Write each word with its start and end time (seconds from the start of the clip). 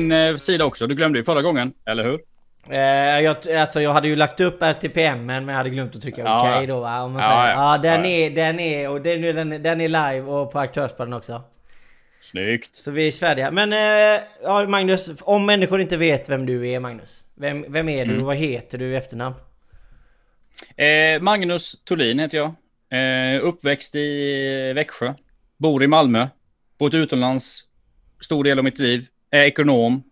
min 0.00 0.12
eh, 0.12 0.36
sida 0.36 0.64
också. 0.64 0.86
Du 0.86 0.94
glömde 0.94 1.18
ju 1.18 1.24
förra 1.24 1.42
gången, 1.42 1.72
eller 1.86 2.04
hur? 2.04 2.20
Eh, 2.70 3.20
jag, 3.20 3.36
alltså 3.56 3.80
jag 3.80 3.92
hade 3.92 4.08
ju 4.08 4.16
lagt 4.16 4.40
upp 4.40 4.62
RTPM 4.62 5.26
men 5.26 5.48
jag 5.48 5.54
hade 5.54 5.70
glömt 5.70 5.96
att 5.96 6.02
trycka 6.02 6.20
Ja. 6.22 6.40
okej 6.40 6.52
okay 6.54 6.66
då 6.66 6.80
va? 6.80 7.02
Om 7.02 7.12
man 7.12 7.22
Ja, 7.22 7.28
säger. 7.28 7.54
ja. 7.54 7.72
ja, 7.72 7.78
den, 7.82 8.04
Ja, 8.04 8.10
Är, 8.10 8.30
den 8.30 8.60
är 8.60 8.88
och 8.88 9.00
den, 9.00 9.22
den, 9.22 9.62
den 9.62 9.80
är 9.80 9.88
live 9.88 10.20
och 10.20 10.52
på 10.52 10.58
Aktörspodden 10.58 11.12
också. 11.14 11.42
Snyggt. 12.20 12.76
Så 12.76 12.90
vi 12.90 13.08
är 13.08 13.12
färdiga. 13.12 13.50
Men 13.50 13.72
eh, 13.72 14.22
ja, 14.42 14.66
Magnus, 14.68 15.10
om 15.20 15.46
människor 15.46 15.80
inte 15.80 15.96
vet 15.96 16.28
vem 16.28 16.46
du 16.46 16.68
är 16.68 16.80
Magnus. 16.80 17.22
Vem, 17.34 17.64
vem 17.72 17.88
är 17.88 18.04
du 18.04 18.10
Mm. 18.10 18.20
och 18.20 18.26
vad 18.26 18.36
heter 18.36 18.78
du 18.78 18.92
i 18.92 18.96
efternamn? 18.96 19.34
Eh, 20.76 21.20
Magnus 21.22 21.84
Thulin 21.84 22.18
heter 22.18 22.38
jag. 22.38 22.54
Eh, 22.90 23.44
uppväxt 23.44 23.94
i 23.94 24.72
Växjö. 24.74 25.14
Bor 25.58 25.82
i 25.82 25.86
Malmö. 25.86 26.26
Bott 26.78 26.94
utomlands 26.94 27.60
stor 28.20 28.44
del 28.44 28.58
av 28.58 28.64
mitt 28.64 28.78
liv. 28.78 29.06
Är 29.34 29.44
ekonom. 29.44 30.02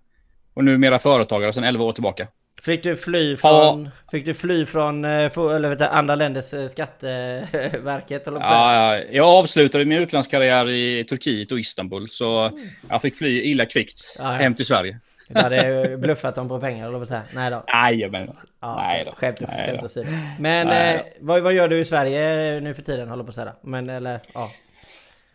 Och 0.55 0.65
numera 0.65 0.99
företagare 0.99 1.53
sedan 1.53 1.65
11 1.65 1.85
år 1.85 1.93
tillbaka. 1.93 2.27
Fick 2.62 2.83
du 2.83 2.97
fly 2.97 3.37
från, 3.37 3.91
fick 4.11 4.25
du 4.25 4.35
fly 4.35 4.67
från 4.67 5.05
eh, 5.05 5.11
eller 5.11 5.69
vet 5.69 5.79
du, 5.79 5.85
andra 5.85 6.15
länders 6.15 6.55
eh, 6.55 6.67
skatteverket? 6.67 8.27
Eller 8.27 8.41
Ja, 8.41 8.97
ja, 8.97 9.05
jag 9.11 9.27
avslutade 9.27 9.85
min 9.85 9.98
utlandskarriär 9.98 10.69
i 10.69 11.05
Turkiet 11.05 11.53
och 11.53 11.59
Istanbul. 11.59 12.09
Så 12.09 12.51
jag 12.89 13.03
fick 13.03 13.17
fly 13.17 13.43
illa 13.43 13.67
kvickt 13.67 14.17
Ja, 14.19 14.25
ja. 14.25 14.31
hem 14.31 14.55
till 14.55 14.67
Sverige. 14.67 14.98
Du 15.29 15.41
hade 15.41 15.97
bluffat 15.98 16.34
dem 16.34 16.48
på 16.48 16.61
pengar 16.61 16.89
eller 16.89 16.98
vad 16.98 17.09
säga. 17.09 17.23
Nej 17.34 17.51
då. 17.51 17.64
Jajamän. 17.67 18.31
Ja, 18.61 18.77
Nej 18.77 19.05
då. 19.05 19.12
Skämt, 19.17 19.39
skämt 19.39 19.83
åsido. 19.83 20.07
Men 20.39 20.69
eh, 20.69 21.01
vad, 21.20 21.42
vad 21.42 21.53
gör 21.53 21.69
du 21.69 21.79
i 21.79 21.84
Sverige 21.84 22.61
nu 22.61 22.75
för 22.75 22.83
tiden? 22.83 23.09
Håller 23.09 23.25
på 23.25 23.29
att 23.29 23.34
säga. 23.34 23.53
Men 23.62 23.91
eller 23.91 24.20
ja. 24.34 24.51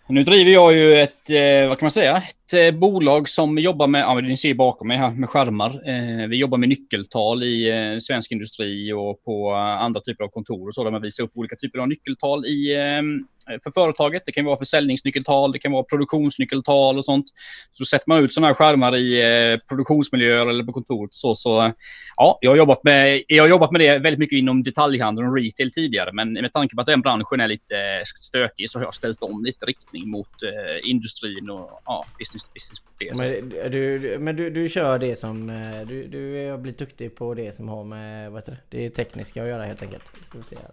Nu 0.09 0.23
driver 0.23 0.51
jag 0.51 0.73
ju 0.73 0.99
ett, 0.99 1.29
eh, 1.29 1.67
vad 1.67 1.79
kan 1.79 1.85
man 1.85 1.91
säga, 1.91 2.17
ett 2.17 2.53
eh, 2.53 2.79
bolag 2.79 3.29
som 3.29 3.57
jobbar 3.57 3.87
med, 3.87 4.01
ja 4.01 4.13
ni 4.13 4.37
ser 4.37 4.53
bakom 4.53 4.87
mig 4.87 4.97
här 4.97 5.11
med 5.11 5.29
skärmar. 5.29 5.69
Eh, 5.89 6.27
vi 6.27 6.37
jobbar 6.37 6.57
med 6.57 6.69
nyckeltal 6.69 7.43
i 7.43 7.69
eh, 7.69 7.99
svensk 7.99 8.31
industri 8.31 8.93
och 8.93 9.23
på 9.23 9.51
eh, 9.51 9.57
andra 9.59 10.01
typer 10.01 10.23
av 10.23 10.27
kontor 10.27 10.67
och 10.67 10.73
så 10.73 10.83
där 10.83 10.91
man 10.91 11.01
visar 11.01 11.23
upp 11.23 11.31
olika 11.35 11.55
typer 11.55 11.79
av 11.79 11.87
nyckeltal 11.87 12.45
i, 12.45 12.75
eh, 12.75 13.59
för 13.63 13.71
företaget. 13.71 14.23
Det 14.25 14.31
kan 14.31 14.45
vara 14.45 14.57
försäljningsnyckeltal, 14.57 15.51
det 15.51 15.59
kan 15.59 15.71
vara 15.71 15.83
produktionsnyckeltal 15.83 16.97
och 16.97 17.05
sånt. 17.05 17.25
Så 17.73 17.85
sätter 17.85 18.09
man 18.09 18.23
ut 18.23 18.33
sådana 18.33 18.47
här 18.47 18.53
skärmar 18.53 18.95
i 18.95 19.21
eh, 19.21 19.59
produktionsmiljöer 19.69 20.47
eller 20.47 20.63
på 20.63 20.73
kontoret 20.73 21.13
så, 21.13 21.35
så 21.35 21.71
ja, 22.15 22.37
jag 22.41 22.51
har 22.51 22.57
jobbat 22.57 22.83
med, 22.83 23.23
jag 23.27 23.43
har 23.43 23.49
jobbat 23.49 23.71
med 23.71 23.81
det 23.81 23.99
väldigt 23.99 24.19
mycket 24.19 24.37
inom 24.37 24.63
detaljhandeln 24.63 25.27
och 25.27 25.35
retail 25.35 25.71
tidigare, 25.71 26.11
men 26.13 26.33
med 26.33 26.53
tanke 26.53 26.75
på 26.75 26.81
att 26.81 26.87
den 26.87 27.01
branschen 27.01 27.39
är 27.39 27.47
lite 27.47 27.75
eh, 27.75 28.03
stökig 28.21 28.69
så 28.69 28.79
har 28.79 28.85
jag 28.85 28.93
ställt 28.93 29.23
om 29.23 29.43
lite 29.43 29.65
riktning 29.65 29.96
mot 30.05 30.43
eh, 30.43 30.89
industrin 30.89 31.49
och 31.49 31.81
ja, 31.85 32.05
business 32.19 32.43
to 32.43 32.49
business. 32.53 32.79
på 32.79 32.89
det 32.99 33.15
sättet. 33.17 33.63
Men, 33.63 33.71
du, 33.71 34.17
men 34.19 34.35
du, 34.35 34.49
du 34.49 34.69
kör 34.69 34.99
det 34.99 35.15
som... 35.15 35.49
eh, 35.49 35.87
Du, 35.87 36.07
du 36.07 36.49
har 36.51 36.57
blivit 36.57 36.79
duktig 36.79 37.15
på 37.15 37.33
det 37.33 37.55
som 37.55 37.67
har 37.69 37.83
med 37.83 38.31
vad 38.31 38.41
heter 38.41 38.57
det, 38.69 38.77
det 38.77 38.89
tekniska 38.89 39.43
att 39.43 39.49
göra 39.49 39.63
helt 39.63 39.81
enkelt. 39.83 40.11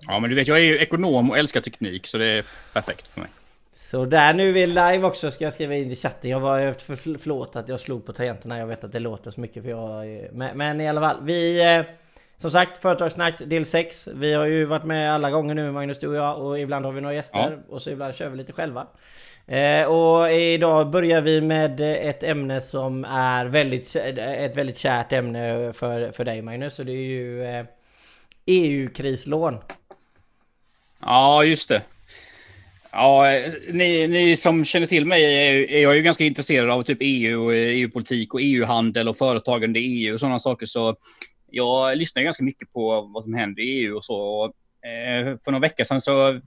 Ja, 0.06 0.19
men 0.19 0.31
du 0.31 0.36
vet, 0.36 0.48
jag 0.48 0.58
är 0.58 0.62
ju 0.62 0.78
ekonom 0.78 1.31
och 1.31 1.39
älskar 1.39 1.61
teknik, 1.61 2.06
så 2.06 2.19
det 2.19 2.27
är 2.27 2.44
perfekt 2.72 3.06
för 3.08 3.20
mig. 3.20 3.31
Så 3.78 4.05
där 4.05 4.34
nu 4.34 4.48
är 4.48 4.53
vi 4.53 4.66
live 4.66 5.03
också 5.03 5.31
ska 5.31 5.44
jag 5.44 5.53
skriva 5.53 5.75
in 5.75 5.91
i 5.91 5.97
chatten. 5.97 6.31
Jag 6.31 6.41
var 6.41 6.72
för 6.72 6.97
förlåt 7.19 7.56
att 7.56 7.69
jag 7.69 7.81
slog 7.81 8.06
på 8.06 8.12
tangenterna. 8.12 8.59
Jag 8.59 8.66
vet 8.66 8.84
att 8.84 8.92
det 8.92 8.98
låter 8.98 9.31
så 9.31 9.41
mycket 9.41 9.62
för 9.62 9.70
jag... 9.70 10.06
Men, 10.33 10.59
men 10.59 10.81
i 10.81 10.88
alla 10.88 11.00
fall. 11.00 11.16
Vi... 11.22 11.62
Som 12.37 12.51
sagt, 12.51 12.83
Företagssnack 12.83 13.39
del 13.39 13.67
6. 13.67 14.09
Vi 14.15 14.34
har 14.34 14.45
ju 14.45 14.65
varit 14.65 14.84
med 14.84 15.15
alla 15.15 15.31
gånger 15.31 15.55
nu 15.55 15.72
Magnus, 15.72 16.00
du 16.00 16.09
och 16.09 16.17
jag. 16.17 16.43
Och 16.43 16.59
ibland 16.59 16.84
har 16.84 16.93
vi 16.93 17.00
några 17.00 17.15
gäster. 17.15 17.59
Och 17.69 17.83
så 17.83 17.91
ibland 17.91 18.15
kör 18.15 18.28
vi 18.28 18.37
lite 18.37 18.53
själva. 18.53 18.87
Eh, 19.47 19.87
och 19.87 20.33
idag 20.33 20.91
börjar 20.91 21.21
vi 21.21 21.41
med 21.41 21.81
ett 21.81 22.23
ämne 22.23 22.61
som 22.61 23.05
är 23.05 23.44
väldigt, 23.44 23.97
ett 23.97 24.56
väldigt 24.56 24.77
kärt 24.77 25.12
ämne 25.12 25.73
för, 25.73 26.12
för 26.12 26.25
dig 26.25 26.43
Magnus. 26.43 26.78
Och 26.78 26.87
det 26.87 26.93
är 26.93 26.97
ju 26.97 27.44
eh, 27.44 27.65
EU-krislån. 28.47 29.59
Ja, 31.00 31.44
just 31.44 31.69
det. 31.69 31.83
Ja, 32.93 33.25
ni, 33.69 34.06
ni 34.06 34.37
som 34.37 34.65
känner 34.65 34.87
till 34.87 35.06
mig 35.06 35.25
är, 35.25 35.71
är 35.71 35.83
jag 35.83 35.97
ju 35.97 36.03
ganska 36.03 36.25
intresserad 36.25 36.71
av 36.71 36.83
typ 36.83 36.99
EU, 37.00 37.44
och 37.44 37.55
EU-politik 37.55 38.34
och 38.34 38.41
EU-handel 38.43 39.09
och 39.09 39.19
företagande 39.19 39.78
i 39.78 39.83
EU 39.83 40.15
och 40.15 40.21
sådana 40.21 40.39
saker. 40.39 40.67
Så 40.67 40.97
jag 41.54 41.98
lyssnar 41.98 42.22
ganska 42.22 42.44
mycket 42.44 42.72
på 42.72 43.10
vad 43.15 43.25
som 43.25 43.34
händer 43.34 43.62
i 43.62 43.66
EU 43.66 43.97
och 43.97 44.04
så. 44.04 44.16
Och, 44.16 44.44
eh, 44.88 45.38
för 45.44 45.50
några 45.50 45.60
veckor 45.60 45.84
sedan 45.84 46.00
så 46.00 46.41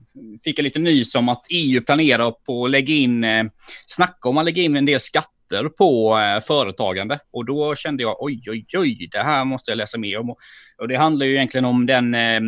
fick 0.44 0.58
jag 0.58 0.62
lite 0.62 0.78
nys 0.78 1.14
om 1.14 1.28
att 1.28 1.46
EU 1.50 1.80
planerar 1.80 2.30
på 2.30 2.64
att 2.64 2.70
lägga 2.70 2.94
in, 2.94 3.24
eh, 3.24 3.44
snacka 3.86 4.28
om 4.28 4.38
att 4.38 4.44
lägga 4.44 4.62
in 4.62 4.76
en 4.76 4.86
del 4.86 5.00
skatter 5.00 5.68
på 5.68 6.18
eh, 6.18 6.40
företagande. 6.40 7.18
Och 7.30 7.44
då 7.44 7.74
kände 7.74 8.02
jag 8.02 8.16
oj, 8.22 8.42
oj, 8.50 8.66
oj, 8.76 9.08
det 9.12 9.22
här 9.22 9.44
måste 9.44 9.70
jag 9.70 9.78
läsa 9.78 9.98
mer 9.98 10.18
om. 10.18 10.34
Och 10.78 10.88
det 10.88 10.96
handlar 10.96 11.26
ju 11.26 11.34
egentligen 11.34 11.64
om 11.64 11.86
den 11.86 12.14
eh, 12.14 12.40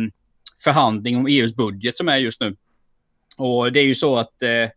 förhandling 0.63 1.17
om 1.17 1.27
EUs 1.27 1.55
budget 1.55 1.97
som 1.97 2.07
är 2.07 2.17
just 2.17 2.41
nu. 2.41 2.55
Och 3.37 3.71
det 3.71 3.79
är 3.79 3.85
ju 3.85 3.95
så 3.95 4.17
att, 4.17 4.41
eh, 4.41 4.69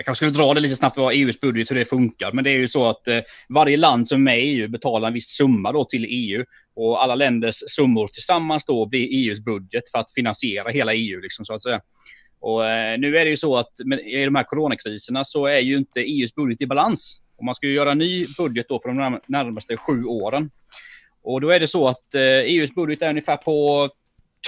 jag 0.00 0.04
kanske 0.04 0.24
skulle 0.24 0.44
dra 0.44 0.54
det 0.54 0.60
lite 0.60 0.76
snabbt 0.76 0.96
vad 0.96 1.14
EUs 1.14 1.40
budget, 1.40 1.70
hur 1.70 1.76
det 1.76 1.84
funkar, 1.84 2.32
men 2.32 2.44
det 2.44 2.50
är 2.50 2.58
ju 2.58 2.68
så 2.68 2.88
att 2.88 3.08
eh, 3.08 3.20
varje 3.48 3.76
land 3.76 4.08
som 4.08 4.20
är 4.20 4.24
med 4.24 4.38
i 4.38 4.42
EU 4.42 4.68
betalar 4.68 5.08
en 5.08 5.14
viss 5.14 5.28
summa 5.28 5.72
då 5.72 5.84
till 5.84 6.06
EU 6.08 6.44
och 6.76 7.02
alla 7.02 7.14
länders 7.14 7.54
summor 7.66 8.08
tillsammans 8.08 8.64
då 8.64 8.86
blir 8.86 9.08
EUs 9.10 9.40
budget 9.40 9.90
för 9.92 9.98
att 9.98 10.12
finansiera 10.12 10.70
hela 10.70 10.94
EU 10.94 11.20
liksom 11.20 11.44
så 11.44 11.54
att 11.54 11.62
säga. 11.62 11.80
Och 12.40 12.66
eh, 12.66 12.98
nu 12.98 13.16
är 13.16 13.24
det 13.24 13.30
ju 13.30 13.36
så 13.36 13.56
att 13.56 13.72
med, 13.84 14.00
i 14.00 14.24
de 14.24 14.34
här 14.34 14.44
coronakriserna 14.44 15.24
så 15.24 15.46
är 15.46 15.60
ju 15.60 15.76
inte 15.78 16.00
EUs 16.00 16.34
budget 16.34 16.62
i 16.62 16.66
balans. 16.66 17.20
Och 17.38 17.44
man 17.44 17.54
ska 17.54 17.66
ju 17.66 17.72
göra 17.72 17.92
en 17.92 17.98
ny 17.98 18.24
budget 18.38 18.66
då 18.68 18.80
för 18.82 18.88
de 18.88 19.20
närmaste 19.26 19.76
sju 19.76 20.04
åren. 20.04 20.50
Och 21.22 21.40
då 21.40 21.50
är 21.50 21.60
det 21.60 21.68
så 21.68 21.88
att 21.88 22.14
eh, 22.14 22.22
EUs 22.22 22.74
budget 22.74 23.02
är 23.02 23.10
ungefär 23.10 23.36
på 23.36 23.88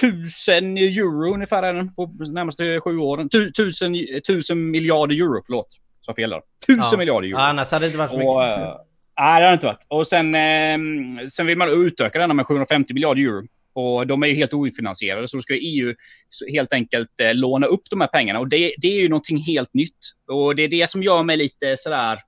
1000 0.01 0.77
euro 0.77 1.33
ungefär 1.33 1.63
är 1.63 1.73
den 1.73 1.93
på 1.95 2.05
närmaste 2.31 2.79
sju 2.79 2.97
åren. 2.97 3.29
Tu- 3.29 3.51
Tusen, 3.51 3.95
tusen 4.27 4.71
miljarder 4.71 5.15
euro, 5.15 5.41
förlåt. 5.45 5.67
Så 6.01 6.13
fel 6.13 6.29
där. 6.29 6.41
Tusen 6.67 6.83
Ja. 6.91 6.97
miljarder 6.97 7.27
euro. 7.27 7.37
Ja, 7.37 7.47
annars 7.47 7.71
hade 7.71 7.85
det 7.85 7.87
inte 7.87 7.97
varit 7.97 8.11
så 8.11 8.15
Och, 8.29 8.41
mycket. 8.41 8.59
eh, 8.59 8.75
nej, 9.19 9.41
det 9.41 9.47
har 9.47 9.53
inte 9.53 9.65
varit. 9.65 9.85
Och 9.87 10.07
sen, 10.07 10.35
eh, 10.35 11.25
sen 11.29 11.45
vill 11.47 11.57
man 11.57 11.69
utöka 11.85 12.19
denna 12.19 12.33
med 12.33 12.45
750 12.45 12.93
miljarder 12.93 13.21
euro. 13.21 13.47
Och 13.75 14.07
de 14.07 14.23
är 14.23 14.27
ju 14.27 14.33
helt 14.33 14.53
ofinansierade, 14.53 15.27
så 15.27 15.37
då 15.37 15.41
ska 15.41 15.53
EU 15.53 15.93
helt 16.53 16.73
enkelt 16.73 17.21
eh, 17.21 17.33
låna 17.35 17.67
upp 17.67 17.81
de 17.89 18.01
här 18.01 18.07
pengarna. 18.07 18.39
Och 18.39 18.47
det, 18.47 18.73
det 18.77 18.87
är 18.87 19.01
ju 19.01 19.09
någonting 19.09 19.37
helt 19.37 19.73
nytt. 19.73 19.97
Och 20.27 20.55
det 20.55 20.63
är 20.63 20.67
det 20.67 20.89
som 20.89 21.03
gör 21.03 21.23
mig 21.23 21.37
lite 21.37 21.77
sådär... 21.77 22.19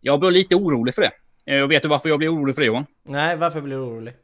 Jag 0.00 0.20
blir 0.20 0.30
lite 0.30 0.54
orolig 0.56 0.94
för 0.94 1.02
det. 1.02 1.12
Eh, 1.54 1.62
Och 1.62 1.70
vet 1.70 1.82
du 1.82 1.88
varför 1.88 2.08
jag 2.08 2.18
blir 2.18 2.34
orolig 2.34 2.54
för 2.54 2.62
det, 2.62 2.66
Johan? 2.66 2.86
Nej, 3.08 3.36
varför 3.36 3.60
blir 3.60 3.76
du 3.76 3.82
orolig? 3.82 4.14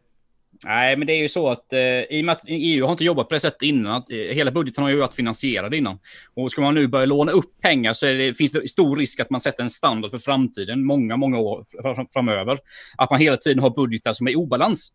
Nej, 0.65 0.97
men 0.97 1.07
det 1.07 1.13
är 1.13 1.23
ju 1.23 1.29
så 1.29 1.49
att 1.49 1.73
eh, 1.73 1.81
i 1.81 2.21
och 2.21 2.25
med 2.25 2.33
att 2.33 2.43
EU 2.47 2.85
har 2.85 2.93
inte 2.93 3.05
jobbat 3.05 3.29
på 3.29 3.35
det 3.35 3.41
sättet 3.41 3.63
innan, 3.63 3.93
att, 3.93 4.11
eh, 4.11 4.17
hela 4.17 4.51
budgeten 4.51 4.85
har 4.85 4.91
ju 4.91 4.97
varit 4.97 5.15
finansierad 5.15 5.75
innan. 5.75 5.99
Och 6.35 6.51
ska 6.51 6.61
man 6.61 6.75
nu 6.75 6.87
börja 6.87 7.07
låna 7.07 7.33
upp 7.33 7.61
pengar 7.63 7.93
så 7.93 8.07
det, 8.07 8.35
finns 8.35 8.53
det 8.53 8.69
stor 8.69 8.97
risk 8.97 9.21
att 9.21 9.31
man 9.31 9.41
sätter 9.41 9.63
en 9.63 9.71
standard 9.71 10.11
för 10.11 10.19
framtiden, 10.19 10.87
många, 10.87 11.17
många 11.17 11.39
år 11.39 11.65
framöver. 12.13 12.59
Att 12.97 13.11
man 13.11 13.21
hela 13.21 13.37
tiden 13.37 13.63
har 13.63 13.71
budgetar 13.71 14.13
som 14.13 14.27
är 14.27 14.31
i 14.31 14.37
obalans. 14.37 14.93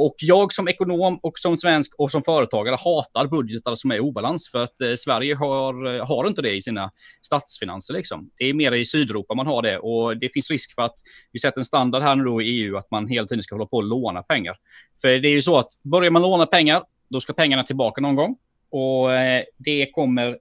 Och 0.00 0.14
jag 0.18 0.52
som 0.52 0.68
ekonom 0.68 1.18
och 1.22 1.38
som 1.38 1.56
svensk 1.56 1.94
och 1.98 2.10
som 2.10 2.22
företagare 2.22 2.76
hatar 2.84 3.26
budgetar 3.26 3.74
som 3.74 3.90
är 3.90 3.96
i 3.96 4.00
obalans 4.00 4.50
för 4.50 4.58
att 4.58 4.80
eh, 4.80 4.94
Sverige 4.94 5.34
har, 5.34 5.94
eh, 5.94 6.06
har 6.06 6.28
inte 6.28 6.42
det 6.42 6.56
i 6.56 6.62
sina 6.62 6.90
statsfinanser. 7.22 7.94
Liksom. 7.94 8.30
Det 8.36 8.44
är 8.44 8.54
mer 8.54 8.72
i 8.72 8.84
Sydeuropa 8.84 9.34
man 9.34 9.46
har 9.46 9.62
det 9.62 9.78
och 9.78 10.16
det 10.16 10.32
finns 10.32 10.50
risk 10.50 10.74
för 10.74 10.82
att 10.82 10.94
vi 11.32 11.38
sätter 11.38 11.58
en 11.58 11.64
standard 11.64 12.02
här 12.02 12.16
nu 12.16 12.24
då 12.24 12.42
i 12.42 12.44
EU 12.44 12.76
att 12.76 12.90
man 12.90 13.08
hela 13.08 13.26
tiden 13.26 13.42
ska 13.42 13.54
hålla 13.54 13.66
på 13.66 13.76
och 13.76 13.84
låna 13.84 14.22
pengar. 14.22 14.56
För 15.00 15.08
det 15.08 15.28
är 15.28 15.32
ju 15.32 15.42
så 15.42 15.58
att 15.58 15.68
börjar 15.82 16.10
man 16.10 16.22
låna 16.22 16.46
pengar, 16.46 16.82
då 17.10 17.20
ska 17.20 17.32
pengarna 17.32 17.64
tillbaka 17.64 18.00
någon 18.00 18.16
gång. 18.16 18.36
Och 18.70 19.12
eh, 19.12 19.44
det 19.56 19.90
kommer 19.90 20.38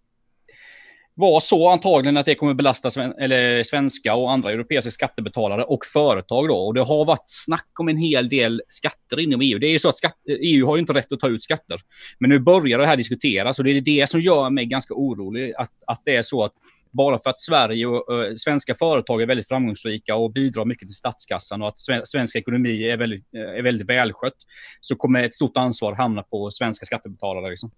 vara 1.18 1.40
så 1.40 1.70
antagligen 1.70 2.18
att 2.18 2.26
det 2.26 2.36
kommer 2.36 2.54
belasta 2.54 2.92
sven 2.92 3.14
eller 3.20 3.64
svenska 3.64 4.16
och 4.16 4.32
andra 4.32 4.52
europeiska 4.52 4.92
skattebetalare 4.92 5.64
och 5.64 5.86
företag. 5.86 6.48
Då. 6.48 6.58
Och 6.58 6.74
det 6.74 6.82
har 6.82 7.06
varit 7.06 7.24
snack 7.26 7.70
om 7.80 7.90
en 7.90 7.98
hel 7.98 8.30
del 8.30 8.62
skatter 8.68 9.20
inom 9.20 9.42
EU. 9.42 9.60
Det 9.60 9.68
är 9.68 9.72
ju 9.72 9.80
så 9.80 9.90
att 9.90 9.98
skatt 9.98 10.18
EU 10.28 10.66
har 10.66 10.76
ju 10.76 10.80
inte 10.80 10.94
rätt 10.94 11.12
att 11.12 11.20
ta 11.20 11.28
ut 11.28 11.44
skatter. 11.44 11.80
Men 12.20 12.30
nu 12.30 12.40
börjar 12.40 12.80
det 12.80 12.86
här 12.86 12.98
diskuteras 12.98 13.60
och 13.60 13.66
det 13.66 13.72
är 13.72 13.82
det 13.82 14.10
som 14.10 14.22
gör 14.22 14.50
mig 14.50 14.66
ganska 14.66 14.94
orolig. 14.94 15.54
Att, 15.58 15.72
att 15.88 16.02
det 16.06 16.16
är 16.16 16.22
så 16.22 16.44
att 16.44 16.54
bara 16.92 17.20
för 17.20 17.30
att 17.30 17.40
Sverige 17.40 17.86
och 17.86 18.26
eh, 18.26 18.34
svenska 18.36 18.76
företag 18.76 19.22
är 19.22 19.26
väldigt 19.26 19.48
framgångsrika 19.48 20.16
och 20.16 20.34
bidrar 20.34 20.66
mycket 20.66 20.88
till 20.88 20.96
statskassan 20.96 21.62
och 21.62 21.68
att 21.68 21.80
sven 21.80 22.02
svensk 22.06 22.36
ekonomi 22.36 22.84
är 22.84 22.98
väldigt, 22.98 23.34
eh, 23.36 23.42
är 23.42 23.62
väldigt 23.62 23.90
välskött 23.90 24.38
så 24.82 24.96
kommer 24.96 25.24
ett 25.24 25.34
stort 25.34 25.58
ansvar 25.58 25.96
hamna 25.96 26.24
på 26.24 26.50
svenska 26.52 26.86
skattebetalare. 26.86 27.50
Liksom. 27.50 27.72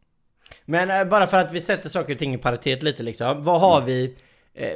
Men 0.66 0.92
eh, 0.92 1.06
bara 1.06 1.28
för 1.28 1.38
att 1.38 1.52
vi 1.52 1.62
sätter 1.62 1.90
saker 1.90 2.14
och 2.14 2.20
ting 2.20 2.34
i 2.34 2.38
paritet 2.38 2.84
lite 2.84 3.04
liksom. 3.04 3.44
Vad 3.44 3.62
har 3.62 3.82
vi? 3.82 4.16
Eh, 4.54 4.68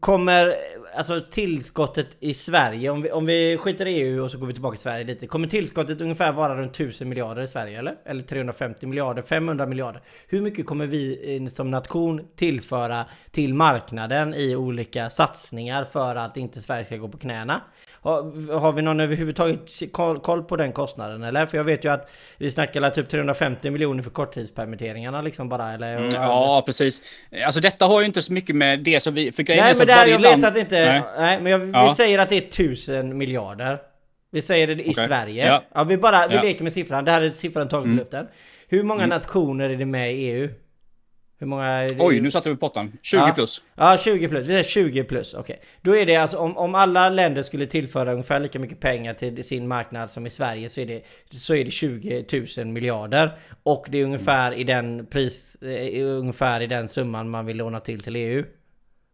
kommer 0.00 0.54
alltså 0.96 1.20
tillskottet 1.30 2.16
i 2.20 2.34
Sverige, 2.34 2.90
om 2.90 3.02
vi, 3.02 3.10
om 3.10 3.26
vi 3.26 3.56
skiter 3.58 3.86
i 3.86 3.94
EU 3.94 4.24
och 4.24 4.30
så 4.30 4.38
går 4.38 4.46
vi 4.46 4.52
tillbaka 4.52 4.74
till 4.74 4.82
Sverige 4.82 5.04
lite. 5.04 5.26
Kommer 5.26 5.48
tillskottet 5.48 6.00
ungefär 6.00 6.32
vara 6.32 6.56
runt 6.56 6.72
1000 6.72 7.08
miljarder 7.08 7.42
i 7.42 7.46
Sverige 7.46 7.78
eller? 7.78 7.96
Eller 8.04 8.22
350 8.22 8.86
miljarder, 8.86 9.22
500 9.22 9.66
miljarder? 9.66 10.02
Hur 10.28 10.42
mycket 10.42 10.66
kommer 10.66 10.86
vi 10.86 11.48
som 11.48 11.70
nation 11.70 12.28
tillföra 12.36 13.04
till 13.30 13.54
marknaden 13.54 14.34
i 14.34 14.56
olika 14.56 15.10
satsningar 15.10 15.84
för 15.84 16.16
att 16.16 16.36
inte 16.36 16.60
Sverige 16.60 16.84
ska 16.84 16.96
gå 16.96 17.08
på 17.08 17.18
knäna? 17.18 17.60
Har, 18.04 18.58
har 18.58 18.72
vi 18.72 18.82
någon 18.82 19.00
överhuvudtaget 19.00 19.92
koll, 19.92 20.20
koll 20.20 20.42
på 20.42 20.56
den 20.56 20.72
kostnaden 20.72 21.22
eller? 21.22 21.46
För 21.46 21.56
jag 21.56 21.64
vet 21.64 21.84
ju 21.84 21.92
att 21.92 22.10
vi 22.38 22.50
snackar 22.50 22.90
typ 22.90 23.08
350 23.08 23.70
miljoner 23.70 24.02
för 24.02 24.10
korttidspermitteringarna 24.10 25.22
liksom 25.22 25.48
bara 25.48 25.72
eller? 25.72 25.96
Mm, 25.96 26.10
ja 26.14 26.62
precis. 26.66 27.02
Alltså 27.46 27.60
detta 27.60 27.84
har 27.84 28.00
ju 28.00 28.06
inte 28.06 28.22
så 28.22 28.32
mycket 28.32 28.56
med 28.56 28.80
det 28.80 29.00
som 29.00 29.14
vi... 29.14 29.32
För 29.32 29.42
grejen 29.42 29.64
nej 29.64 29.74
men 29.78 29.86
där, 29.86 30.06
jag 30.06 30.20
land... 30.20 30.36
vet 30.36 30.48
att 30.48 30.54
det 30.54 30.60
inte... 30.60 30.84
Nej, 30.84 31.02
nej 31.18 31.40
men 31.40 31.52
jag, 31.52 31.70
ja. 31.74 31.88
vi 31.88 31.94
säger 31.94 32.18
att 32.18 32.28
det 32.28 32.36
är 32.36 32.48
1000 32.48 33.18
miljarder. 33.18 33.78
Vi 34.30 34.42
säger 34.42 34.66
det 34.66 34.72
i 34.72 34.90
okay. 34.90 35.06
Sverige. 35.06 35.46
Ja. 35.46 35.62
ja. 35.74 35.84
vi 35.84 35.96
bara, 35.96 36.28
vi 36.28 36.34
ja. 36.34 36.42
leker 36.42 36.62
med 36.62 36.72
siffran. 36.72 37.04
Det 37.04 37.10
här 37.10 37.22
är 37.22 37.30
siffran 37.30 37.68
taget 37.68 37.84
mm. 37.84 37.98
luften. 37.98 38.26
Hur 38.68 38.82
många 38.82 39.04
mm. 39.04 39.16
nationer 39.16 39.70
är 39.70 39.76
det 39.76 39.86
med 39.86 40.14
i 40.14 40.16
EU? 40.16 40.48
Hur 41.44 41.48
många... 41.48 41.90
Oj, 41.98 42.20
nu 42.20 42.30
satte 42.30 42.50
vi 42.50 42.56
pottan. 42.56 42.92
20 43.02 43.18
ja. 43.18 43.32
plus. 43.34 43.62
Ja, 43.74 43.98
20 43.98 44.28
plus. 44.28 44.46
Det 44.46 44.58
är 44.58 44.62
20 44.62 45.04
plus, 45.04 45.34
okej. 45.34 45.54
Okay. 45.54 45.66
Då 45.82 45.96
är 45.96 46.06
det 46.06 46.16
alltså 46.16 46.38
om, 46.38 46.56
om 46.56 46.74
alla 46.74 47.08
länder 47.08 47.42
skulle 47.42 47.66
tillföra 47.66 48.12
ungefär 48.12 48.40
lika 48.40 48.58
mycket 48.58 48.80
pengar 48.80 49.14
till 49.14 49.44
sin 49.44 49.68
marknad 49.68 50.10
som 50.10 50.26
i 50.26 50.30
Sverige 50.30 50.68
så 50.68 50.80
är 50.80 50.86
det, 50.86 51.02
så 51.30 51.54
är 51.54 51.64
det 51.64 51.70
20 51.70 52.24
000 52.56 52.66
miljarder. 52.66 53.38
Och 53.62 53.86
det 53.88 53.98
är 53.98 54.04
ungefär 54.04 54.52
i 54.52 54.64
den 54.64 55.06
pris, 55.06 55.56
eh, 55.62 56.06
ungefär 56.06 56.60
i 56.60 56.66
den 56.66 56.88
summan 56.88 57.30
man 57.30 57.46
vill 57.46 57.56
låna 57.56 57.80
till 57.80 58.00
till 58.00 58.16
EU. 58.16 58.44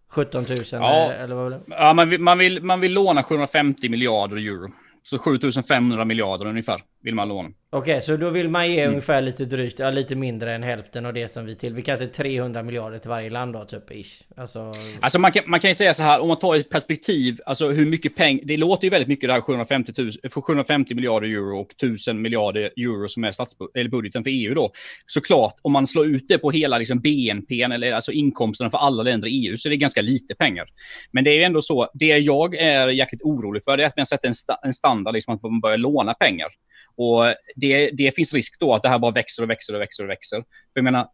17 0.08 0.44
000 0.48 0.58
ja. 0.72 1.12
eller 1.12 1.34
vad 1.34 1.52
det? 1.52 1.60
Ja, 1.66 1.92
man 1.92 2.08
vill, 2.10 2.20
man, 2.20 2.38
vill, 2.38 2.62
man 2.62 2.80
vill 2.80 2.92
låna 2.92 3.22
750 3.22 3.88
miljarder 3.88 4.36
euro. 4.36 4.72
Så 5.02 5.18
7500 5.18 6.04
miljarder 6.04 6.46
ungefär 6.46 6.82
vill 7.02 7.14
man 7.14 7.28
låna. 7.28 7.50
Okej, 7.72 7.92
okay, 7.92 8.02
så 8.02 8.16
då 8.16 8.30
vill 8.30 8.48
man 8.48 8.70
ge 8.70 8.80
mm. 8.80 8.90
ungefär 8.90 9.22
lite 9.22 9.44
drygt, 9.44 9.78
ja, 9.78 9.90
lite 9.90 10.16
mindre 10.16 10.54
än 10.54 10.62
hälften 10.62 11.06
av 11.06 11.12
det 11.12 11.28
som 11.28 11.46
vi 11.46 11.54
till. 11.54 11.74
Vi 11.74 11.82
kanske 11.82 12.06
300 12.06 12.62
miljarder 12.62 12.98
till 12.98 13.10
varje 13.10 13.30
land 13.30 13.52
då, 13.52 13.64
typ 13.64 13.90
ish. 13.90 14.22
Alltså, 14.36 14.72
alltså 15.00 15.18
man, 15.18 15.32
kan, 15.32 15.42
man 15.46 15.60
kan 15.60 15.70
ju 15.70 15.74
säga 15.74 15.94
så 15.94 16.02
här, 16.02 16.20
om 16.20 16.28
man 16.28 16.38
tar 16.38 16.56
ett 16.56 16.70
perspektiv, 16.70 17.40
alltså 17.46 17.68
hur 17.68 17.86
mycket 17.86 18.16
pengar, 18.16 18.42
det 18.44 18.56
låter 18.56 18.84
ju 18.84 18.90
väldigt 18.90 19.08
mycket 19.08 19.28
det 19.28 19.32
här 19.32 19.40
750, 19.40 19.92
000, 19.98 20.12
750 20.44 20.94
miljarder 20.94 21.28
euro 21.28 21.60
och 21.60 21.70
1000 21.72 22.22
miljarder 22.22 22.60
euro 22.76 23.08
som 23.08 23.24
är 23.24 23.32
eller 23.74 23.90
budgeten 23.90 24.24
för 24.24 24.30
EU 24.30 24.54
då. 24.54 24.72
Såklart, 25.06 25.54
om 25.62 25.72
man 25.72 25.86
slår 25.86 26.06
ut 26.06 26.24
det 26.28 26.38
på 26.38 26.50
hela 26.50 26.78
liksom 26.78 27.00
BNP, 27.00 27.62
eller 27.62 27.92
alltså 27.92 28.12
inkomsterna 28.12 28.70
för 28.70 28.78
alla 28.78 29.02
länder 29.02 29.28
i 29.28 29.46
EU, 29.46 29.56
så 29.56 29.68
är 29.68 29.70
det 29.70 29.76
ganska 29.76 30.02
lite 30.02 30.34
pengar. 30.34 30.68
Men 31.12 31.24
det 31.24 31.30
är 31.30 31.36
ju 31.36 31.42
ändå 31.42 31.62
så, 31.62 31.88
det 31.94 32.18
jag 32.18 32.54
är 32.54 32.88
jäkligt 32.88 33.22
orolig 33.22 33.64
för, 33.64 33.76
det 33.76 33.82
är 33.82 33.86
att 33.86 33.96
man 33.96 34.06
sätter 34.06 34.28
en, 34.28 34.34
sta, 34.34 34.58
en 34.62 34.72
standard, 34.72 35.14
liksom 35.14 35.34
att 35.34 35.42
man 35.42 35.60
börjar 35.60 35.78
låna 35.78 36.14
pengar. 36.14 36.48
Och 36.96 37.34
det, 37.56 37.90
det 37.90 38.14
finns 38.14 38.34
risk 38.34 38.60
då 38.60 38.74
att 38.74 38.82
det 38.82 38.88
här 38.88 38.98
bara 38.98 39.10
växer 39.10 39.42
och 39.42 39.50
växer 39.50 39.74
och 39.74 39.80
växer 39.80 40.04
och 40.04 40.10
växer. 40.10 40.36
För 40.36 40.44
jag 40.74 40.84
menar, 40.84 41.06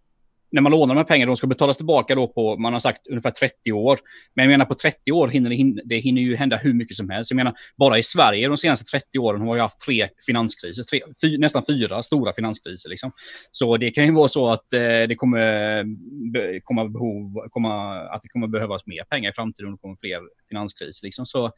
när 0.52 0.62
man 0.62 0.72
lånar 0.72 0.94
de 0.94 0.98
här 0.98 1.04
pengarna, 1.04 1.30
de 1.30 1.36
ska 1.36 1.46
betalas 1.46 1.76
tillbaka 1.76 2.14
då 2.14 2.28
på, 2.28 2.56
man 2.56 2.72
har 2.72 2.80
sagt 2.80 3.06
ungefär 3.06 3.30
30 3.30 3.72
år. 3.72 3.98
Men 4.34 4.44
jag 4.44 4.50
menar 4.50 4.64
på 4.64 4.74
30 4.74 5.12
år 5.12 5.28
hinner 5.28 5.50
det, 5.50 5.82
det 5.84 5.96
hinner 5.96 6.22
ju 6.22 6.36
hända 6.36 6.56
hur 6.56 6.74
mycket 6.74 6.96
som 6.96 7.10
helst. 7.10 7.30
Jag 7.30 7.36
menar, 7.36 7.54
bara 7.76 7.98
i 7.98 8.02
Sverige 8.02 8.48
de 8.48 8.56
senaste 8.56 8.84
30 8.84 9.18
åren 9.18 9.40
har 9.40 9.54
vi 9.54 9.60
haft 9.60 9.80
tre 9.80 10.08
finanskriser, 10.26 10.84
tre, 10.84 11.00
fy, 11.20 11.38
nästan 11.38 11.62
fyra 11.68 12.02
stora 12.02 12.32
finanskriser. 12.32 12.88
Liksom. 12.88 13.10
Så 13.50 13.76
det 13.76 13.90
kan 13.90 14.04
ju 14.04 14.12
vara 14.12 14.28
så 14.28 14.48
att 14.48 14.72
eh, 14.72 14.80
det 14.80 15.14
kommer, 15.16 15.84
be, 16.32 16.60
komma 16.64 16.88
behov, 16.88 17.48
komma, 17.50 18.00
att 18.00 18.22
det 18.22 18.28
kommer 18.28 18.46
behövas 18.46 18.86
mer 18.86 19.04
pengar 19.04 19.30
i 19.30 19.34
framtiden 19.34 19.66
om 19.66 19.72
det 19.72 19.78
kommer 19.78 19.96
fler 20.00 20.20
finanskriser. 20.48 21.06
Liksom. 21.06 21.26
Så 21.26 21.50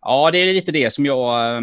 ja, 0.00 0.30
det 0.30 0.38
är 0.38 0.54
lite 0.54 0.72
det 0.72 0.92
som 0.92 1.06
jag 1.06 1.56
eh, 1.56 1.60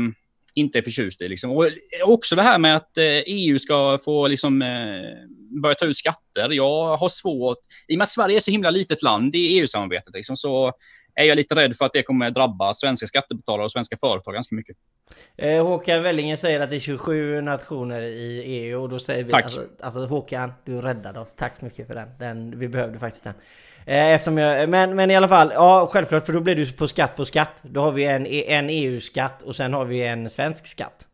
inte 0.57 0.77
är 0.77 0.81
förtjust 0.81 1.21
i. 1.21 1.27
Liksom. 1.27 1.51
Och 1.51 1.67
också 2.03 2.35
det 2.35 2.41
här 2.41 2.59
med 2.59 2.75
att 2.75 2.97
eh, 2.97 3.23
EU 3.25 3.59
ska 3.59 3.99
få 4.05 4.27
liksom, 4.27 4.61
eh, 4.61 5.59
börja 5.61 5.75
ta 5.75 5.85
ut 5.85 5.97
skatter. 5.97 6.49
Jag 6.51 6.97
har 6.97 7.09
svårt, 7.09 7.57
i 7.87 7.95
och 7.95 7.97
med 7.97 8.03
att 8.03 8.11
Sverige 8.11 8.35
är 8.35 8.39
så 8.39 8.51
himla 8.51 8.69
litet 8.69 9.01
land 9.01 9.35
i 9.35 9.59
EU-samarbetet, 9.59 10.13
liksom, 10.13 10.37
så 10.37 10.73
är 11.17 11.23
jag 11.23 11.35
lite 11.35 11.55
rädd 11.55 11.77
för 11.77 11.85
att 11.85 11.93
det 11.93 12.03
kommer 12.03 12.31
drabba 12.31 12.73
svenska 12.73 13.07
skattebetalare 13.07 13.63
och 13.63 13.71
svenska 13.71 13.97
företag 13.97 14.33
ganska 14.33 14.55
mycket. 14.55 14.77
Eh, 15.37 15.67
Håkan 15.67 16.03
Vellinge 16.03 16.37
säger 16.37 16.59
att 16.59 16.69
det 16.69 16.75
är 16.75 16.79
27 16.79 17.41
nationer 17.41 18.01
i 18.01 18.41
EU 18.45 18.81
och 18.81 18.89
då 18.89 18.99
säger 18.99 19.23
vi... 19.23 19.31
Tack. 19.31 19.43
Alltså, 19.43 19.63
alltså 19.79 20.05
Håkan, 20.05 20.53
du 20.65 20.81
räddade 20.81 21.19
oss. 21.19 21.35
Tack 21.35 21.59
så 21.59 21.65
mycket 21.65 21.87
för 21.87 21.95
den. 21.95 22.07
den 22.19 22.59
vi 22.59 22.67
behövde 22.67 22.99
faktiskt 22.99 23.23
den. 23.23 23.33
Eh, 23.85 24.13
eftersom 24.13 24.37
jag, 24.37 24.69
men, 24.69 24.95
men 24.95 25.11
i 25.11 25.15
alla 25.15 25.27
fall, 25.27 25.51
ja 25.53 25.89
självklart 25.91 26.25
för 26.25 26.33
då 26.33 26.39
blir 26.39 26.55
du 26.55 26.71
på 26.71 26.87
skatt 26.87 27.15
på 27.15 27.25
skatt. 27.25 27.63
Då 27.63 27.81
har 27.81 27.91
vi 27.91 28.03
en, 28.05 28.25
en 28.27 28.69
EU-skatt 28.69 29.43
och 29.43 29.55
sen 29.55 29.73
har 29.73 29.85
vi 29.85 30.03
en 30.03 30.29
svensk 30.29 30.67
skatt. 30.67 31.06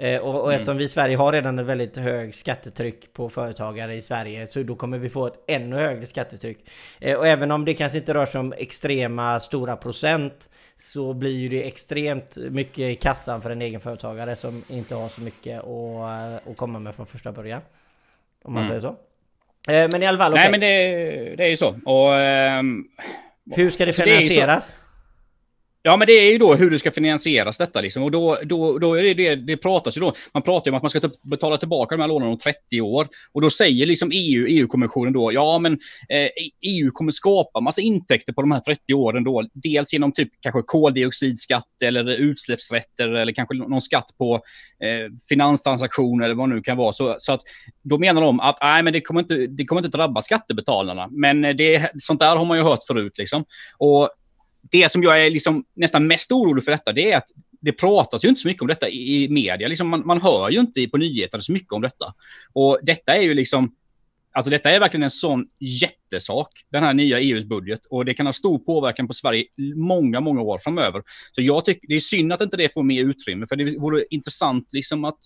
Eh, 0.00 0.20
och, 0.20 0.34
och 0.34 0.44
mm. 0.44 0.54
eftersom 0.54 0.76
vi 0.76 0.84
i 0.84 0.88
Sverige 0.88 1.16
har 1.16 1.32
redan 1.32 1.58
ett 1.58 1.66
väldigt 1.66 1.96
högt 1.96 2.36
skattetryck 2.36 3.12
på 3.12 3.30
företagare 3.30 3.94
i 3.94 4.02
Sverige 4.02 4.46
så 4.46 4.62
då 4.62 4.74
kommer 4.74 4.98
vi 4.98 5.08
få 5.08 5.26
ett 5.26 5.44
ännu 5.46 5.76
högre 5.76 6.06
skattetryck. 6.06 6.58
Eh, 7.00 7.16
och 7.16 7.26
även 7.26 7.50
om 7.50 7.64
det 7.64 7.74
kanske 7.74 7.98
inte 7.98 8.14
rör 8.14 8.26
sig 8.26 8.40
om 8.40 8.54
extrema 8.58 9.40
stora 9.40 9.76
procent 9.76 10.50
så 10.76 11.14
blir 11.14 11.36
ju 11.36 11.48
det 11.48 11.66
extremt 11.66 12.36
mycket 12.50 12.78
i 12.78 12.94
kassan 12.94 13.42
för 13.42 13.50
en 13.50 13.62
egenföretagare 13.62 14.36
som 14.36 14.62
inte 14.68 14.94
har 14.94 15.08
så 15.08 15.20
mycket 15.20 15.58
att, 15.58 16.48
att 16.48 16.56
komma 16.56 16.78
med 16.78 16.94
från 16.94 17.06
första 17.06 17.32
början. 17.32 17.60
Om 18.44 18.52
man 18.52 18.62
mm. 18.62 18.68
säger 18.68 18.80
så. 18.80 18.96
Eh, 19.72 19.88
men 19.92 20.02
i 20.02 20.06
alla 20.06 20.18
fall, 20.18 20.32
okay. 20.32 20.42
Nej 20.42 20.50
men 20.50 20.60
det, 20.60 21.36
det 21.36 21.44
är 21.44 21.50
ju 21.50 21.56
så. 21.56 21.68
Och, 21.84 22.12
um, 22.60 22.88
Hur 23.50 23.70
ska 23.70 23.86
det 23.86 23.92
finansieras? 23.92 24.74
Ja, 25.88 25.96
men 25.96 26.06
det 26.06 26.12
är 26.12 26.32
ju 26.32 26.38
då 26.38 26.54
hur 26.54 26.70
det 26.70 26.78
ska 26.78 26.90
finansieras 26.90 27.58
detta. 27.58 27.80
Liksom. 27.80 28.02
Och 28.02 28.10
då, 28.10 28.38
då, 28.42 28.78
då 28.78 28.94
är 28.94 29.02
det, 29.02 29.14
det, 29.14 29.36
det 29.36 29.56
pratas 29.56 29.96
ju 29.96 30.00
då. 30.00 30.12
Man 30.34 30.42
pratar 30.42 30.66
ju 30.66 30.70
om 30.70 30.76
att 30.76 30.82
man 30.82 30.90
ska 30.90 31.00
betala 31.22 31.56
tillbaka 31.56 31.96
de 31.96 32.00
här 32.00 32.08
lånen 32.08 32.28
om 32.28 32.38
30 32.38 32.80
år. 32.80 33.08
Och 33.32 33.40
då 33.40 33.50
säger 33.50 33.86
liksom 33.86 34.10
EU, 34.12 34.46
EU-kommissionen 34.48 35.12
då, 35.12 35.32
ja 35.32 35.58
men 35.58 35.72
eh, 36.08 36.28
EU 36.62 36.90
kommer 36.90 37.12
skapa 37.12 37.60
massa 37.60 37.80
intäkter 37.80 38.32
på 38.32 38.40
de 38.40 38.52
här 38.52 38.60
30 38.60 38.94
åren 38.94 39.24
då. 39.24 39.48
Dels 39.52 39.92
genom 39.92 40.12
typ 40.12 40.28
kanske 40.40 40.62
koldioxidskatt 40.62 41.82
eller 41.84 42.16
utsläppsrätter 42.16 43.08
eller 43.08 43.32
kanske 43.32 43.54
någon 43.54 43.82
skatt 43.82 44.10
på 44.18 44.34
eh, 44.34 45.12
finanstransaktioner 45.28 46.24
eller 46.24 46.34
vad 46.34 46.48
det 46.48 46.54
nu 46.54 46.60
kan 46.60 46.76
vara. 46.76 46.92
Så, 46.92 47.16
så 47.18 47.32
att 47.32 47.40
då 47.82 47.98
menar 47.98 48.22
de 48.22 48.40
att 48.40 48.58
nej, 48.62 48.82
men 48.82 48.92
det 48.92 49.00
kommer 49.00 49.20
inte, 49.20 49.46
det 49.46 49.64
kommer 49.64 49.84
inte 49.84 49.96
drabba 49.96 50.20
skattebetalarna. 50.20 51.08
Men 51.10 51.44
eh, 51.44 51.54
det, 51.54 51.90
sånt 51.98 52.20
där 52.20 52.36
har 52.36 52.44
man 52.44 52.58
ju 52.58 52.62
hört 52.62 52.84
förut 52.86 53.18
liksom. 53.18 53.44
Och 53.78 54.10
det 54.70 54.92
som 54.92 55.02
jag 55.02 55.26
är 55.26 55.30
liksom 55.30 55.64
nästan 55.74 56.06
mest 56.06 56.32
orolig 56.32 56.64
för 56.64 56.72
detta, 56.72 56.92
det 56.92 57.12
är 57.12 57.16
att 57.16 57.28
det 57.60 57.72
pratas 57.72 58.24
ju 58.24 58.28
inte 58.28 58.40
så 58.40 58.48
mycket 58.48 58.62
om 58.62 58.68
detta 58.68 58.88
i, 58.88 59.28
media. 59.28 59.68
Liksom 59.68 59.88
man, 59.88 60.06
man 60.06 60.22
hör 60.22 60.50
ju 60.50 60.60
inte 60.60 60.88
på 60.88 60.96
nyheterna 60.96 61.42
så 61.42 61.52
mycket 61.52 61.72
om 61.72 61.82
detta. 61.82 62.14
Och 62.52 62.78
detta 62.82 63.16
är 63.16 63.22
ju 63.22 63.34
liksom, 63.34 63.74
alltså 64.32 64.50
detta 64.50 64.70
är 64.70 64.80
verkligen 64.80 65.02
en 65.02 65.10
sån 65.10 65.46
jättesak, 65.58 66.64
den 66.72 66.82
här 66.82 66.94
nya 66.94 67.20
EUs 67.20 67.44
budget. 67.44 67.80
Och 67.90 68.04
det 68.04 68.14
kan 68.14 68.26
ha 68.26 68.32
stor 68.32 68.58
påverkan 68.58 69.06
på 69.06 69.14
Sverige 69.14 69.44
många, 69.76 70.20
många 70.20 70.40
år 70.40 70.58
framöver. 70.58 71.02
Så 71.32 71.42
jag 71.42 71.64
tycker 71.64 71.88
det 71.88 71.94
är 71.94 72.00
synd 72.00 72.32
att 72.32 72.40
inte 72.40 72.56
det 72.56 72.72
får 72.74 72.82
mer 72.82 73.04
utrymme, 73.04 73.46
för 73.46 73.56
det 73.56 73.78
vore 73.78 74.04
intressant 74.10 74.68
liksom 74.72 75.04
att 75.04 75.18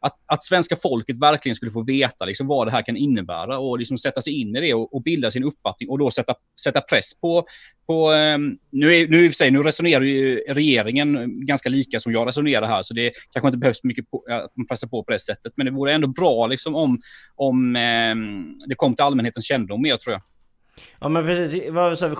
att, 0.00 0.14
att 0.26 0.44
svenska 0.44 0.76
folket 0.76 1.18
verkligen 1.18 1.56
skulle 1.56 1.72
få 1.72 1.82
veta 1.82 2.24
liksom 2.24 2.46
vad 2.46 2.66
det 2.66 2.70
här 2.70 2.82
kan 2.82 2.96
innebära 2.96 3.58
och 3.58 3.78
liksom 3.78 3.98
sätta 3.98 4.22
sig 4.22 4.40
in 4.40 4.56
i 4.56 4.60
det 4.60 4.74
och, 4.74 4.94
och 4.94 5.02
bilda 5.02 5.30
sin 5.30 5.44
uppfattning 5.44 5.88
och 5.88 5.98
då 5.98 6.10
sätta, 6.10 6.34
sätta 6.62 6.80
press 6.80 7.20
på... 7.20 7.46
på 7.86 8.10
um, 8.12 8.58
nu, 8.70 8.94
är, 8.94 9.08
nu, 9.08 9.32
sig, 9.32 9.50
nu 9.50 9.62
resonerar 9.62 10.02
ju 10.02 10.36
regeringen 10.48 11.40
ganska 11.46 11.68
lika 11.68 12.00
som 12.00 12.12
jag 12.12 12.28
resonerar 12.28 12.66
här, 12.66 12.82
så 12.82 12.94
det 12.94 13.12
kanske 13.32 13.48
inte 13.48 13.58
behövs 13.58 13.84
mycket 13.84 14.10
på, 14.10 14.24
att 14.30 14.56
man 14.56 14.66
pressar 14.66 14.88
på 14.88 15.04
på 15.04 15.12
det 15.12 15.18
sättet. 15.18 15.52
Men 15.56 15.66
det 15.66 15.72
vore 15.72 15.92
ändå 15.92 16.08
bra 16.08 16.46
liksom 16.46 16.74
om, 16.74 17.00
om 17.34 17.76
um, 17.76 18.60
det 18.66 18.74
kom 18.74 18.94
till 18.94 19.04
allmänhetens 19.04 19.46
kännedom 19.46 19.82
mer, 19.82 19.96
tror 19.96 20.12
jag. 20.12 20.22
Ja 20.98 21.08
men 21.08 21.26
precis, 21.26 21.70
vad 21.70 21.98
sa 21.98 22.08
vi? 22.08 22.16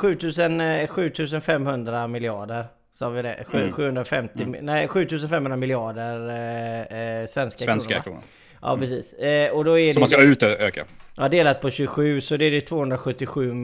7500 0.87 2.02
eh, 2.02 2.09
miljarder? 2.09 2.64
Sa 2.97 3.09
vi 3.09 3.23
det? 3.23 3.45
750, 3.49 4.45
mm. 4.45 4.65
nej 4.65 4.88
7500 4.88 5.57
miljarder 5.57 6.31
eh, 6.31 7.21
eh, 7.21 7.26
svenska, 7.26 7.65
svenska 7.65 7.95
kronor. 7.95 8.03
kronor. 8.03 8.23
Ja 8.66 8.73
mm. 8.73 8.80
precis. 8.80 9.12
Eh, 9.12 9.50
och 9.50 9.64
då 9.64 9.78
är 9.78 9.92
så 9.92 9.94
det, 9.94 10.00
man 10.00 10.08
ska 10.08 10.23
utöka? 10.23 10.85
Ja, 11.16 11.28
delat 11.28 11.61
på 11.61 11.70
27 11.70 12.20
så 12.20 12.37
det 12.37 12.44
är 12.44 12.50
det 12.50 12.61
277 12.61 13.54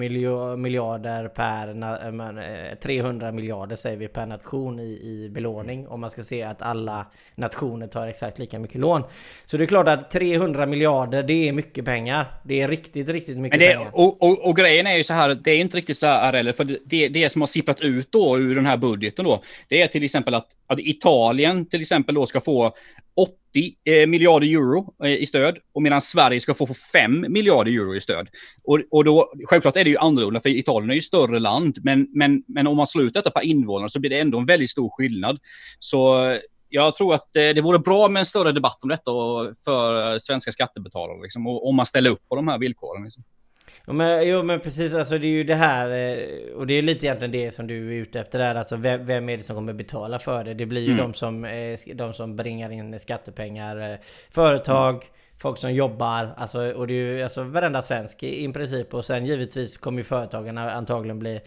miljarder 0.56 1.28
per... 1.28 1.75
Men, 2.11 2.40
300 2.82 3.26
eh, 3.26 3.32
miljarder 3.32 3.76
säger 3.76 3.97
vi 3.97 4.09
per 4.09 4.26
nation 4.26 4.80
i, 4.80 4.82
i 4.82 5.28
belåning. 5.30 5.88
Om 5.88 6.00
man 6.00 6.11
ska 6.11 6.23
se 6.23 6.42
att 6.42 6.62
alla 6.62 7.06
nationer 7.35 7.87
tar 7.87 8.06
exakt 8.06 8.38
lika 8.38 8.59
mycket 8.59 8.80
lån. 8.80 9.02
Så 9.44 9.56
det 9.56 9.64
är 9.64 9.66
klart 9.66 9.88
att 9.88 10.11
300 10.11 10.66
miljarder 10.66 11.23
det 11.23 11.49
är 11.49 11.52
mycket 11.52 11.85
pengar. 11.85 12.26
Det 12.44 12.61
är 12.61 12.68
riktigt, 12.68 13.09
riktigt 13.09 13.38
mycket 13.38 13.61
det, 13.61 13.75
pengar. 13.75 13.90
Och, 13.92 14.23
och, 14.23 14.49
och, 14.49 14.56
grejen 14.56 14.87
är 14.87 14.97
ju 14.97 15.04
så 15.04 15.14
här, 15.14 15.35
det 15.35 15.50
är 15.50 15.61
inte 15.61 15.76
riktigt 15.76 15.99
så 15.99 16.06
här 16.06 16.32
heller. 16.32 16.52
För 16.52 16.78
det, 16.85 17.09
det 17.09 17.28
som 17.28 17.42
har 17.42 17.47
sipprat 17.47 17.80
ut 17.80 18.12
då 18.12 18.38
ur 18.38 18.54
den 18.54 18.66
här 18.66 18.76
budgeten 18.76 19.25
då. 19.25 19.42
Det 19.68 19.82
är 19.82 19.87
till 19.87 20.04
exempel 20.04 20.35
att, 20.35 20.47
att 20.66 20.78
Italien 20.78 21.66
till 21.66 21.80
exempel 21.80 22.14
då 22.14 22.26
ska 22.26 22.40
få 22.40 22.75
80 23.16 23.33
eh, 23.85 24.07
miljarder 24.07 24.47
euro 24.47 24.95
eh, 25.04 25.14
i 25.14 25.26
stöd 25.26 25.59
och 25.75 25.83
medan 25.83 26.00
Sverige 26.00 26.40
ska 26.40 26.54
få 26.54 26.69
5 26.92 27.26
miljarder 27.28 27.73
euro 27.73 27.95
i 27.95 28.00
stöd. 28.00 28.28
Och, 28.64 28.81
och 28.90 29.04
då, 29.04 29.33
självklart 29.45 29.76
är 29.76 29.85
det 29.85 29.90
ju 29.90 29.97
annorlunda 29.97 30.40
för 30.40 30.49
Italien 30.49 30.90
är 30.90 30.95
ju 30.95 31.02
större 31.02 31.38
land, 31.38 31.78
men, 31.83 32.09
men, 32.14 32.42
men 32.49 32.66
om 32.66 32.76
man 32.76 32.87
slår 32.87 33.04
ut 33.04 33.14
detta 33.14 33.31
per 33.31 33.42
invånare 33.42 33.90
så 33.90 34.00
blir 34.00 34.11
det 34.11 34.19
ändå 34.19 34.38
en 34.38 34.47
väldigt 34.47 34.71
stor 34.71 34.90
skillnad. 34.90 35.38
Så 35.78 36.25
eh, 36.31 36.38
jag 36.69 36.95
tror 36.95 37.14
att 37.14 37.37
eh, 37.37 37.49
det 37.54 37.61
vore 37.61 37.78
bra 37.78 38.09
med 38.09 38.21
en 38.21 38.26
större 38.26 38.52
debatt 38.52 38.78
om 38.83 38.88
detta 38.88 39.11
för 39.64 40.12
eh, 40.12 40.19
svenska 40.19 40.52
skattebetalare, 40.52 41.23
liksom, 41.23 41.47
om 41.47 41.76
man 41.76 41.87
ställer 41.87 42.11
upp 42.11 42.28
på 42.28 42.37
de 42.37 42.49
här 42.49 42.59
villkoren. 42.59 43.04
Liksom. 43.04 43.25
Ja, 43.87 43.93
men, 43.93 44.29
jo 44.29 44.43
men 44.43 44.61
precis, 44.61 44.95
alltså 44.95 45.19
det 45.19 45.27
är 45.27 45.31
ju 45.31 45.45
det 45.45 45.55
här 45.55 45.89
eh, 45.91 46.55
och 46.57 46.67
det 46.67 46.75
är 46.75 46.83
lite 46.83 47.07
egentligen 47.07 47.33
det 47.33 47.51
som 47.51 47.67
du 47.67 47.89
är 47.89 48.03
ute 48.03 48.21
efter 48.21 48.39
där. 48.39 48.55
Alltså 48.55 48.77
vem, 48.77 49.07
vem 49.07 49.29
är 49.29 49.37
det 49.37 49.43
som 49.43 49.57
kommer 49.57 49.73
betala 49.73 50.19
för 50.19 50.45
det? 50.45 50.55
Det 50.55 50.67
blir 50.67 50.83
ju 50.83 50.93
mm. 50.93 50.99
de, 50.99 51.15
som, 51.15 51.45
eh, 51.45 51.79
de 51.95 52.12
som 52.12 52.37
bringar 52.37 52.71
in 52.73 53.01
skattepengar. 53.01 53.93
Eh, 53.93 53.99
företag, 54.31 54.95
mm. 54.95 55.07
folk 55.39 55.59
som 55.59 55.73
jobbar. 55.73 56.35
Alltså, 56.37 56.73
och 56.73 56.87
det 56.87 56.95
är 56.95 56.97
ju 56.97 57.23
alltså 57.23 57.43
varenda 57.43 57.83
svensk 57.83 58.23
i, 58.23 58.45
i 58.45 58.53
princip. 58.53 58.95
Och 58.95 59.05
sen 59.05 59.27
givetvis 59.27 59.77
kommer 59.77 59.99
ju 59.99 60.05
företagen 60.05 60.59
antagligen 60.59 61.19
bli 61.19 61.41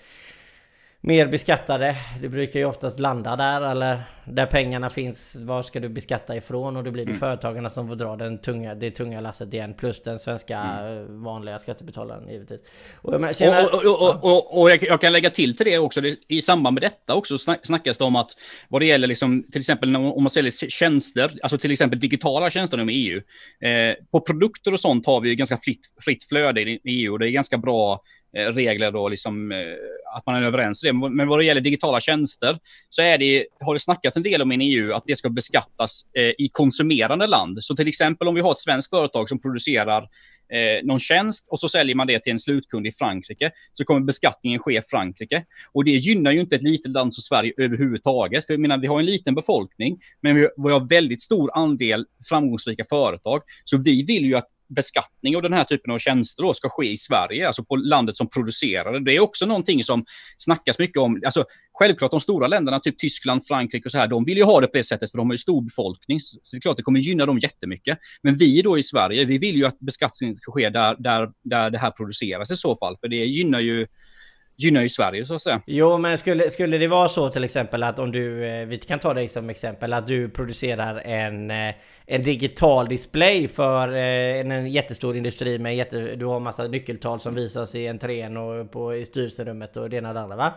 mer 1.08 1.28
beskattade. 1.28 1.96
Det 2.22 2.30
brukar 2.30 2.60
ju 2.60 2.66
oftast 2.66 3.00
landa 3.00 3.36
där 3.36 3.62
eller 3.62 4.02
där 4.26 4.46
pengarna 4.46 4.90
finns. 4.90 5.36
Var 5.36 5.62
ska 5.62 5.80
du 5.80 5.90
beskatta 5.90 6.36
ifrån? 6.36 6.78
Och 6.78 6.84
då 6.84 6.92
blir 6.92 7.06
det 7.06 7.12
mm. 7.12 7.20
företagarna 7.20 7.70
som 7.70 7.88
får 7.88 7.96
dra 7.96 8.16
den 8.16 8.38
tunga, 8.38 8.76
det 8.76 8.92
tunga 8.92 9.22
lasset 9.22 9.54
igen. 9.54 9.74
Plus 9.74 10.02
den 10.02 10.20
svenska 10.20 10.60
mm. 10.60 11.24
vanliga 11.24 11.60
skattebetalaren 11.60 12.30
givetvis. 12.30 12.62
Och, 13.02 13.14
jag, 13.14 13.36
känner, 13.36 13.76
och, 13.76 13.86
och, 13.86 14.24
och, 14.24 14.24
och, 14.24 14.62
och 14.62 14.72
jag, 14.72 15.02
kan 15.02 15.14
lägga 15.14 15.30
till 15.30 15.58
till 15.58 15.66
det 15.66 15.78
också. 15.78 16.02
I 16.28 16.42
samband 16.42 16.74
med 16.74 16.84
detta 16.84 17.16
också 17.16 17.38
snackas 17.64 17.98
det 17.98 18.04
om 18.04 18.16
att 18.16 18.32
vad 18.70 18.82
det 18.82 18.86
gäller 18.86 19.08
liksom, 19.08 19.44
till 19.52 19.60
exempel 19.60 19.96
om 19.96 20.24
man 20.24 20.30
säljer 20.30 20.52
tjänster, 20.70 21.32
alltså 21.44 21.58
till 21.58 21.72
exempel 21.72 22.00
digitala 22.00 22.50
tjänster 22.50 22.78
inom 22.78 22.90
EU. 22.90 23.22
Eh, 23.70 23.96
på 24.12 24.20
produkter 24.20 24.74
och 24.74 24.80
sånt 24.80 25.06
har 25.06 25.22
vi 25.22 25.30
ju 25.30 25.36
ganska 25.36 25.58
fritt, 25.58 25.94
fritt 26.02 26.24
flöde 26.24 26.62
i 26.62 26.80
EU. 26.84 27.18
Det 27.18 27.30
är 27.30 27.32
ganska 27.32 27.58
bra 27.58 28.02
Eh, 28.38 28.54
regler 28.54 28.92
då, 28.92 29.10
liksom, 29.10 29.52
eh, 29.52 29.58
att 30.16 30.26
man 30.26 30.36
är 30.36 30.42
överens 30.48 30.84
om 30.84 31.02
det. 31.02 31.10
Men 31.10 31.28
vad 31.28 31.40
det 31.40 31.46
gäller 31.46 31.62
digitala 31.62 32.00
tjänster 32.00 32.58
så 32.90 33.02
är 33.02 33.18
det, 33.18 33.46
har 33.60 33.74
det 33.74 33.80
snackats 33.80 34.18
en 34.18 34.24
del 34.24 34.42
om 34.42 34.52
i 34.52 34.76
EU 34.76 34.94
att 34.94 35.04
det 35.06 35.16
ska 35.16 35.30
beskattas 35.30 36.02
eh, 36.14 36.24
i 36.24 36.50
konsumerande 36.52 37.28
land. 37.28 37.64
Så 37.64 37.76
till 37.76 37.88
exempel 37.88 38.28
om 38.28 38.36
vi 38.36 38.42
har 38.42 38.52
ett 38.52 38.60
svenskt 38.60 38.90
företag 38.90 39.30
som 39.30 39.42
producerar 39.42 40.02
eh, 40.54 40.84
någon 40.86 41.00
tjänst 41.00 41.48
och 41.52 41.60
så 41.60 41.70
säljer 41.70 41.96
man 41.96 42.08
det 42.08 42.20
till 42.20 42.32
en 42.32 42.40
slutkund 42.40 42.88
i 42.88 42.92
Frankrike 42.92 43.52
så 43.74 43.86
kommer 43.86 44.02
beskattningen 44.02 44.60
ske 44.60 44.78
i 44.78 44.82
Frankrike. 44.82 45.44
Och 45.74 45.84
det 45.84 45.92
gynnar 45.92 46.32
ju 46.32 46.40
inte 46.40 46.56
ett 46.56 46.64
litet 46.64 46.92
land 46.92 47.14
som 47.14 47.22
Sverige 47.22 47.54
överhuvudtaget. 47.58 48.46
För 48.46 48.54
jag 48.54 48.62
menar, 48.62 48.78
vi 48.78 48.88
har 48.88 49.00
en 49.00 49.06
liten 49.06 49.36
befolkning, 49.36 50.00
men 50.22 50.36
vi 50.36 50.72
har 50.72 50.90
väldigt 50.90 51.22
stor 51.22 51.58
andel 51.58 52.06
framgångsrika 52.30 52.86
företag. 52.90 53.42
Så 53.66 53.78
vi 53.78 54.04
vill 54.04 54.26
ju 54.26 54.36
att 54.36 54.50
beskattning 54.68 55.36
av 55.36 55.42
den 55.42 55.54
här 55.54 55.64
typen 55.64 55.94
av 55.94 56.00
tjänster 56.00 56.44
då 56.44 56.54
ska 56.54 56.70
ske 56.70 56.92
i 56.92 56.98
Sverige, 56.98 57.48
alltså 57.48 57.64
på 57.64 57.76
landet 57.76 58.16
som 58.16 58.30
producerar 58.30 58.94
det. 58.94 59.00
Det 59.00 59.16
är 59.16 59.20
också 59.20 59.46
någonting 59.46 59.84
som 59.84 60.06
snackas 60.38 60.80
mycket 60.80 60.98
om. 60.98 61.22
Alltså, 61.26 61.46
självklart 61.74 62.12
de 62.12 62.20
stora 62.20 62.48
länderna, 62.48 62.80
typ 62.80 63.00
Tyskland, 63.00 63.48
Frankrike 63.48 63.86
och 63.86 63.92
så 63.92 63.98
här, 63.98 64.08
de 64.08 64.26
vill 64.26 64.38
ju 64.38 64.44
ha 64.44 64.62
det 64.62 64.68
på 64.68 64.78
det 64.78 64.84
sättet 64.84 65.12
för 65.12 65.18
de 65.18 65.28
har 65.28 65.34
ju 65.34 65.38
stor 65.38 65.62
befolkning. 65.62 66.20
Så 66.20 66.38
det 66.52 66.58
är 66.58 66.62
klart 66.62 66.78
det 66.78 66.84
kommer 66.84 67.00
gynna 67.00 67.26
dem 67.26 67.40
jättemycket. 67.40 67.98
Men 68.24 68.38
vi 68.38 68.62
då 68.62 68.78
i 68.78 68.84
Sverige, 68.84 69.26
vi 69.26 69.38
vill 69.38 69.56
ju 69.56 69.66
att 69.66 69.80
beskattningen 69.80 70.36
ska 70.36 70.52
ske 70.52 70.70
där, 70.70 70.96
där, 71.00 71.30
där 71.44 71.70
det 71.70 71.78
här 71.78 71.92
produceras 71.92 72.52
i 72.52 72.56
så 72.56 72.78
fall, 72.78 72.98
för 73.02 73.08
det 73.08 73.26
gynnar 73.26 73.60
ju 73.60 73.88
gynnar 74.58 74.82
ju 74.82 74.90
Sverige 74.90 75.26
så 75.26 75.36
att 75.36 75.42
säga. 75.42 75.62
Jo 75.66 75.98
men 75.98 76.18
skulle, 76.18 76.50
skulle 76.50 76.78
det 76.78 76.88
vara 76.88 77.08
så 77.08 77.30
till 77.30 77.44
exempel 77.44 77.84
att 77.84 78.00
om 78.00 78.12
du, 78.12 78.48
eh, 78.48 78.66
vi 78.66 78.78
kan 78.78 79.00
ta 79.00 79.14
dig 79.14 79.28
som 79.28 79.50
exempel, 79.50 79.94
att 79.94 80.08
du 80.08 80.30
producerar 80.30 81.02
en, 81.06 81.52
eh, 81.52 81.76
en 82.06 82.22
digital 82.22 82.88
display 82.88 83.48
för 83.48 83.94
eh, 83.94 84.40
en, 84.40 84.52
en 84.52 84.68
jättestor 84.68 85.18
industri 85.18 85.60
med 85.60 85.76
jätte, 85.76 86.16
du 86.16 86.26
har 86.26 86.40
massa 86.40 86.68
nyckeltal 86.68 87.20
som 87.20 87.36
visas 87.36 87.76
i 87.76 87.88
entrén 87.88 88.38
och 88.38 88.72
på, 88.72 88.96
i 88.96 89.06
styrelserummet 89.06 89.78
och 89.78 89.90
det 89.90 89.98
ena 89.98 90.10
och 90.10 90.16
det 90.16 90.22
andra 90.22 90.36
va? 90.36 90.54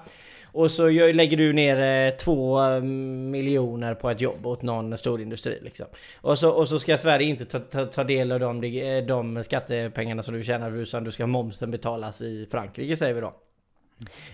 Och 0.53 0.71
så 0.71 0.89
lägger 0.89 1.37
du 1.37 1.53
ner 1.53 2.11
två 2.17 2.61
miljoner 3.31 3.95
på 3.95 4.11
ett 4.11 4.21
jobb 4.21 4.47
åt 4.47 4.63
någon 4.63 4.99
stor 4.99 5.21
industri 5.21 5.59
liksom. 5.63 5.87
Och 6.21 6.39
så, 6.39 6.51
och 6.51 6.69
så 6.69 6.79
ska 6.79 6.99
Sverige 6.99 7.29
inte 7.29 7.45
ta, 7.45 7.59
ta, 7.59 7.85
ta 7.85 8.05
del 8.05 8.33
av 8.33 8.41
de, 8.41 8.61
de 9.09 9.43
skattepengarna 9.43 10.23
som 10.23 10.35
du 10.35 10.45
tjänar 10.45 10.77
utan 10.77 11.05
du 11.05 11.11
ska 11.11 11.27
momsen 11.27 11.71
betalas 11.71 12.21
i 12.21 12.49
Frankrike 12.51 12.97
säger 12.97 13.15
vi 13.15 13.21
då. 13.21 13.35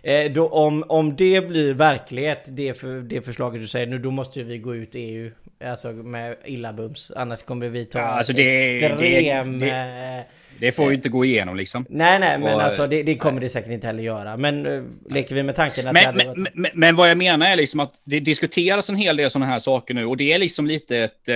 Eh, 0.02 0.33
då, 0.33 0.49
om, 0.49 0.85
om 0.88 1.16
det 1.16 1.49
blir 1.49 1.75
verklighet, 1.75 2.49
det, 2.49 2.78
för, 2.78 3.00
det 3.00 3.23
förslaget 3.23 3.61
du 3.61 3.68
säger 3.68 3.87
nu, 3.87 3.99
då 3.99 4.11
måste 4.11 4.42
vi 4.42 4.59
gå 4.59 4.75
ut 4.75 4.90
EU. 4.92 5.30
Alltså 5.64 5.92
med 5.92 6.37
illabums. 6.44 7.12
Annars 7.16 7.42
kommer 7.42 7.68
vi 7.68 7.85
ta 7.85 7.99
ja, 7.99 8.04
alltså 8.04 8.33
det, 8.33 8.76
extrem... 8.76 9.59
Det, 9.59 9.66
det, 9.66 10.18
eh, 10.18 10.25
det, 10.59 10.73
får 10.73 10.88
ju 10.88 10.94
inte 10.94 11.09
gå 11.09 11.25
igenom 11.25 11.56
liksom. 11.56 11.87
Nej, 11.88 12.18
nej, 12.18 12.38
men 12.38 12.54
och, 12.54 12.62
alltså 12.62 12.87
det, 12.87 13.02
det 13.02 13.16
kommer 13.16 13.40
nej. 13.40 13.44
det 13.44 13.50
säkert 13.50 13.71
inte 13.71 13.87
heller 13.87 14.02
göra. 14.02 14.37
Men 14.37 14.66
uh, 14.66 14.85
leker 15.11 15.35
vi 15.35 15.42
med 15.42 15.54
tanken 15.54 15.87
att 15.87 15.92
men, 15.92 16.18
det 16.18 16.35
men, 16.37 16.47
men, 16.54 16.71
men, 16.75 16.97
vad 16.97 17.11
jag 17.11 17.18
menar 17.18 17.47
är 17.47 17.56
liksom 17.56 17.80
att 17.80 17.92
det 18.04 18.21
diskuteras 18.21 18.90
en 18.90 18.97
hel 18.97 19.16
del 19.16 19.30
sådana 19.30 19.47
här 19.47 19.59
saker 19.59 19.94
nu 19.94 20.04
och 20.04 20.16
det 20.16 20.33
är 20.33 20.38
liksom 20.38 20.66
lite 20.66 20.99
ett, 20.99 21.28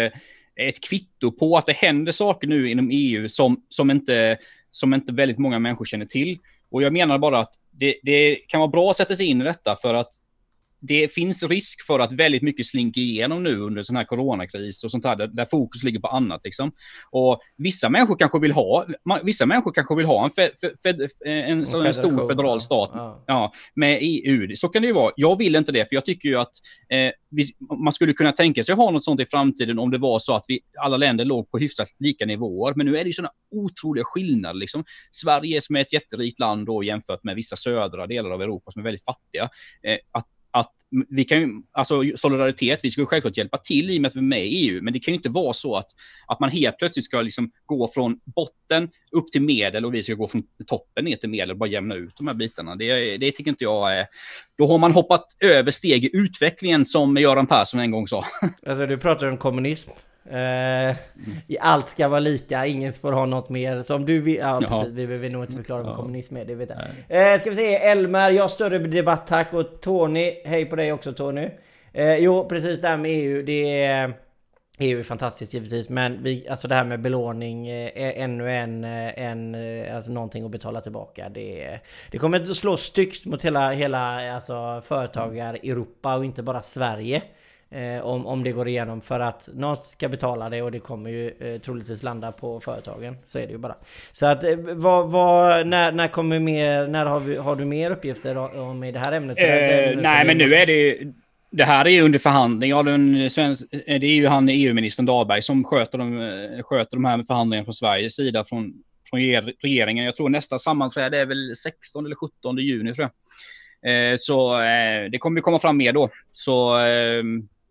ett 0.56 0.80
kvitto 0.88 1.32
på 1.32 1.56
att 1.56 1.66
det 1.66 1.76
händer 1.76 2.12
saker 2.12 2.48
nu 2.48 2.70
inom 2.70 2.90
EU 2.92 3.28
som, 3.28 3.62
som, 3.68 3.90
inte, 3.90 4.36
som 4.70 4.94
inte 4.94 5.12
väldigt 5.12 5.38
många 5.38 5.58
människor 5.58 5.84
känner 5.84 6.06
till. 6.06 6.38
Och 6.70 6.82
jag 6.82 6.92
menar 6.92 7.18
bara 7.18 7.38
att 7.38 7.54
det, 7.70 7.94
det 8.02 8.36
kan 8.48 8.60
vara 8.60 8.70
bra 8.70 8.90
att 8.90 8.96
sätta 8.96 9.16
sig 9.16 9.26
in 9.26 9.40
i 9.40 9.44
detta 9.44 9.76
för 9.76 9.94
att 9.94 10.08
det 10.80 11.14
finns 11.14 11.42
risk 11.42 11.86
för 11.86 12.00
att 12.00 12.12
väldigt 12.12 12.42
mycket 12.42 12.66
slinker 12.66 13.00
igenom 13.00 13.42
nu 13.42 13.60
under 13.60 13.82
sån 13.82 13.96
här 13.96 14.04
coronakris 14.04 14.84
och 14.84 14.90
sånt 14.90 15.04
här, 15.04 15.16
där, 15.16 15.26
där 15.26 15.46
fokus 15.50 15.82
ligger 15.82 16.00
på 16.00 16.08
annat. 16.08 16.40
Liksom. 16.44 16.72
Och 17.10 17.40
vissa 17.56 17.88
människor 17.88 18.16
kanske 18.16 18.38
vill 18.38 18.52
ha, 18.52 18.86
vissa 19.22 19.46
människor 19.46 19.72
kanske 19.72 19.94
vill 19.94 20.06
ha 20.06 20.24
en, 20.24 20.30
fe, 20.30 20.50
fe, 20.60 20.70
fe, 20.82 21.08
en, 21.24 21.58
en, 21.58 21.66
stor 21.66 22.28
federal 22.28 22.60
stat 22.60 22.90
ja. 22.94 23.24
Ja, 23.26 23.52
med 23.74 23.98
EU. 24.00 24.56
Så 24.56 24.68
kan 24.68 24.82
det 24.82 24.88
ju 24.88 24.94
vara. 24.94 25.12
Jag 25.16 25.38
vill 25.38 25.56
inte 25.56 25.72
det, 25.72 25.88
för 25.88 25.94
jag 25.94 26.04
tycker 26.04 26.28
ju 26.28 26.36
att 26.36 26.52
eh, 26.88 27.10
vi, 27.30 27.44
man 27.84 27.92
skulle 27.92 28.12
kunna 28.12 28.32
tänka 28.32 28.62
sig 28.62 28.74
ha 28.74 28.90
något 28.90 29.04
sånt 29.04 29.20
i 29.20 29.26
framtiden 29.30 29.78
om 29.78 29.90
det 29.90 29.98
var 29.98 30.18
så 30.18 30.34
att 30.34 30.44
vi, 30.48 30.60
alla 30.80 30.96
länder 30.96 31.24
låg 31.24 31.50
på 31.50 31.58
hyfsat 31.58 31.88
lika 31.98 32.26
nivåer. 32.26 32.72
Men 32.76 32.86
nu 32.86 32.98
är 32.98 33.04
det 33.04 33.08
ju 33.08 33.12
sådana 33.12 33.32
otroliga 33.50 34.04
skillnader. 34.04 34.60
Liksom. 34.60 34.84
Sverige 35.10 35.60
som 35.60 35.76
är 35.76 35.80
ett 35.80 35.92
jätterikt 35.92 36.38
land 36.38 36.66
då 36.66 36.82
jämfört 36.82 37.24
med 37.24 37.36
vissa 37.36 37.56
södra 37.56 38.06
delar 38.06 38.30
av 38.30 38.42
Europa 38.42 38.70
som 38.70 38.80
är 38.80 38.84
väldigt 38.84 39.04
fattiga. 39.04 39.42
Eh, 39.82 39.98
att 40.12 40.26
vi 41.08 41.24
kan 41.24 41.40
ju, 41.40 41.48
alltså 41.72 42.02
solidaritet, 42.16 42.80
vi 42.82 42.90
ska 42.90 43.06
självklart 43.06 43.36
hjälpa 43.36 43.56
till 43.56 43.90
i 43.90 43.98
och 43.98 44.02
med 44.02 44.08
att 44.08 44.16
vi 44.16 44.20
är 44.20 44.22
med 44.22 44.46
i 44.46 44.68
EU, 44.68 44.82
men 44.82 44.92
det 44.92 44.98
kan 44.98 45.12
ju 45.12 45.16
inte 45.16 45.28
vara 45.28 45.52
så 45.52 45.76
att, 45.76 45.86
att 46.26 46.40
man 46.40 46.50
helt 46.50 46.78
plötsligt 46.78 47.04
ska 47.04 47.20
liksom 47.20 47.50
gå 47.66 47.90
från 47.94 48.20
botten 48.24 48.88
upp 49.12 49.32
till 49.32 49.42
medel 49.42 49.84
och 49.84 49.94
vi 49.94 50.02
ska 50.02 50.14
gå 50.14 50.28
från 50.28 50.42
toppen 50.66 51.04
ner 51.04 51.16
till 51.16 51.28
medel 51.28 51.50
och 51.50 51.56
bara 51.56 51.68
jämna 51.68 51.94
ut 51.94 52.16
de 52.16 52.26
här 52.26 52.34
bitarna. 52.34 52.76
Det, 52.76 53.16
det 53.16 53.30
tycker 53.30 53.50
inte 53.50 53.64
jag 53.64 53.94
är... 53.98 54.06
Då 54.58 54.66
har 54.66 54.78
man 54.78 54.92
hoppat 54.92 55.26
över 55.40 55.70
steg 55.70 56.04
i 56.04 56.10
utvecklingen 56.12 56.84
som 56.84 57.16
Göran 57.16 57.46
Persson 57.46 57.80
en 57.80 57.90
gång 57.90 58.08
sa. 58.08 58.24
Alltså 58.66 58.86
du 58.86 58.98
pratar 58.98 59.26
om 59.26 59.38
kommunism. 59.38 59.90
Uh, 60.32 60.96
allt 61.60 61.88
ska 61.88 62.08
vara 62.08 62.20
lika, 62.20 62.66
ingen 62.66 62.92
får 62.92 63.12
ha 63.12 63.26
något 63.26 63.48
mer. 63.48 63.82
Som 63.82 64.06
du 64.06 64.20
vill, 64.20 64.36
ja 64.36 64.60
precis, 64.68 64.92
vi 64.92 65.06
behöver 65.06 65.30
nog 65.30 65.44
inte 65.44 65.56
förklara 65.56 65.82
vad 65.82 65.92
ja. 65.92 65.96
kommunism 65.96 66.36
är, 66.36 66.44
det 66.44 66.54
vet 66.54 66.70
jag. 67.08 67.34
Uh, 67.34 67.40
ska 67.40 67.50
vi 67.50 67.56
se, 67.56 67.76
Elmer, 67.76 68.30
jag 68.30 68.50
större 68.50 68.78
debatt 68.78 69.26
tack. 69.26 69.52
Och 69.52 69.80
Tony, 69.80 70.34
hej 70.44 70.64
på 70.64 70.76
dig 70.76 70.92
också 70.92 71.12
Tony. 71.12 71.50
Uh, 71.98 72.16
jo, 72.16 72.48
precis 72.48 72.80
det 72.80 72.88
här 72.88 72.96
med 72.96 73.10
EU, 73.10 73.42
det 73.42 73.84
är... 73.84 74.14
EU 74.80 74.98
är 74.98 75.02
fantastiskt 75.02 75.54
givetvis, 75.54 75.88
men 75.88 76.22
vi, 76.22 76.48
alltså 76.48 76.68
det 76.68 76.74
här 76.74 76.84
med 76.84 77.00
belåning, 77.00 77.68
är 77.68 78.12
ännu 78.12 78.52
en, 78.52 78.84
en, 78.84 79.56
alltså 79.94 80.10
någonting 80.12 80.44
att 80.44 80.50
betala 80.50 80.80
tillbaka. 80.80 81.28
Det, 81.28 81.80
det 82.10 82.18
kommer 82.18 82.40
att 82.40 82.56
slå 82.56 82.76
styggt 82.76 83.26
mot 83.26 83.44
hela, 83.44 83.70
hela 83.70 84.34
alltså 84.34 84.82
företagar-Europa 84.84 86.16
och 86.16 86.24
inte 86.24 86.42
bara 86.42 86.62
Sverige. 86.62 87.22
Eh, 87.70 88.00
om, 88.06 88.26
om 88.26 88.44
det 88.44 88.52
går 88.52 88.68
igenom 88.68 89.00
för 89.00 89.20
att 89.20 89.48
någon 89.54 89.76
ska 89.76 90.08
betala 90.08 90.48
det 90.48 90.62
och 90.62 90.72
det 90.72 90.78
kommer 90.78 91.10
ju 91.10 91.30
eh, 91.40 91.60
troligtvis 91.60 92.02
landa 92.02 92.32
på 92.32 92.60
företagen. 92.60 93.16
Så 93.24 93.38
är 93.38 93.46
det 93.46 93.52
ju 93.52 93.58
bara. 93.58 93.74
Så 94.12 94.26
att 94.26 94.44
eh, 94.44 94.56
vad, 94.56 95.10
vad, 95.10 95.66
när, 95.66 95.92
när 95.92 96.08
kommer 96.08 96.38
mer, 96.38 96.86
när 96.86 97.06
har, 97.06 97.20
vi, 97.20 97.36
har 97.36 97.56
du 97.56 97.64
mer 97.64 97.90
uppgifter 97.90 98.58
om 98.58 98.84
i 98.84 98.92
det 98.92 98.98
här 98.98 99.12
ämnet? 99.12 99.38
Eh, 99.38 100.00
nej 100.02 100.26
men 100.26 100.38
nu 100.38 100.54
är 100.54 100.66
det 100.66 100.98
det 101.50 101.64
här 101.64 101.84
är 101.84 101.90
ju 101.90 102.02
under 102.02 102.18
förhandling 102.18 102.74
av 102.74 102.84
den 102.84 103.30
svensk, 103.30 103.66
eh, 103.72 104.00
det 104.00 104.06
är 104.06 104.14
ju 104.14 104.26
han 104.26 104.48
EU-ministern 104.48 105.06
Dahlberg 105.06 105.42
som 105.42 105.64
sköter 105.64 105.98
de, 105.98 106.20
eh, 106.20 106.62
sköter 106.62 106.96
de 106.96 107.04
här 107.04 107.24
förhandlingarna 107.28 107.64
från 107.64 107.74
Sveriges 107.74 108.16
sida 108.16 108.44
från, 108.44 108.72
från 109.10 109.20
regeringen. 109.62 110.04
Jag 110.04 110.16
tror 110.16 110.28
nästa 110.28 110.58
sammanträde 110.58 111.18
är 111.18 111.26
väl 111.26 111.56
16 111.56 112.06
eller 112.06 112.16
17 112.16 112.58
juni 112.58 112.94
tror 112.94 113.04
jag. 113.04 114.20
Så 114.20 114.58
det 115.12 115.18
kommer 115.18 115.40
komma 115.40 115.58
fram 115.58 115.76
mer 115.76 115.92
då. 115.92 116.10
Så 116.32 116.78
eh, 116.78 117.22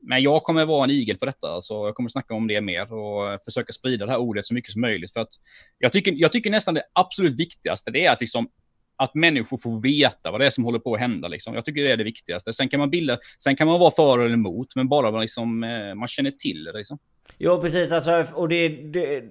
men 0.01 0.21
jag 0.23 0.43
kommer 0.43 0.65
vara 0.65 0.83
en 0.83 0.89
igel 0.89 1.17
på 1.17 1.25
detta, 1.25 1.61
så 1.61 1.87
jag 1.87 1.95
kommer 1.95 2.09
snacka 2.09 2.33
om 2.33 2.47
det 2.47 2.61
mer 2.61 2.93
och 2.93 3.39
försöka 3.45 3.73
sprida 3.73 4.05
det 4.05 4.11
här 4.11 4.19
ordet 4.19 4.45
så 4.45 4.53
mycket 4.53 4.71
som 4.71 4.81
möjligt. 4.81 5.13
För 5.13 5.19
att 5.19 5.33
jag 5.77 5.91
tycker, 5.91 6.13
jag 6.15 6.31
tycker 6.31 6.49
nästan 6.49 6.73
det 6.73 6.83
absolut 6.93 7.39
viktigaste, 7.39 7.91
det 7.91 8.05
är 8.05 8.11
att 8.11 8.21
liksom 8.21 8.49
att 8.97 9.15
människor 9.15 9.57
får 9.57 9.81
veta 9.81 10.31
vad 10.31 10.41
det 10.41 10.45
är 10.45 10.49
som 10.49 10.63
håller 10.63 10.79
på 10.79 10.93
att 10.93 10.99
hända. 10.99 11.27
Liksom. 11.27 11.53
Jag 11.55 11.65
tycker 11.65 11.83
det 11.83 11.91
är 11.91 11.97
det 11.97 12.03
viktigaste. 12.03 12.53
Sen 12.53 12.69
kan 12.69 12.79
man 12.79 12.89
bilda, 12.89 13.17
sen 13.43 13.55
kan 13.55 13.67
man 13.67 13.79
vara 13.79 13.91
för 13.91 14.19
eller 14.19 14.33
emot, 14.33 14.75
men 14.75 14.87
bara 14.89 15.21
liksom, 15.21 15.63
eh, 15.63 15.95
man 15.95 16.07
känner 16.07 16.31
till 16.31 16.63
det. 16.63 16.73
Liksom. 16.73 16.97
Jo 17.39 17.61
precis, 17.61 17.91
alltså, 17.91 18.25
och 18.33 18.49
det, 18.49 18.69
det, 18.69 19.23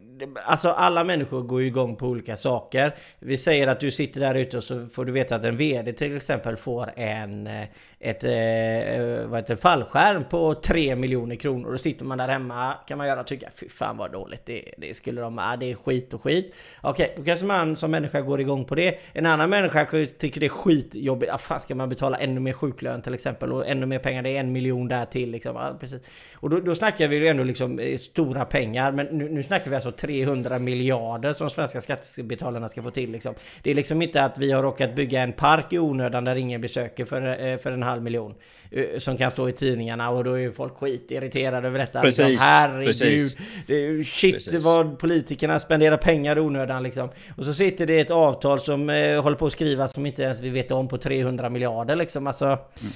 alltså 0.44 0.68
alla 0.68 1.04
människor 1.04 1.42
går 1.42 1.60
ju 1.60 1.66
igång 1.66 1.96
på 1.96 2.06
olika 2.06 2.36
saker. 2.36 2.94
Vi 3.18 3.36
säger 3.36 3.68
att 3.68 3.80
du 3.80 3.90
sitter 3.90 4.20
där 4.20 4.34
ute 4.34 4.56
och 4.56 4.64
så 4.64 4.86
får 4.86 5.04
du 5.04 5.12
veta 5.12 5.34
att 5.34 5.44
en 5.44 5.56
VD 5.56 5.92
till 5.92 6.16
exempel 6.16 6.56
får 6.56 6.90
en 6.96 7.46
eh, 7.46 7.64
ett 8.00 8.24
eh, 8.24 8.32
eh, 8.32 9.26
vad 9.26 9.40
heter, 9.40 9.56
fallskärm 9.56 10.24
på 10.24 10.54
3 10.54 10.96
miljoner 10.96 11.36
kronor. 11.36 11.72
Och 11.72 11.80
sitter 11.80 12.04
man 12.04 12.18
där 12.18 12.28
hemma 12.28 12.74
kan 12.88 12.98
man 12.98 13.06
göra 13.06 13.20
och 13.20 13.26
tycka 13.26 13.48
fy 13.54 13.68
fan 13.68 13.96
vad 13.96 14.12
dåligt. 14.12 14.46
Det, 14.46 14.74
det 14.78 14.94
skulle 14.94 15.20
de, 15.20 15.38
ah, 15.38 15.56
det 15.56 15.70
är 15.70 15.74
skit 15.74 16.14
och 16.14 16.22
skit. 16.22 16.54
Okej, 16.80 17.14
då 17.16 17.24
kanske 17.24 17.46
man 17.46 17.76
som 17.76 17.90
människa 17.90 18.20
går 18.20 18.40
igång 18.40 18.64
på 18.64 18.74
det. 18.74 18.98
En 19.12 19.26
annan 19.26 19.50
människa 19.50 19.86
tycker 20.18 20.40
det 20.40 20.46
är 20.46 20.50
skitjobbigt. 20.50 21.32
Ah, 21.32 21.38
fan 21.38 21.60
ska 21.60 21.74
man 21.74 21.88
betala 21.88 22.16
ännu 22.16 22.40
mer 22.40 22.52
sjuklön 22.52 23.02
till 23.02 23.14
exempel 23.14 23.52
och 23.52 23.68
ännu 23.68 23.86
mer 23.86 23.98
pengar. 23.98 24.22
Det 24.22 24.36
är 24.36 24.40
en 24.40 24.52
miljon 24.52 24.88
där 24.88 25.04
till 25.04 25.30
liksom. 25.30 25.56
Ah, 25.56 25.76
precis. 25.80 26.02
Och 26.34 26.50
då, 26.50 26.60
då 26.60 26.74
snackar 26.74 27.08
vi 27.08 27.16
ju 27.16 27.26
ändå 27.26 27.44
liksom 27.44 27.80
eh, 27.96 27.98
stora 27.98 28.44
pengar. 28.44 28.92
Men 28.92 29.06
nu, 29.06 29.28
nu 29.28 29.42
snackar 29.42 29.70
vi 29.70 29.76
alltså 29.76 29.90
300 29.90 30.58
miljarder 30.58 31.32
som 31.32 31.50
svenska 31.50 31.80
skattebetalarna 31.80 32.68
ska 32.68 32.82
få 32.82 32.90
till 32.90 33.10
liksom. 33.10 33.34
Det 33.62 33.70
är 33.70 33.74
liksom 33.74 34.02
inte 34.02 34.22
att 34.22 34.38
vi 34.38 34.52
har 34.52 34.62
råkat 34.62 34.94
bygga 34.94 35.22
en 35.22 35.32
park 35.32 35.72
i 35.72 35.78
onödan 35.78 36.24
där 36.24 36.36
ingen 36.36 36.60
besöker 36.60 37.04
för, 37.04 37.46
eh, 37.46 37.58
för 37.58 37.72
en 37.72 37.82
halv 37.82 38.02
miljon. 38.02 38.34
Eh, 38.70 38.98
som 38.98 39.16
kan 39.16 39.30
stå 39.30 39.48
i 39.48 39.52
tidningarna 39.52 40.10
och 40.10 40.24
då 40.24 40.38
är 40.38 40.50
folk 40.50 40.76
skitirriterade 40.76 41.68
över 41.68 41.78
detta. 41.78 42.02
Liksom. 42.02 42.24
Precis. 42.24 42.32
Liksom, 42.32 42.48
herregud. 42.48 42.86
Precis. 42.86 43.36
Det 43.66 43.74
är 43.74 44.02
shit 44.02 44.34
Precis. 44.34 44.64
vad 44.64 44.98
politikerna 44.98 45.60
spenderar 45.60 45.96
pengar 45.96 46.36
i 46.36 46.40
onödan 46.40 46.82
liksom. 46.82 47.08
Och 47.36 47.44
så 47.44 47.54
sitter 47.54 47.86
det 47.86 48.00
ett 48.00 48.10
avtal 48.10 48.60
som 48.60 48.90
eh, 48.90 49.22
håller 49.22 49.36
på 49.36 49.46
att 49.46 49.52
skrivas 49.52 49.92
som 49.92 50.06
inte 50.06 50.22
ens 50.22 50.40
vi 50.40 50.50
vet 50.50 50.70
om 50.70 50.88
på 50.88 50.98
300 50.98 51.50
miljarder 51.50 51.96
liksom. 51.96 52.26
Alltså, 52.26 52.44
mm. 52.44 52.92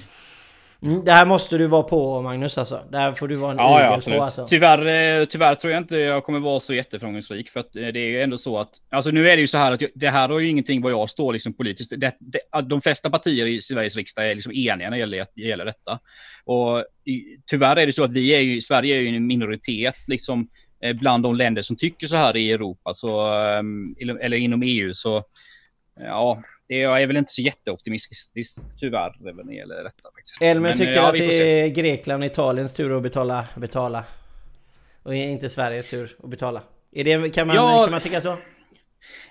Mm, 0.83 1.05
det 1.05 1.11
här 1.11 1.25
måste 1.25 1.57
du 1.57 1.67
vara 1.67 1.83
på 1.83 2.21
Magnus 2.21 2.57
alltså. 2.57 2.83
Det 2.91 2.97
här 2.97 3.13
får 3.13 3.27
du 3.27 3.35
vara 3.35 3.51
en 3.51 3.57
ja, 3.57 3.81
ja, 3.81 3.93
absolut. 3.95 4.19
på 4.19 4.23
alltså. 4.23 4.47
Tyvärr, 4.47 5.19
eh, 5.19 5.25
tyvärr 5.25 5.55
tror 5.55 5.73
jag 5.73 5.81
inte 5.81 5.97
jag 5.97 6.23
kommer 6.23 6.39
vara 6.39 6.59
så 6.59 6.73
jätteframgångsrik. 6.73 7.49
För 7.49 7.59
att 7.59 7.75
eh, 7.75 7.87
det 7.87 7.99
är 7.99 8.07
ju 8.07 8.21
ändå 8.21 8.37
så 8.37 8.57
att, 8.57 8.69
alltså 8.89 9.11
nu 9.11 9.29
är 9.29 9.35
det 9.35 9.41
ju 9.41 9.47
så 9.47 9.57
här 9.57 9.71
att 9.71 9.81
det 9.95 10.09
här 10.09 10.29
har 10.29 10.39
ju 10.39 10.47
ingenting 10.47 10.81
vad 10.81 10.91
jag 10.91 11.09
står 11.09 11.33
liksom 11.33 11.53
politiskt. 11.53 11.93
Det, 11.97 12.15
det, 12.19 12.61
de 12.61 12.81
flesta 12.81 13.09
partier 13.09 13.47
i 13.47 13.61
Sveriges 13.61 13.95
riksdag 13.95 14.31
är 14.31 14.35
liksom 14.35 14.53
eniga 14.53 14.89
när 14.89 14.91
det 14.91 14.97
gäller, 14.97 15.25
gäller 15.35 15.65
detta. 15.65 15.99
Och 16.45 16.85
tyvärr 17.49 17.75
är 17.75 17.85
det 17.85 17.93
så 17.93 18.03
att 18.03 18.11
vi 18.11 18.35
är 18.35 18.39
ju, 18.39 18.61
Sverige 18.61 18.95
är 18.95 19.01
ju 19.01 19.15
en 19.15 19.27
minoritet 19.27 19.95
liksom 20.07 20.47
eh, 20.83 20.93
bland 20.93 21.23
de 21.23 21.35
länder 21.35 21.61
som 21.61 21.75
tycker 21.75 22.07
så 22.07 22.15
här 22.15 22.37
i 22.37 22.51
Europa, 22.51 22.93
så, 22.93 23.33
eller 24.21 24.37
inom 24.37 24.61
EU. 24.63 24.93
Så 24.93 25.23
ja, 25.99 26.43
jag 26.79 27.01
är 27.01 27.07
väl 27.07 27.17
inte 27.17 27.31
så 27.31 27.41
jätteoptimistisk 27.41 28.61
tyvärr 28.79 29.15
när 29.19 29.43
det 29.43 29.53
gäller 29.53 29.83
detta. 29.83 30.09
Faktiskt. 30.15 30.41
Elmer 30.41 30.71
tycker 30.71 30.93
ja, 30.93 31.07
att 31.07 31.13
det 31.13 31.63
är 31.63 31.67
Grekland 31.67 32.23
och 32.23 32.27
Italiens 32.27 32.73
tur 32.73 32.97
att 32.97 33.03
betala, 33.03 33.47
betala. 33.57 34.03
Och 35.03 35.15
inte 35.15 35.49
Sveriges 35.49 35.85
tur 35.85 36.15
att 36.23 36.29
betala. 36.29 36.61
Är 36.91 37.03
det, 37.03 37.29
kan, 37.29 37.47
man, 37.47 37.55
ja, 37.55 37.83
kan 37.83 37.91
man 37.91 38.01
tycka 38.01 38.21
så? 38.21 38.37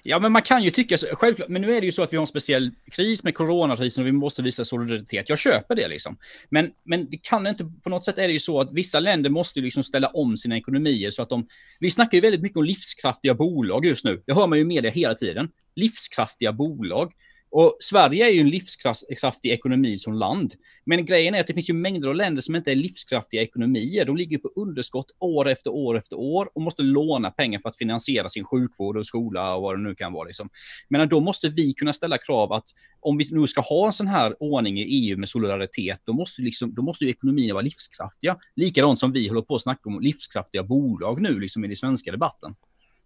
Ja, 0.03 0.19
men 0.19 0.33
man 0.33 0.43
kan 0.43 0.63
ju 0.63 0.71
tycka 0.71 0.99
så, 0.99 1.07
självklart. 1.13 1.49
Men 1.49 1.63
nu 1.63 1.77
är 1.77 1.81
det 1.81 1.87
ju 1.87 1.93
så 1.93 2.03
att 2.03 2.13
vi 2.13 2.17
har 2.17 2.23
en 2.23 2.27
speciell 2.27 2.71
kris 2.93 3.25
med 3.25 3.35
coronakrisen 3.35 4.03
och 4.03 4.09
vi 4.09 4.13
måste 4.13 4.43
visa 4.43 4.65
solidaritet. 4.65 5.29
Jag 5.29 5.39
köper 5.39 5.75
det 5.75 5.89
liksom. 5.89 6.19
Men, 6.49 6.71
men 6.85 7.11
det 7.11 7.17
kan 7.17 7.47
inte, 7.47 7.65
på 7.83 7.91
något 7.91 8.05
sätt 8.05 8.19
är 8.19 8.27
det 8.27 8.33
ju 8.33 8.39
så 8.39 8.61
att 8.61 8.73
vissa 8.73 9.01
länder 9.01 9.31
måste 9.31 9.61
liksom 9.61 9.85
ställa 9.85 10.09
om 10.09 10.37
sina 10.37 10.57
ekonomier 10.57 11.11
så 11.11 11.23
att 11.23 11.29
de, 11.29 11.47
vi 11.81 11.91
snackar 11.91 12.19
ju 12.19 12.21
väldigt 12.21 12.43
mycket 12.43 12.59
om 12.59 12.65
livskraftiga 12.65 13.35
bolag 13.35 13.87
just 13.87 14.05
nu. 14.05 14.23
Det 14.27 14.35
hör 14.35 14.47
man 14.47 14.59
ju 14.59 14.63
i 14.63 14.67
media 14.67 14.91
hela 14.91 15.15
tiden. 15.15 15.49
Livskraftiga 15.77 16.53
bolag. 16.53 17.13
Och 17.52 17.76
Sverige 17.80 18.26
är 18.26 18.30
ju 18.30 18.40
en 18.40 18.49
livskraftig 18.49 19.50
ekonomi 19.50 19.99
som 19.99 20.14
land. 20.14 20.54
Men 20.85 21.04
grejen 21.04 21.35
är 21.35 21.40
att 21.40 21.47
det 21.47 21.54
finns 21.54 21.71
ju 21.71 21.75
mängder 21.75 22.09
av 22.09 22.14
länder 22.14 22.42
som 22.42 22.57
inte 22.57 22.73
är 22.73 22.76
livskraftiga 22.76 23.42
ekonomier. 23.42 24.04
De 24.04 24.16
ligger 24.16 24.38
på 24.38 24.52
underskott 24.57 25.07
år 25.19 25.49
efter 25.49 25.71
år 25.71 25.99
efter 25.99 26.16
år 26.16 26.50
och 26.54 26.62
måste 26.62 26.83
låna 26.83 27.30
pengar 27.30 27.61
för 27.61 27.69
att 27.69 27.76
finansiera 27.76 28.28
sin 28.28 28.45
sjukvård 28.45 28.97
och 28.97 29.07
skola 29.07 29.54
och 29.54 29.62
vad 29.62 29.78
det 29.78 29.83
nu 29.83 29.95
kan 29.95 30.12
vara. 30.12 30.26
Liksom. 30.26 30.49
Men 30.88 31.09
då 31.09 31.21
måste 31.21 31.49
vi 31.49 31.73
kunna 31.73 31.92
ställa 31.92 32.19
krav 32.19 32.52
att 32.52 32.66
om 33.00 33.16
vi 33.16 33.25
nu 33.30 33.47
ska 33.47 33.61
ha 33.61 33.87
en 33.87 33.92
sån 33.92 34.07
här 34.07 34.37
ordning 34.40 34.80
i 34.80 34.83
EU 34.83 35.19
med 35.19 35.28
solidaritet, 35.28 36.00
då 36.04 36.12
måste, 36.12 36.42
liksom, 36.42 36.75
då 36.75 36.83
måste 36.83 37.04
ju 37.04 37.11
ekonomierna 37.11 37.54
vara 37.54 37.64
livskraftiga. 37.64 38.37
Likadant 38.57 38.99
som 38.99 39.12
vi 39.12 39.28
håller 39.28 39.43
på 39.43 39.54
att 39.54 39.63
snacka 39.63 39.89
om 39.89 40.00
livskraftiga 40.00 40.63
bolag 40.63 41.23
nu 41.23 41.41
liksom 41.41 41.65
i 41.65 41.67
den 41.67 41.76
svenska 41.76 42.10
debatten. 42.10 42.54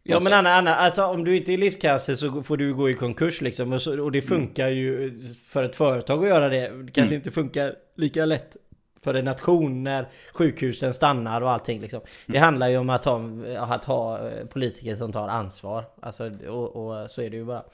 Ja 0.07 0.21
men 0.21 0.33
Anna, 0.33 0.51
Anna, 0.51 0.75
alltså 0.75 1.05
om 1.05 1.25
du 1.25 1.37
inte 1.37 1.53
är 1.53 1.59
livskraftig 1.59 2.19
så 2.19 2.43
får 2.43 2.57
du 2.57 2.75
gå 2.75 2.91
i 2.91 2.95
konkurs 2.95 3.41
liksom. 3.41 3.73
Och, 3.73 3.83
så, 3.83 4.03
och 4.03 4.13
det 4.13 4.23
funkar 4.23 4.67
mm. 4.67 4.79
ju 4.79 5.21
för 5.47 5.65
ett 5.65 5.77
företag 5.77 6.23
att 6.23 6.29
göra 6.29 6.49
det. 6.49 6.61
Det 6.61 6.93
kanske 6.93 7.03
mm. 7.03 7.15
inte 7.15 7.31
funkar 7.31 7.75
lika 7.97 8.25
lätt 8.25 8.57
för 9.05 9.15
en 9.15 9.25
nation 9.25 9.85
när 9.85 10.07
sjukhusen 10.33 10.95
stannar 10.95 11.41
och 11.41 11.51
allting 11.51 11.81
liksom. 11.81 12.01
Mm. 12.01 12.11
Det 12.27 12.39
handlar 12.39 12.69
ju 12.69 12.77
om 12.77 12.91
att 12.91 13.05
ha, 13.05 13.21
att 13.59 13.85
ha 13.85 14.29
eh, 14.29 14.47
politiker 14.47 14.97
som 14.97 15.13
tar 15.13 15.29
ansvar. 15.29 15.85
Alltså, 16.03 16.31
och, 16.49 16.77
och 16.77 17.11
så 17.11 17.23
är 17.23 17.31
det 17.31 17.37
ju 17.37 17.45
bara. 17.45 17.65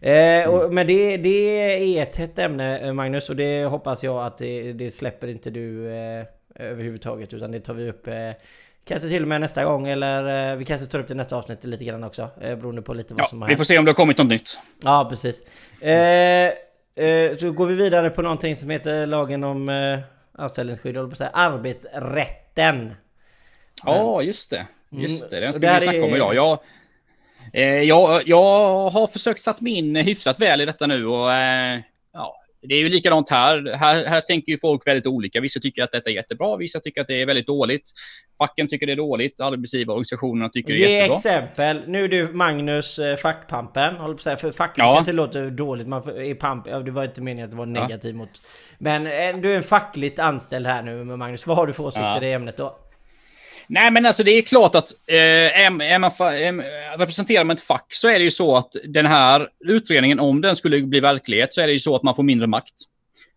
Eh, 0.00 0.48
och, 0.48 0.62
mm. 0.62 0.74
men 0.74 0.86
det, 0.86 1.16
det 1.16 1.98
är 1.98 2.02
ett 2.02 2.16
hett 2.16 2.38
ämne 2.38 2.78
eh, 2.78 2.92
Magnus 2.92 3.30
och 3.30 3.36
det 3.36 3.64
hoppas 3.64 4.04
jag 4.04 4.26
att 4.26 4.38
det, 4.38 4.72
det 4.72 4.90
släpper 4.90 5.28
inte 5.28 5.50
du 5.50 5.92
eh, 5.92 6.24
överhuvudtaget 6.54 7.34
utan 7.34 7.50
det 7.50 7.60
tar 7.60 7.74
vi 7.74 7.88
upp 7.90 8.06
eh, 8.08 8.30
Kanske 8.84 9.08
till 9.08 9.22
och 9.22 9.28
med 9.28 9.40
nästa 9.40 9.64
gång 9.64 9.88
eller 9.88 10.50
eh, 10.52 10.56
vi 10.56 10.64
kanske 10.64 10.86
tar 10.86 10.98
upp 10.98 11.08
det 11.08 11.14
nästa 11.14 11.36
avsnitt 11.36 11.64
lite 11.64 11.84
grann 11.84 12.04
också. 12.04 12.30
Eh, 12.40 12.56
beroende 12.56 12.82
på 12.82 12.94
lite 12.94 13.14
vad 13.14 13.22
ja, 13.22 13.26
som 13.26 13.42
har 13.42 13.48
Vi 13.48 13.56
får 13.56 13.64
se 13.64 13.78
om 13.78 13.84
det 13.84 13.90
har 13.90 13.94
kommit 13.94 14.18
något 14.18 14.26
nytt. 14.26 14.58
Ja, 14.82 15.06
precis. 15.10 15.42
Eh, 15.80 16.46
eh, 17.04 17.36
så 17.38 17.52
går 17.52 17.66
vi 17.66 17.74
vidare 17.74 18.10
på 18.10 18.22
någonting 18.22 18.56
som 18.56 18.70
heter 18.70 19.06
lagen 19.06 19.44
om 19.44 19.68
eh, 19.68 19.98
anställningsskydd, 20.32 20.96
och 20.96 21.16
säga 21.16 21.30
arbetsrätten. 21.30 22.94
Ja, 23.84 24.22
just 24.22 24.50
det. 24.50 24.66
Just 24.90 25.30
det, 25.30 25.40
den 25.40 25.52
ska 25.52 25.74
vi 25.74 25.80
snacka 25.80 26.04
om 26.04 26.14
idag. 26.14 26.34
Jag, 26.34 26.58
eh, 27.52 27.64
jag, 27.64 28.22
jag 28.26 28.90
har 28.90 29.06
försökt 29.06 29.40
satt 29.40 29.60
mig 29.60 29.72
in 29.72 29.96
hyfsat 29.96 30.40
väl 30.40 30.60
i 30.60 30.64
detta 30.64 30.86
nu 30.86 31.06
och 31.06 31.32
eh, 31.32 31.80
det 32.62 32.74
är 32.74 32.78
ju 32.78 32.88
likadant 32.88 33.30
här. 33.30 33.76
här. 33.76 34.04
Här 34.04 34.20
tänker 34.20 34.52
ju 34.52 34.58
folk 34.58 34.86
väldigt 34.86 35.06
olika. 35.06 35.40
Vissa 35.40 35.60
tycker 35.60 35.82
att 35.82 35.92
detta 35.92 36.10
är 36.10 36.14
jättebra, 36.14 36.56
vissa 36.56 36.80
tycker 36.80 37.00
att 37.00 37.06
det 37.06 37.22
är 37.22 37.26
väldigt 37.26 37.46
dåligt. 37.46 37.90
Facken 38.38 38.68
tycker 38.68 38.86
det 38.86 38.92
är 38.92 38.96
dåligt, 38.96 39.40
arbetsgivarorganisationerna 39.40 40.48
tycker 40.48 40.72
det 40.72 40.84
är 40.84 41.02
jättebra. 41.02 41.06
Ge 41.06 41.36
exempel. 41.36 41.82
Nu 41.88 42.04
är 42.04 42.08
du 42.08 42.32
Magnus, 42.32 42.98
eh, 42.98 43.16
fackpampen. 43.16 43.96
Håller 43.96 44.14
på 44.14 44.18
att 44.18 44.22
säga. 44.22 44.36
För 44.36 44.52
facken 44.52 44.84
ja. 44.84 45.04
låter 45.12 45.50
dåligt. 45.50 45.86
Man 45.86 46.02
är 46.08 46.34
pamp. 46.34 46.66
Ja, 46.70 46.80
det 46.80 46.90
var 46.90 47.04
inte 47.04 47.22
meningen 47.22 47.44
att 47.44 47.50
det 47.50 47.56
var 47.56 47.66
negativt 47.66 48.12
ja. 48.12 48.18
mot... 48.18 48.30
Men 48.78 49.06
eh, 49.06 49.42
du 49.42 49.52
är 49.52 49.56
en 49.56 49.62
fackligt 49.62 50.18
anställd 50.18 50.66
här 50.66 50.82
nu 50.82 51.04
med 51.04 51.18
Magnus. 51.18 51.46
Vad 51.46 51.56
har 51.56 51.66
du 51.66 51.72
för 51.72 51.84
åsikter 51.84 52.22
ja. 52.22 52.24
i 52.24 52.32
ämnet 52.32 52.56
då? 52.56 52.78
Nej, 53.72 53.90
men 53.90 54.06
alltså 54.06 54.22
det 54.22 54.30
är 54.30 54.42
klart 54.42 54.74
att 54.74 54.92
eh, 55.06 55.60
är 55.60 55.98
man, 55.98 56.10
är, 56.10 56.98
representerar 56.98 57.44
man 57.44 57.56
ett 57.56 57.62
fack 57.62 57.86
så 57.88 58.08
är 58.08 58.18
det 58.18 58.24
ju 58.24 58.30
så 58.30 58.56
att 58.56 58.76
den 58.84 59.06
här 59.06 59.48
utredningen, 59.64 60.20
om 60.20 60.40
den 60.40 60.56
skulle 60.56 60.82
bli 60.82 61.00
verklighet, 61.00 61.54
så 61.54 61.60
är 61.60 61.66
det 61.66 61.72
ju 61.72 61.78
så 61.78 61.96
att 61.96 62.02
man 62.02 62.16
får 62.16 62.22
mindre 62.22 62.46
makt. 62.46 62.74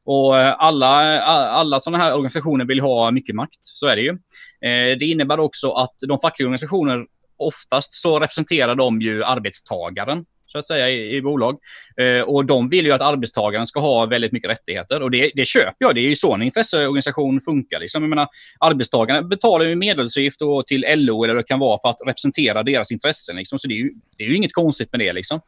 Och 0.05 0.39
eh, 0.39 0.55
alla, 0.57 1.21
alla 1.21 1.79
sådana 1.79 2.03
här 2.03 2.13
organisationer 2.13 2.65
vill 2.65 2.79
ha 2.79 3.11
mycket 3.11 3.35
makt, 3.35 3.59
så 3.61 3.87
är 3.87 3.95
det 3.95 4.01
ju. 4.01 4.09
Eh, 4.09 4.97
det 4.97 5.05
innebär 5.05 5.39
också 5.39 5.71
att 5.71 5.95
de 6.07 6.19
fackliga 6.19 6.47
organisationer 6.47 7.05
oftast 7.37 7.93
så 7.93 8.19
representerar 8.19 8.75
de 8.75 9.01
ju 9.01 9.23
arbetstagaren 9.23 10.25
så 10.53 10.59
att 10.59 10.67
säga, 10.67 10.89
i, 10.89 11.15
i 11.15 11.21
bolag. 11.21 11.57
Eh, 12.01 12.21
och 12.21 12.45
de 12.45 12.69
vill 12.69 12.85
ju 12.85 12.91
att 12.91 13.01
arbetstagaren 13.01 13.67
ska 13.67 13.79
ha 13.79 14.05
väldigt 14.05 14.31
mycket 14.31 14.49
rättigheter. 14.49 15.01
Och 15.01 15.11
det, 15.11 15.31
det 15.35 15.45
köper 15.45 15.75
jag. 15.77 15.95
Det 15.95 16.01
är 16.01 16.09
ju 16.09 16.15
så 16.15 16.33
en 16.33 16.41
intresseorganisation 16.41 17.41
funkar. 17.41 17.79
Liksom. 17.79 18.03
Jag 18.03 18.09
menar, 18.09 18.27
arbetstagarna 18.59 19.21
betalar 19.21 19.65
ju 19.65 19.75
medlemsavgift 19.75 20.39
till 20.67 20.85
LO 20.95 21.23
eller 21.23 21.35
det 21.35 21.43
kan 21.43 21.59
vara 21.59 21.79
för 21.81 21.89
att 21.89 22.07
representera 22.07 22.63
deras 22.63 22.91
intressen. 22.91 23.35
Liksom. 23.35 23.59
Så 23.59 23.67
det 23.67 23.73
är, 23.73 23.77
ju, 23.77 23.91
det 24.17 24.23
är 24.23 24.27
ju 24.27 24.35
inget 24.35 24.53
konstigt 24.53 24.91
med 24.91 24.99
det. 24.99 25.13
Liksom. 25.13 25.41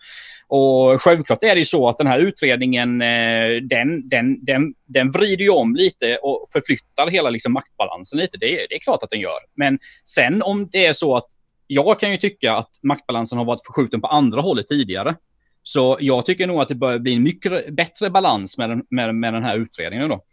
Och 0.48 1.02
självklart 1.02 1.44
är 1.44 1.56
det 1.56 1.60
ju 1.60 1.65
så 1.65 1.89
att 1.89 1.98
den 1.98 2.08
här 2.08 2.20
utredningen, 2.20 3.02
eh, 3.02 3.62
den, 3.62 4.10
den, 4.10 4.46
den, 4.46 4.74
den 4.88 5.12
vrider 5.12 5.44
ju 5.44 5.50
om 5.50 5.76
lite 5.76 6.18
och 6.18 6.48
förflyttar 6.54 7.08
hela 7.08 7.30
liksom 7.30 7.54
maktbalansen 7.54 8.20
lite. 8.20 8.38
Det, 8.38 8.48
det 8.70 8.76
är 8.76 8.80
klart 8.80 9.04
att 9.04 9.10
den 9.10 9.20
gör. 9.20 9.39
Men 9.56 9.80
sen 10.06 10.41
om 10.41 10.70
det 10.72 10.86
är 10.86 10.94
så 10.94 11.15
att 11.15 11.28
jag 11.67 11.99
kan 11.99 12.12
ju 12.12 12.17
tycka 12.17 12.56
att 12.56 12.69
maktbalansen 12.84 13.38
har 13.38 13.45
varit 13.45 13.65
förskjuten 13.65 14.01
på 14.01 14.08
andra 14.08 14.41
hållet 14.41 14.67
tidigare. 14.67 15.15
Så 15.63 15.97
jag 15.99 16.25
tycker 16.25 16.47
nog 16.47 16.62
att 16.62 16.67
det 16.67 16.75
börjar 16.75 16.99
bli 16.99 17.13
en 17.13 17.23
mycket 17.23 17.73
bättre 17.75 18.10
balans 18.10 18.58
med 18.58 18.69
den, 18.69 18.84
med, 18.89 19.15
med 19.15 19.34
den 19.34 19.43
här 19.43 19.58
utredningen. 19.58 20.10
Då. 20.10 20.23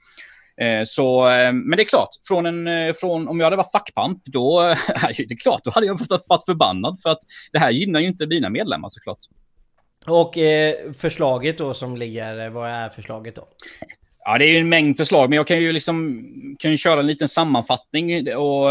Eh, 0.65 0.83
så, 0.85 1.31
eh, 1.31 1.53
men 1.53 1.77
det 1.77 1.83
är 1.83 1.89
klart, 1.89 2.09
från 2.29 2.47
en, 2.47 2.69
eh, 2.69 2.95
från, 2.95 3.29
om 3.29 3.41
jag 3.41 3.47
hade 3.47 3.57
varit 3.57 3.73
fackpamp, 3.73 4.23
då, 4.25 4.61
det 5.17 5.33
är 5.33 5.37
klart, 5.37 5.61
då 5.65 5.71
hade 5.71 5.87
jag 5.87 6.01
varit 6.29 6.45
förbannad. 6.45 7.01
För 7.03 7.11
att 7.11 7.19
det 7.53 7.59
här 7.59 7.71
gynnar 7.71 8.01
ju 8.01 8.07
inte 8.07 8.27
mina 8.27 8.51
medlemmar 8.51 8.89
såklart. 8.89 9.19
Och 10.07 10.39
eh, 10.39 10.75
förslaget 10.97 11.59
då 11.59 11.75
som 11.75 11.97
ligger, 11.97 12.49
vad 12.49 12.71
är 12.71 12.89
förslaget 12.89 13.35
då? 13.35 13.49
Ja, 14.25 14.39
det 14.39 14.45
är 14.45 14.53
ju 14.53 14.59
en 14.59 14.69
mängd 14.69 14.97
förslag, 14.97 15.31
men 15.31 15.37
jag 15.37 15.47
kan 15.47 15.61
ju 15.61 15.73
liksom 15.73 16.23
kan 16.59 16.71
ju 16.71 16.77
köra 16.77 17.01
en 17.01 17.07
liten 17.07 17.29
sammanfattning. 17.29 18.37
Och, 18.37 18.71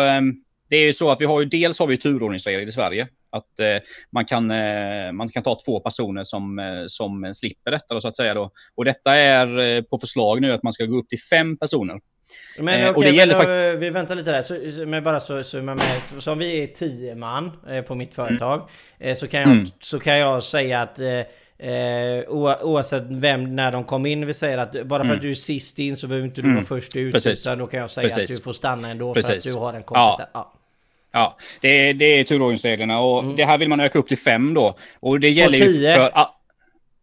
det 0.71 0.77
är 0.77 0.86
ju 0.86 0.93
så 0.93 1.12
att 1.12 1.21
vi 1.21 1.25
har 1.25 1.39
ju 1.39 1.45
dels 1.45 1.79
har 1.79 1.88
vi 1.88 1.97
turordningsregler 1.97 2.67
i 2.67 2.71
Sverige. 2.71 3.07
Att 3.29 3.60
eh, 3.60 3.65
man, 4.12 4.25
kan, 4.25 4.51
eh, 4.51 5.12
man 5.12 5.29
kan 5.29 5.43
ta 5.43 5.57
två 5.65 5.79
personer 5.79 6.23
som, 6.23 6.60
eh, 6.60 6.84
som 6.88 7.34
slipper 7.36 7.71
detta 7.71 8.01
så 8.01 8.07
att 8.07 8.15
säga. 8.15 8.34
Då. 8.34 8.51
Och 8.75 8.86
detta 8.86 9.15
är 9.15 9.60
eh, 9.60 9.81
på 9.81 9.97
förslag 9.99 10.41
nu 10.41 10.51
att 10.51 10.63
man 10.63 10.73
ska 10.73 10.86
gå 10.86 10.97
upp 10.97 11.10
till 11.10 11.21
fem 11.21 11.57
personer 11.57 11.99
Men 12.57 12.81
eh, 12.81 12.89
okej, 12.89 13.12
okay, 13.12 13.45
men, 13.45 13.79
vi 13.79 13.89
väntar 13.89 14.15
lite 14.15 14.31
där. 14.31 14.41
Så, 14.41 14.86
men 14.86 15.03
bara 15.03 15.19
så, 15.19 15.43
så 15.43 15.62
med, 15.62 15.81
så 16.19 16.31
om 16.31 16.39
vi 16.39 16.63
är 16.63 16.67
tio 16.67 17.15
man 17.15 17.51
eh, 17.69 17.81
på 17.81 17.95
mitt 17.95 18.13
företag 18.13 18.69
mm. 18.99 19.12
eh, 19.12 19.15
så, 19.15 19.27
kan 19.27 19.41
jag, 19.41 19.51
mm. 19.51 19.67
så 19.79 19.99
kan 19.99 20.17
jag 20.17 20.43
säga 20.43 20.81
att 20.81 20.99
eh, 20.99 21.21
Eh, 21.63 22.29
oavsett 22.29 23.03
vem, 23.10 23.55
när 23.55 23.71
de 23.71 23.84
kom 23.84 24.05
in. 24.05 24.25
Vi 24.25 24.34
säger 24.34 24.57
att 24.57 24.71
bara 24.71 24.99
för 24.99 25.05
mm. 25.05 25.15
att 25.15 25.21
du 25.21 25.31
är 25.31 25.36
sist 25.36 25.79
in 25.79 25.97
så 25.97 26.07
behöver 26.07 26.27
inte 26.27 26.41
du 26.41 26.45
mm. 26.45 26.55
vara 26.55 26.65
först 26.65 26.95
ut. 26.95 27.13
Precis. 27.13 27.45
Utan 27.45 27.60
då 27.60 27.67
kan 27.67 27.79
jag 27.79 27.89
säga 27.89 28.10
Precis. 28.10 28.31
att 28.31 28.38
du 28.38 28.43
får 28.43 28.53
stanna 28.53 28.89
ändå 28.89 29.13
Precis. 29.13 29.29
för 29.29 29.38
att 29.38 29.55
du 29.55 29.60
har 29.60 29.73
en 29.73 29.84
kompetens. 29.84 30.29
Ja. 30.34 30.53
ja. 30.53 30.61
Det 31.62 31.89
är, 31.89 31.93
det 31.93 32.06
är 32.06 32.24
turordningsreglerna 32.24 33.00
och 33.00 33.24
mm. 33.24 33.36
det 33.36 33.45
här 33.45 33.58
vill 33.58 33.69
man 33.69 33.80
öka 33.80 34.00
upp 34.00 34.08
till 34.08 34.17
fem 34.17 34.54
då. 34.54 34.76
Och 35.00 35.19
det 35.19 35.30
gäller 35.30 35.58
ju 35.58 35.93
för... 35.95 36.12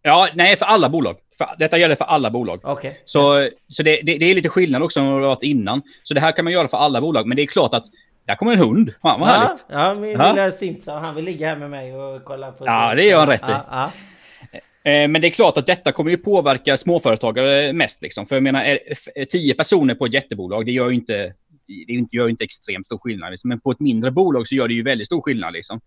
Ja, 0.03 0.29
nej, 0.35 0.57
för 0.57 0.67
alla 0.67 0.89
bolag. 0.89 1.17
För, 1.39 1.49
detta 1.59 1.79
gäller 1.79 1.95
för 1.95 2.05
alla 2.05 2.31
bolag. 2.31 2.65
Okay. 2.65 2.93
Så, 3.05 3.49
så 3.69 3.83
det, 3.83 4.01
det, 4.03 4.19
det, 4.19 4.31
är 4.31 4.35
lite 4.35 4.49
skillnad 4.49 4.83
också 4.83 5.01
än 5.01 5.07
vad 5.07 5.23
det 5.23 5.27
varit 5.27 5.43
innan. 5.43 5.83
Så 6.03 6.15
det 6.15 6.21
här 6.21 6.33
kan 6.33 6.45
man 6.45 6.53
göra 6.53 6.69
för 6.69 6.77
alla 6.77 7.01
bolag. 7.01 7.27
Men 7.27 7.37
det 7.37 7.43
är 7.43 7.47
klart 7.47 7.75
att 7.75 7.85
där 8.27 8.35
kommer 8.35 8.53
en 8.53 8.59
hund. 8.59 8.95
Fan 9.03 9.21
vad 9.21 9.29
ja, 9.29 9.33
härligt. 9.33 9.67
Ja, 9.69 9.95
min 9.95 10.11
lilla 10.11 10.51
Simpson. 10.51 11.03
Han 11.03 11.15
vill 11.15 11.25
ligga 11.25 11.49
här 11.49 11.57
med 11.57 11.71
mig 11.71 11.97
och 11.97 12.25
kolla 12.25 12.53
på... 12.53 12.67
Ja, 12.67 12.95
det 12.95 13.05
gör 13.05 13.19
han 13.19 13.29
rätt 13.29 13.49
i. 13.49 13.53
Ja, 13.53 13.65
ja. 13.71 13.91
Eh, 14.91 15.09
men 15.09 15.21
det 15.21 15.29
är 15.29 15.31
klart 15.31 15.57
att 15.57 15.67
detta 15.67 15.93
kommer 15.93 16.11
ju 16.11 16.17
påverka 16.17 16.77
småföretagare 16.77 17.73
mest. 17.73 18.03
Liksom. 18.03 18.27
För 18.27 18.37
jag 18.37 18.43
menar, 18.43 18.79
tio 19.25 19.55
personer 19.55 19.95
på 19.95 20.07
ett 20.07 20.15
jättebolag, 20.15 20.67
det 20.67 20.73
gör 20.73 20.89
ju 20.89 20.95
inte, 20.95 21.33
det 21.87 22.17
gör 22.17 22.29
inte 22.29 22.45
extremt 22.45 22.87
stor 22.87 22.99
skillnad. 22.99 23.31
Liksom. 23.31 23.49
Men 23.49 23.61
på 23.61 23.71
ett 23.71 23.81
mindre 23.81 24.11
bolag 24.11 24.47
så 24.47 24.55
gör 24.55 24.69
det 24.69 24.75
ju 24.75 24.83
väldigt 24.83 25.07
stor 25.07 25.23
skillnad. 25.23 25.53
Liksom. 25.53 25.81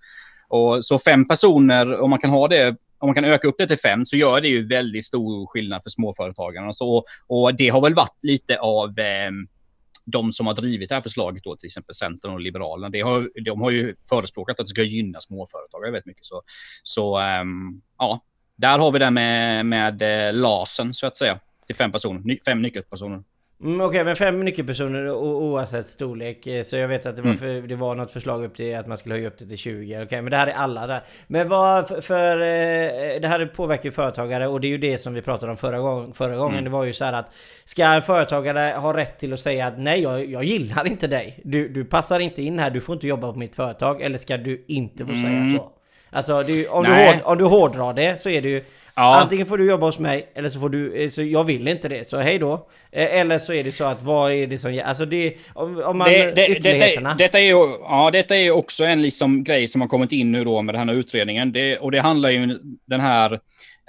Och 0.47 0.85
så 0.85 0.99
fem 0.99 1.27
personer, 1.27 1.99
om 1.99 2.09
man 2.09 2.19
kan 2.19 2.29
ha 2.29 2.47
det 2.47 2.75
om 3.01 3.07
man 3.07 3.15
kan 3.15 3.25
öka 3.25 3.47
upp 3.47 3.55
det 3.57 3.67
till 3.67 3.77
fem 3.77 4.05
så 4.05 4.15
gör 4.15 4.41
det 4.41 4.47
ju 4.47 4.67
väldigt 4.67 5.05
stor 5.05 5.47
skillnad 5.47 5.83
för 5.83 5.89
småföretagarna. 5.89 6.73
Så, 6.73 7.05
och 7.27 7.55
det 7.55 7.69
har 7.69 7.81
väl 7.81 7.93
varit 7.93 8.23
lite 8.23 8.59
av 8.59 8.99
eh, 8.99 9.31
de 10.05 10.33
som 10.33 10.47
har 10.47 10.53
drivit 10.53 10.89
det 10.89 10.95
här 10.95 11.01
förslaget, 11.01 11.43
då, 11.43 11.55
till 11.55 11.67
exempel 11.67 11.95
Centern 11.95 12.33
och 12.33 12.39
Liberalerna, 12.39 12.89
det 12.89 13.01
har, 13.01 13.29
de 13.45 13.61
har 13.61 13.71
ju 13.71 13.95
förespråkat 14.09 14.59
att 14.59 14.65
det 14.65 14.69
ska 14.69 14.83
gynna 14.83 15.21
småföretagare 15.21 15.91
väldigt 15.91 16.05
mycket. 16.05 16.25
Så, 16.25 16.41
så 16.83 17.19
eh, 17.19 17.43
ja, 17.97 18.25
där 18.55 18.79
har 18.79 18.91
vi 18.91 18.99
det 18.99 19.11
med, 19.11 19.65
med 19.65 20.01
eh, 20.01 20.33
LASen 20.33 20.93
så 20.93 21.07
att 21.07 21.17
säga. 21.17 21.39
Till 21.67 21.75
fem 21.75 21.91
personer, 21.91 22.19
ny, 22.19 22.39
fem 22.45 22.61
nyckelpersoner. 22.61 23.23
Mm, 23.63 23.81
Okej, 23.81 23.87
okay, 23.87 24.03
men 24.03 24.15
fem 24.15 24.39
nyckelpersoner 24.39 25.09
oavsett 25.11 25.87
storlek. 25.87 26.47
Eh, 26.47 26.63
så 26.63 26.75
jag 26.77 26.87
vet 26.87 27.05
att 27.05 27.15
det 27.15 27.21
var, 27.21 27.29
mm. 27.29 27.39
för, 27.39 27.67
det 27.67 27.75
var 27.75 27.95
något 27.95 28.11
förslag 28.11 28.43
upp 28.45 28.55
till 28.55 28.77
att 28.77 28.87
man 28.87 28.97
skulle 28.97 29.15
höja 29.15 29.27
upp 29.27 29.37
det 29.37 29.45
till 29.45 29.57
20. 29.57 29.95
Okej, 29.95 30.05
okay, 30.05 30.21
men 30.21 30.31
det 30.31 30.37
här 30.37 30.47
är 30.47 30.53
alla 30.53 30.87
där. 30.87 31.01
Men 31.27 31.49
vad 31.49 31.87
för... 31.87 32.01
för 32.01 32.37
eh, 32.37 33.21
det 33.21 33.27
här 33.27 33.45
påverkar 33.45 33.85
ju 33.85 33.91
företagare 33.91 34.47
och 34.47 34.61
det 34.61 34.67
är 34.67 34.69
ju 34.69 34.77
det 34.77 34.97
som 34.97 35.13
vi 35.13 35.21
pratade 35.21 35.51
om 35.51 35.57
förra, 35.57 35.79
gång, 35.79 36.13
förra 36.13 36.35
gången. 36.35 36.53
Mm. 36.53 36.63
Det 36.63 36.69
var 36.69 36.83
ju 36.83 36.93
så 36.93 37.05
här 37.05 37.13
att 37.13 37.31
ska 37.65 37.85
en 37.85 38.01
företagare 38.01 38.73
ha 38.77 38.97
rätt 38.97 39.19
till 39.19 39.33
att 39.33 39.39
säga 39.39 39.67
att 39.67 39.77
nej, 39.77 40.01
jag, 40.01 40.25
jag 40.25 40.43
gillar 40.43 40.87
inte 40.87 41.07
dig. 41.07 41.39
Du, 41.43 41.69
du 41.69 41.85
passar 41.85 42.19
inte 42.19 42.43
in 42.43 42.59
här, 42.59 42.69
du 42.69 42.81
får 42.81 42.93
inte 42.93 43.07
jobba 43.07 43.33
på 43.33 43.39
mitt 43.39 43.55
företag. 43.55 44.01
Eller 44.01 44.17
ska 44.17 44.37
du 44.37 44.65
inte 44.67 45.05
få 45.05 45.13
säga 45.13 45.27
mm. 45.27 45.57
så? 45.57 45.71
Alltså 46.09 46.43
ju, 46.47 46.67
om, 46.67 46.83
du 46.83 46.93
hård, 46.93 47.15
om 47.23 47.37
du 47.37 47.43
hårdrar 47.43 47.93
det 47.93 48.21
så 48.21 48.29
är 48.29 48.41
det 48.41 48.49
ju 48.49 48.61
ja. 48.95 49.15
Antingen 49.15 49.45
får 49.45 49.57
du 49.57 49.65
jobba 49.65 49.85
hos 49.85 49.99
mig 49.99 50.31
eller 50.33 50.49
så 50.49 50.59
får 50.59 50.69
du, 50.69 51.03
eh, 51.03 51.09
så 51.09 51.23
jag 51.23 51.43
vill 51.43 51.67
inte 51.67 51.89
det, 51.89 52.07
så 52.07 52.17
hej 52.17 52.39
då. 52.39 52.53
Eh, 52.91 53.19
eller 53.19 53.39
så 53.39 53.53
är 53.53 53.63
det 53.63 53.71
så 53.71 53.83
att 53.83 54.03
vad 54.03 54.31
är 54.31 54.47
det 54.47 54.57
som, 54.57 54.81
alltså 54.85 55.05
det, 55.05 55.33
om, 55.53 55.83
om 55.83 55.97
man, 55.97 56.09
det, 56.09 56.31
det, 56.31 56.59
detta, 56.59 57.13
detta, 57.13 57.39
är 57.39 57.43
ju, 57.43 57.77
ja 57.81 58.09
detta 58.13 58.35
är 58.35 58.51
också 58.51 58.83
en 58.83 59.01
liksom 59.01 59.43
grej 59.43 59.67
som 59.67 59.81
har 59.81 59.87
kommit 59.87 60.11
in 60.11 60.31
nu 60.31 60.43
då 60.43 60.61
med 60.61 60.75
den 60.75 60.89
här 60.89 60.95
utredningen. 60.95 61.51
Det, 61.51 61.77
och 61.77 61.91
det 61.91 61.99
handlar 61.99 62.29
ju 62.29 62.59
den 62.85 63.01
här, 63.01 63.39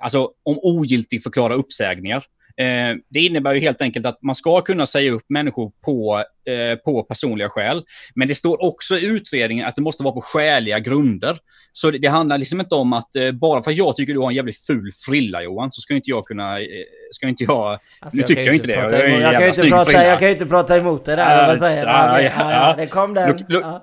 alltså 0.03 0.31
om 0.43 0.59
ogiltig 0.63 1.23
förklara 1.23 1.55
uppsägningar. 1.55 2.25
Eh, 2.61 2.97
det 3.11 3.21
innebär 3.21 3.55
ju 3.55 3.61
helt 3.61 3.81
enkelt 3.81 4.07
att 4.07 4.23
man 4.23 4.35
ska 4.35 4.61
kunna 4.61 4.87
säga 4.87 5.13
upp 5.13 5.25
människor 5.29 5.73
på, 5.85 6.25
eh, 6.47 6.79
på 6.79 7.03
personliga 7.03 7.49
skäl. 7.49 7.83
Men 8.15 8.29
det 8.29 8.35
står 8.35 8.63
också 8.63 8.99
i 8.99 9.07
utredningen 9.07 9.67
att 9.67 9.77
det 9.77 9.83
måste 9.83 10.03
vara 10.03 10.15
på 10.15 10.21
skäliga 10.21 10.79
grunder. 10.79 11.39
Så 11.73 11.91
det, 11.91 11.99
det 11.99 12.09
handlar 12.09 12.39
liksom 12.39 12.61
inte 12.61 12.75
om 12.75 12.93
att 12.93 13.17
eh, 13.17 13.31
bara 13.31 13.63
för 13.63 13.71
att 13.71 13.77
jag 13.77 13.97
tycker 13.97 14.15
du 14.15 14.21
har 14.21 14.31
en 14.31 14.37
jävligt 14.37 14.67
ful 14.67 14.93
frilla 15.07 15.43
Johan, 15.43 15.71
så 15.71 15.81
ska 15.81 15.95
inte 15.95 16.11
jag 16.11 16.25
kunna... 16.25 16.61
Eh, 16.61 16.67
ska 17.11 17.29
inte 17.29 17.45
jag... 17.45 17.73
Alltså, 17.73 18.17
nu 18.17 18.21
jag 18.21 18.27
tycker 18.27 18.43
jag 18.43 18.55
inte 18.55 18.67
det. 18.67 18.73
Jag, 18.73 18.93
jag, 18.93 19.21
jag, 19.21 19.33
kan 19.35 19.49
inte 19.49 19.69
prata, 19.69 19.93
jag 19.93 20.19
kan 20.19 20.29
ju 20.29 20.33
inte 20.33 20.47
prata 20.47 20.77
emot 20.77 21.05
det 21.05 21.17
där. 21.17 21.47
Vad 21.47 21.59
säger 21.59 21.87
ja, 21.87 22.21
ja, 22.21 22.31
ja, 22.37 22.75
det 22.77 22.87
kom 22.87 23.15
den. 23.15 23.45
Då, 23.49 23.61
då, 23.61 23.83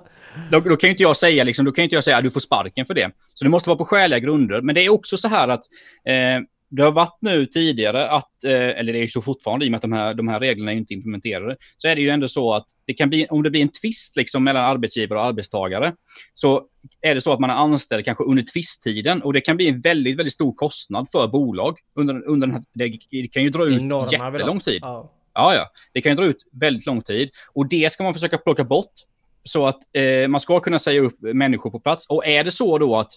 då, 0.50 0.60
då, 0.60 0.76
kan 0.76 0.90
inte 0.90 1.02
jag 1.02 1.16
säga 1.16 1.44
liksom, 1.44 1.64
då 1.64 1.72
kan 1.72 1.84
inte 1.84 1.94
jag 1.94 2.04
säga 2.04 2.16
att 2.16 2.24
du 2.24 2.30
får 2.30 2.40
sparken 2.40 2.86
för 2.86 2.94
det. 2.94 3.10
Så 3.34 3.44
det 3.44 3.50
måste 3.50 3.68
vara 3.68 3.78
på 3.78 3.84
skäliga 3.84 4.18
grunder. 4.18 4.60
Men 4.60 4.74
det 4.74 4.80
är 4.80 4.88
också 4.88 5.16
så 5.16 5.28
här 5.28 5.48
att 5.48 5.62
eh, 6.06 6.14
det 6.70 6.82
har 6.82 6.92
varit 6.92 7.18
nu 7.20 7.46
tidigare 7.46 8.10
att, 8.10 8.44
eh, 8.44 8.52
eller 8.52 8.92
det 8.92 8.98
är 8.98 9.02
ju 9.02 9.08
så 9.08 9.22
fortfarande 9.22 9.64
i 9.64 9.68
och 9.68 9.70
med 9.70 9.76
att 9.76 9.82
de 9.82 9.92
här, 9.92 10.14
de 10.14 10.28
här 10.28 10.40
reglerna 10.40 10.72
är 10.72 10.76
inte 10.76 10.94
implementerade, 10.94 11.56
så 11.78 11.88
är 11.88 11.96
det 11.96 12.02
ju 12.02 12.08
ändå 12.08 12.28
så 12.28 12.54
att 12.54 12.66
det 12.86 12.94
kan 12.94 13.08
bli, 13.08 13.26
om 13.30 13.42
det 13.42 13.50
blir 13.50 13.62
en 13.62 13.68
tvist 13.68 14.16
liksom 14.16 14.44
mellan 14.44 14.64
arbetsgivare 14.64 15.18
och 15.18 15.24
arbetstagare, 15.24 15.94
så 16.34 16.62
är 17.00 17.14
det 17.14 17.20
så 17.20 17.32
att 17.32 17.40
man 17.40 17.50
är 17.50 17.54
anställd 17.54 18.04
kanske 18.04 18.24
under 18.24 18.42
tvisttiden 18.42 19.22
och 19.22 19.32
det 19.32 19.40
kan 19.40 19.56
bli 19.56 19.68
en 19.68 19.80
väldigt, 19.80 20.18
väldigt 20.18 20.34
stor 20.34 20.52
kostnad 20.52 21.08
för 21.12 21.28
bolag 21.28 21.78
under, 21.94 22.28
under 22.28 22.46
den 22.46 22.56
här, 22.56 22.64
det 22.72 23.28
kan 23.28 23.42
ju 23.42 23.50
dra 23.50 23.66
ut 23.66 23.80
Enorma 23.80 24.08
jättelång 24.12 24.60
tid. 24.60 24.78
Ja. 24.82 25.12
ja, 25.34 25.54
ja, 25.54 25.66
det 25.92 26.00
kan 26.00 26.12
ju 26.12 26.16
dra 26.16 26.24
ut 26.24 26.46
väldigt 26.52 26.86
lång 26.86 27.02
tid 27.02 27.30
och 27.52 27.68
det 27.68 27.92
ska 27.92 28.04
man 28.04 28.14
försöka 28.14 28.38
plocka 28.38 28.64
bort 28.64 28.92
så 29.42 29.66
att 29.66 29.78
eh, 29.96 30.28
man 30.28 30.40
ska 30.40 30.60
kunna 30.60 30.78
säga 30.78 31.00
upp 31.00 31.16
människor 31.20 31.70
på 31.70 31.80
plats. 31.80 32.06
Och 32.06 32.26
är 32.26 32.44
det 32.44 32.50
så 32.50 32.78
då 32.78 32.96
att 32.96 33.12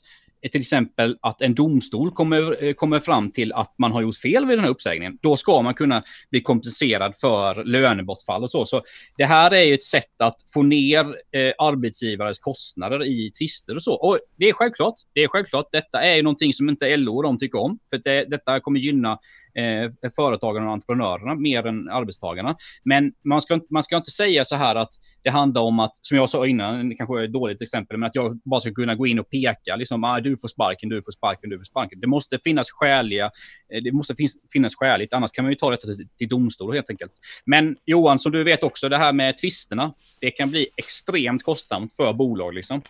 till 0.51 0.61
exempel 0.61 1.17
att 1.21 1.41
en 1.41 1.55
domstol 1.55 2.11
kommer, 2.11 2.63
eh, 2.63 2.73
kommer 2.73 2.99
fram 2.99 3.31
till 3.31 3.53
att 3.53 3.75
man 3.77 3.91
har 3.91 4.01
gjort 4.01 4.17
fel 4.17 4.45
vid 4.45 4.57
den 4.57 4.63
här 4.63 4.71
uppsägningen, 4.71 5.17
då 5.21 5.37
ska 5.37 5.61
man 5.61 5.73
kunna 5.73 6.03
bli 6.31 6.41
kompenserad 6.41 7.13
för 7.21 7.63
lönebortfall 7.63 8.43
och 8.43 8.51
så. 8.51 8.65
Så 8.65 8.81
det 9.17 9.25
här 9.25 9.51
är 9.51 9.61
ju 9.61 9.73
ett 9.73 9.83
sätt 9.83 10.21
att 10.23 10.35
få 10.53 10.63
ner 10.63 11.05
eh, 11.05 11.53
arbetsgivares 11.57 12.39
kostnader 12.39 13.03
i 13.03 13.31
tvister 13.31 13.75
och 13.75 13.83
så. 13.83 13.93
Och 13.93 14.19
det 14.37 14.49
är 14.49 14.53
självklart. 14.53 14.95
Det 15.13 15.23
är 15.23 15.27
självklart. 15.27 15.65
Detta 15.71 16.01
är 16.01 16.15
ju 16.15 16.21
någonting 16.21 16.53
som 16.53 16.69
inte 16.69 16.97
LO 16.97 17.15
och 17.15 17.23
de 17.23 17.39
tycker 17.39 17.59
om, 17.59 17.79
för 17.89 17.97
det, 17.97 18.25
detta 18.25 18.59
kommer 18.59 18.79
gynna 18.79 19.19
eh, 19.55 20.11
företagarna 20.15 20.67
och 20.67 20.73
entreprenörerna 20.73 21.35
mer 21.35 21.67
än 21.67 21.89
arbetstagarna. 21.89 22.55
Men 22.83 23.11
man 23.23 23.41
ska, 23.41 23.59
man 23.69 23.83
ska 23.83 23.97
inte 23.97 24.11
säga 24.11 24.45
så 24.45 24.55
här 24.55 24.75
att 24.75 24.93
det 25.23 25.29
handlar 25.29 25.61
om 25.61 25.79
att, 25.79 25.91
som 26.01 26.17
jag 26.17 26.29
sa 26.29 26.47
innan, 26.47 26.89
det 26.89 26.95
kanske 26.95 27.19
är 27.19 27.23
ett 27.23 27.33
dåligt 27.33 27.61
exempel, 27.61 27.97
men 27.97 28.07
att 28.07 28.15
jag 28.15 28.39
bara 28.45 28.59
ska 28.59 28.73
kunna 28.73 28.95
gå 28.95 29.07
in 29.07 29.19
och 29.19 29.29
peka, 29.29 29.75
liksom, 29.75 30.03
ah, 30.03 30.19
du 30.19 30.37
får 30.37 30.47
sparken, 30.47 30.89
du 30.89 31.03
får 31.03 31.11
sparken, 31.11 31.49
du 31.49 31.57
får 31.57 31.63
sparken. 31.63 31.99
Det 31.99 32.07
måste 32.07 32.39
finnas 32.43 32.71
skäliga, 32.71 33.25
eh, 33.73 33.83
det 33.83 33.91
måste 33.91 34.15
finnas, 34.15 34.33
finnas 34.53 34.75
skäligt, 34.75 35.13
annars 35.13 35.31
kan 35.31 35.45
man 35.45 35.51
ju 35.51 35.55
ta 35.55 35.69
detta 35.69 35.87
till, 35.87 36.07
till 36.17 36.27
domstol 36.27 36.73
helt 36.73 36.89
enkelt. 36.89 37.11
Men 37.45 37.75
Johan, 37.85 38.19
som 38.19 38.31
du 38.31 38.43
vet 38.43 38.63
också, 38.63 38.89
det 38.89 38.97
här 38.97 39.13
med 39.13 39.37
tvisterna, 39.37 39.93
det 40.21 40.31
kan 40.31 40.49
bli 40.49 40.67
extremt 40.77 41.43
kostsamt 41.43 41.95
för 41.95 42.13
bolag. 42.13 42.53
Liksom. 42.53 42.81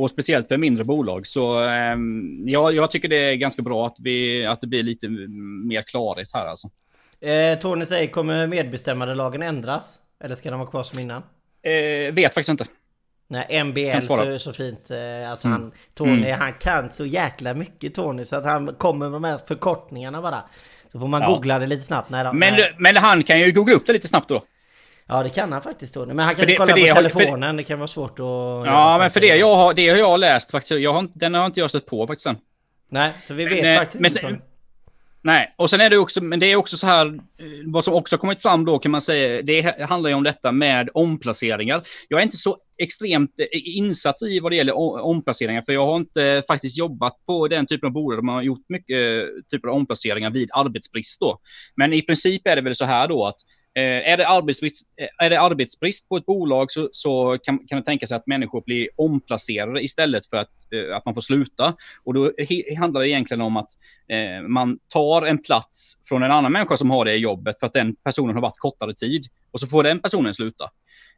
Och 0.00 0.10
speciellt 0.10 0.48
för 0.48 0.56
mindre 0.56 0.84
bolag. 0.84 1.26
Så 1.26 1.64
eh, 1.64 1.96
ja, 2.44 2.72
jag 2.72 2.90
tycker 2.90 3.08
det 3.08 3.16
är 3.16 3.34
ganska 3.34 3.62
bra 3.62 3.86
att, 3.86 3.96
vi, 3.98 4.46
att 4.46 4.60
det 4.60 4.66
blir 4.66 4.82
lite 4.82 5.08
mer 5.68 5.82
klarhet 5.82 6.30
här 6.34 6.46
alltså. 6.46 6.68
Eh, 7.20 7.58
Tony 7.58 7.86
säger, 7.86 8.06
kommer 8.06 8.46
medbestämmandelagen 8.46 9.42
ändras? 9.42 9.92
Eller 10.24 10.34
ska 10.34 10.50
de 10.50 10.60
vara 10.60 10.70
kvar 10.70 10.82
som 10.82 10.98
innan? 10.98 11.22
Eh, 11.62 12.14
vet 12.14 12.34
faktiskt 12.34 12.48
inte. 12.48 12.66
Nej, 13.28 13.64
MBL 13.64 14.06
så, 14.06 14.38
så 14.38 14.52
fint. 14.52 14.90
Eh, 14.90 15.30
alltså 15.30 15.46
mm. 15.46 15.60
han, 15.60 15.72
Tony, 15.94 16.26
mm. 16.26 16.40
han 16.40 16.52
kan 16.52 16.90
så 16.90 17.06
jäkla 17.06 17.54
mycket 17.54 17.94
Tony 17.94 18.24
så 18.24 18.36
att 18.36 18.44
han 18.44 18.74
kommer 18.74 19.08
med 19.08 19.12
de 19.12 19.24
här 19.24 19.40
förkortningarna 19.46 20.22
bara. 20.22 20.42
Så 20.92 21.00
får 21.00 21.06
man 21.06 21.22
ja. 21.22 21.28
googla 21.28 21.58
det 21.58 21.66
lite 21.66 21.82
snabbt. 21.82 22.10
Nej, 22.10 22.34
men, 22.34 22.54
men 22.78 22.96
han 22.96 23.22
kan 23.22 23.40
ju 23.40 23.52
googla 23.52 23.74
upp 23.74 23.86
det 23.86 23.92
lite 23.92 24.08
snabbt 24.08 24.28
då. 24.28 24.42
Ja 25.10 25.22
det 25.22 25.30
kan 25.30 25.52
han 25.52 25.62
faktiskt 25.62 25.94
Tony. 25.94 26.14
Men 26.14 26.24
han 26.24 26.34
kan 26.34 26.44
inte 26.44 26.56
kolla 26.56 26.72
på 26.72 26.78
telefonen. 26.78 27.52
För, 27.52 27.56
det 27.56 27.64
kan 27.64 27.78
vara 27.78 27.88
svårt 27.88 28.18
att... 28.18 28.66
Ja 28.66 28.96
men 29.00 29.10
för 29.10 29.20
det 29.20 29.36
jag 29.36 29.56
har, 29.56 29.74
det 29.74 29.82
jag 29.82 30.08
har 30.08 30.18
läst 30.18 30.50
faktiskt. 30.50 30.80
Jag 30.80 30.92
har, 30.92 31.08
den 31.14 31.34
har 31.34 31.46
inte 31.46 31.60
jag 31.60 31.70
stött 31.70 31.86
på 31.86 32.06
faktiskt 32.06 32.26
än. 32.26 32.36
Nej, 32.90 33.12
så 33.24 33.34
vi 33.34 33.44
vet 33.44 33.62
men, 33.62 33.78
faktiskt 33.78 34.22
men, 34.22 34.32
inte. 34.32 34.44
Nej, 35.22 35.54
och 35.58 35.70
sen 35.70 35.80
är 35.80 35.90
det 35.90 35.98
också, 35.98 36.24
men 36.24 36.40
det 36.40 36.46
är 36.46 36.56
också 36.56 36.76
så 36.76 36.86
här, 36.86 37.06
eh, 37.06 37.44
vad 37.66 37.84
som 37.84 37.94
också 37.94 38.18
kommit 38.18 38.42
fram 38.42 38.64
då 38.64 38.78
kan 38.78 38.90
man 38.90 39.00
säga, 39.00 39.42
det 39.42 39.80
handlar 39.88 40.10
ju 40.10 40.16
om 40.16 40.22
detta 40.22 40.52
med 40.52 40.88
omplaceringar. 40.94 41.82
Jag 42.08 42.20
är 42.20 42.24
inte 42.24 42.36
så 42.36 42.56
extremt 42.78 43.40
eh, 43.40 43.76
insatt 43.76 44.22
i 44.22 44.40
vad 44.40 44.52
det 44.52 44.56
gäller 44.56 44.78
omplaceringar, 45.04 45.62
för 45.62 45.72
jag 45.72 45.86
har 45.86 45.96
inte 45.96 46.42
faktiskt 46.46 46.78
jobbat 46.78 47.26
på 47.26 47.48
den 47.48 47.66
typen 47.66 47.86
av 47.86 47.92
bolag 47.92 48.18
där 48.18 48.22
man 48.22 48.34
har 48.34 48.42
gjort 48.42 48.64
mycket 48.68 49.24
typer 49.50 49.68
av 49.68 49.74
omplaceringar 49.74 50.30
vid 50.30 50.48
arbetsbrist 50.52 51.20
då. 51.20 51.38
Men 51.76 51.92
i 51.92 52.02
princip 52.02 52.46
är 52.46 52.56
det 52.56 52.62
väl 52.62 52.74
så 52.74 52.84
här 52.84 53.08
då 53.08 53.26
att 53.26 53.36
Eh, 53.74 54.12
är, 54.12 54.16
det 54.16 54.28
arbetsbrist, 54.28 54.88
eh, 54.96 55.26
är 55.26 55.30
det 55.30 55.40
arbetsbrist 55.40 56.08
på 56.08 56.16
ett 56.16 56.26
bolag 56.26 56.72
så, 56.72 56.88
så 56.92 57.38
kan, 57.38 57.58
kan 57.66 57.78
det 57.78 57.84
tänka 57.84 58.06
sig 58.06 58.16
att 58.16 58.26
människor 58.26 58.62
blir 58.62 58.88
omplacerade 58.96 59.84
istället 59.84 60.26
för 60.26 60.36
att, 60.36 60.50
eh, 60.74 60.96
att 60.96 61.04
man 61.04 61.14
får 61.14 61.20
sluta. 61.20 61.74
Och 62.04 62.14
då 62.14 62.32
handlar 62.78 63.00
det 63.00 63.08
egentligen 63.08 63.40
om 63.40 63.56
att 63.56 63.70
eh, 64.08 64.48
man 64.48 64.78
tar 64.88 65.22
en 65.22 65.38
plats 65.38 65.94
från 66.04 66.22
en 66.22 66.30
annan 66.30 66.52
människa 66.52 66.76
som 66.76 66.90
har 66.90 67.04
det 67.04 67.16
jobbet 67.16 67.58
för 67.58 67.66
att 67.66 67.72
den 67.72 67.96
personen 67.96 68.34
har 68.34 68.42
varit 68.42 68.58
kortare 68.58 68.94
tid. 68.94 69.26
Och 69.50 69.60
så 69.60 69.66
får 69.66 69.82
den 69.82 69.98
personen 69.98 70.34
sluta. 70.34 70.70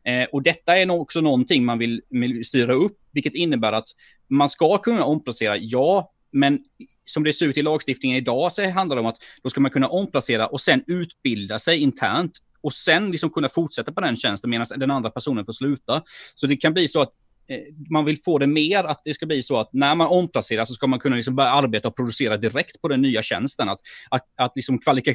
Eh, 0.04 0.24
och 0.32 0.42
detta 0.42 0.78
är 0.78 0.90
också 0.90 1.20
någonting 1.20 1.64
man 1.64 1.78
vill, 1.78 2.02
vill 2.08 2.44
styra 2.44 2.72
upp, 2.72 2.98
vilket 3.12 3.34
innebär 3.34 3.72
att 3.72 3.88
man 4.28 4.48
ska 4.48 4.78
kunna 4.78 5.04
omplacera, 5.04 5.56
ja, 5.56 6.12
men 6.32 6.58
som 7.06 7.24
det 7.24 7.32
ser 7.32 7.46
ut 7.46 7.56
i 7.56 7.62
lagstiftningen 7.62 8.16
idag 8.16 8.52
så 8.52 8.70
handlar 8.70 8.96
det 8.96 9.00
om 9.00 9.06
att 9.06 9.18
då 9.42 9.50
ska 9.50 9.60
man 9.60 9.70
kunna 9.70 9.88
omplacera 9.88 10.46
och 10.46 10.60
sen 10.60 10.84
utbilda 10.86 11.58
sig 11.58 11.78
internt 11.78 12.32
och 12.60 12.72
sen 12.72 13.10
liksom 13.10 13.30
kunna 13.30 13.48
fortsätta 13.48 13.92
på 13.92 14.00
den 14.00 14.16
tjänsten 14.16 14.50
medan 14.50 14.66
den 14.76 14.90
andra 14.90 15.10
personen 15.10 15.44
får 15.44 15.52
sluta. 15.52 16.02
Så 16.34 16.46
det 16.46 16.56
kan 16.56 16.72
bli 16.72 16.88
så 16.88 17.00
att 17.00 17.12
eh, 17.48 17.58
man 17.90 18.04
vill 18.04 18.18
få 18.24 18.38
det 18.38 18.46
mer 18.46 18.84
att 18.84 19.02
det 19.04 19.14
ska 19.14 19.26
bli 19.26 19.42
så 19.42 19.56
att 19.56 19.72
när 19.72 19.94
man 19.94 20.06
omplacerar 20.06 20.64
så 20.64 20.74
ska 20.74 20.86
man 20.86 20.98
kunna 20.98 21.16
liksom 21.16 21.36
börja 21.36 21.50
arbeta 21.50 21.88
och 21.88 21.96
producera 21.96 22.36
direkt 22.36 22.80
på 22.80 22.88
den 22.88 23.02
nya 23.02 23.22
tjänsten. 23.22 23.68
Att, 23.68 23.80
att, 24.10 24.26
att 24.36 24.52
liksom 24.56 24.78
kvalika, 24.78 25.14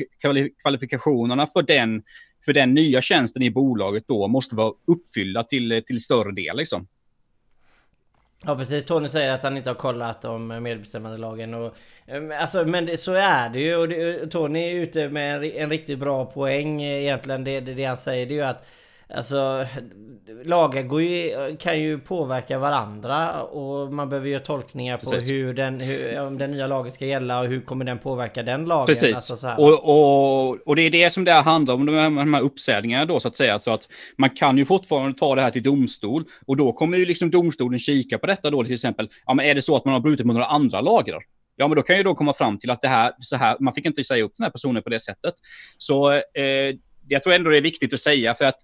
kvalifikationerna 0.62 1.48
för 1.48 1.62
den, 1.62 2.04
för 2.46 2.54
den 2.54 2.74
nya 2.74 3.02
tjänsten 3.02 3.42
i 3.42 3.52
bolaget 3.52 4.04
då 4.08 4.28
måste 4.28 4.56
vara 4.56 4.74
uppfyllda 4.88 5.44
till, 5.44 5.84
till 5.88 6.04
större 6.04 6.32
del. 6.32 6.58
Liksom. 6.58 6.88
Ja 8.46 8.56
precis, 8.56 8.86
Tony 8.86 9.10
säger 9.10 9.34
att 9.34 9.44
han 9.44 9.58
inte 9.58 9.70
har 9.70 9.76
kollat 9.76 10.26
om 10.26 10.48
medbestämmandelagen 10.64 11.54
och... 11.54 11.76
Eh, 12.06 12.42
alltså 12.42 12.66
men 12.66 12.86
det, 12.86 12.98
så 12.98 13.14
är 13.14 13.50
det 13.50 13.60
ju 13.60 13.76
och 13.76 13.90
det, 13.90 14.28
Tony 14.28 14.60
är 14.60 14.72
ute 14.72 15.10
med 15.10 15.36
en, 15.36 15.44
en 15.44 15.70
riktigt 15.70 16.00
bra 16.00 16.26
poäng 16.26 16.82
eh, 16.82 17.02
egentligen. 17.02 17.44
Det, 17.44 17.60
det, 17.60 17.74
det 17.74 17.86
han 17.86 17.98
säger 17.98 18.26
det 18.26 18.34
är 18.34 18.36
ju 18.36 18.44
att 18.44 18.66
Alltså 19.10 19.68
lagar 20.44 20.84
går 20.84 21.02
ju, 21.02 21.58
kan 21.60 21.80
ju 21.80 22.00
påverka 22.00 22.60
varandra 22.60 23.44
och 23.44 23.94
man 23.94 24.10
behöver 24.10 24.30
göra 24.30 24.44
tolkningar 24.44 24.98
på 24.98 25.12
hur 25.12 25.54
den, 25.54 25.80
hur, 25.80 26.22
om 26.22 26.38
den 26.38 26.52
nya 26.52 26.68
lagen 26.68 26.92
ska 26.92 27.06
gälla 27.06 27.40
och 27.40 27.48
hur 27.48 27.62
kommer 27.62 27.86
den 27.86 28.00
påverka 28.00 28.44
den 28.44 28.66
lagen. 28.66 28.86
Precis. 28.86 29.32
Alltså 29.32 29.48
och, 29.58 29.84
och, 29.84 30.68
och 30.68 30.76
det 30.76 30.82
är 30.82 30.90
det 30.90 31.10
som 31.10 31.24
det 31.24 31.32
här 31.32 31.44
handlar 31.44 31.74
om, 31.74 31.86
de 31.86 31.96
här, 31.96 32.10
de 32.10 32.34
här 32.34 32.42
uppsägningarna 32.42 33.06
då 33.06 33.20
så 33.20 33.28
att 33.28 33.36
säga. 33.36 33.60
Så 33.60 33.72
att 33.72 33.88
man 34.18 34.30
kan 34.30 34.58
ju 34.58 34.66
fortfarande 34.66 35.20
ta 35.20 35.36
det 35.36 35.42
här 35.42 35.52
till 35.52 35.64
domstol 35.64 36.24
och 36.46 36.58
då 36.58 36.72
kommer 36.72 36.98
ju 36.98 37.06
liksom 37.06 37.32
domstolen 37.32 37.80
kika 37.80 38.18
på 38.18 38.28
detta 38.28 38.50
då 38.50 38.64
till 38.64 38.74
exempel. 38.74 39.10
Ja, 39.26 39.34
men 39.34 39.46
är 39.46 39.56
det 39.56 39.62
så 39.62 39.76
att 39.76 39.86
man 39.86 39.94
har 39.94 40.02
brutit 40.02 40.26
mot 40.26 40.34
några 40.34 40.48
andra 40.48 40.82
lagar? 40.82 41.22
Ja, 41.56 41.68
men 41.68 41.76
då 41.76 41.82
kan 41.82 41.98
ju 41.98 42.04
då 42.04 42.16
komma 42.16 42.34
fram 42.34 42.60
till 42.60 42.72
att 42.72 42.82
det 42.82 42.88
här, 42.88 43.12
så 43.20 43.36
här, 43.36 43.58
man 43.60 43.74
fick 43.74 43.86
inte 43.86 44.04
säga 44.04 44.24
upp 44.24 44.34
den 44.38 44.44
här 44.44 44.52
personen 44.52 44.84
på 44.84 44.90
det 44.90 45.00
sättet. 45.00 45.34
Så 45.78 46.12
eh, 46.12 46.76
jag 47.08 47.24
tror 47.24 47.34
ändå 47.34 47.50
det 47.50 47.58
är 47.58 47.62
viktigt 47.62 47.94
att 47.94 48.00
säga 48.00 48.36
för 48.36 48.46
att 48.46 48.58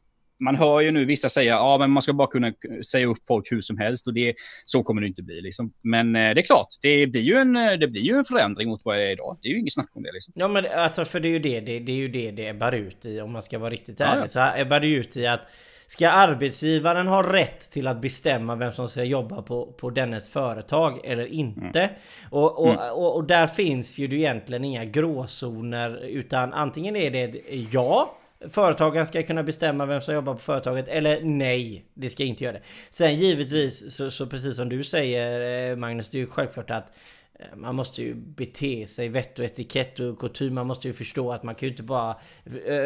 man 0.43 0.55
hör 0.55 0.81
ju 0.81 0.91
nu 0.91 1.05
vissa 1.05 1.29
säga 1.29 1.55
att 1.55 1.81
ja, 1.81 1.87
man 1.87 2.01
ska 2.01 2.13
bara 2.13 2.27
kunna 2.27 2.53
säga 2.85 3.07
upp 3.07 3.27
folk 3.27 3.51
hur 3.51 3.61
som 3.61 3.77
helst 3.77 4.07
och 4.07 4.13
det, 4.13 4.35
så 4.65 4.83
kommer 4.83 5.01
det 5.01 5.07
inte 5.07 5.23
bli. 5.23 5.41
Liksom. 5.41 5.73
Men 5.81 6.15
eh, 6.15 6.33
det 6.33 6.41
är 6.41 6.45
klart, 6.45 6.67
det 6.81 7.07
blir, 7.07 7.21
ju 7.21 7.35
en, 7.35 7.53
det 7.53 7.87
blir 7.87 8.01
ju 8.01 8.15
en 8.15 8.25
förändring 8.25 8.69
mot 8.69 8.81
vad 8.83 8.97
det 8.97 9.03
är 9.03 9.11
idag. 9.11 9.37
Det 9.41 9.47
är 9.47 9.51
ju 9.51 9.59
inget 9.59 9.73
snack 9.73 9.89
om 9.93 10.03
det. 10.03 10.11
Liksom. 10.13 10.33
Ja, 10.37 10.47
men 10.47 10.65
alltså 10.75 11.05
för 11.05 11.19
det 11.19 11.27
är 11.27 11.31
ju 11.31 11.39
det 11.39 11.59
det, 11.59 11.79
det, 11.79 11.91
är 11.91 11.95
ju 11.95 12.07
det 12.07 12.31
det 12.31 12.47
ebbar 12.47 12.71
ut 12.71 13.05
i 13.05 13.21
om 13.21 13.31
man 13.31 13.41
ska 13.41 13.59
vara 13.59 13.69
riktigt 13.69 14.01
ärlig. 14.01 14.29
Ja, 14.35 14.39
ja. 14.39 14.53
Så 14.55 14.61
ebbar 14.61 14.79
det 14.79 14.87
ut 14.87 15.17
i 15.17 15.27
att 15.27 15.41
Ska 15.87 16.09
arbetsgivaren 16.09 17.07
ha 17.07 17.33
rätt 17.33 17.71
till 17.71 17.87
att 17.87 18.01
bestämma 18.01 18.55
vem 18.55 18.71
som 18.71 18.89
ska 18.89 19.03
jobba 19.03 19.41
på, 19.41 19.65
på 19.65 19.89
dennes 19.89 20.29
företag 20.29 20.99
eller 21.03 21.25
inte? 21.25 21.79
Mm. 21.79 21.95
Och, 22.29 22.59
och, 22.59 22.69
mm. 22.69 22.93
och, 22.93 23.15
och, 23.15 23.23
där 23.23 23.47
finns 23.47 23.99
ju 23.99 24.05
egentligen 24.05 24.63
inga 24.63 24.85
gråzoner 24.85 26.05
utan 26.05 26.53
antingen 26.53 26.95
är 26.95 27.11
det 27.11 27.41
ja 27.71 28.17
Företagen 28.49 29.05
ska 29.05 29.23
kunna 29.23 29.43
bestämma 29.43 29.85
vem 29.85 30.01
som 30.01 30.13
jobbar 30.13 30.33
på 30.33 30.39
företaget 30.39 30.87
eller 30.87 31.21
nej, 31.21 31.85
det 31.93 32.09
ska 32.09 32.23
inte 32.23 32.43
göra 32.43 32.53
det. 32.53 32.63
Sen 32.89 33.15
givetvis, 33.15 33.95
så, 33.95 34.11
så 34.11 34.27
precis 34.27 34.55
som 34.55 34.69
du 34.69 34.83
säger 34.83 35.69
eh, 35.71 35.75
Magnus, 35.75 36.09
det 36.09 36.17
är 36.17 36.19
ju 36.19 36.27
självklart 36.27 36.71
att 36.71 36.91
man 37.55 37.75
måste 37.75 38.01
ju 38.01 38.13
bete 38.15 38.87
sig 38.87 39.09
vett 39.09 39.39
och 39.39 39.45
etikett 39.45 39.99
och 39.99 40.19
kutym. 40.19 40.53
Man 40.53 40.67
måste 40.67 40.87
ju 40.87 40.93
förstå 40.93 41.31
att 41.31 41.43
man 41.43 41.55
kan 41.55 41.67
ju 41.67 41.71
inte 41.71 41.83
bara 41.83 42.15
uh, 42.47 42.77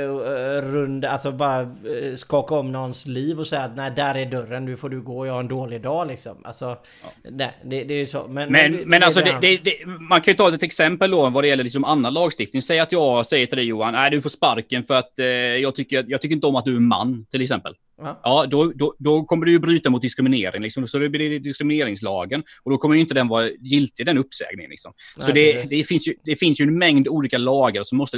runda, 0.62 1.10
alltså 1.10 1.32
bara 1.32 1.62
uh, 1.64 2.16
skaka 2.16 2.56
om 2.56 2.72
någons 2.72 3.06
liv 3.06 3.40
och 3.40 3.48
säga 3.48 3.62
att 3.62 3.76
nej, 3.76 3.92
där 3.96 4.16
är 4.16 4.26
dörren, 4.26 4.66
nu 4.66 4.78
får 4.78 4.90
du 4.90 5.02
gå, 5.02 5.26
jag 5.26 5.34
har 5.34 5.40
en 5.40 5.48
dålig 5.48 5.82
dag 5.82 6.08
liksom. 6.08 6.38
Alltså, 6.44 6.66
ja. 6.66 7.10
nej, 7.24 7.54
det, 7.64 7.84
det 7.84 7.94
är 7.94 8.00
ju 8.00 8.06
så. 8.06 8.28
Men, 8.28 8.52
men, 8.52 8.72
men, 8.72 8.90
men 8.90 9.04
alltså, 9.04 9.22
det, 9.42 9.58
det, 9.58 9.86
man 9.86 10.22
kan 10.22 10.32
ju 10.32 10.38
ta 10.38 10.54
ett 10.54 10.64
exempel 10.64 11.12
då 11.12 11.30
vad 11.30 11.44
det 11.44 11.48
gäller 11.48 11.64
liksom 11.64 11.84
annan 11.84 12.14
lagstiftning. 12.14 12.62
Säg 12.62 12.80
att 12.80 12.92
jag 12.92 13.26
säger 13.26 13.46
till 13.46 13.58
dig 13.58 13.66
Johan, 13.66 13.94
nej 13.94 14.12
du 14.12 14.22
får 14.22 14.30
sparken 14.30 14.84
för 14.84 14.94
att 14.94 15.20
eh, 15.20 15.26
jag, 15.26 15.76
tycker, 15.76 16.06
jag 16.08 16.22
tycker 16.22 16.36
inte 16.36 16.48
om 16.48 16.56
att 16.56 16.66
du 16.66 16.76
är 16.76 16.80
man, 16.80 17.26
till 17.32 17.42
exempel. 17.42 17.74
Ja, 18.02 18.22
ja 18.24 18.46
då, 18.46 18.72
då, 18.76 18.96
då, 19.00 19.24
kommer 19.24 19.46
du 19.46 19.52
ju 19.52 19.60
bryta 19.60 19.90
mot 19.90 20.02
diskriminering. 20.02 20.62
Liksom. 20.62 20.88
Så 20.88 21.00
det 21.00 21.10
blir 21.10 21.40
diskrimineringslagen. 21.40 22.44
Och 22.64 22.72
då 22.72 22.78
kommer 22.78 22.96
ju 22.96 23.02
inte 23.02 23.14
den 23.14 23.28
vara 23.28 23.50
giltig, 23.50 24.06
den 24.06 24.18
uppsägningen. 24.18 24.70
Liksom. 24.70 24.94
Nej, 25.18 25.26
så 25.26 25.32
det, 25.32 25.70
det, 25.70 25.84
finns 25.84 26.08
ju, 26.08 26.14
det 26.24 26.36
finns 26.36 26.62
ju 26.62 26.64
en 26.64 26.78
mängd 26.78 27.08
olika 27.08 27.38
lagar 27.38 27.84
som 27.84 27.98
måste 27.98 28.18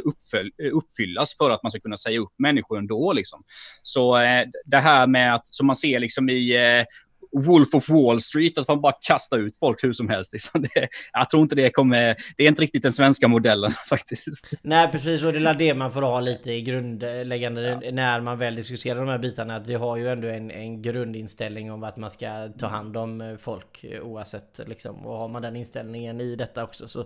uppfyllas 0.73 1.37
för 1.37 1.49
att 1.49 1.63
man 1.63 1.71
ska 1.71 1.79
kunna 1.79 1.97
säga 1.97 2.19
upp 2.19 2.33
människor 2.37 2.77
ändå. 2.77 3.13
Liksom. 3.13 3.43
Så 3.83 4.17
eh, 4.17 4.45
det 4.65 4.77
här 4.77 5.07
med 5.07 5.35
att, 5.35 5.47
som 5.47 5.67
man 5.67 5.75
ser 5.75 5.99
liksom 5.99 6.29
i 6.29 6.55
eh, 6.55 6.85
Wolf 7.31 7.73
of 7.73 7.89
Wall 7.89 8.21
Street, 8.21 8.57
att 8.57 8.67
man 8.67 8.81
bara 8.81 8.93
kastar 9.07 9.37
ut 9.37 9.57
folk 9.57 9.83
hur 9.83 9.93
som 9.93 10.09
helst. 10.09 10.33
Liksom. 10.33 10.61
Det, 10.75 10.87
jag 11.13 11.29
tror 11.29 11.41
inte 11.41 11.55
det 11.55 11.69
kommer... 11.69 12.15
Det 12.37 12.43
är 12.43 12.47
inte 12.47 12.61
riktigt 12.61 12.83
den 12.83 12.93
svenska 12.93 13.27
modellen 13.27 13.71
faktiskt. 13.89 14.47
Nej, 14.61 14.91
precis. 14.91 15.23
Och 15.23 15.33
det 15.33 15.39
är 15.39 15.53
det 15.53 15.73
man 15.73 15.91
får 15.91 16.01
ha 16.01 16.19
lite 16.19 16.51
i 16.51 16.61
grundläggande 16.61 17.79
ja. 17.83 17.91
när 17.91 18.21
man 18.21 18.39
väl 18.39 18.55
diskuterar 18.55 18.99
de 18.99 19.07
här 19.07 19.19
bitarna. 19.19 19.55
Att 19.55 19.67
vi 19.67 19.73
har 19.73 19.97
ju 19.97 20.09
ändå 20.09 20.27
en, 20.27 20.51
en 20.51 20.81
grundinställning 20.81 21.71
om 21.71 21.83
att 21.83 21.97
man 21.97 22.11
ska 22.11 22.49
ta 22.59 22.67
hand 22.67 22.97
om 22.97 23.21
eh, 23.21 23.37
folk 23.37 23.83
eh, 23.83 24.01
oavsett 24.01 24.59
liksom. 24.65 25.05
Och 25.05 25.17
har 25.17 25.27
man 25.27 25.41
den 25.41 25.55
inställningen 25.55 26.21
i 26.21 26.35
detta 26.35 26.63
också 26.63 26.87
så 26.87 27.05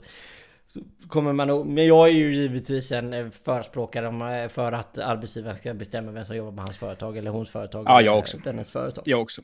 så 0.68 0.80
kommer 1.08 1.34
man 1.34 1.48
nog, 1.48 1.66
men 1.66 1.86
jag 1.86 2.08
är 2.08 2.14
ju 2.14 2.36
givetvis 2.36 2.92
en 2.92 3.14
eh, 3.14 3.30
förespråkare 3.30 4.50
för 4.50 4.72
att 4.72 4.98
arbetsgivaren 4.98 5.56
ska 5.56 5.74
bestämma 5.74 6.12
vem 6.12 6.26
som 6.26 6.36
jobbar 6.36 6.52
på 6.52 6.62
hans 6.62 6.78
företag 6.78 7.18
eller 7.18 7.32
hons 7.32 7.50
företag. 7.50 7.86
Ja, 7.88 8.02
jag 8.02 8.20
också. 8.20 8.38
Dennes 8.38 8.72
företag. 8.72 9.04
Jag 9.08 9.22
också. 9.22 9.42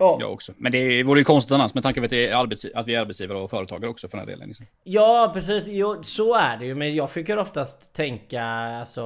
Ja. 0.00 0.16
Jag 0.20 0.32
också. 0.32 0.52
Men 0.56 0.72
det 0.72 1.02
vore 1.02 1.20
ju 1.20 1.24
konstigt 1.24 1.52
annars 1.52 1.74
med 1.74 1.82
tanke 1.82 2.00
på 2.00 2.04
att, 2.04 2.10
det 2.10 2.28
är 2.28 2.78
att 2.78 2.86
vi 2.86 2.94
är 2.94 3.00
arbetsgivare 3.00 3.38
och 3.38 3.50
företagare 3.50 3.90
också 3.90 4.08
för 4.08 4.18
den 4.18 4.26
delen. 4.26 4.48
Liksom. 4.48 4.66
Ja, 4.84 5.30
precis. 5.34 5.66
Jo, 5.68 6.02
så 6.02 6.34
är 6.34 6.56
det 6.56 6.66
ju. 6.66 6.74
Men 6.74 6.94
jag 6.94 7.10
försöker 7.10 7.36
oftast 7.36 7.92
tänka 7.92 8.42
alltså 8.42 9.04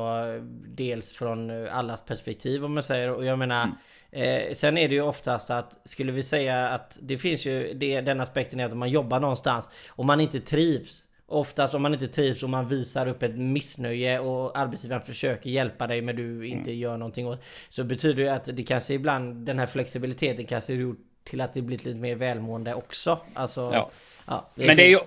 dels 0.66 1.12
från 1.12 1.68
allas 1.68 2.04
perspektiv 2.04 2.64
om 2.64 2.74
man 2.74 2.82
säger. 2.82 3.10
Och 3.10 3.24
jag 3.24 3.38
menar 3.38 3.62
mm. 3.62 3.76
Eh, 4.14 4.52
sen 4.52 4.78
är 4.78 4.88
det 4.88 4.94
ju 4.94 5.02
oftast 5.02 5.50
att, 5.50 5.80
skulle 5.84 6.12
vi 6.12 6.22
säga 6.22 6.68
att 6.68 6.98
det 7.02 7.18
finns 7.18 7.46
ju 7.46 7.74
det, 7.74 8.00
den 8.00 8.20
aspekten 8.20 8.60
är 8.60 8.66
att 8.66 8.72
om 8.72 8.78
man 8.78 8.90
jobbar 8.90 9.20
någonstans 9.20 9.68
och 9.88 10.04
man 10.04 10.20
inte 10.20 10.40
trivs 10.40 11.04
Oftast 11.26 11.74
om 11.74 11.82
man 11.82 11.94
inte 11.94 12.08
trivs 12.08 12.42
och 12.42 12.50
man 12.50 12.68
visar 12.68 13.06
upp 13.06 13.22
ett 13.22 13.36
missnöje 13.36 14.18
och 14.18 14.58
arbetsgivaren 14.58 15.02
försöker 15.02 15.50
hjälpa 15.50 15.86
dig 15.86 16.02
men 16.02 16.16
du 16.16 16.46
inte 16.46 16.70
mm. 16.70 16.80
gör 16.80 16.96
någonting 16.96 17.26
åt 17.26 17.42
Så 17.68 17.84
betyder 17.84 18.24
det 18.24 18.34
att 18.34 18.56
det 18.56 18.62
kanske 18.62 18.94
ibland 18.94 19.46
den 19.46 19.58
här 19.58 19.66
flexibiliteten 19.66 20.46
kanske 20.46 20.72
gjort 20.72 20.98
till 21.24 21.40
att 21.40 21.54
det 21.54 21.62
blivit 21.62 21.84
lite 21.84 22.00
mer 22.00 22.14
välmående 22.14 22.74
också. 22.74 23.18
Alltså, 23.34 23.70
ja. 23.74 23.90
Ja, 24.26 24.50
det 24.54 24.66
men 24.66 24.76
det 24.76 24.82
är 24.82 24.88
ju, 24.88 24.98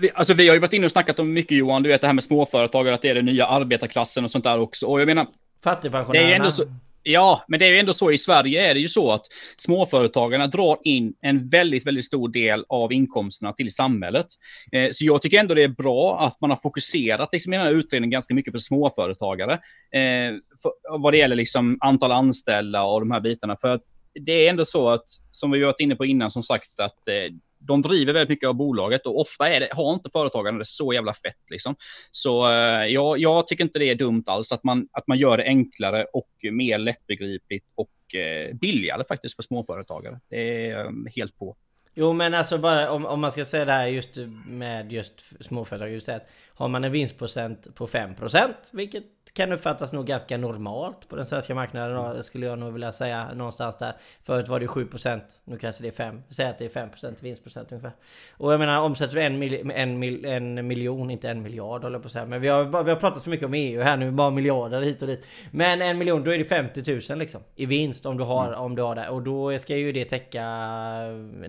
vi, 0.00 0.10
alltså 0.14 0.34
vi 0.34 0.48
har 0.48 0.54
ju 0.54 0.60
varit 0.60 0.72
inne 0.72 0.86
och 0.86 0.92
snackat 0.92 1.18
om 1.18 1.32
mycket 1.32 1.56
Johan, 1.56 1.82
du 1.82 1.88
vet 1.88 2.00
det 2.00 2.06
här 2.06 2.14
med 2.14 2.24
småföretagare, 2.24 2.94
att 2.94 3.02
det 3.02 3.08
är 3.08 3.14
den 3.14 3.24
nya 3.24 3.46
arbetarklassen 3.46 4.24
och 4.24 4.30
sånt 4.30 4.44
där 4.44 4.58
också. 4.58 4.86
Och 4.86 5.00
jag 5.00 5.06
menar... 5.06 5.26
Fattigpensionärerna. 5.62 6.28
Det 6.28 6.32
är 6.32 6.36
ändå 6.36 6.50
så, 6.50 6.64
Ja, 7.02 7.44
men 7.48 7.58
det 7.58 7.66
är 7.66 7.70
ju 7.70 7.78
ändå 7.78 7.94
så 7.94 8.10
i 8.10 8.18
Sverige 8.18 8.70
är 8.70 8.74
det 8.74 8.80
ju 8.80 8.88
så 8.88 9.12
att 9.12 9.26
småföretagarna 9.56 10.46
drar 10.46 10.78
in 10.84 11.14
en 11.20 11.48
väldigt, 11.48 11.86
väldigt 11.86 12.04
stor 12.04 12.28
del 12.28 12.64
av 12.68 12.92
inkomsterna 12.92 13.52
till 13.52 13.74
samhället. 13.74 14.26
Eh, 14.72 14.88
så 14.92 15.04
jag 15.04 15.22
tycker 15.22 15.38
ändå 15.38 15.54
det 15.54 15.62
är 15.62 15.68
bra 15.68 16.20
att 16.20 16.40
man 16.40 16.50
har 16.50 16.56
fokuserat 16.56 17.28
liksom, 17.32 17.52
i 17.52 17.56
den 17.56 17.66
här 17.66 17.72
utredningen 17.72 18.10
ganska 18.10 18.34
mycket 18.34 18.52
på 18.52 18.58
småföretagare. 18.58 19.52
Eh, 19.92 20.34
för, 20.62 20.98
vad 20.98 21.12
det 21.12 21.16
gäller 21.16 21.36
liksom 21.36 21.78
antal 21.80 22.12
anställda 22.12 22.82
och 22.82 23.00
de 23.00 23.10
här 23.10 23.20
bitarna. 23.20 23.56
För 23.56 23.74
att 23.74 23.82
det 24.14 24.46
är 24.46 24.50
ändå 24.50 24.64
så 24.64 24.88
att, 24.88 25.04
som 25.30 25.50
vi 25.50 25.64
varit 25.64 25.80
inne 25.80 25.96
på 25.96 26.04
innan, 26.04 26.30
som 26.30 26.42
sagt, 26.42 26.80
att 26.80 27.08
eh, 27.08 27.34
de 27.66 27.82
driver 27.82 28.12
väldigt 28.12 28.28
mycket 28.28 28.48
av 28.48 28.54
bolaget 28.54 29.06
och 29.06 29.20
ofta 29.20 29.48
är 29.48 29.60
det, 29.60 29.68
har 29.72 29.94
inte 29.94 30.10
företagarna 30.12 30.58
det 30.58 30.64
så 30.64 30.92
jävla 30.92 31.14
fett. 31.14 31.50
Liksom. 31.50 31.74
Så 32.10 32.50
eh, 32.50 32.86
jag, 32.86 33.18
jag 33.18 33.48
tycker 33.48 33.64
inte 33.64 33.78
det 33.78 33.90
är 33.90 33.94
dumt 33.94 34.24
alls 34.26 34.52
att 34.52 34.64
man, 34.64 34.88
att 34.92 35.06
man 35.06 35.18
gör 35.18 35.36
det 35.36 35.44
enklare 35.44 36.04
och 36.12 36.30
mer 36.52 36.78
lättbegripligt 36.78 37.66
och 37.74 38.14
eh, 38.14 38.54
billigare 38.54 39.04
faktiskt 39.08 39.36
för 39.36 39.42
småföretagare. 39.42 40.20
Det 40.28 40.70
är 40.70 40.86
um, 40.86 41.08
helt 41.16 41.38
på. 41.38 41.56
Jo 41.94 42.12
men 42.12 42.34
alltså 42.34 42.58
bara 42.58 42.90
om, 42.90 43.06
om 43.06 43.20
man 43.20 43.32
ska 43.32 43.44
säga 43.44 43.64
det 43.64 43.72
här 43.72 43.86
just 43.86 44.16
med 44.46 44.92
just 44.92 45.12
småföretag. 45.40 45.90
Just 45.90 46.08
att 46.08 46.28
har 46.54 46.68
man 46.68 46.84
en 46.84 46.92
vinstprocent 46.92 47.74
på 47.74 47.86
5% 47.86 48.54
vilket 48.70 49.04
kan 49.34 49.52
uppfattas 49.52 49.92
nog 49.92 50.06
ganska 50.06 50.38
normalt 50.38 51.08
på 51.08 51.16
den 51.16 51.26
svenska 51.26 51.54
marknaden 51.54 51.96
mm. 51.96 52.22
skulle 52.22 52.46
jag 52.46 52.58
nog 52.58 52.72
vilja 52.72 52.92
säga 52.92 53.34
någonstans 53.34 53.76
där. 53.76 53.92
Förut 54.22 54.48
var 54.48 54.60
det 54.60 54.66
7%, 54.66 55.20
nu 55.44 55.58
kanske 55.58 55.82
det 55.82 55.88
är 55.88 55.92
5. 55.92 56.22
Säg 56.30 56.46
att 56.46 56.58
det 56.58 56.76
är 56.76 56.86
5% 56.86 57.14
vinstprocent 57.20 57.72
ungefär. 57.72 57.92
Och 58.36 58.52
jag 58.52 58.60
menar 58.60 58.80
omsätter 58.80 59.14
du 59.14 59.22
en, 59.22 59.38
mil, 59.38 59.70
en, 59.74 59.98
mil, 59.98 60.24
en 60.24 60.66
miljon, 60.66 61.10
inte 61.10 61.30
en 61.30 61.42
miljard 61.42 61.82
håller 61.82 61.96
jag 61.96 62.02
på 62.02 62.06
att 62.06 62.12
säga. 62.12 62.26
Men 62.26 62.40
vi 62.40 62.48
har, 62.48 62.64
vi 62.84 62.90
har 62.90 62.96
pratat 62.96 63.22
så 63.22 63.30
mycket 63.30 63.46
om 63.46 63.54
EU 63.54 63.82
här 63.82 63.96
nu, 63.96 64.10
bara 64.10 64.30
miljarder 64.30 64.80
hit 64.80 65.02
och 65.02 65.08
dit. 65.08 65.26
Men 65.50 65.82
en 65.82 65.98
miljon, 65.98 66.24
då 66.24 66.34
är 66.34 66.38
det 66.38 66.44
50 66.44 67.00
000 67.10 67.18
liksom. 67.18 67.40
I 67.56 67.66
vinst 67.66 68.06
om 68.06 68.16
du 68.16 68.24
har, 68.24 68.46
mm. 68.46 68.60
om 68.60 68.76
du 68.76 68.82
har 68.82 68.94
det. 68.94 69.08
Och 69.08 69.22
då 69.22 69.58
ska 69.58 69.76
ju 69.76 69.92
det 69.92 70.04
täcka 70.04 70.44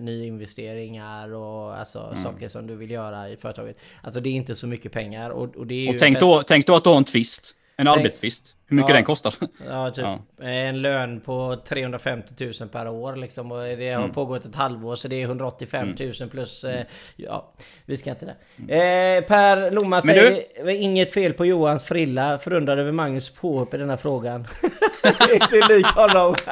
ny 0.00 0.30
nyinvesteringar 0.34 1.34
och 1.34 1.78
alltså 1.78 2.00
mm. 2.00 2.22
saker 2.22 2.48
som 2.48 2.66
du 2.66 2.76
vill 2.76 2.90
göra 2.90 3.28
i 3.28 3.36
företaget. 3.36 3.76
Alltså 4.02 4.20
det 4.20 4.28
är 4.28 4.34
inte 4.34 4.54
så 4.54 4.66
mycket 4.66 4.92
pengar. 4.92 5.30
Och, 5.30 5.56
och, 5.56 5.66
det 5.66 5.74
är 5.74 5.88
och 5.88 5.98
tänk, 5.98 6.20
då, 6.20 6.42
tänk 6.42 6.66
då 6.66 6.76
att 6.76 6.84
du 6.84 6.90
har 6.90 6.96
en 6.96 7.04
twist. 7.04 7.54
En 7.76 7.88
arbetstvist. 7.88 8.54
Hur 8.66 8.76
mycket 8.76 8.88
Ja. 8.88 8.94
den 8.94 9.04
kostar. 9.04 9.34
Ja, 9.68 9.90
typ. 9.90 10.04
Ja. 10.38 10.44
En 10.46 10.82
lön 10.82 11.20
på 11.20 11.56
350 11.68 12.44
000 12.60 12.68
per 12.68 12.88
år 12.88 13.16
liksom. 13.16 13.52
Och 13.52 13.58
det 13.62 13.90
har 13.90 14.02
Mm. 14.02 14.14
pågått 14.14 14.44
ett 14.44 14.54
halvår 14.54 14.94
så 14.96 15.08
det 15.08 15.16
är 15.16 15.24
185 15.24 15.94
000 16.20 16.28
plus... 16.30 16.64
Eh, 16.64 16.84
ja, 17.16 17.52
vi 17.86 17.96
ska 17.96 18.10
inte 18.10 18.26
det. 18.26 18.74
Eh, 18.74 19.24
per 19.24 19.70
Lomma 19.70 20.00
Men 20.04 20.14
säger 20.14 20.68
inget 20.68 21.12
fel 21.14 21.32
på 21.32 21.46
Johans 21.46 21.84
frilla. 21.84 22.38
Förundrad 22.38 22.78
över 22.78 22.92
Magnus 22.92 23.30
påhopp 23.30 23.74
i 23.74 23.76
denna 23.76 23.96
frågan. 23.96 24.46
inte 25.32 25.74
likt 25.74 25.90
honom. 25.90 26.34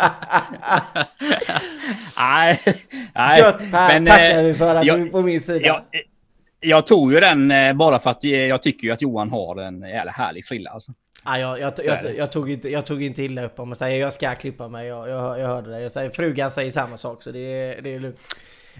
nej, 2.18 2.60
nej. 3.14 3.40
Gött 3.40 3.58
Per, 3.58 3.88
Men, 3.88 4.06
tackar 4.06 4.38
eh, 4.38 4.42
vi 4.44 4.54
för 4.54 4.74
att 4.74 4.84
jag- 4.86 4.98
du 4.98 5.06
är 5.06 5.10
på 5.10 5.22
min 5.22 5.40
sida. 5.40 5.66
Jag, 5.66 5.82
jag 6.60 6.86
tog 6.86 7.12
ju 7.12 7.20
den 7.20 7.50
eh, 7.50 7.72
bara 7.72 7.98
för 7.98 8.10
att 8.10 8.24
eh, 8.24 8.30
jag 8.30 8.62
tycker 8.62 8.92
att 8.92 9.02
Johan 9.02 9.30
har 9.30 9.56
en 9.60 9.80
jävla 9.82 10.12
härlig 10.12 10.46
frilla. 10.46 10.70
Alltså. 10.70 10.92
Ja, 11.24 11.38
jag, 11.38 11.60
jag, 11.60 11.72
jag, 11.84 12.16
jag, 12.16 12.32
tog 12.32 12.50
inte, 12.50 12.68
jag 12.68 12.86
tog 12.86 13.02
inte 13.02 13.22
illa 13.22 13.44
upp 13.44 13.58
om 13.58 13.68
man 13.68 13.76
säger 13.76 14.00
jag 14.00 14.12
ska 14.12 14.34
klippa 14.34 14.68
mig. 14.68 14.86
Jag, 14.86 15.08
jag, 15.08 15.40
jag 15.40 15.46
hörde 15.46 15.70
det. 15.70 15.80
Jag 15.80 15.92
säger, 15.92 16.10
frugan 16.10 16.50
säger 16.50 16.70
samma 16.70 16.96
sak 16.96 17.22
så 17.22 17.30
det 17.30 17.38
är, 17.38 17.82
det 17.82 17.94
är 17.94 18.00
lugnt. 18.00 18.20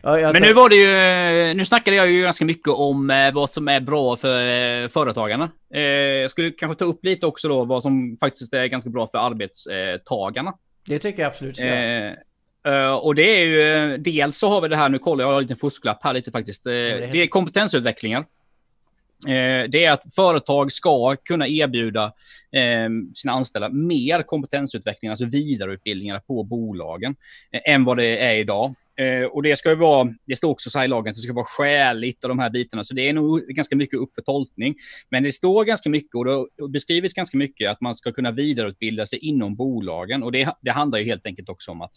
Ja, 0.03 0.33
Men 0.33 0.43
nu 0.43 0.53
var 0.53 0.69
det 0.69 0.75
ju, 0.75 1.55
nu 1.55 1.65
snackade 1.65 1.97
jag 1.97 2.11
ju 2.11 2.23
ganska 2.23 2.45
mycket 2.45 2.69
om 2.69 3.11
eh, 3.11 3.33
vad 3.33 3.51
som 3.51 3.69
är 3.69 3.81
bra 3.81 4.17
för 4.17 4.83
eh, 4.83 4.89
företagarna. 4.89 5.51
Eh, 5.75 5.83
jag 5.83 6.31
skulle 6.31 6.51
kanske 6.51 6.79
ta 6.79 6.85
upp 6.85 7.05
lite 7.05 7.27
också 7.27 7.49
då 7.49 7.65
vad 7.65 7.83
som 7.83 8.17
faktiskt 8.21 8.55
är 8.55 8.67
ganska 8.67 8.91
bra 8.91 9.09
för 9.09 9.19
arbetstagarna. 9.19 10.55
Det 10.87 10.99
tycker 10.99 11.23
jag 11.23 11.31
absolut 11.31 11.57
ska. 11.57 11.67
Eh, 11.67 12.95
och 12.95 13.15
det 13.15 13.43
är 13.43 13.45
ju, 13.45 13.97
dels 13.99 14.39
så 14.39 14.49
har 14.49 14.61
vi 14.61 14.69
det 14.69 14.77
här, 14.77 14.89
nu 14.89 14.99
kollar 14.99 15.25
jag, 15.25 15.29
jag 15.29 15.35
har 15.35 15.41
en 15.41 15.45
liten 15.45 15.57
fusklapp 15.57 16.05
här 16.05 16.13
lite 16.13 16.31
faktiskt. 16.31 16.65
Det, 16.65 16.73
är 16.75 17.01
häftigt. 17.01 18.13
Eh, 19.27 19.71
det 19.71 19.85
är 19.85 19.93
att 19.93 20.15
företag 20.15 20.73
ska 20.73 21.17
kunna 21.17 21.49
erbjuda 21.49 22.13
ehm, 22.53 23.15
sina 23.15 23.33
anställda 23.33 23.69
mer 23.69 24.23
kompetensutveckling, 24.23 25.11
alltså 25.11 25.25
vidareutbildningar 25.25 26.19
på 26.19 26.43
bolagen, 26.43 27.17
eh, 27.53 27.75
än 27.75 27.85
vad 27.85 27.97
det 27.97 28.19
är 28.19 28.37
idag. 28.37 28.75
Eh, 28.97 29.25
och 29.25 29.43
det 29.43 29.57
ska 29.57 29.69
ju 29.71 29.77
vara, 29.77 30.15
det 30.27 30.37
står 30.37 30.51
också 30.51 30.71
så 30.71 30.79
här 30.79 30.85
i 30.85 30.89
lagen 30.89 31.11
att 31.11 31.15
det 31.15 31.21
ska 31.21 31.33
vara 31.33 31.45
skäligt 31.45 32.25
och 32.25 32.29
de 32.29 32.39
här 32.39 32.51
bitarna, 32.51 32.85
så 32.85 32.95
det 32.95 33.09
är 33.09 33.13
nog 33.13 33.41
ganska 33.41 33.77
mycket 33.77 33.99
upp 33.99 34.15
för 34.15 34.23
tolkning. 34.23 34.75
Men 35.09 35.23
det 35.23 35.33
står 35.33 35.65
ganska 35.65 35.89
mycket 35.89 36.15
och 36.15 36.25
det 36.25 36.33
har 36.33 36.69
beskrivits 36.69 37.15
ganska 37.15 37.37
mycket 37.37 37.71
att 37.71 37.81
man 37.81 37.95
ska 37.95 38.13
kunna 38.13 38.31
vidareutbilda 38.31 39.07
sig 39.07 39.19
inom 39.19 39.57
bolagen. 39.57 40.23
Och 40.23 40.33
det, 40.33 40.49
det 40.61 40.71
handlar 40.71 40.99
ju 40.99 41.05
helt 41.05 41.27
enkelt 41.27 41.49
också 41.49 41.71
om 41.71 41.81
att, 41.83 41.93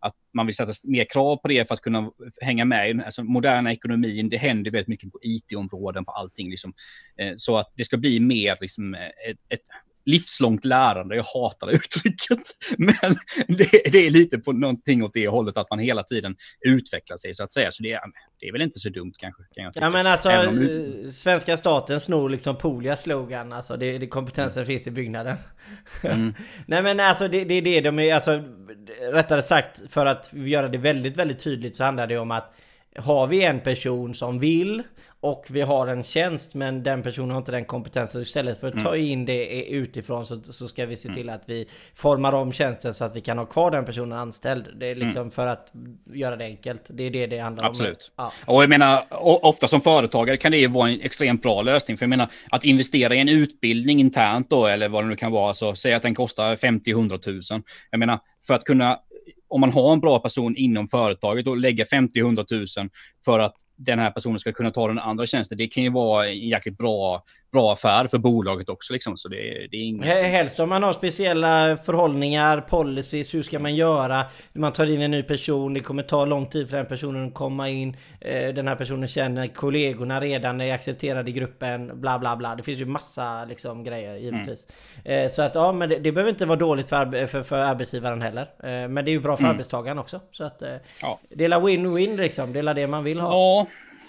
att 0.00 0.14
man 0.34 0.46
vill 0.46 0.54
sätta 0.54 0.72
mer 0.84 1.04
krav 1.04 1.36
på 1.36 1.48
det 1.48 1.68
för 1.68 1.74
att 1.74 1.80
kunna 1.80 2.10
hänga 2.40 2.64
med 2.64 2.90
i 2.90 2.92
den 2.92 3.02
alltså, 3.04 3.24
moderna 3.24 3.72
ekonomin. 3.72 4.28
Det 4.28 4.36
händer 4.36 4.70
väldigt 4.70 4.88
mycket 4.88 5.12
på 5.12 5.18
IT-områden, 5.22 6.04
på 6.04 6.12
allting. 6.12 6.50
Liksom. 6.50 6.72
Eh, 7.16 7.32
så 7.36 7.56
att 7.56 7.72
det 7.76 7.84
ska 7.84 7.96
bli 7.96 8.20
mer 8.20 8.56
liksom, 8.60 8.94
eh, 8.94 9.30
ett, 9.30 9.38
ett 9.48 9.62
livslångt 10.04 10.64
lärande. 10.64 11.16
Jag 11.16 11.24
hatar 11.24 11.66
det 11.66 11.72
uttrycket. 11.76 12.42
Men 12.78 13.14
det, 13.48 13.92
det 13.92 14.06
är 14.06 14.10
lite 14.10 14.38
på 14.38 14.52
någonting 14.52 15.02
åt 15.02 15.14
det 15.14 15.28
hållet 15.28 15.56
att 15.56 15.70
man 15.70 15.78
hela 15.78 16.02
tiden 16.02 16.36
utvecklar 16.60 17.16
sig 17.16 17.34
så 17.34 17.44
att 17.44 17.52
säga. 17.52 17.70
Så 17.70 17.82
det 17.82 17.92
är, 17.92 18.00
det 18.40 18.46
är 18.46 18.52
väl 18.52 18.62
inte 18.62 18.78
så 18.78 18.88
dumt 18.88 19.12
kanske. 19.18 19.42
Kan 19.54 19.64
jag 19.64 19.74
tycka. 19.74 19.86
Ja 19.86 19.90
men 19.90 20.06
alltså, 20.06 20.28
om 20.48 20.62
eh, 20.62 21.10
svenska 21.10 21.56
staten 21.56 22.00
snor 22.00 22.28
liksom 22.30 22.56
Polias 22.56 23.02
slogan. 23.02 23.52
Alltså 23.52 23.76
det, 23.76 23.98
det 23.98 24.06
kompetensen 24.06 24.66
finns 24.66 24.86
i 24.86 24.90
byggnaden. 24.90 25.36
Mm. 26.04 26.34
Nej 26.66 26.82
men 26.82 27.00
alltså 27.00 27.28
det, 27.28 27.44
det 27.44 27.54
är 27.54 27.62
det 27.62 27.80
de 27.80 27.98
är, 27.98 28.14
alltså 28.14 28.42
rättare 29.12 29.42
sagt 29.42 29.80
för 29.88 30.06
att 30.06 30.30
göra 30.32 30.68
det 30.68 30.78
väldigt, 30.78 31.16
väldigt 31.16 31.38
tydligt 31.38 31.76
så 31.76 31.84
handlar 31.84 32.06
det 32.06 32.18
om 32.18 32.30
att 32.30 32.54
har 32.96 33.26
vi 33.26 33.42
en 33.42 33.60
person 33.60 34.14
som 34.14 34.38
vill 34.38 34.82
och 35.22 35.46
vi 35.48 35.60
har 35.60 35.86
en 35.86 36.02
tjänst 36.02 36.54
men 36.54 36.82
den 36.82 37.02
personen 37.02 37.30
har 37.30 37.38
inte 37.38 37.52
den 37.52 37.64
kompetensen. 37.64 38.22
Istället 38.22 38.60
för 38.60 38.68
att 38.68 38.84
ta 38.84 38.96
in 38.96 39.24
det 39.24 39.64
utifrån 39.64 40.26
så, 40.26 40.42
så 40.42 40.68
ska 40.68 40.86
vi 40.86 40.96
se 40.96 41.12
till 41.12 41.30
att 41.30 41.42
vi 41.46 41.68
formar 41.94 42.32
om 42.32 42.52
tjänsten 42.52 42.94
så 42.94 43.04
att 43.04 43.16
vi 43.16 43.20
kan 43.20 43.38
ha 43.38 43.46
kvar 43.46 43.70
den 43.70 43.84
personen 43.84 44.18
anställd. 44.18 44.66
Det 44.76 44.90
är 44.90 44.94
liksom 44.94 45.30
för 45.30 45.46
att 45.46 45.72
göra 46.12 46.36
det 46.36 46.44
enkelt. 46.44 46.90
Det 46.90 47.04
är 47.04 47.10
det 47.10 47.26
det 47.26 47.38
handlar 47.38 47.64
om. 47.64 47.70
Absolut. 47.70 48.12
Ja. 48.16 48.32
Och 48.46 48.62
jag 48.62 48.70
menar, 48.70 49.04
ofta 49.44 49.68
som 49.68 49.80
företagare 49.80 50.36
kan 50.36 50.52
det 50.52 50.58
ju 50.58 50.66
vara 50.68 50.90
en 50.90 51.00
extremt 51.00 51.42
bra 51.42 51.62
lösning. 51.62 51.96
För 51.96 52.04
jag 52.04 52.10
menar, 52.10 52.28
att 52.50 52.64
investera 52.64 53.14
i 53.14 53.18
en 53.18 53.28
utbildning 53.28 54.00
internt 54.00 54.50
då, 54.50 54.66
eller 54.66 54.88
vad 54.88 55.04
det 55.04 55.08
nu 55.08 55.16
kan 55.16 55.32
vara, 55.32 55.54
så 55.54 55.74
säg 55.74 55.94
att 55.94 56.02
den 56.02 56.14
kostar 56.14 56.56
50-100 56.56 57.52
000. 57.52 57.62
Jag 57.90 57.98
menar, 57.98 58.18
för 58.46 58.54
att 58.54 58.64
kunna, 58.64 58.98
om 59.48 59.60
man 59.60 59.72
har 59.72 59.92
en 59.92 60.00
bra 60.00 60.18
person 60.18 60.56
inom 60.56 60.88
företaget 60.88 61.46
och 61.46 61.56
lägger 61.56 61.84
50-100 61.84 62.78
000 62.78 62.88
för 63.24 63.38
att 63.38 63.54
den 63.84 63.98
här 63.98 64.10
personen 64.10 64.38
ska 64.38 64.52
kunna 64.52 64.70
ta 64.70 64.88
den 64.88 64.98
andra 64.98 65.26
tjänsten, 65.26 65.58
det 65.58 65.66
kan 65.66 65.82
ju 65.82 65.90
vara 65.90 66.28
en 66.28 66.38
jäkligt 66.38 66.78
bra, 66.78 67.24
bra 67.52 67.72
affär 67.72 68.06
för 68.06 68.18
bolaget 68.18 68.68
också. 68.68 68.92
Liksom. 68.92 69.16
Så 69.16 69.28
det, 69.28 69.36
det 69.70 69.76
är 69.76 69.82
inget... 69.82 70.06
He- 70.08 70.22
Helst 70.22 70.60
om 70.60 70.68
man 70.68 70.82
har 70.82 70.92
speciella 70.92 71.76
förhållningar, 71.76 72.60
policies, 72.60 73.34
hur 73.34 73.42
ska 73.42 73.58
man 73.58 73.74
göra? 73.74 74.24
Man 74.52 74.72
tar 74.72 74.86
in 74.90 75.02
en 75.02 75.10
ny 75.10 75.22
person, 75.22 75.74
det 75.74 75.80
kommer 75.80 76.02
ta 76.02 76.24
lång 76.24 76.46
tid 76.46 76.70
för 76.70 76.76
den 76.76 76.86
personen 76.86 77.28
att 77.28 77.34
komma 77.34 77.68
in. 77.68 77.96
Eh, 78.20 78.54
Den 78.54 78.68
här 78.68 78.74
personen 78.76 79.08
känner 79.08 79.46
kollegorna 79.46 80.20
redan, 80.20 80.60
är 80.60 80.74
accepterad 80.74 81.28
i 81.28 81.32
gruppen, 81.32 82.00
bla 82.00 82.18
bla 82.18 82.36
bla. 82.36 82.54
Det 82.56 82.62
finns 82.62 82.78
ju 82.80 82.86
massa 82.86 83.44
liksom 83.44 83.84
grejer 83.84 84.16
givetvis. 84.16 84.66
Eh, 85.04 85.30
Så 85.30 85.42
att 85.42 85.54
ja, 85.54 85.72
men 85.72 85.88
det, 85.88 85.98
det 85.98 86.12
behöver 86.12 86.30
inte 86.30 86.46
vara 86.46 86.58
dåligt 86.58 86.88
för, 86.88 87.26
för, 87.26 87.42
för 87.42 87.58
arbetsgivaren 87.58 88.22
heller. 88.22 88.42
Eh, 88.42 88.88
Men 88.88 88.94
det 89.04 89.10
är 89.10 89.12
ju 89.12 89.20
bra 89.20 89.36
för 89.36 89.44
arbetstagaren 89.44 89.98
också. 89.98 90.20
Så 90.32 90.44
att 90.44 90.62
Ja. 91.02 91.18
det 91.30 91.44
är 91.44 91.48
win-win 91.50 92.16
liksom, 92.16 92.52
det 92.52 92.58
är 92.60 92.74
det 92.74 92.86
man 92.86 93.04
vill 93.04 93.20
ha. 93.20 93.30
Ja, 93.32 93.66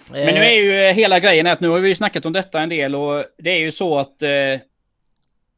Men 0.10 0.36
nu 0.36 0.42
är 0.42 0.52
ju 0.52 0.94
hela 0.94 1.20
grejen 1.20 1.48
att 1.48 1.60
nu 1.60 1.68
har 1.68 1.80
vi 1.80 1.90
ju 1.90 1.96
snackat 1.96 2.26
om 2.26 2.34
detta 2.34 2.62
en 2.62 2.70
del 2.70 2.96
och 2.96 3.24
det 3.38 3.50
är 3.50 3.60
ju 3.60 3.72
så 3.72 4.00
att 4.00 4.22
eh, 4.22 4.30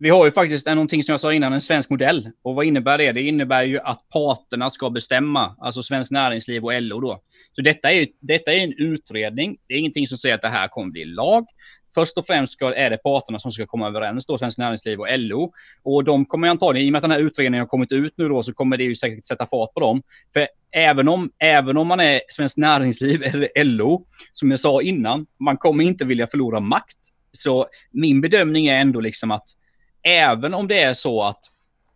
vi 0.03 0.09
har 0.09 0.25
ju 0.25 0.31
faktiskt 0.31 0.67
någonting 0.67 1.03
som 1.03 1.13
jag 1.13 1.19
sa 1.19 1.33
innan, 1.33 1.53
en 1.53 1.61
svensk 1.61 1.89
modell. 1.89 2.29
Och 2.41 2.55
vad 2.55 2.65
innebär 2.65 2.97
det? 2.97 3.11
Det 3.11 3.21
innebär 3.21 3.63
ju 3.63 3.79
att 3.79 4.09
parterna 4.09 4.71
ska 4.71 4.89
bestämma, 4.89 5.55
alltså 5.59 5.83
Svenskt 5.83 6.11
Näringsliv 6.11 6.63
och 6.63 6.81
LO 6.81 6.99
då. 6.99 7.21
Så 7.55 7.61
detta 7.61 7.91
är 7.91 7.95
ju 7.95 8.07
detta 8.19 8.53
är 8.53 8.57
en 8.57 8.73
utredning. 8.77 9.57
Det 9.67 9.73
är 9.73 9.77
ingenting 9.77 10.07
som 10.07 10.17
säger 10.17 10.35
att 10.35 10.41
det 10.41 10.47
här 10.47 10.67
kommer 10.67 10.91
bli 10.91 11.05
lag. 11.05 11.45
Först 11.93 12.17
och 12.17 12.27
främst 12.27 12.53
ska, 12.53 12.73
är 12.73 12.89
det 12.89 12.97
parterna 12.97 13.39
som 13.39 13.51
ska 13.51 13.65
komma 13.65 13.87
överens, 13.87 14.25
då, 14.25 14.37
Svenskt 14.37 14.57
Näringsliv 14.57 14.99
och 14.99 15.07
LO. 15.09 15.51
Och 15.83 16.03
de 16.03 16.25
kommer 16.25 16.47
antagligen, 16.47 16.87
i 16.87 16.89
och 16.89 16.91
med 16.91 16.97
att 16.97 17.03
den 17.03 17.11
här 17.11 17.19
utredningen 17.19 17.61
har 17.61 17.67
kommit 17.67 17.91
ut 17.91 18.13
nu 18.17 18.29
då, 18.29 18.43
så 18.43 18.53
kommer 18.53 18.77
det 18.77 18.83
ju 18.83 18.95
säkert 18.95 19.25
sätta 19.25 19.45
fart 19.45 19.73
på 19.73 19.79
dem. 19.79 20.03
För 20.33 20.47
även 20.73 21.07
om, 21.07 21.31
även 21.39 21.77
om 21.77 21.87
man 21.87 21.99
är 21.99 22.21
Svenskt 22.29 22.57
Näringsliv 22.57 23.23
eller 23.23 23.63
LO, 23.63 24.05
som 24.31 24.51
jag 24.51 24.59
sa 24.59 24.81
innan, 24.81 25.25
man 25.39 25.57
kommer 25.57 25.83
inte 25.83 26.05
vilja 26.05 26.27
förlora 26.27 26.59
makt. 26.59 26.97
Så 27.31 27.67
min 27.91 28.21
bedömning 28.21 28.67
är 28.67 28.81
ändå 28.81 28.99
liksom 28.99 29.31
att 29.31 29.45
även 30.03 30.53
om 30.53 30.67
det 30.67 30.81
är 30.81 30.93
så 30.93 31.23
att 31.23 31.39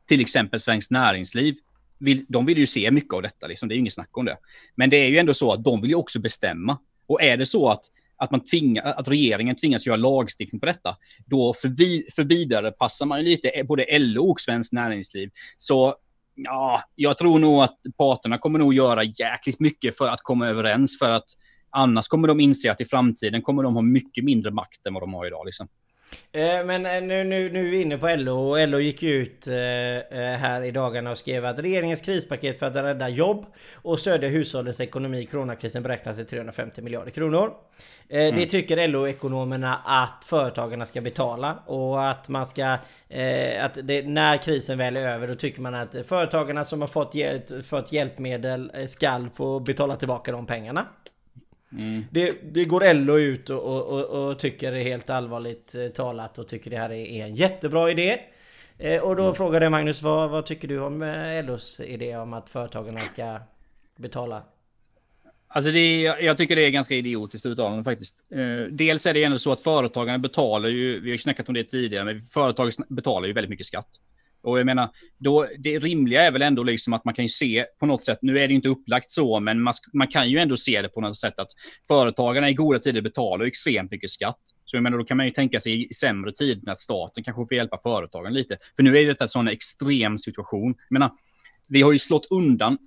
till 0.07 0.21
exempel 0.21 0.59
Svenskt 0.59 0.91
Näringsliv, 0.91 1.55
vill, 1.99 2.25
de 2.27 2.45
vill 2.45 2.57
ju 2.57 2.65
se 2.65 2.91
mycket 2.91 3.13
av 3.13 3.21
detta, 3.21 3.47
liksom, 3.47 3.69
det 3.69 3.73
är 3.73 3.75
ju 3.75 3.79
inget 3.79 3.93
snack 3.93 4.17
om 4.17 4.25
det. 4.25 4.37
Men 4.75 4.89
det 4.89 4.97
är 4.97 5.09
ju 5.09 5.17
ändå 5.17 5.33
så 5.33 5.53
att 5.53 5.63
de 5.63 5.81
vill 5.81 5.89
ju 5.89 5.95
också 5.95 6.19
bestämma. 6.19 6.77
Och 7.07 7.21
är 7.21 7.37
det 7.37 7.45
så 7.45 7.69
att, 7.69 7.83
att, 8.17 8.31
man 8.31 8.43
tvinga, 8.43 8.81
att 8.81 9.07
regeringen 9.07 9.55
tvingas 9.55 9.85
göra 9.85 9.97
lagstiftning 9.97 10.59
på 10.59 10.65
detta, 10.65 10.97
då 11.25 11.53
förbi, 11.53 12.07
förvidare 12.15 12.71
passar 12.71 13.05
man 13.05 13.19
ju 13.19 13.25
lite 13.25 13.49
eh, 13.49 13.65
både 13.65 13.99
LO 13.99 14.31
och 14.31 14.39
Svenskt 14.39 14.73
Näringsliv. 14.73 15.29
Så 15.57 15.95
ja, 16.37 16.81
jag 16.95 17.17
tror 17.17 17.39
nog 17.39 17.63
att 17.63 17.77
parterna 17.97 18.37
kommer 18.37 18.59
nog 18.59 18.73
göra 18.73 19.03
jäkligt 19.03 19.59
mycket 19.59 19.97
för 19.97 20.07
att 20.07 20.21
komma 20.21 20.47
överens, 20.47 20.99
för 20.99 21.09
att 21.09 21.25
annars 21.69 22.07
kommer 22.07 22.27
de 22.27 22.39
inse 22.39 22.71
att 22.71 22.81
i 22.81 22.85
framtiden 22.85 23.41
kommer 23.41 23.63
de 23.63 23.75
ha 23.75 23.81
mycket 23.81 24.23
mindre 24.23 24.51
makt 24.51 24.87
än 24.87 24.93
vad 24.93 25.03
de 25.03 25.13
har 25.13 25.27
idag. 25.27 25.45
Liksom. 25.45 25.67
Eh, 26.31 26.65
Men 26.65 26.85
eh, 26.85 27.01
nu, 27.01 27.23
nu, 27.23 27.49
nu 27.49 27.67
är 27.67 27.71
vi 27.71 27.81
inne 27.81 27.97
på 27.97 28.15
LO 28.15 28.49
och 28.49 28.67
LO 28.67 28.79
gick 28.79 29.03
ut 29.03 29.47
eh, 29.47 29.53
här 30.19 30.63
i 30.63 30.71
dagarna 30.71 31.11
och 31.11 31.17
skrev 31.17 31.45
att 31.45 31.59
regeringens 31.59 32.01
krispaket 32.01 32.59
för 32.59 32.65
att 32.65 32.75
rädda 32.75 33.09
jobb 33.09 33.45
och 33.73 33.99
stödja 33.99 34.29
hushållens 34.29 34.79
ekonomi 34.79 35.19
i 35.19 35.25
coronakrisen 35.25 35.83
beräknas 35.83 36.17
till 36.17 36.25
350 36.25 36.81
miljarder 36.81 37.11
kronor. 37.11 37.53
Det 38.09 38.45
tycker 38.45 38.87
LO-ekonomerna 38.87 39.79
att 39.85 40.25
företagarna 40.25 40.85
ska 40.85 41.01
betala 41.01 41.59
och 41.65 42.09
att 42.09 42.29
man 42.29 42.45
ska 42.45 42.77
att 43.59 43.77
det, 43.83 44.07
när 44.07 44.37
krisen 44.37 44.77
väl 44.77 44.97
är 44.97 45.01
över 45.01 45.27
då 45.27 45.35
tycker 45.35 45.61
man 45.61 45.75
att 45.75 45.95
företagarna 46.07 46.63
som 46.63 46.81
har 46.81 46.87
fått, 46.87 47.15
fått 47.65 47.91
hjälpmedel 47.91 48.71
eh, 48.73 48.85
ska 48.85 49.29
få 49.35 49.59
betala 49.59 49.95
tillbaka 49.95 50.31
de 50.31 50.45
pengarna. 50.45 50.85
Det, 52.11 52.33
det 52.43 52.65
går 52.65 52.93
LO 52.93 53.17
ut 53.19 53.49
och, 53.49 53.63
och, 53.63 53.83
och, 54.01 54.29
och 54.29 54.39
tycker 54.39 54.71
det 54.71 54.79
är 54.79 54.83
helt 54.83 55.09
allvarligt 55.09 55.75
eh, 55.75 55.87
talat 55.87 56.37
och 56.37 56.47
tycker 56.47 56.69
det 56.69 56.77
här 56.77 56.91
är, 56.91 57.25
en 57.25 57.35
jättebra 57.35 57.91
idé. 57.91 58.19
Eh, 58.77 59.01
och 59.01 59.15
då 59.15 59.33
frågade 59.33 59.65
jag 59.65 59.71
Magnus, 59.71 60.01
vad, 60.01 60.29
vad 60.29 60.45
tycker 60.45 60.67
du 60.67 60.79
om 60.79 61.01
eh, 61.01 61.45
LOs 61.45 61.79
idé 61.79 62.15
om 62.17 62.33
att 62.33 62.49
företagarna 62.49 63.01
ska 63.01 63.39
betala? 63.97 64.43
Alltså 65.47 65.71
det 65.71 66.01
jag- 66.01 66.37
tycker 66.37 66.55
det 66.55 66.65
är 66.65 66.69
ganska 66.69 66.95
idiotiskt 66.95 67.45
uttalande 67.45 67.83
faktiskt. 67.83 68.19
Eh, 68.31 68.71
dels 68.71 69.05
är 69.05 69.13
det 69.13 69.23
ändå 69.23 69.39
så 69.39 69.51
att 69.51 69.59
företagarna 69.59 70.17
betalar 70.17 70.69
ju, 70.69 70.99
vi 70.99 71.09
har 71.09 71.11
ju 71.11 71.17
snackat 71.17 71.47
om 71.47 71.53
det 71.53 71.63
tidigare, 71.63 72.03
men 72.05 72.27
företag 72.31 72.71
betalar 72.87 73.27
ju 73.27 73.33
väldigt 73.33 73.49
mycket 73.49 73.65
skatt. 73.65 73.87
Och 74.43 74.59
jag 74.59 74.65
menar, 74.65 74.89
då, 75.17 75.47
det 75.59 75.79
rimliga 75.79 76.23
är 76.23 76.31
väl 76.31 76.41
ändå 76.41 76.63
liksom 76.63 76.93
att 76.93 77.05
man 77.05 77.13
kan 77.13 77.25
ju 77.25 77.29
se 77.29 77.65
på 77.79 77.85
något 77.85 78.03
sätt, 78.03 78.19
nu 78.21 78.39
är 78.39 78.47
det 78.47 78.53
inte 78.53 78.69
upplagt 78.69 79.09
så, 79.09 79.39
men 79.39 79.61
man, 79.61 79.73
man 79.93 80.07
kan 80.07 80.29
ju 80.29 80.37
ändå 80.37 80.57
se 80.57 80.81
det 80.81 80.89
på 80.89 81.01
något 81.01 81.17
sätt 81.17 81.39
att 81.39 81.51
företagarna 81.87 82.49
i 82.49 82.53
goda 82.53 82.79
tider 82.79 83.01
betalar 83.01 83.45
extremt 83.45 83.91
mycket 83.91 84.09
skatt. 84.09 84.39
Så 84.65 84.75
jag 84.75 84.83
menar, 84.83 84.97
då 84.97 85.03
kan 85.03 85.17
man 85.17 85.25
ju 85.25 85.31
tänka 85.31 85.59
sig 85.59 85.85
i 85.85 85.93
sämre 85.93 86.31
tider 86.31 86.71
att 86.71 86.79
staten 86.79 87.23
kanske 87.23 87.45
får 87.47 87.53
hjälpa 87.53 87.79
företagen 87.83 88.33
lite. 88.33 88.57
För 88.75 88.83
nu 88.83 88.97
är 88.97 89.05
det 89.05 89.21
en 89.21 89.29
sån 89.29 89.47
extrem 89.47 90.17
situation. 90.17 90.75
Jag 90.89 90.93
menar, 90.93 91.11
vi 91.67 91.81
har 91.81 91.91
ju 91.91 91.99
slått 91.99 92.27
undan 92.29 92.77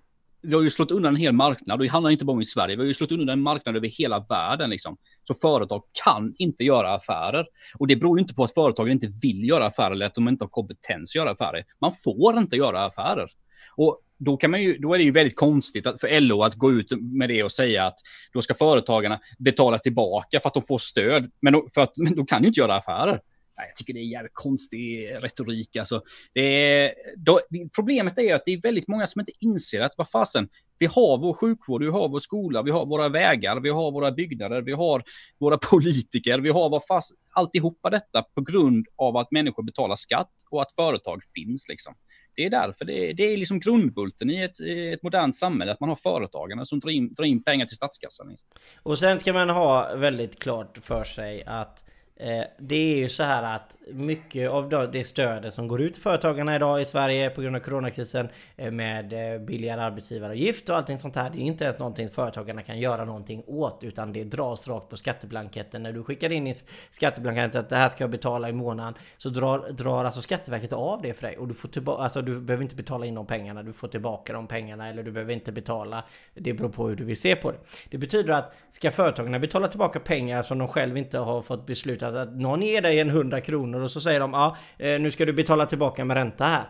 vi 0.43 0.55
har 0.55 0.62
ju 0.62 0.70
slått 0.70 0.91
undan 0.91 1.14
en 1.14 1.20
hel 1.20 1.32
marknad 1.32 1.78
och 1.78 1.84
det 1.84 1.91
handlar 1.91 2.11
inte 2.11 2.24
bara 2.24 2.32
om 2.32 2.41
i 2.41 2.45
Sverige. 2.45 2.76
Vi 2.76 2.82
har 2.82 2.88
ju 2.88 2.95
slått 2.95 3.12
undan 3.12 3.28
en 3.28 3.41
marknad 3.41 3.76
över 3.76 3.88
hela 3.88 4.20
världen. 4.28 4.70
Liksom. 4.70 4.97
Så 5.28 5.34
företag 5.34 5.82
kan 6.05 6.34
inte 6.38 6.64
göra 6.64 6.95
affärer. 6.95 7.47
Och 7.78 7.86
det 7.86 7.97
beror 7.97 8.18
ju 8.18 8.22
inte 8.22 8.34
på 8.34 8.45
att 8.45 8.55
företagen 8.55 8.93
inte 8.93 9.12
vill 9.22 9.49
göra 9.49 9.66
affärer 9.66 9.91
eller 9.91 10.07
att 10.07 10.14
de 10.14 10.28
inte 10.28 10.45
har 10.45 10.49
kompetens 10.49 11.11
att 11.11 11.14
göra 11.14 11.30
affärer. 11.30 11.64
Man 11.80 11.93
får 12.05 12.38
inte 12.38 12.57
göra 12.57 12.84
affärer. 12.84 13.30
Och 13.76 14.01
då, 14.18 14.36
kan 14.36 14.51
man 14.51 14.62
ju, 14.62 14.78
då 14.78 14.95
är 14.95 14.99
det 14.99 15.05
ju 15.05 15.12
väldigt 15.12 15.36
konstigt 15.36 15.86
att, 15.86 16.01
för 16.01 16.20
LO 16.20 16.43
att 16.43 16.55
gå 16.55 16.72
ut 16.72 16.93
med 17.01 17.28
det 17.28 17.43
och 17.43 17.53
säga 17.53 17.86
att 17.86 17.99
då 18.32 18.43
ska 18.43 18.55
företagarna 18.55 19.20
betala 19.38 19.78
tillbaka 19.78 20.41
för 20.41 20.49
att 20.49 20.55
de 20.55 20.62
får 20.62 20.78
stöd. 20.78 21.30
Men 21.41 21.53
då, 21.53 21.68
för 21.74 21.80
att, 21.80 21.97
men 21.97 22.14
då 22.14 22.24
kan 22.24 22.43
ju 22.43 22.49
inte 22.49 22.61
göra 22.61 22.76
affärer 22.76 23.20
jag 23.66 23.76
tycker 23.76 23.92
det 23.92 24.00
är 24.00 24.04
jävligt 24.04 24.34
konstig 24.34 25.11
retorik. 25.20 25.76
Alltså, 25.76 26.02
det 26.34 26.40
är, 26.40 26.94
då, 27.16 27.40
problemet 27.74 28.18
är 28.18 28.34
att 28.34 28.42
det 28.46 28.52
är 28.52 28.61
väldigt 28.61 28.88
många 28.88 29.06
som 29.06 29.20
inte 29.20 29.32
inser 29.40 29.80
att 29.80 29.92
vad 29.96 30.11
fasen, 30.11 30.48
vi 30.78 30.86
har 30.86 31.18
vår 31.18 31.34
sjukvård, 31.34 31.82
vi 31.82 31.90
har 31.90 32.08
vår 32.08 32.18
skola, 32.18 32.62
vi 32.62 32.70
har 32.70 32.86
våra 32.86 33.08
vägar, 33.08 33.61
vi 33.61 33.70
har 33.70 33.92
våra 33.92 34.11
byggnader, 34.11 34.62
vi 34.62 34.72
har 34.72 35.02
våra 35.40 35.58
politiker, 35.70 36.38
vi 36.38 36.50
har 36.50 36.70
vad 36.70 36.86
fast, 36.86 37.12
alltihopa 37.30 37.90
detta 37.90 38.22
på 38.22 38.40
grund 38.40 38.86
av 38.96 39.16
att 39.16 39.30
människor 39.30 39.62
betalar 39.62 39.96
skatt 39.96 40.32
och 40.50 40.62
att 40.62 40.74
företag 40.74 41.22
finns. 41.34 41.68
Liksom. 41.68 41.94
Det 42.34 42.44
är 42.44 42.50
därför, 42.50 42.84
det 42.84 43.11
är, 43.11 43.14
det 43.14 43.22
är 43.22 43.36
liksom 43.36 43.61
grundbulten 43.61 44.30
i 44.30 44.42
ett, 44.42 44.61
ett 44.94 45.02
modernt 45.02 45.36
samhälle, 45.36 45.72
att 45.72 45.80
man 45.80 45.88
har 45.88 45.96
företagarna 45.96 46.66
som 46.66 46.80
drar 46.80 46.90
in, 46.90 47.14
drar 47.14 47.24
in 47.24 47.44
pengar 47.44 47.66
till 47.66 47.76
statskassan. 47.76 48.28
Liksom. 48.28 48.48
Och 48.82 48.98
sen 48.98 49.20
ska 49.20 49.32
man 49.32 49.50
ha 49.50 49.94
väldigt 49.96 50.38
klart 50.38 50.78
för 50.82 51.04
sig 51.04 51.44
att 51.46 51.84
Eh, 52.23 52.45
det 52.59 52.75
är 52.75 52.97
ju 52.97 53.09
så 53.09 53.23
här 53.23 53.55
att 53.55 53.77
mycket 53.93 54.51
av 54.51 54.91
det 54.93 55.05
stödet 55.05 55.55
som 55.55 55.68
går 55.68 55.81
ut 55.81 55.95
till 55.95 56.03
företagarna 56.03 56.57
idag 56.57 56.81
i 56.81 56.85
Sverige 56.85 57.31
på 57.31 57.43
grund 57.43 57.57
av 57.57 57.61
coronakrisen 57.61 58.29
eh, 58.57 58.71
med 58.71 59.35
eh, 59.35 59.41
billigare 59.41 59.81
arbetsgivaravgift 59.81 60.68
och 60.68 60.77
allting 60.77 60.99
sånt 60.99 61.16
här. 61.16 61.31
Det 61.31 61.39
är 61.39 61.43
inte 61.43 61.64
ens 61.64 61.79
någonting 61.79 62.09
företagarna 62.09 62.62
kan 62.62 62.79
göra 62.79 63.05
någonting 63.05 63.43
åt 63.47 63.85
utan 63.85 64.12
det 64.12 64.25
dras 64.25 64.68
rakt 64.68 64.89
på 64.89 64.97
skatteblanketten. 64.97 65.83
När 65.83 65.93
du 65.93 66.05
skickar 66.05 66.33
in 66.33 66.47
i 66.47 66.55
skatteblanketten 66.91 67.61
att 67.61 67.68
det 67.68 67.77
här 67.77 67.89
ska 67.89 68.05
jag 68.05 68.11
betala 68.11 68.49
i 68.49 68.53
månaden 68.53 68.95
så 69.18 69.29
drar, 69.29 69.73
drar 69.73 70.05
alltså 70.05 70.23
Skatteverket 70.23 70.73
av 70.73 71.03
det 71.03 71.14
för 71.14 71.23
dig 71.23 71.39
och 71.39 71.49
du 71.49 71.55
får 71.55 71.68
tillbaka, 71.68 72.03
alltså 72.03 72.23
du 72.23 72.41
behöver 72.41 72.62
inte 72.62 72.77
betala 72.77 73.07
in 73.07 73.14
de 73.14 73.27
pengarna, 73.27 73.62
du 73.62 73.73
får 73.73 73.89
tillbaka 73.89 74.33
de 74.33 74.47
pengarna 74.47 74.89
eller 74.89 75.03
du 75.03 75.11
behöver 75.11 75.33
inte 75.33 75.53
betala. 75.53 76.05
Det 76.35 76.53
beror 76.53 76.68
på 76.68 76.89
hur 76.89 76.97
du 76.97 77.05
vill 77.05 77.21
se 77.21 77.37
på 77.37 77.51
det. 77.51 77.59
Det 77.91 77.99
betyder 77.99 78.33
att 78.33 78.55
ska 78.71 78.91
företagarna 78.91 79.39
betala 79.39 79.68
tillbaka 79.68 80.01
pengar 80.01 80.43
som 80.43 80.59
de 80.59 80.68
själv 80.68 80.97
inte 80.97 81.18
har 81.18 81.43
fått 81.43 81.66
besluta 81.66 82.09
att 82.16 82.32
någon 82.32 82.62
ger 82.62 82.82
dig 82.82 83.00
en 83.00 83.11
100 83.11 83.40
kronor 83.40 83.80
och 83.80 83.90
så 83.90 84.00
säger 84.00 84.20
de 84.20 84.32
ja, 84.32 84.56
eh, 84.78 85.00
nu 85.00 85.11
ska 85.11 85.24
du 85.26 85.32
betala 85.32 85.66
tillbaka 85.66 86.04
med 86.04 86.16
ränta 86.16 86.44
här. 86.44 86.64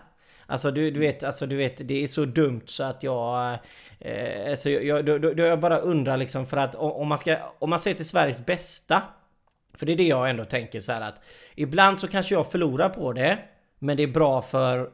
Alltså 0.46 0.70
du, 0.70 0.90
du 0.90 1.00
vet, 1.00 1.22
alltså 1.22 1.46
du 1.46 1.56
vet, 1.56 1.88
det 1.88 2.04
är 2.04 2.08
så 2.08 2.24
dumt 2.24 2.62
så 2.66 2.84
att 2.84 3.02
jag... 3.02 3.58
Eh, 3.98 4.50
alltså 4.50 4.70
jag, 4.70 5.04
då, 5.04 5.18
då, 5.18 5.32
då 5.32 5.42
jag 5.42 5.60
bara 5.60 5.78
undrar 5.78 6.16
liksom 6.16 6.46
för 6.46 6.56
att 6.56 6.74
om 6.74 7.08
man 7.08 7.18
ska, 7.18 7.36
om 7.58 7.70
man 7.70 7.80
ser 7.80 7.94
till 7.94 8.08
Sveriges 8.08 8.46
bästa. 8.46 9.02
För 9.74 9.86
det 9.86 9.92
är 9.92 9.96
det 9.96 10.06
jag 10.06 10.30
ändå 10.30 10.44
tänker 10.44 10.80
så 10.80 10.92
här 10.92 11.00
att 11.00 11.22
ibland 11.54 11.98
så 11.98 12.08
kanske 12.08 12.34
jag 12.34 12.52
förlorar 12.52 12.88
på 12.88 13.12
det. 13.12 13.38
Men 13.78 13.96
det 13.96 14.02
är 14.02 14.06
bra 14.06 14.42
för 14.42 14.90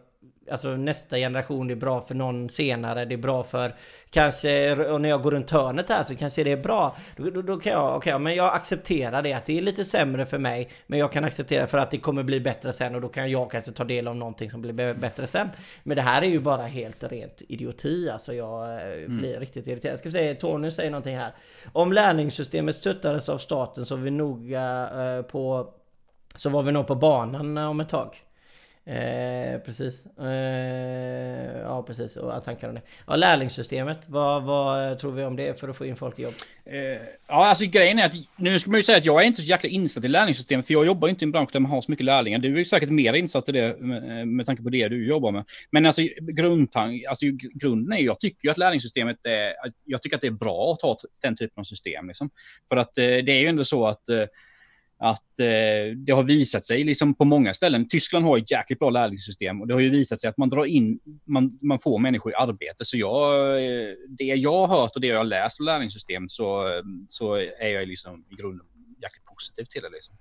alltså 0.50 0.76
nästa 0.76 1.16
generation, 1.16 1.66
det 1.66 1.74
är 1.74 1.76
bra 1.76 2.00
för 2.00 2.14
någon 2.14 2.50
senare, 2.50 3.04
det 3.04 3.14
är 3.14 3.18
bra 3.18 3.42
för 3.42 3.74
kanske, 4.10 4.76
och 4.90 5.00
när 5.00 5.08
jag 5.08 5.22
går 5.22 5.30
runt 5.30 5.50
hörnet 5.50 5.88
här 5.88 6.02
så 6.02 6.16
kanske 6.16 6.44
det 6.44 6.52
är 6.52 6.56
bra. 6.56 6.96
Då, 7.16 7.30
då, 7.30 7.42
då 7.42 7.56
kan 7.58 7.72
jag, 7.72 7.96
okej, 7.96 8.14
okay, 8.14 8.18
men 8.18 8.34
jag 8.34 8.54
accepterar 8.54 9.22
det 9.22 9.32
att 9.32 9.44
det 9.44 9.58
är 9.58 9.62
lite 9.62 9.84
sämre 9.84 10.26
för 10.26 10.38
mig, 10.38 10.70
men 10.86 10.98
jag 10.98 11.12
kan 11.12 11.24
acceptera 11.24 11.66
för 11.66 11.78
att 11.78 11.90
det 11.90 11.98
kommer 11.98 12.22
bli 12.22 12.40
bättre 12.40 12.72
sen 12.72 12.94
och 12.94 13.00
då 13.00 13.08
kan 13.08 13.30
jag 13.30 13.50
kanske 13.50 13.72
ta 13.72 13.84
del 13.84 14.08
av 14.08 14.16
någonting 14.16 14.50
som 14.50 14.62
blir 14.62 14.94
bättre 14.94 15.26
sen. 15.26 15.48
Men 15.82 15.96
det 15.96 16.02
här 16.02 16.22
är 16.22 16.26
ju 16.26 16.40
bara 16.40 16.62
helt 16.62 17.04
rent 17.04 17.42
idioti, 17.48 18.10
alltså 18.10 18.34
jag 18.34 18.74
eh, 18.74 18.82
mm. 18.82 19.18
blir 19.18 19.40
riktigt 19.40 19.66
irriterad. 19.66 19.92
Jag 19.92 19.98
ska 19.98 20.10
säga, 20.10 20.34
Tony 20.34 20.70
säger 20.70 20.90
någonting 20.90 21.16
här. 21.16 21.32
Om 21.72 21.92
lärlingssystemet 21.92 22.76
stöttades 22.76 23.28
av 23.28 23.38
staten 23.38 23.86
så 23.86 23.96
vi 23.96 24.10
noga 24.10 24.88
eh, 24.94 25.22
på 25.22 25.72
så 26.34 26.50
var 26.50 26.62
vi 26.62 26.72
nog 26.72 26.86
på 26.86 26.94
banan 26.94 27.58
om 27.58 27.80
ett 27.80 27.88
tag. 27.88 28.25
Eh, 28.86 29.60
precis. 29.60 30.06
Eh, 30.06 31.60
ja, 31.60 31.82
precis. 31.86 32.16
Och 32.16 32.44
tankar 32.44 32.68
om 32.68 32.74
det. 32.74 32.82
Ja, 33.06 33.16
lärlingssystemet. 33.16 34.04
Vad, 34.08 34.42
vad 34.42 34.98
tror 34.98 35.12
vi 35.12 35.24
om 35.24 35.36
det 35.36 35.60
för 35.60 35.68
att 35.68 35.76
få 35.76 35.86
in 35.86 35.96
folk 35.96 36.18
i 36.18 36.22
jobb? 36.22 36.34
Eh, 36.64 36.76
ja, 37.28 37.46
alltså 37.46 37.64
grejen 37.64 37.98
är 37.98 38.06
att 38.06 38.12
nu 38.36 38.58
ska 38.58 38.70
man 38.70 38.78
ju 38.78 38.82
säga 38.82 38.98
att 38.98 39.04
jag 39.04 39.22
är 39.22 39.26
inte 39.26 39.42
så 39.42 39.50
jäkla 39.50 39.68
insatt 39.68 40.04
i 40.04 40.08
lärlingssystemet, 40.08 40.66
för 40.66 40.72
jag 40.72 40.86
jobbar 40.86 41.08
inte 41.08 41.24
i 41.24 41.26
en 41.26 41.32
bransch 41.32 41.50
där 41.52 41.60
man 41.60 41.70
har 41.70 41.82
så 41.82 41.90
mycket 41.90 42.04
lärlingar. 42.04 42.38
Du 42.38 42.60
är 42.60 42.64
säkert 42.64 42.90
mer 42.90 43.12
insatt 43.14 43.48
i 43.48 43.52
det 43.52 43.80
med, 43.80 44.28
med 44.28 44.46
tanke 44.46 44.62
på 44.62 44.70
det 44.70 44.88
du 44.88 45.08
jobbar 45.08 45.32
med. 45.32 45.44
Men 45.70 45.86
alltså, 45.86 46.02
grundtang, 46.20 47.02
alltså 47.08 47.26
grunden 47.54 47.98
är, 47.98 48.02
jag 48.02 48.20
tycker 48.20 48.48
ju 48.48 48.50
att 48.50 48.58
lärlingssystemet 48.58 49.26
är, 49.26 49.52
jag 49.84 50.02
tycker 50.02 50.16
att 50.16 50.22
det 50.22 50.28
är 50.28 50.30
bra 50.30 50.72
att 50.72 50.82
ha 50.82 50.96
den 51.22 51.36
typen 51.36 51.60
av 51.60 51.64
system. 51.64 52.08
Liksom. 52.08 52.30
För 52.68 52.76
att 52.76 52.98
eh, 52.98 53.04
det 53.04 53.32
är 53.32 53.40
ju 53.40 53.46
ändå 53.46 53.64
så 53.64 53.86
att 53.86 54.08
eh, 54.08 54.24
att 54.98 55.40
eh, 55.40 55.96
det 55.96 56.12
har 56.12 56.22
visat 56.22 56.64
sig 56.64 56.84
liksom 56.84 57.14
på 57.14 57.24
många 57.24 57.54
ställen. 57.54 57.88
Tyskland 57.88 58.24
har 58.24 58.38
ett 58.38 58.50
jäkligt 58.50 58.78
bra 58.78 58.90
lärlingssystem 58.90 59.60
och 59.60 59.66
det 59.66 59.74
har 59.74 59.80
ju 59.80 59.90
visat 59.90 60.20
sig 60.20 60.30
att 60.30 60.38
man 60.38 60.48
drar 60.48 60.64
in, 60.64 60.98
man, 61.24 61.58
man 61.62 61.78
får 61.78 61.98
människor 61.98 62.32
i 62.32 62.34
arbete. 62.34 62.84
Så 62.84 62.96
jag, 62.96 63.56
eh, 63.56 63.94
det 64.08 64.24
jag 64.24 64.66
har 64.66 64.80
hört 64.80 64.94
och 64.94 65.00
det 65.00 65.06
jag 65.06 65.16
har 65.16 65.24
läst 65.24 65.60
om 65.60 65.66
lärlingssystem 65.66 66.28
så, 66.28 66.64
så 67.08 67.34
är 67.34 67.68
jag 67.68 67.88
liksom 67.88 68.24
i 68.30 68.34
grunden 68.34 68.66
jäkligt 69.02 69.24
positiv 69.24 69.64
till 69.64 69.82
det. 69.82 69.90
Liksom. 69.90 70.16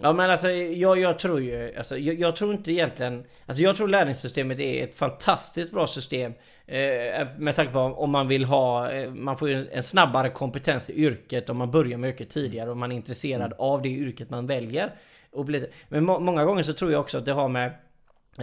Ja 0.00 0.12
men 0.12 0.30
alltså 0.30 0.50
jag, 0.50 0.98
jag 0.98 1.18
tror 1.18 1.40
ju, 1.40 1.76
alltså, 1.78 1.98
jag, 1.98 2.20
jag, 2.20 2.36
tror 2.36 2.54
inte 2.54 2.72
egentligen, 2.72 3.24
alltså 3.46 3.62
jag 3.62 3.76
tror 3.76 3.88
lärlingssystemet 3.88 4.60
är 4.60 4.84
ett 4.84 4.94
fantastiskt 4.94 5.72
bra 5.72 5.86
system. 5.86 6.32
Eh, 6.66 7.26
med 7.38 7.54
tanke 7.56 7.72
på 7.72 7.78
om 7.78 8.10
man 8.10 8.28
vill 8.28 8.44
ha, 8.44 8.90
eh, 8.90 9.10
man 9.10 9.38
får 9.38 9.48
ju 9.48 9.68
en 9.72 9.82
snabbare 9.82 10.30
kompetens 10.30 10.90
i 10.90 10.92
yrket 10.92 11.50
om 11.50 11.56
man 11.56 11.70
börjar 11.70 11.98
med 11.98 12.10
yrket 12.10 12.30
tidigare 12.30 12.70
och 12.70 12.76
man 12.76 12.92
är 12.92 12.96
intresserad 12.96 13.46
mm. 13.46 13.58
av 13.58 13.82
det 13.82 13.88
yrket 13.88 14.30
man 14.30 14.46
väljer. 14.46 14.94
Men 15.88 16.04
må, 16.04 16.18
många 16.18 16.44
gånger 16.44 16.62
så 16.62 16.72
tror 16.72 16.92
jag 16.92 17.00
också 17.00 17.18
att 17.18 17.24
det 17.24 17.32
har 17.32 17.48
med 17.48 17.72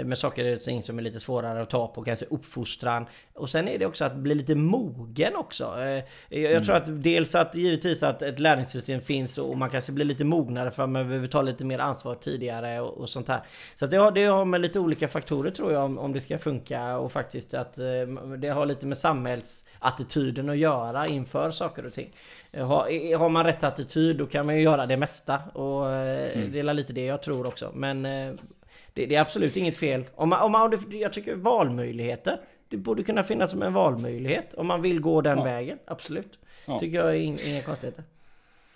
med 0.03 0.17
saker 0.17 0.53
och 0.53 0.61
ting 0.61 0.83
som 0.83 0.97
är 0.97 1.03
lite 1.03 1.19
svårare 1.19 1.61
att 1.61 1.69
ta 1.69 1.87
på, 1.87 2.03
kanske 2.03 2.25
uppfostran. 2.25 3.05
Och 3.33 3.49
sen 3.49 3.67
är 3.67 3.79
det 3.79 3.85
också 3.85 4.05
att 4.05 4.15
bli 4.15 4.35
lite 4.35 4.55
mogen 4.55 5.35
också. 5.35 5.75
Eh, 5.79 6.03
jag 6.29 6.51
mm. 6.51 6.63
tror 6.63 6.75
att 6.75 7.03
dels 7.03 7.35
att 7.35 7.55
givetvis 7.55 8.03
att 8.03 8.21
ett 8.21 8.39
lärlingssystem 8.39 9.01
finns 9.01 9.37
och 9.37 9.57
man 9.57 9.69
kanske 9.69 9.91
blir 9.91 10.05
lite 10.05 10.23
mognare 10.23 10.71
för 10.71 10.83
att 10.83 10.89
man 10.89 11.07
behöver 11.07 11.27
ta 11.27 11.41
lite 11.41 11.65
mer 11.65 11.79
ansvar 11.79 12.15
tidigare 12.15 12.81
och, 12.81 12.97
och 12.97 13.09
sånt 13.09 13.27
här. 13.27 13.41
Så 13.75 13.85
det 13.85 13.97
har, 13.97 14.11
det 14.11 14.23
har 14.23 14.45
med 14.45 14.61
lite 14.61 14.79
olika 14.79 15.07
faktorer 15.07 15.51
tror 15.51 15.73
jag 15.73 15.85
om, 15.85 15.97
om 15.97 16.13
det 16.13 16.19
ska 16.19 16.37
funka 16.37 16.97
och 16.97 17.11
faktiskt 17.11 17.53
att 17.53 17.77
eh, 17.77 17.85
det 18.37 18.49
har 18.49 18.65
lite 18.65 18.87
med 18.87 18.97
samhällsattityden 18.97 20.49
att 20.49 20.57
göra 20.57 21.07
inför 21.07 21.51
saker 21.51 21.85
och 21.85 21.93
ting. 21.93 22.15
Eh, 22.51 22.67
har, 22.67 23.17
har 23.17 23.29
man 23.29 23.43
rätt 23.43 23.63
attityd 23.63 24.17
då 24.17 24.25
kan 24.25 24.45
man 24.45 24.55
ju 24.55 24.61
göra 24.61 24.85
det 24.85 24.97
mesta 24.97 25.39
och 25.53 25.89
mm. 25.89 26.51
det 26.51 26.59
är 26.59 26.73
lite 26.73 26.93
det 26.93 27.05
jag 27.05 27.21
tror 27.21 27.47
också. 27.47 27.71
Men 27.73 28.05
det, 28.95 29.05
det, 29.05 29.15
är 29.15 29.21
absolut 29.21 29.57
inget 29.57 29.77
fel. 29.77 30.03
Om 30.15 30.29
man, 30.29 30.41
om 30.41 30.51
man, 30.51 30.79
jag 30.91 31.13
tycker 31.13 31.35
valmöjligheter. 31.35 32.39
Det 32.69 32.77
borde 32.77 33.03
kunna 33.03 33.23
finnas 33.23 33.51
som 33.51 33.61
en 33.61 33.73
valmöjlighet. 33.73 34.53
Om 34.53 34.67
man 34.67 34.81
vill 34.81 34.99
gå 34.99 35.21
den 35.21 35.37
ja. 35.37 35.43
vägen. 35.43 35.77
Absolut. 35.87 36.39
Ja. 36.65 36.79
Tycker 36.79 36.97
jag 36.97 37.09
är 37.09 37.47
inga 37.49 37.61
konstigheter. 37.61 38.03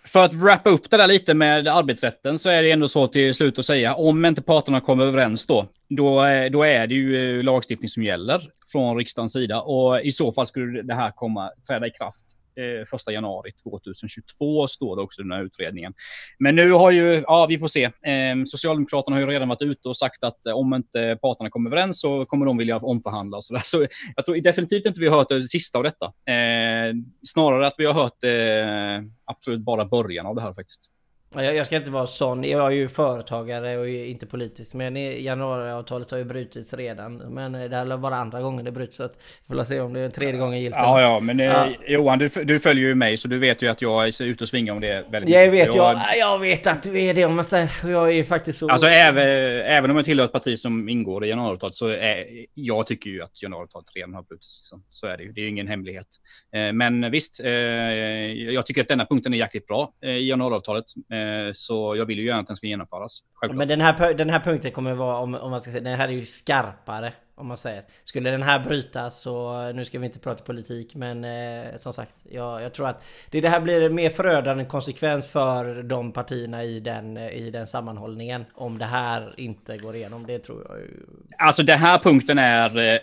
För 0.06 0.26
att 0.26 0.34
wrappa 0.34 0.70
upp 0.70 0.90
det 0.90 0.98
där 0.98 1.08
lite 1.08 1.34
med 1.34 1.68
arbetsrätten 1.68 2.40
så 2.40 2.50
är 2.50 2.64
det 2.64 2.72
ändå 2.72 2.88
så 2.88 3.08
till 3.08 3.36
slut 3.36 3.60
att 3.60 3.66
säga, 3.66 3.96
om 3.96 4.26
inte 4.26 4.42
parterna 4.42 4.82
kommer 4.82 5.06
överens 5.06 5.46
då, 5.46 5.68
då, 5.90 6.22
då 6.52 6.64
är 6.64 6.88
det 6.88 6.96
ju 6.96 7.38
eh, 7.38 7.44
lagstiftning 7.44 7.90
som 7.90 8.04
gäller 8.04 8.42
från 8.72 8.98
riksdagens 8.98 9.34
sida 9.34 9.62
och 9.62 10.02
i 10.02 10.12
så 10.12 10.32
fall 10.32 10.48
skulle 10.48 10.82
det 10.82 10.94
här 10.94 11.12
komma 11.12 11.52
träda 11.68 11.88
i 11.88 11.92
kraft 11.92 12.26
eh, 12.60 12.86
första 12.86 13.12
januari 13.12 13.52
2022 13.64 14.68
står 14.68 14.96
det 14.96 15.02
också 15.02 15.22
i 15.22 15.24
den 15.24 15.32
här 15.32 15.44
utredningen. 15.44 15.94
Men 16.40 16.56
nu 16.56 16.72
har 16.72 16.92
ju, 16.92 17.24
ja 17.28 17.46
vi 17.50 17.60
får 17.60 17.68
se. 17.68 17.84
Eh, 17.84 18.44
Socialdemokraterna 18.46 19.16
har 19.16 19.22
ju 19.22 19.28
redan 19.28 19.48
varit 19.48 19.62
ute 19.62 19.90
och 19.90 19.98
sagt 19.98 20.24
att 20.24 20.46
eh, 20.46 20.54
om 20.54 20.74
inte 20.74 21.18
parterna 21.22 21.50
kommer 21.50 21.70
överens 21.70 22.02
så 22.02 22.26
kommer 22.26 22.46
de 22.46 22.58
vilja 22.58 22.78
omförhandla 22.78 23.38
och 23.38 23.44
så 23.44 23.54
där. 23.54 23.62
Så 23.70 23.88
jag 24.16 24.26
tror 24.26 24.36
definitivt 24.42 24.86
inte 24.86 25.00
vi 25.00 25.08
har 25.08 25.18
hört 25.18 25.30
det 25.30 25.44
sista 25.44 25.78
av 25.78 25.84
detta. 25.84 26.06
Eh, 26.06 26.94
snarare 27.28 27.68
att 27.68 27.76
vi 27.78 27.86
har 27.86 27.94
hört 27.94 28.24
eh, 28.24 29.10
absolut 29.26 29.62
bara 29.62 29.86
början 29.86 30.26
av 30.26 30.36
det 30.36 30.42
här 30.42 30.54
faktiskt. 30.54 30.92
Jag, 31.36 31.56
jag 31.56 31.66
ska 31.66 31.76
inte 31.76 31.92
vara 31.92 32.08
sån. 32.08 32.44
Jag 32.44 32.66
är 32.66 32.72
ju 32.72 32.88
företagare 32.88 33.78
och 33.78 33.90
inte 33.90 34.26
politisk. 34.26 34.74
Men 34.74 34.96
januariavtalet 35.24 36.12
har 36.12 36.18
ju 36.18 36.24
brutits 36.24 36.74
redan. 36.74 37.18
Men 37.18 37.52
det 37.52 37.76
är 37.76 37.98
bara 37.98 38.16
andra 38.16 38.42
gången 38.42 38.66
det 38.66 38.72
bryts. 38.72 38.98
Så 38.98 39.04
att 39.04 39.14
vi 39.48 39.56
får 39.56 39.64
se 39.64 39.80
om 39.80 39.94
det 39.94 40.00
är 40.00 40.10
tredje 40.10 40.40
gången 40.40 40.62
giltigt. 40.62 40.82
Ja, 40.82 41.02
ja, 41.02 41.20
men 41.20 41.40
ja. 41.40 41.66
Eh, 41.66 41.94
Johan, 41.94 42.20
du, 42.20 42.30
du 42.30 42.60
följer 42.60 42.88
ju 42.88 42.96
mig 42.96 43.18
så 43.18 43.28
du 43.28 43.40
vet 43.40 43.62
ju 43.62 43.68
att 43.68 43.82
jag 43.82 44.08
är 44.08 44.24
ute 44.24 44.44
och 44.44 44.48
svingar 44.48 44.74
om 44.74 44.82
det 44.82 45.06
väldigt 45.12 45.36
Jag 45.36 45.52
vet, 45.52 45.76
jag, 45.76 46.00
jag 46.18 46.40
vet 46.40 46.68
att 46.68 46.84
du 46.84 47.02
är 47.02 47.14
det 47.14 47.26
om 47.26 47.36
man 47.36 47.46
säger. 47.46 47.72
Jag 47.84 48.12
är 48.12 48.24
faktiskt 48.24 48.60
så... 48.60 48.70
Alltså 48.70 48.88
även, 48.88 49.28
även 49.66 49.92
om 49.92 49.96
jag 49.98 50.06
tillhör 50.06 50.26
ett 50.26 50.32
parti 50.32 50.60
som 50.60 50.90
ingår 50.90 51.26
i 51.26 51.30
januariavtalet 51.30 51.76
så 51.76 51.88
är 51.88 52.26
jag 52.54 52.88
tycker 52.88 53.10
ju 53.10 53.22
att 53.22 53.42
januariavtalet 53.42 53.88
redan 53.96 54.14
har 54.14 54.24
brutits. 54.24 54.74
Så 54.92 55.08
är 55.08 55.18
det 55.18 55.24
ju. 55.24 55.32
Det 55.32 55.42
är 55.42 55.44
ju 55.44 55.50
ingen 55.50 55.68
hemlighet. 55.68 56.08
Eh, 56.54 56.74
men 56.74 57.12
visst, 57.12 57.40
eh, 57.40 57.50
jag 57.50 58.66
tycker 58.66 58.82
att 58.82 58.88
denna 58.88 59.06
punkten 59.06 59.34
är 59.34 59.38
jäkligt 59.38 59.68
bra 59.68 59.94
i 60.04 60.30
januariavtalet. 60.30 60.86
Eh, 61.20 61.52
så 61.54 61.96
jag 61.96 62.06
vill 62.06 62.20
ju 62.20 62.26
gärna 62.26 62.40
att 62.40 62.48
den 62.48 62.56
ska 62.56 62.68
genomföras. 62.68 63.20
Självklart. 63.34 63.58
Men 63.58 63.68
den 63.68 63.82
här, 63.82 64.14
den 64.14 64.30
här 64.30 64.40
punkten 64.40 64.72
kommer 64.72 64.94
vara, 64.94 65.18
om, 65.18 65.36
om 65.36 65.52
man 65.52 65.62
ska 65.62 65.72
säga, 65.72 65.84
den 65.84 65.98
här 65.98 66.08
är 66.08 66.12
ju 66.12 66.26
skarpare. 66.26 67.14
Om 67.36 67.48
man 67.48 67.58
säger. 67.58 67.84
Skulle 68.04 68.32
den 68.32 68.44
här 68.44 68.60
brytas 68.60 69.22
så, 69.22 69.72
nu 69.72 69.86
ska 69.86 70.00
vi 70.00 70.06
inte 70.06 70.20
prata 70.20 70.44
politik 70.44 70.96
men 70.96 71.24
eh, 71.24 71.76
som 71.76 71.94
sagt, 71.94 72.16
jag, 72.30 72.62
jag, 72.62 72.74
tror 72.74 72.88
att 72.88 73.04
det, 73.30 73.42
det 73.42 73.50
här 73.50 73.62
blir 73.62 73.82
en 73.82 73.96
mer 73.96 74.10
förödande 74.10 74.66
konsekvens 74.66 75.28
för 75.28 75.84
de 75.84 76.12
partierna 76.12 76.64
i 76.64 76.80
den, 76.80 77.18
i 77.18 77.50
den 77.52 77.68
sammanhållningen. 77.68 78.46
Om 78.54 78.78
det 78.78 78.86
här 78.86 79.34
inte 79.38 79.78
går 79.78 79.96
igenom, 79.96 80.26
det 80.28 80.40
tror 80.40 80.66
jag 80.70 80.80
ju. 80.80 81.06
Alltså 81.38 81.64
den 81.64 81.80
här 81.80 81.98
punkten 81.98 82.40
är 82.40 82.78
eh, 82.78 83.00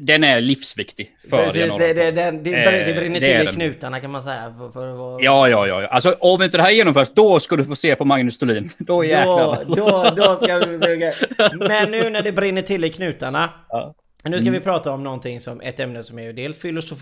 den 0.00 0.24
är 0.24 0.40
livsviktig 0.40 1.10
för 1.30 1.44
Precis, 1.44 1.72
det, 1.78 1.92
det, 1.92 2.10
det, 2.10 2.30
det, 2.30 2.84
det 2.86 2.94
brinner 2.94 3.20
till 3.20 3.48
i 3.48 3.52
knutarna 3.52 4.00
kan 4.00 4.10
man 4.10 4.22
säga. 4.22 4.54
För, 4.58 4.70
för 4.70 4.92
vara... 4.92 5.22
Ja, 5.22 5.48
ja, 5.48 5.66
ja. 5.66 5.86
Alltså 5.86 6.16
om 6.20 6.42
inte 6.42 6.56
det 6.56 6.62
här 6.62 6.70
genomförs, 6.70 7.10
då 7.14 7.40
ska 7.40 7.56
du 7.56 7.64
få 7.64 7.76
se 7.76 7.96
på 7.96 8.04
Magnus 8.04 8.38
Thulin. 8.38 8.70
Då 8.78 9.04
jäklar. 9.04 9.58
Då, 9.66 9.74
då, 9.74 10.10
då 10.16 10.36
ska 10.36 10.58
vi 10.58 10.78
se. 10.78 11.12
Men 11.58 11.90
nu 11.90 12.10
när 12.10 12.22
det 12.22 12.32
brinner 12.32 12.62
till 12.62 12.84
i 12.84 12.90
knutarna. 12.90 13.50
Ja. 13.68 13.94
Nu 14.24 14.32
ska 14.32 14.40
mm. 14.40 14.52
vi 14.52 14.60
prata 14.60 14.92
om 14.92 15.04
någonting 15.04 15.40
som 15.40 15.60
ett 15.60 15.80
ämne 15.80 16.02
som 16.02 16.18
är 16.18 16.32
dels 16.32 16.58
filosof 16.58 16.98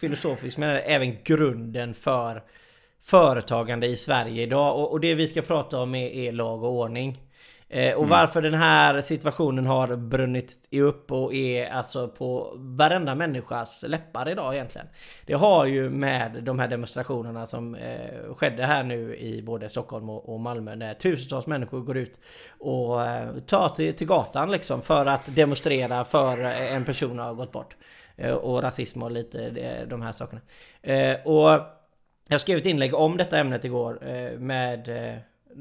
filosofiskt 0.00 0.58
men 0.58 0.80
även 0.84 1.16
grunden 1.24 1.94
för 1.94 2.42
företagande 3.04 3.86
i 3.86 3.96
Sverige 3.96 4.42
idag. 4.42 4.76
Och, 4.76 4.92
och 4.92 5.00
det 5.00 5.14
vi 5.14 5.28
ska 5.28 5.42
prata 5.42 5.78
om 5.78 5.94
är, 5.94 6.08
är 6.08 6.32
lag 6.32 6.62
och 6.62 6.72
ordning. 6.72 7.18
Eh, 7.68 7.94
och 7.94 8.04
mm. 8.04 8.10
varför 8.10 8.42
den 8.42 8.54
här 8.54 9.00
situationen 9.00 9.66
har 9.66 9.96
brunnit 9.96 10.68
upp 10.72 11.12
och 11.12 11.34
är 11.34 11.66
alltså 11.66 12.08
på 12.08 12.52
varenda 12.56 13.14
människas 13.14 13.84
läppar 13.88 14.28
idag 14.28 14.54
egentligen. 14.54 14.86
Det 15.26 15.34
har 15.34 15.66
ju 15.66 15.90
med 15.90 16.42
de 16.42 16.58
här 16.58 16.68
demonstrationerna 16.68 17.46
som 17.46 17.74
eh, 17.74 18.34
skedde 18.34 18.66
här 18.66 18.82
nu 18.82 19.16
i 19.16 19.42
både 19.42 19.68
Stockholm 19.68 20.10
och, 20.10 20.34
och 20.34 20.40
Malmö 20.40 20.74
när 20.74 20.94
tusentals 20.94 21.46
människor 21.46 21.80
går 21.80 21.96
ut 21.96 22.20
och 22.58 23.06
eh, 23.06 23.38
tar 23.46 23.68
till, 23.68 23.94
till 23.94 24.06
gatan 24.06 24.50
liksom 24.50 24.82
för 24.82 25.06
att 25.06 25.36
demonstrera 25.36 26.04
för 26.04 26.38
en 26.44 26.84
person 26.84 27.18
har 27.18 27.34
gått 27.34 27.52
bort. 27.52 27.76
Eh, 28.18 28.32
och 28.32 28.62
rasism 28.62 29.02
och 29.02 29.10
lite 29.10 29.84
de 29.84 30.02
här 30.02 30.12
sakerna. 30.12 30.40
Eh, 30.82 31.26
och 31.26 31.60
jag 32.28 32.40
skrev 32.40 32.58
ett 32.58 32.66
inlägg 32.66 32.94
om 32.94 33.16
detta 33.16 33.38
ämnet 33.38 33.64
igår 33.64 34.08
eh, 34.08 34.38
med 34.38 34.88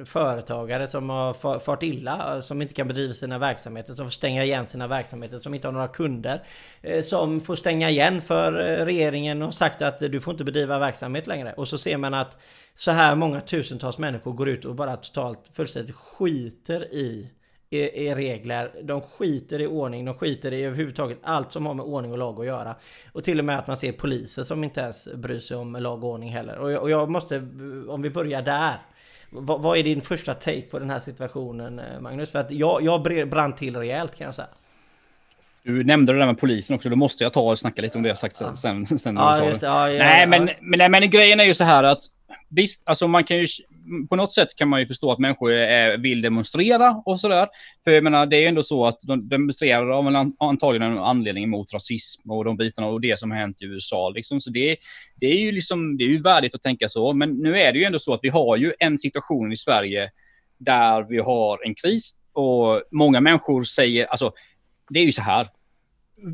företagare 0.05 0.87
som 0.87 1.09
har 1.09 1.59
fart 1.59 1.83
illa, 1.83 2.41
som 2.41 2.61
inte 2.61 2.73
kan 2.73 2.87
bedriva 2.87 3.13
sina 3.13 3.37
verksamheter, 3.37 3.93
som 3.93 4.05
får 4.05 4.11
stänga 4.11 4.43
igen 4.43 4.67
sina 4.67 4.87
verksamheter, 4.87 5.37
som 5.37 5.53
inte 5.53 5.67
har 5.67 5.73
några 5.73 5.87
kunder. 5.87 6.43
Eh, 6.81 7.01
som 7.01 7.41
får 7.41 7.55
stänga 7.55 7.89
igen 7.89 8.21
för 8.21 8.59
eh, 8.59 8.85
regeringen 8.85 9.41
och 9.41 9.53
sagt 9.53 9.81
att 9.81 9.99
du 9.99 10.21
får 10.21 10.33
inte 10.33 10.43
bedriva 10.43 10.79
verksamhet 10.79 11.27
längre. 11.27 11.53
Och 11.53 11.67
så 11.67 11.77
ser 11.77 11.97
man 11.97 12.13
att 12.13 12.37
så 12.75 12.91
här 12.91 13.15
många 13.15 13.41
tusentals 13.41 13.97
människor 13.97 14.33
går 14.33 14.49
ut 14.49 14.65
och 14.65 14.75
bara 14.75 14.97
totalt 14.97 15.51
fullständigt 15.53 15.95
skiter 15.95 16.93
i 16.93 17.31
i, 17.69 18.15
regler, 18.15 18.71
de 18.83 19.01
skiter 19.01 19.61
i 19.61 19.67
ordning, 19.67 20.05
de 20.05 20.15
skiter 20.15 20.53
i 20.53 20.63
överhuvudtaget 20.63 21.19
allt 21.23 21.51
som 21.51 21.65
har 21.65 21.73
med 21.73 21.85
ordning 21.85 22.11
och 22.11 22.17
lag 22.17 22.39
att 22.39 22.45
göra. 22.45 22.75
Och 23.11 23.23
till 23.23 23.39
och 23.39 23.45
med 23.45 23.59
att 23.59 23.67
man 23.67 23.77
ser 23.77 23.91
poliser 23.91 24.43
som 24.43 24.63
inte 24.63 24.81
ens 24.81 25.13
bryr 25.13 25.39
sig 25.39 25.57
om 25.57 25.73
lag 25.73 26.03
och 26.03 26.09
ordning 26.09 26.29
heller. 26.29 26.57
Och 26.57 26.71
jag, 26.71 26.81
och 26.81 26.89
jag 26.89 27.09
måste, 27.09 27.37
om 27.87 28.01
vi 28.01 28.09
börjar 28.09 28.41
där. 28.41 28.75
Vad, 29.29 29.61
vad, 29.61 29.77
är 29.77 29.83
din 29.83 30.01
första 30.01 30.33
take 30.33 30.61
på 30.61 30.79
den 30.79 30.89
här 30.89 30.99
situationen 30.99 31.79
eh, 31.79 31.99
Magnus? 31.99 32.31
För 32.31 32.39
att 32.39 32.51
jag, 32.51 32.81
jag 32.81 33.29
brann 33.29 33.55
till 33.55 33.77
rejält 33.77 34.15
kan 34.15 34.25
jag 34.25 34.35
säga. 34.35 34.47
Du 35.63 35.83
nämnde 35.83 36.13
det 36.13 36.19
där 36.19 36.25
med 36.25 36.39
polisen 36.39 36.75
också, 36.75 36.89
då 36.89 36.95
måste 36.95 37.23
jag 37.23 37.33
ta 37.33 37.41
och 37.41 37.59
snacka 37.59 37.81
lite 37.81 37.97
om 37.97 38.03
det 38.03 38.09
jag 38.09 38.17
sagt 38.17 38.35
sen. 38.35 38.55
sen, 38.55 38.85
sen 38.85 39.15
ja, 39.15 39.49
just, 39.49 39.61
ja, 39.61 39.89
ja, 39.91 40.03
nej, 40.03 40.27
men, 40.27 40.49
men, 40.61 40.77
nej, 40.77 40.89
men 40.89 41.09
grejen 41.09 41.39
är 41.39 41.43
ju 41.43 41.53
så 41.53 41.63
här 41.63 41.83
att 41.83 41.99
visst, 42.47 42.83
alltså 42.85 43.07
man 43.07 43.23
kan 43.23 43.37
ju 43.37 43.47
på 44.09 44.15
något 44.15 44.33
sätt 44.33 44.55
kan 44.55 44.67
man 44.67 44.79
ju 44.79 44.87
förstå 44.87 45.11
att 45.11 45.19
människor 45.19 45.51
är, 45.51 45.97
vill 45.97 46.21
demonstrera 46.21 47.01
och 47.05 47.19
sådär. 47.19 47.47
För 47.83 47.91
jag 47.91 48.03
menar, 48.03 48.25
det 48.25 48.37
är 48.37 48.41
ju 48.41 48.47
ändå 48.47 48.63
så 48.63 48.85
att 48.85 48.99
de 49.01 49.29
demonstrerar 49.29 49.89
av 49.89 50.07
en, 50.07 50.33
antagligen 50.39 50.91
en 50.91 50.97
anledning 50.97 51.49
mot 51.49 51.73
rasism 51.73 52.31
och 52.31 52.45
de 52.45 52.57
bitarna 52.57 52.87
och 52.87 53.01
det 53.01 53.19
som 53.19 53.31
har 53.31 53.37
hänt 53.37 53.61
i 53.61 53.65
USA. 53.65 54.09
Liksom. 54.09 54.41
Så 54.41 54.49
det, 54.49 54.77
det, 55.15 55.25
är 55.25 55.39
ju 55.39 55.51
liksom, 55.51 55.97
det 55.97 56.03
är 56.03 56.07
ju 56.07 56.21
värdigt 56.21 56.55
att 56.55 56.61
tänka 56.61 56.89
så. 56.89 57.13
Men 57.13 57.29
nu 57.29 57.59
är 57.59 57.73
det 57.73 57.79
ju 57.79 57.85
ändå 57.85 57.99
så 57.99 58.13
att 58.13 58.19
vi 58.23 58.29
har 58.29 58.57
ju 58.57 58.73
en 58.79 58.99
situation 58.99 59.51
i 59.51 59.57
Sverige 59.57 60.11
där 60.57 61.03
vi 61.09 61.19
har 61.19 61.65
en 61.65 61.75
kris 61.75 62.13
och 62.33 62.81
många 62.91 63.21
människor 63.21 63.63
säger, 63.63 64.05
alltså 64.05 64.31
det 64.89 64.99
är 64.99 65.05
ju 65.05 65.11
så 65.11 65.21
här. 65.21 65.47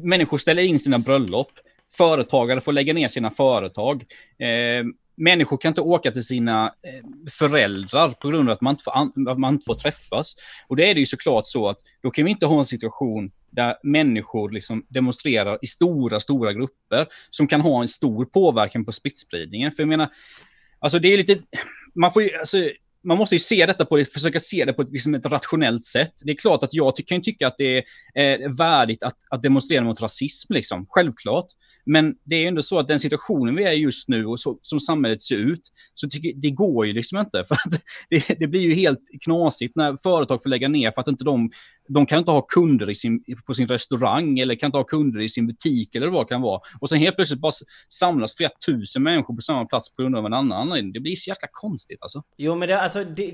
Människor 0.04 0.38
ställer 0.38 0.64
in 0.64 0.80
sina 0.80 1.00
bröllop 1.00 1.52
företagare 1.98 2.62
får 2.62 2.72
lägga 2.72 2.94
ner 2.94 3.08
sina 3.08 3.32
företag. 3.32 4.04
Eh, 4.40 4.86
människor 5.16 5.58
kan 5.58 5.70
inte 5.70 5.82
åka 5.82 6.12
till 6.12 6.24
sina 6.24 6.66
eh, 6.66 7.32
föräldrar 7.32 8.10
på 8.10 8.30
grund 8.30 8.50
av 8.50 8.54
att 8.54 8.62
man 8.62 8.72
inte 8.72 8.84
får, 8.84 9.30
att 9.30 9.40
man 9.40 9.54
inte 9.54 9.66
får 9.66 9.76
träffas. 9.76 10.36
Och 10.68 10.76
det 10.76 10.90
är 10.90 10.94
det 10.94 11.00
ju 11.00 11.06
såklart 11.06 11.46
så 11.46 11.70
att 11.70 11.78
då 12.04 12.12
kan 12.12 12.26
vi 12.26 12.32
inte 12.32 12.46
ha 12.46 12.60
en 12.60 12.66
situation 12.66 13.32
där 13.52 13.76
människor 13.84 14.50
liksom 14.52 14.86
demonstrerar 14.90 15.60
i 15.62 15.68
stora, 15.68 16.20
stora 16.20 16.54
grupper 16.54 17.08
som 17.30 17.48
kan 17.48 17.62
ha 17.62 17.82
en 17.82 17.88
stor 17.88 18.26
påverkan 18.26 18.86
på 18.86 18.92
smittspridningen. 18.92 19.72
För 19.72 19.84
jag 19.84 19.88
menar, 19.88 20.10
alltså 20.80 21.00
det 21.00 21.14
är 21.14 21.18
lite, 21.18 21.38
man 21.96 22.14
får 22.14 22.24
ju, 22.24 22.38
alltså, 22.38 22.58
man 23.04 23.18
måste 23.18 23.36
ju 23.36 23.40
se 23.40 23.66
detta 23.66 23.86
på, 23.86 24.04
försöka 24.14 24.40
se 24.40 24.66
det 24.66 24.74
på 24.74 24.82
ett, 24.82 24.90
liksom 24.90 25.16
ett 25.16 25.26
rationellt 25.26 25.86
sätt. 25.86 26.14
Det 26.24 26.32
är 26.32 26.36
klart 26.36 26.64
att 26.64 26.74
jag 26.74 26.96
kan 27.08 27.22
tycka 27.22 27.48
att 27.48 27.58
det 27.58 27.84
är 28.14 28.42
eh, 28.44 28.52
värdigt 28.52 29.04
att, 29.04 29.18
att 29.30 29.42
demonstrera 29.42 29.84
mot 29.84 30.02
rasism, 30.02 30.54
liksom. 30.54 30.86
självklart. 30.90 31.48
Men 31.86 32.16
det 32.24 32.36
är 32.36 32.40
ju 32.40 32.48
ändå 32.48 32.64
så 32.64 32.80
att 32.80 32.88
den 32.88 33.00
situationen 33.00 33.56
vi 33.56 33.64
är 33.64 33.72
i 33.72 33.76
just 33.76 34.10
nu 34.10 34.26
och 34.26 34.40
så, 34.40 34.60
som 34.62 34.80
samhället 34.80 35.22
ser 35.22 35.36
ut, 35.36 35.72
så 35.94 36.10
tycker 36.10 36.34
det 36.34 36.50
går 36.50 36.88
ju 36.88 36.94
liksom 36.94 37.18
inte. 37.18 37.46
För 37.48 37.56
att 37.56 37.84
det, 38.10 38.40
det, 38.40 38.48
blir 38.48 38.62
ju 38.62 38.74
helt 38.74 39.02
knasigt 39.22 39.76
när 39.76 39.98
företag 40.04 40.44
får 40.44 40.50
lägga 40.50 40.68
ner 40.68 40.92
för 40.92 41.02
att 41.02 41.08
inte 41.08 41.24
de, 41.24 41.52
de 41.88 42.06
kan 42.06 42.20
inte 42.20 42.32
ha 42.32 42.42
kunder 42.42 42.90
i 42.90 42.96
sin, 42.96 43.24
på 43.48 43.54
sin 43.54 43.68
restaurang 43.68 44.40
eller 44.40 44.56
kan 44.56 44.68
inte 44.68 44.78
ha 44.78 44.84
kunder 44.84 45.22
i 45.22 45.30
sin 45.30 45.48
butik 45.48 45.96
eller 45.96 46.08
vad 46.08 46.26
det 46.26 46.30
kan 46.30 46.42
vara. 46.42 46.62
Och 46.80 46.90
sen 46.90 46.98
helt 46.98 47.16
plötsligt 47.16 47.40
bara 47.40 47.52
samlas 47.90 48.36
flera 48.36 48.52
tusen 48.66 49.04
människor 49.04 49.36
på 49.36 49.42
samma 49.42 49.66
plats 49.66 49.96
på 49.96 50.02
grund 50.02 50.16
av 50.16 50.26
en 50.26 50.34
annan. 50.34 50.92
Det 50.94 51.00
blir 51.00 51.16
så 51.16 51.30
jäkla 51.30 51.48
konstigt 51.52 51.98
alltså. 52.02 52.24
Jo 52.38 52.56
men 52.56 52.68
det, 52.68 52.82
alltså, 52.82 53.04
det, 53.04 53.32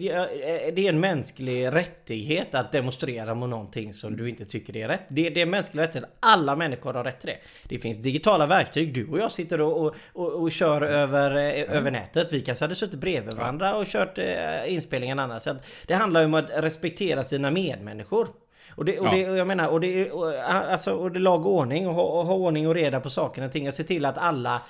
det 0.75 0.85
är 0.85 0.89
en 0.89 0.99
mänsklig 0.99 1.67
rättighet 1.67 2.55
att 2.55 2.71
demonstrera 2.71 3.35
mot 3.35 3.49
någonting 3.49 3.93
som 3.93 4.17
du 4.17 4.29
inte 4.29 4.45
tycker 4.45 4.77
är 4.77 4.87
rätt. 4.87 5.05
Det, 5.09 5.29
det 5.29 5.39
är 5.39 5.45
en 5.45 5.49
mänsklig 5.49 5.81
rättighet. 5.81 6.09
Alla 6.19 6.55
människor 6.55 6.93
har 6.93 7.03
rätt 7.03 7.19
till 7.19 7.29
det. 7.29 7.37
Det 7.69 7.79
finns 7.79 7.97
digitala 7.97 8.47
verktyg. 8.47 8.93
Du 8.93 9.07
och 9.07 9.19
jag 9.19 9.31
sitter 9.31 9.61
och, 9.61 9.85
och, 9.85 9.95
och, 10.13 10.41
och 10.41 10.51
kör 10.51 10.81
över, 10.81 11.31
mm. 11.31 11.69
över 11.69 11.91
nätet. 11.91 12.33
Vi 12.33 12.41
kanske 12.41 12.65
hade 12.65 12.75
suttit 12.75 12.99
bredvid 12.99 13.33
varandra 13.33 13.75
och 13.75 13.85
kört 13.87 14.17
eh, 14.17 14.73
inspelningen 14.73 15.19
annars. 15.19 15.43
Så 15.43 15.55
det 15.87 15.93
handlar 15.93 16.25
om 16.25 16.33
att 16.33 16.49
respektera 16.55 17.23
sina 17.23 17.51
medmänniskor. 17.51 18.27
Och 18.75 18.85
det, 18.85 18.99
och 18.99 19.09
det, 19.11 19.29
och 19.29 19.37
jag 19.37 19.47
menar, 19.47 19.67
och 19.67 19.81
det, 19.81 20.11
och, 20.11 20.33
alltså, 20.39 20.93
och 20.93 21.11
det 21.11 21.19
lag 21.19 21.45
och 21.45 21.55
ordning 21.55 21.87
och 21.87 21.93
ha, 21.93 22.03
och 22.03 22.25
ha 22.25 22.33
ordning 22.33 22.67
och 22.67 22.75
reda 22.75 22.99
på 22.99 23.09
sakerna 23.09 23.47
och 23.47 23.53
ting. 23.53 23.67
Att 23.67 23.75
se 23.75 23.83
till 23.83 24.05
att 24.05 24.17
alla 24.17 24.61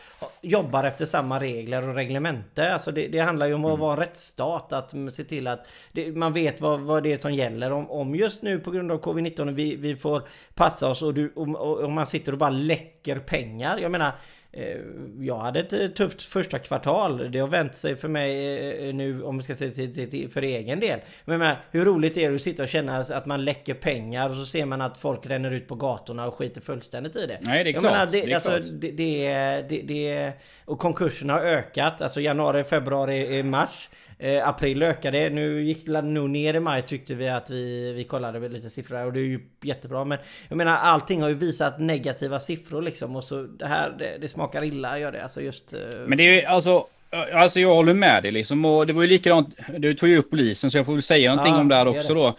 jobbar 0.42 0.84
efter 0.84 1.06
samma 1.06 1.40
regler 1.40 1.90
och 1.90 1.96
reglemente. 1.96 2.74
Alltså 2.74 2.92
det, 2.92 3.08
det 3.08 3.20
handlar 3.20 3.48
ju 3.48 3.54
om 3.54 3.66
att 3.66 3.70
mm. 3.70 3.80
vara 3.80 3.94
en 3.94 4.00
rättsstat. 4.00 4.74
Att 4.74 4.94
se 5.14 5.24
till 5.24 5.48
att 5.48 5.68
det, 5.92 6.12
man 6.16 6.34
vet 6.34 6.62
vad, 6.62 6.80
vad 6.80 7.04
det 7.04 7.14
är 7.14 7.18
som 7.18 7.34
gäller. 7.34 7.72
Om, 7.72 7.92
om 7.92 8.16
just 8.16 8.42
nu 8.42 8.60
på 8.60 8.72
grund 8.72 8.92
av 8.92 9.02
covid-19 9.02 9.54
vi, 9.54 9.76
vi 9.76 9.96
får 9.96 10.24
passa 10.54 10.90
oss 10.90 11.02
och, 11.02 11.14
du, 11.14 11.32
och, 11.36 11.80
och 11.84 11.92
man 11.92 12.06
sitter 12.06 12.32
och 12.32 12.38
bara 12.38 12.50
läcker 12.50 13.20
pengar. 13.20 13.78
Jag 13.78 13.92
menar 13.92 14.12
jag 15.20 15.40
hade 15.40 15.60
ett 15.60 15.74
eh, 15.74 15.88
tufft 15.88 16.22
första 16.22 16.60
kvartal. 16.60 17.32
Det 17.32 17.40
har 17.40 17.48
vänt 17.48 17.76
sig 17.76 17.96
för 17.96 18.08
mig 18.08 18.88
eh, 18.88 18.96
nu 18.96 19.24
om 19.24 19.38
vi 19.38 19.44
ska 19.44 19.56
säga 19.56 19.72
till, 19.72 19.94
till, 19.94 20.10
till, 20.10 20.30
för 20.30 20.42
egen 20.42 20.80
del. 20.80 21.00
Men, 21.26 21.40
men 21.40 21.56
hur 21.72 21.86
roligt 21.86 22.18
är 22.18 22.30
det 22.30 22.36
att 22.36 22.42
sitta 22.42 22.64
och 22.64 22.70
känna 22.70 22.98
att 22.98 23.26
man 23.26 23.46
läcker 23.46 23.74
pengar 23.74 24.30
och 24.30 24.36
så 24.36 24.46
ser 24.46 24.66
man 24.66 24.82
att 24.82 24.98
folk 24.98 25.26
ränner 25.26 25.52
ut 25.52 25.68
på 25.68 25.76
gatorna 25.76 26.28
och 26.28 26.36
skiter 26.36 26.62
fullständigt 26.62 27.16
i 27.16 27.26
det. 27.26 27.38
Nej, 27.42 27.64
det 27.64 27.70
är 27.70 27.72
klart. 27.72 27.84
Menar, 27.84 28.06
det, 28.06 28.12
det, 28.22 28.32
är 28.32 28.36
alltså, 28.36 28.60
det, 28.72 28.92
det, 29.70 29.82
det, 29.82 30.34
och 30.66 30.80
konkurserna 30.80 31.34
har 31.34 31.42
ökat. 31.42 32.02
Alltså 32.02 32.22
januari, 32.22 32.64
februari, 32.64 33.44
mars. 33.44 33.90
Eh, 34.22 34.48
april 34.48 34.84
ökade, 34.84 35.30
nu 35.30 35.64
gick 35.64 35.86
det 35.86 36.02
nog 36.02 36.30
ner 36.30 36.54
i 36.54 36.60
maj 36.60 36.82
tyckte 36.82 37.16
vi 37.16 37.30
att 37.30 37.50
vi, 37.50 37.94
vi 37.94 38.04
kollade 38.04 38.50
lite 38.50 38.70
siffror 38.70 39.06
och 39.06 39.14
det 39.14 39.20
är 39.20 39.24
ju 39.24 39.40
jättebra. 39.62 40.06
Men 40.06 40.18
jag 40.50 40.58
menar 40.58 40.78
allting 40.78 41.22
har 41.22 41.30
ju 41.30 41.36
visat 41.36 41.80
negativa 41.80 42.40
siffror 42.40 42.82
liksom 42.82 43.16
och 43.16 43.24
så 43.24 43.44
det 43.44 43.68
här 43.68 43.96
det, 44.00 44.18
det 44.22 44.30
smakar 44.30 44.64
illa 44.64 45.00
gör 45.00 45.12
det. 45.12 45.24
Alltså 45.24 45.42
just... 45.42 45.74
Eh... 45.74 45.80
Men 46.08 46.18
det 46.18 46.24
är 46.24 46.34
ju 46.34 46.46
alltså 46.46 46.88
Alltså 47.34 47.60
jag 47.60 47.76
håller 47.76 47.94
med 47.94 48.24
dig 48.24 48.32
liksom. 48.32 48.66
Och 48.66 48.88
det 48.88 48.94
var 48.94 49.02
ju 49.02 49.08
likadant, 49.08 49.56
du 49.78 49.94
tog 49.94 50.10
ju 50.10 50.18
upp 50.18 50.30
polisen 50.30 50.72
så 50.72 50.78
jag 50.78 50.86
får 50.86 50.94
väl 50.94 51.02
säga 51.02 51.30
någonting 51.30 51.54
ja, 51.54 51.60
om 51.60 51.68
det 51.68 51.76
här 51.76 51.88
också 51.88 52.14
det. 52.14 52.20
då. 52.20 52.36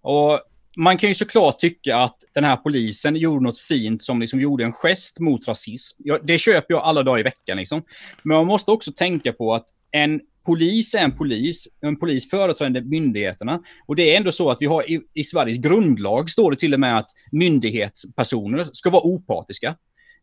Och 0.00 0.40
man 0.76 0.98
kan 0.98 1.08
ju 1.08 1.14
såklart 1.14 1.58
tycka 1.58 1.96
att 1.96 2.16
den 2.34 2.44
här 2.44 2.56
polisen 2.56 3.16
gjorde 3.16 3.44
något 3.44 3.58
fint 3.58 4.02
som 4.02 4.20
liksom 4.20 4.40
gjorde 4.40 4.64
en 4.64 4.72
gest 4.72 5.20
mot 5.20 5.48
rasism. 5.48 6.02
Det 6.22 6.38
köper 6.38 6.74
jag 6.74 6.82
alla 6.82 7.02
dagar 7.02 7.20
i 7.20 7.22
veckan 7.22 7.56
liksom. 7.56 7.82
Men 8.22 8.36
man 8.36 8.46
måste 8.46 8.70
också 8.70 8.92
tänka 8.92 9.32
på 9.32 9.54
att 9.54 9.66
en 9.90 10.20
polis 10.44 10.94
är 10.94 11.00
en 11.00 11.16
polis. 11.16 11.68
En 11.80 11.96
polis 11.96 12.30
företräder 12.30 12.80
myndigheterna. 12.80 13.60
Och 13.86 13.96
det 13.96 14.14
är 14.14 14.16
ändå 14.16 14.32
så 14.32 14.50
att 14.50 14.58
vi 14.60 14.66
har 14.66 14.90
i, 14.90 15.00
i 15.14 15.24
Sveriges 15.24 15.58
grundlag 15.58 16.30
står 16.30 16.50
det 16.50 16.56
till 16.56 16.74
och 16.74 16.80
med 16.80 16.98
att 16.98 17.10
myndighetspersoner 17.32 18.64
ska 18.72 18.90
vara 18.90 19.02
opartiska. 19.02 19.68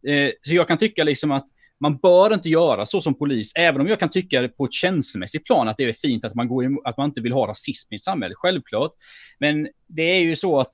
Eh, 0.07 0.29
så 0.39 0.53
jag 0.53 0.67
kan 0.67 0.77
tycka 0.77 1.03
liksom 1.03 1.31
att 1.31 1.45
man 1.79 1.97
bör 1.97 2.33
inte 2.33 2.49
göra 2.49 2.85
så 2.85 3.01
som 3.01 3.13
polis, 3.13 3.53
även 3.55 3.81
om 3.81 3.87
jag 3.87 3.99
kan 3.99 4.09
tycka 4.09 4.49
på 4.57 4.65
ett 4.65 4.73
känslomässigt 4.73 5.45
plan 5.45 5.67
att 5.67 5.77
det 5.77 5.83
är 5.83 5.93
fint 5.93 6.25
att 6.25 6.35
man, 6.35 6.47
går 6.47 6.65
emot, 6.65 6.85
att 6.85 6.97
man 6.97 7.05
inte 7.05 7.21
vill 7.21 7.31
ha 7.31 7.47
rasism 7.47 7.93
i 7.93 7.99
samhället, 7.99 8.37
självklart. 8.37 8.91
Men 9.39 9.67
det 9.87 10.03
är 10.03 10.19
ju 10.19 10.35
så 10.35 10.59
att 10.59 10.73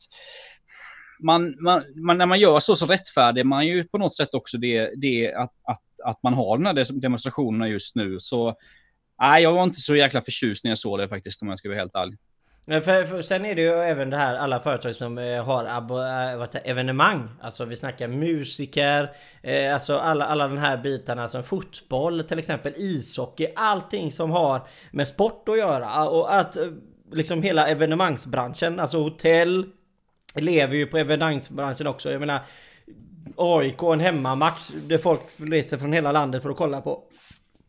man, 1.23 1.55
man, 1.63 1.83
man, 1.95 2.17
när 2.17 2.25
man 2.25 2.39
gör 2.39 2.59
så 2.59 2.75
så 2.75 2.85
rättfärdigar 2.85 3.45
man 3.45 3.67
ju 3.67 3.83
på 3.83 3.97
något 3.97 4.15
sätt 4.15 4.33
också 4.33 4.57
det, 4.57 4.91
det 4.95 5.33
att, 5.33 5.53
att, 5.63 5.83
att 6.03 6.23
man 6.23 6.33
har 6.33 6.57
de 6.57 6.65
här 6.65 7.01
demonstrationerna 7.01 7.67
just 7.67 7.95
nu. 7.95 8.19
Så 8.19 8.55
nej, 9.19 9.43
jag 9.43 9.53
var 9.53 9.63
inte 9.63 9.81
så 9.81 9.95
jäkla 9.95 10.21
förtjust 10.21 10.63
när 10.63 10.71
jag 10.71 10.77
såg 10.77 10.99
det 10.99 11.07
faktiskt 11.07 11.41
om 11.41 11.49
jag 11.49 11.57
ska 11.57 11.69
vara 11.69 11.79
helt 11.79 11.95
ärlig. 11.95 12.17
Men 12.69 12.81
för, 12.81 13.05
för, 13.05 13.21
sen 13.21 13.45
är 13.45 13.55
det 13.55 13.61
ju 13.61 13.73
även 13.73 14.09
det 14.09 14.17
här 14.17 14.35
alla 14.35 14.59
företag 14.59 14.95
som 14.95 15.17
eh, 15.17 15.45
har 15.45 15.65
abo, 15.65 15.99
äh, 15.99 16.61
evenemang. 16.63 17.29
Alltså 17.41 17.65
vi 17.65 17.75
snackar 17.75 18.07
musiker, 18.07 19.11
eh, 19.41 19.73
alltså 19.73 19.97
alla, 19.97 20.25
alla 20.25 20.47
den 20.47 20.57
här 20.57 20.77
bitarna 20.77 21.27
som 21.27 21.43
fotboll 21.43 22.23
till 22.23 22.39
exempel, 22.39 22.73
ishockey, 22.77 23.47
allting 23.55 24.11
som 24.11 24.31
har 24.31 24.67
med 24.91 25.07
sport 25.07 25.49
att 25.49 25.57
göra. 25.57 26.09
Och 26.09 26.35
att 26.35 26.57
eh, 26.57 26.67
liksom 27.11 27.43
hela 27.43 27.67
evenemangsbranschen, 27.67 28.79
alltså 28.79 28.97
hotell 28.97 29.65
lever 30.35 30.75
ju 30.75 30.85
på 30.85 30.97
evenemangsbranschen 30.97 31.87
också. 31.87 32.11
Jag 32.11 32.19
menar 32.19 32.39
AIK, 33.35 33.83
en 33.83 33.99
hemmamatch 33.99 34.69
där 34.87 34.97
folk 34.97 35.21
reser 35.37 35.77
från 35.77 35.93
hela 35.93 36.11
landet 36.11 36.43
för 36.43 36.49
att 36.49 36.57
kolla 36.57 36.81
på. 36.81 37.03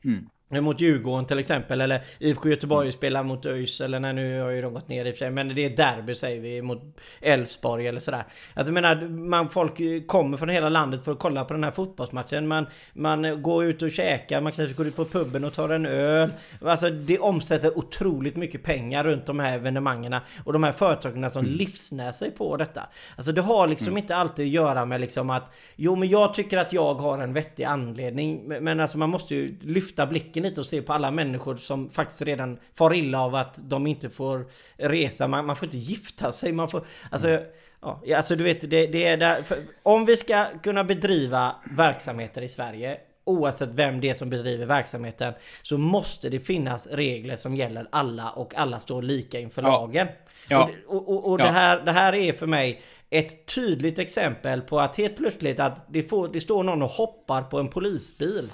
Mm. 0.05 0.29
Mot 0.51 0.81
Djurgården 0.81 1.25
till 1.25 1.39
exempel 1.39 1.81
eller 1.81 2.03
IFK 2.19 2.49
Göteborg 2.49 2.87
mm. 2.87 2.93
spelar 2.93 3.23
mot 3.23 3.47
ÖIS 3.47 3.81
eller 3.81 4.01
nej 4.01 4.15
nu 4.15 4.41
har 4.41 4.51
ju 4.51 4.63
de 4.63 4.75
gått 4.75 4.89
ner 4.89 5.05
i 5.05 5.11
och 5.11 5.15
för 5.15 5.19
sig 5.19 5.31
men 5.31 5.55
det 5.55 5.65
är 5.65 5.77
derby 5.77 6.15
säger 6.15 6.41
vi 6.41 6.63
mot 6.63 6.83
Elfsborg 7.21 7.87
eller 7.87 8.01
sådär. 8.01 8.25
Alltså 8.55 8.73
jag 8.73 8.83
menar 8.83 9.09
man, 9.09 9.49
folk 9.49 10.07
kommer 10.07 10.37
från 10.37 10.49
hela 10.49 10.69
landet 10.69 11.05
för 11.05 11.13
att 11.13 11.19
kolla 11.19 11.45
på 11.45 11.55
den 11.55 11.65
här 11.65 11.71
fotbollsmatchen. 11.71 12.49
Man, 12.49 12.67
man 12.93 13.43
går 13.43 13.65
ut 13.65 13.83
och 13.83 13.91
käkar, 13.91 14.41
man 14.41 14.53
kanske 14.53 14.75
går 14.75 14.87
ut 14.87 14.97
på 14.97 15.05
puben 15.05 15.45
och 15.45 15.53
tar 15.53 15.69
en 15.69 15.87
öl. 15.87 16.31
Alltså 16.63 16.91
det 16.91 17.19
omsätter 17.19 17.79
otroligt 17.79 18.37
mycket 18.37 18.63
pengar 18.63 19.05
runt 19.05 19.27
de 19.27 19.39
här 19.39 19.55
evenemangen 19.55 20.17
och 20.45 20.53
de 20.53 20.63
här 20.63 20.73
företagen 20.73 21.31
som 21.31 21.45
mm. 21.45 21.59
livsnär 21.59 22.13
sig 22.13 22.31
på 22.31 22.57
detta. 22.57 22.83
Alltså 23.17 23.33
det 23.33 23.41
har 23.41 23.69
liksom 23.69 23.89
mm. 23.89 23.99
inte 23.99 24.17
alltid 24.17 24.47
att 24.47 24.53
göra 24.53 24.85
med 24.85 25.01
liksom 25.01 25.31
att 25.31 25.53
jo 25.77 25.97
men 25.97 26.09
jag 26.09 26.35
tycker 26.35 26.59
att 26.59 26.73
jag 26.73 26.95
har 26.95 27.19
en 27.19 27.33
vettig 27.33 27.65
anledning 27.65 28.49
men 28.61 28.81
alltså 28.81 28.99
man 28.99 29.11
måste 29.11 29.35
ju 29.35 29.59
lyfta 29.61 30.07
blicken 30.07 30.38
blicken 30.41 30.51
lite 30.51 30.61
och 30.61 30.66
se 30.66 30.82
på 30.82 30.93
alla 30.93 31.11
människor 31.11 31.57
som 31.57 31.91
faktiskt 31.91 32.22
redan 32.22 32.59
far 32.74 32.95
illa 32.95 33.20
av 33.20 33.34
att 33.34 33.59
de 33.68 33.86
inte 33.86 34.11
får 34.11 34.47
resa. 34.76 35.28
Man, 35.28 35.47
man 35.47 35.57
får 35.57 35.66
inte 35.66 35.78
gifta 35.78 36.32
sig. 36.32 36.53
Man 36.53 36.68
får, 36.68 36.84
alltså, 37.11 37.28
mm. 37.28 37.43
ja, 37.80 38.16
alltså 38.16 38.36
du 38.36 38.45
vet, 38.45 38.70
det, 38.70 38.86
det 38.86 39.05
är 39.05 39.16
där, 39.16 39.45
om 39.82 40.07
vi 40.07 40.16
ska 40.16 40.47
kunna 40.62 40.84
bedriva 40.84 41.57
verksamheter 41.76 42.43
i 42.43 42.49
Sverige 42.49 42.99
oavsett 43.24 43.70
vem 43.74 44.01
det 44.01 44.09
är 44.09 44.14
som 44.14 44.30
bedriver 44.30 44.66
verksamheten 44.66 45.34
så 45.62 45.78
måste 45.78 46.28
det 46.30 46.41
finnas 46.41 46.86
regler 46.86 47.36
som 47.36 47.55
gäller 47.55 47.86
alla 47.93 48.30
och 48.30 48.55
alla 48.55 48.80
står 48.80 49.03
lika 49.03 49.39
inför 49.39 49.62
ja. 49.62 49.68
lagen. 49.68 50.09
Ja. 50.49 50.70
Och, 50.86 51.09
och, 51.09 51.32
och 51.32 51.41
ja. 51.41 51.45
det, 51.45 51.51
här, 51.51 51.82
det 51.84 51.93
här 51.93 52.14
är 52.14 52.32
för 52.32 52.47
mig 52.47 52.82
ett 53.11 53.47
tydligt 53.47 53.99
exempel 53.99 54.61
på 54.61 54.80
att 54.80 54.97
helt 54.97 55.16
plötsligt 55.16 55.61
att 55.61 55.86
det, 55.89 56.03
får, 56.03 56.28
det 56.28 56.41
står 56.41 56.62
någon 56.62 56.82
och 56.82 56.91
hoppar 56.91 57.43
på 57.43 57.59
en 57.59 57.68
polisbil. 57.68 58.51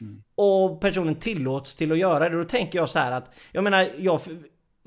Mm. 0.00 0.22
Och 0.34 0.80
personen 0.80 1.14
tillåts 1.14 1.74
till 1.74 1.92
att 1.92 1.98
göra 1.98 2.28
det. 2.28 2.36
Då 2.36 2.44
tänker 2.44 2.78
jag 2.78 2.88
så 2.88 2.98
här 2.98 3.12
att, 3.12 3.30
jag 3.52 3.64
menar, 3.64 3.90
jag, 3.98 4.20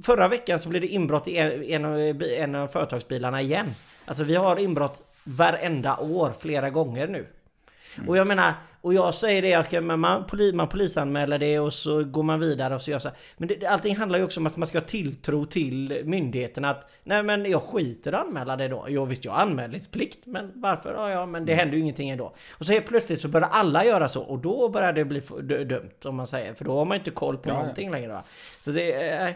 förra 0.03 0.27
veckan 0.27 0.59
så 0.59 0.69
blev 0.69 0.81
det 0.81 0.87
inbrott 0.87 1.27
i 1.27 1.37
en, 1.37 1.85
en, 1.85 2.21
en 2.21 2.55
av 2.55 2.67
företagsbilarna 2.67 3.41
igen. 3.41 3.67
Alltså 4.05 4.23
vi 4.23 4.35
har 4.35 4.59
inbrott 4.59 5.01
varenda 5.23 5.97
år 5.97 6.31
flera 6.39 6.69
gånger 6.69 7.07
nu. 7.07 7.27
Mm. 7.99 8.09
Och 8.09 8.17
jag 8.17 8.27
menar, 8.27 8.53
och 8.81 8.93
jag 8.93 9.13
säger 9.13 9.41
det, 9.41 9.53
att 9.53 9.83
man, 9.83 9.99
man, 9.99 10.25
man 10.53 10.67
polisanmäler 10.67 11.39
det 11.39 11.59
och 11.59 11.73
så 11.73 12.03
går 12.03 12.23
man 12.23 12.39
vidare 12.39 12.75
och 12.75 12.81
så 12.81 12.91
gör 12.91 12.99
så 12.99 13.07
här. 13.07 13.17
Men 13.37 13.47
det, 13.47 13.65
allting 13.65 13.95
handlar 13.95 14.19
ju 14.19 14.25
också 14.25 14.39
om 14.39 14.47
att 14.47 14.57
man 14.57 14.67
ska 14.67 14.77
ha 14.77 14.85
tilltro 14.85 15.45
till 15.45 16.01
myndigheterna 16.05 16.69
att 16.69 16.91
Nej 17.03 17.23
men 17.23 17.45
jag 17.45 17.63
skiter 17.63 18.13
att 18.13 18.27
anmäla 18.27 18.55
det 18.55 18.67
då. 18.67 18.85
Jo 18.89 19.05
visst 19.05 19.25
jag 19.25 19.31
har 19.31 19.41
anmälningsplikt 19.41 20.25
men 20.25 20.51
varför? 20.55 20.93
Ja, 20.93 21.09
ja 21.09 21.25
men 21.25 21.45
det 21.45 21.51
mm. 21.51 21.59
händer 21.59 21.77
ju 21.77 21.83
ingenting 21.83 22.09
ändå. 22.09 22.33
Och 22.57 22.65
så 22.65 22.71
helt 22.71 22.87
plötsligt 22.87 23.21
så 23.21 23.27
börjar 23.27 23.49
alla 23.51 23.85
göra 23.85 24.09
så 24.09 24.21
och 24.21 24.39
då 24.39 24.69
börjar 24.69 24.93
det 24.93 25.05
bli 25.05 25.19
dumt 25.65 25.89
om 26.05 26.15
man 26.15 26.27
säger. 26.27 26.53
För 26.53 26.65
då 26.65 26.77
har 26.77 26.85
man 26.85 26.97
inte 26.97 27.11
koll 27.11 27.37
på 27.37 27.49
ja, 27.49 27.53
någonting 27.53 27.91
längre 27.91 28.13
va. 28.13 28.23
Så 28.61 28.71
det... 28.71 29.11
Eh, 29.11 29.33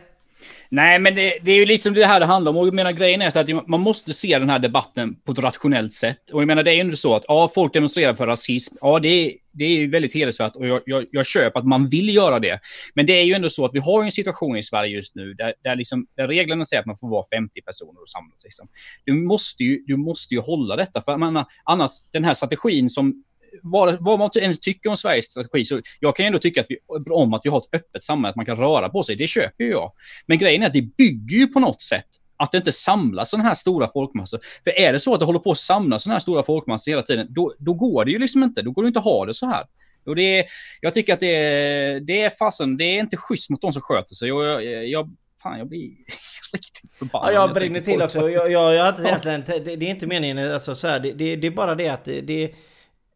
Nej, 0.69 0.99
men 0.99 1.15
det, 1.15 1.37
det, 1.41 1.51
är 1.51 1.55
ju 1.55 1.65
lite 1.65 1.83
som 1.83 1.93
det 1.93 2.05
här 2.05 2.19
det 2.19 2.25
handlar 2.25 2.51
om. 2.51 2.57
Och 2.57 2.67
jag 2.67 2.73
menar, 2.73 2.91
grejen 2.91 3.21
är 3.21 3.29
så 3.29 3.39
att 3.39 3.67
man 3.67 3.79
måste 3.79 4.13
se 4.13 4.39
den 4.39 4.49
här 4.49 4.59
debatten 4.59 5.15
på 5.25 5.31
ett 5.31 5.39
rationellt 5.39 5.93
sätt. 5.93 6.29
Och 6.33 6.41
jag 6.41 6.47
menar, 6.47 6.63
det 6.63 6.71
är 6.71 6.75
ju 6.75 6.81
inte 6.81 6.97
så 6.97 7.15
att 7.15 7.25
ja, 7.27 7.51
folk 7.55 7.73
demonstrerar 7.73 8.13
för 8.13 8.27
rasism. 8.27 8.75
Ja, 8.81 8.99
det 8.99 9.07
är, 9.07 9.33
det 9.51 9.65
är 9.65 9.69
ju 9.69 9.89
väldigt 9.89 10.13
hedersvärt 10.13 10.55
och 10.55 10.67
jag, 10.67 10.81
jag, 10.85 11.05
jag 11.11 11.25
köper 11.25 11.59
att 11.59 11.65
man 11.65 11.89
vill 11.89 12.15
göra 12.15 12.39
det. 12.39 12.59
Men 12.93 13.05
det 13.05 13.13
är 13.13 13.23
ju 13.23 13.33
ändå 13.33 13.49
så 13.49 13.65
att 13.65 13.73
vi 13.73 13.79
har 13.79 14.03
en 14.03 14.11
situation 14.11 14.57
i 14.57 14.63
Sverige 14.63 14.95
just 14.95 15.15
nu 15.15 15.33
där, 15.33 15.53
där, 15.63 15.75
liksom, 15.75 16.07
där 16.17 16.27
reglerna 16.27 16.65
säger 16.65 16.81
att 16.81 16.85
man 16.87 16.97
får 16.97 17.09
vara 17.09 17.23
50 17.35 17.61
personer 17.61 18.01
och 18.01 18.09
samlas. 18.09 18.43
Liksom. 18.43 18.67
Du, 19.05 19.13
måste 19.13 19.63
ju, 19.63 19.83
du 19.87 19.97
måste 19.97 20.33
ju 20.33 20.39
hålla 20.39 20.75
detta, 20.75 21.01
för 21.01 21.17
menar, 21.17 21.45
annars 21.63 21.91
den 22.11 22.23
här 22.23 22.33
strategin 22.33 22.89
som 22.89 23.23
vad, 23.61 23.97
vad 23.99 24.19
man 24.19 24.29
ens 24.35 24.59
tycker 24.59 24.89
om 24.89 24.97
Sveriges 24.97 25.25
strategi, 25.25 25.65
så 25.65 25.81
jag 25.99 26.15
kan 26.15 26.25
ändå 26.25 26.39
tycka 26.39 26.61
att 26.61 26.67
vi, 26.69 26.77
om 27.09 27.33
att 27.33 27.41
vi 27.43 27.49
har 27.49 27.57
ett 27.57 27.69
öppet 27.73 28.03
samhälle, 28.03 28.29
att 28.29 28.35
man 28.35 28.45
kan 28.45 28.55
röra 28.55 28.89
på 28.89 29.03
sig. 29.03 29.15
Det 29.15 29.27
köper 29.27 29.63
ju 29.63 29.69
jag. 29.69 29.91
Men 30.25 30.37
grejen 30.37 30.63
är 30.63 30.67
att 30.67 30.73
det 30.73 30.97
bygger 30.97 31.37
ju 31.37 31.47
på 31.47 31.59
något 31.59 31.81
sätt 31.81 32.07
att 32.37 32.51
det 32.51 32.57
inte 32.57 32.71
samlas 32.71 33.29
sådana 33.29 33.47
här 33.47 33.53
stora 33.53 33.89
folkmassor. 33.93 34.39
För 34.63 34.79
är 34.79 34.93
det 34.93 34.99
så 34.99 35.13
att 35.13 35.19
det 35.19 35.25
håller 35.25 35.39
på 35.39 35.51
att 35.51 35.57
samlas 35.57 36.03
sådana 36.03 36.15
här 36.15 36.19
stora 36.19 36.43
folkmassor 36.43 36.91
hela 36.91 37.01
tiden, 37.01 37.27
då, 37.29 37.53
då 37.59 37.73
går 37.73 38.05
det 38.05 38.11
ju 38.11 38.19
liksom 38.19 38.43
inte. 38.43 38.61
Då 38.61 38.71
går 38.71 38.83
det 38.83 38.87
inte 38.87 38.99
att 38.99 39.05
ha 39.05 39.25
det 39.25 39.33
så 39.33 39.45
här. 39.45 39.65
Och 40.05 40.15
det 40.15 40.39
är, 40.39 40.45
jag 40.81 40.93
tycker 40.93 41.13
att 41.13 41.19
det 41.19 41.35
är, 41.35 41.99
det 41.99 42.21
är 42.21 42.29
fasen, 42.29 42.77
det 42.77 42.83
är 42.83 42.99
inte 42.99 43.17
schysst 43.17 43.49
mot 43.49 43.61
de 43.61 43.73
som 43.73 43.81
sköter 43.81 44.15
sig. 44.15 44.31
Och 44.31 44.45
jag, 44.45 44.87
jag, 44.87 45.09
fan, 45.43 45.57
jag 45.57 45.67
blir 45.67 45.81
riktigt 46.53 46.93
förbannad. 46.93 47.29
Ja, 47.29 47.33
jag 47.33 47.53
brinner 47.53 47.79
till 47.79 48.01
också. 48.01 48.29
Jag, 48.29 48.51
jag, 48.51 48.51
jag, 48.51 48.75
jag 48.75 49.05
egentligen, 49.05 49.43
det, 49.47 49.75
det 49.75 49.85
är 49.85 49.89
inte 49.89 50.07
meningen, 50.07 50.53
alltså 50.53 50.75
så 50.75 50.87
här, 50.87 50.99
det, 50.99 51.11
det, 51.11 51.35
det 51.35 51.47
är 51.47 51.51
bara 51.51 51.75
det 51.75 51.89
att 51.89 52.05
det, 52.05 52.21
det 52.21 52.53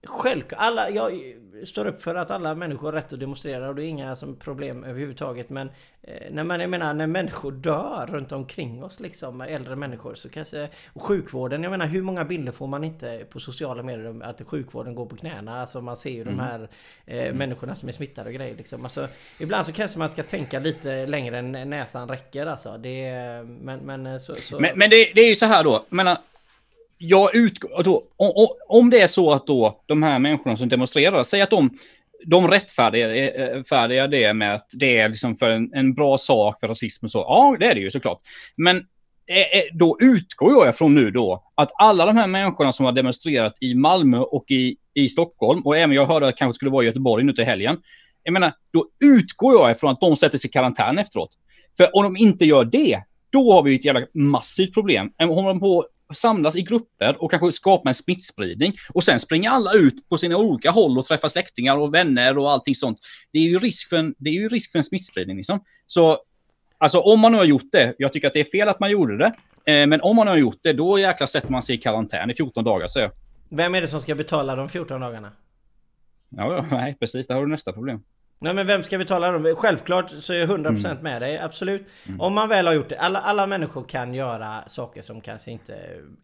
Självklart, 0.07 0.61
alla, 0.61 0.89
jag 0.89 1.37
står 1.65 1.87
upp 1.87 2.03
för 2.03 2.15
att 2.15 2.31
alla 2.31 2.55
människor 2.55 2.87
har 2.87 2.91
rätt 2.91 3.13
att 3.13 3.19
demonstrera 3.19 3.69
och 3.69 3.75
det 3.75 3.83
är 3.83 3.87
inga 3.87 4.15
som 4.15 4.35
problem 4.35 4.83
överhuvudtaget. 4.83 5.49
Men 5.49 5.69
eh, 6.01 6.31
när 6.31 6.43
man, 6.43 6.59
jag 6.59 6.69
menar, 6.69 6.93
när 6.93 7.07
människor 7.07 7.51
dör 7.51 8.07
runt 8.11 8.31
omkring 8.31 8.83
oss, 8.83 8.99
liksom, 8.99 9.41
äldre 9.41 9.75
människor, 9.75 10.15
så 10.15 10.29
kanske... 10.29 10.69
Och 10.93 11.01
sjukvården, 11.01 11.63
jag 11.63 11.69
menar 11.69 11.85
hur 11.85 12.01
många 12.01 12.25
bilder 12.25 12.51
får 12.51 12.67
man 12.67 12.83
inte 12.83 13.25
på 13.29 13.39
sociala 13.39 13.83
medier 13.83 14.23
att 14.23 14.41
sjukvården 14.47 14.95
går 14.95 15.05
på 15.05 15.15
knäna? 15.15 15.61
Alltså 15.61 15.81
man 15.81 15.95
ser 15.95 16.11
ju 16.11 16.21
mm. 16.21 16.37
de 16.37 16.43
här 16.43 16.69
eh, 17.05 17.23
mm. 17.25 17.37
människorna 17.37 17.75
som 17.75 17.89
är 17.89 17.93
smittade 17.93 18.29
och 18.29 18.35
grejer 18.35 18.55
liksom. 18.55 18.83
Alltså, 18.83 19.07
ibland 19.39 19.65
så 19.65 19.71
kanske 19.71 19.99
man 19.99 20.09
ska 20.09 20.23
tänka 20.23 20.59
lite 20.59 21.05
längre 21.05 21.37
än 21.37 21.51
näsan 21.51 22.09
räcker 22.09 22.45
alltså. 22.45 22.77
Det, 22.77 23.11
men, 23.61 23.79
men, 23.79 24.05
eh, 24.05 24.17
så, 24.17 24.35
så... 24.35 24.59
men, 24.59 24.77
men 24.77 24.89
det, 24.89 25.11
det, 25.15 25.21
är 25.21 25.29
ju 25.29 25.35
så 25.35 25.45
här 25.45 25.63
då, 25.63 25.85
menar, 25.89 26.17
jag 26.97 27.35
utgår, 27.35 27.83
då, 27.83 28.03
om, 28.17 28.47
om 28.67 28.89
det 28.89 29.01
är 29.01 29.07
så 29.07 29.31
att 29.31 29.47
då 29.47 29.83
de 29.85 30.03
här 30.03 30.19
människorna 30.19 30.57
som 30.57 30.69
demonstrerar, 30.69 31.23
säg 31.23 31.41
att 31.41 31.49
de, 31.49 31.69
de 32.25 32.47
rättfärdigar 32.47 33.09
eh, 33.09 34.03
eh, 34.03 34.09
det 34.09 34.33
med 34.33 34.55
att 34.55 34.67
det 34.79 34.97
är 34.97 35.09
liksom 35.09 35.37
för 35.37 35.49
en, 35.49 35.73
en 35.73 35.93
bra 35.93 36.17
sak 36.17 36.59
för 36.59 36.67
rasism 36.67 37.05
och 37.05 37.11
så. 37.11 37.19
Ja, 37.19 37.57
det 37.59 37.65
är 37.65 37.75
det 37.75 37.81
ju 37.81 37.91
såklart. 37.91 38.19
Men 38.55 38.77
eh, 39.27 39.37
eh 39.37 39.63
då 39.73 39.97
utgår 39.99 40.53
jag 40.53 40.69
ifrån 40.69 40.95
nu 40.95 41.11
då 41.11 41.43
att 41.55 41.71
alla 41.77 42.05
de 42.05 42.17
här 42.17 42.27
människorna 42.27 42.71
som 42.71 42.85
har 42.85 42.91
demonstrerat 42.91 43.53
i 43.61 43.75
Malmö 43.75 44.17
och 44.17 44.51
i, 44.51 44.75
i 44.93 45.09
Stockholm 45.09 45.61
och 45.65 45.77
även 45.77 45.95
jag 45.95 46.05
hörde 46.05 46.27
att 46.27 46.33
det 46.33 46.39
kanske 46.39 46.55
skulle 46.55 46.71
vara 46.71 46.83
i 46.83 46.87
Göteborg 46.87 47.23
nu 47.23 47.33
till 47.33 47.45
helgen. 47.45 47.77
Jag 48.23 48.33
menar, 48.33 48.53
då 48.73 48.85
utgår 49.03 49.53
jag 49.53 49.71
ifrån 49.71 49.91
att 49.91 49.99
de 49.99 50.17
sätter 50.17 50.37
sig 50.37 50.49
i 50.49 50.51
karantän 50.51 50.97
efteråt. 50.97 51.29
För 51.77 51.95
om 51.95 52.03
de 52.03 52.17
inte 52.17 52.45
gör 52.45 52.65
det, 52.65 53.01
då 53.29 53.51
har 53.53 53.63
vi 53.63 53.75
ett 53.75 53.85
jävla 53.85 54.01
massivt 54.13 54.73
problem. 54.73 55.11
Om 55.19 55.45
de 55.45 55.59
på 55.59 55.85
samlas 56.13 56.55
i 56.55 56.61
grupper 56.61 57.23
och 57.23 57.31
kanske 57.31 57.51
skapa 57.51 57.89
en 57.89 57.95
smittspridning. 57.95 58.73
Och 58.93 59.03
sen 59.03 59.19
springer 59.19 59.49
alla 59.49 59.73
ut 59.73 60.09
på 60.09 60.17
sina 60.17 60.37
olika 60.37 60.71
håll 60.71 60.97
och 60.97 61.05
träffar 61.05 61.29
släktingar 61.29 61.77
och 61.77 61.93
vänner 61.93 62.37
och 62.37 62.51
allting 62.51 62.75
sånt. 62.75 62.99
Det 63.31 63.39
är 63.39 63.43
ju 63.43 63.59
risk 63.59 63.89
för 63.89 63.97
en, 63.97 64.15
det 64.17 64.29
är 64.29 64.33
ju 64.33 64.49
risk 64.49 64.71
för 64.71 64.79
en 64.79 64.83
smittspridning. 64.83 65.37
Liksom. 65.37 65.63
Så 65.85 66.17
alltså 66.77 66.99
om 66.99 67.19
man 67.19 67.31
nu 67.31 67.37
har 67.37 67.45
gjort 67.45 67.71
det, 67.71 67.95
jag 67.97 68.13
tycker 68.13 68.27
att 68.27 68.33
det 68.33 68.39
är 68.39 68.51
fel 68.51 68.69
att 68.69 68.79
man 68.79 68.91
gjorde 68.91 69.17
det, 69.17 69.33
eh, 69.71 69.87
men 69.87 70.01
om 70.01 70.15
man 70.15 70.27
har 70.27 70.37
gjort 70.37 70.59
det, 70.63 70.73
då 70.73 70.99
jäkla 70.99 71.27
sätter 71.27 71.51
man 71.51 71.63
sig 71.63 71.75
i 71.75 71.77
karantän 71.77 72.31
i 72.31 72.35
14 72.35 72.63
dagar, 72.63 72.87
säger 72.87 73.07
jag. 73.07 73.13
Vem 73.57 73.75
är 73.75 73.81
det 73.81 73.87
som 73.87 74.01
ska 74.01 74.15
betala 74.15 74.55
de 74.55 74.69
14 74.69 75.01
dagarna? 75.01 75.31
Ja, 76.29 76.65
nej, 76.71 76.97
precis. 76.99 77.27
Där 77.27 77.35
har 77.35 77.45
du 77.45 77.51
nästa 77.51 77.73
problem. 77.73 78.03
Nej 78.39 78.53
men 78.53 78.67
vem 78.67 78.83
ska 78.83 78.97
betala 78.97 79.31
dem? 79.31 79.55
Självklart 79.55 80.09
så 80.09 80.33
är 80.33 80.37
jag 80.37 80.49
100% 80.49 80.85
mm. 80.85 80.97
med 80.97 81.21
dig, 81.21 81.37
absolut. 81.37 81.87
Mm. 82.07 82.21
Om 82.21 82.33
man 82.33 82.49
väl 82.49 82.67
har 82.67 82.73
gjort 82.73 82.89
det. 82.89 82.99
Alla, 82.99 83.19
alla 83.19 83.47
människor 83.47 83.83
kan 83.83 84.13
göra 84.13 84.63
saker 84.67 85.01
som 85.01 85.21
kanske 85.21 85.51
inte 85.51 85.73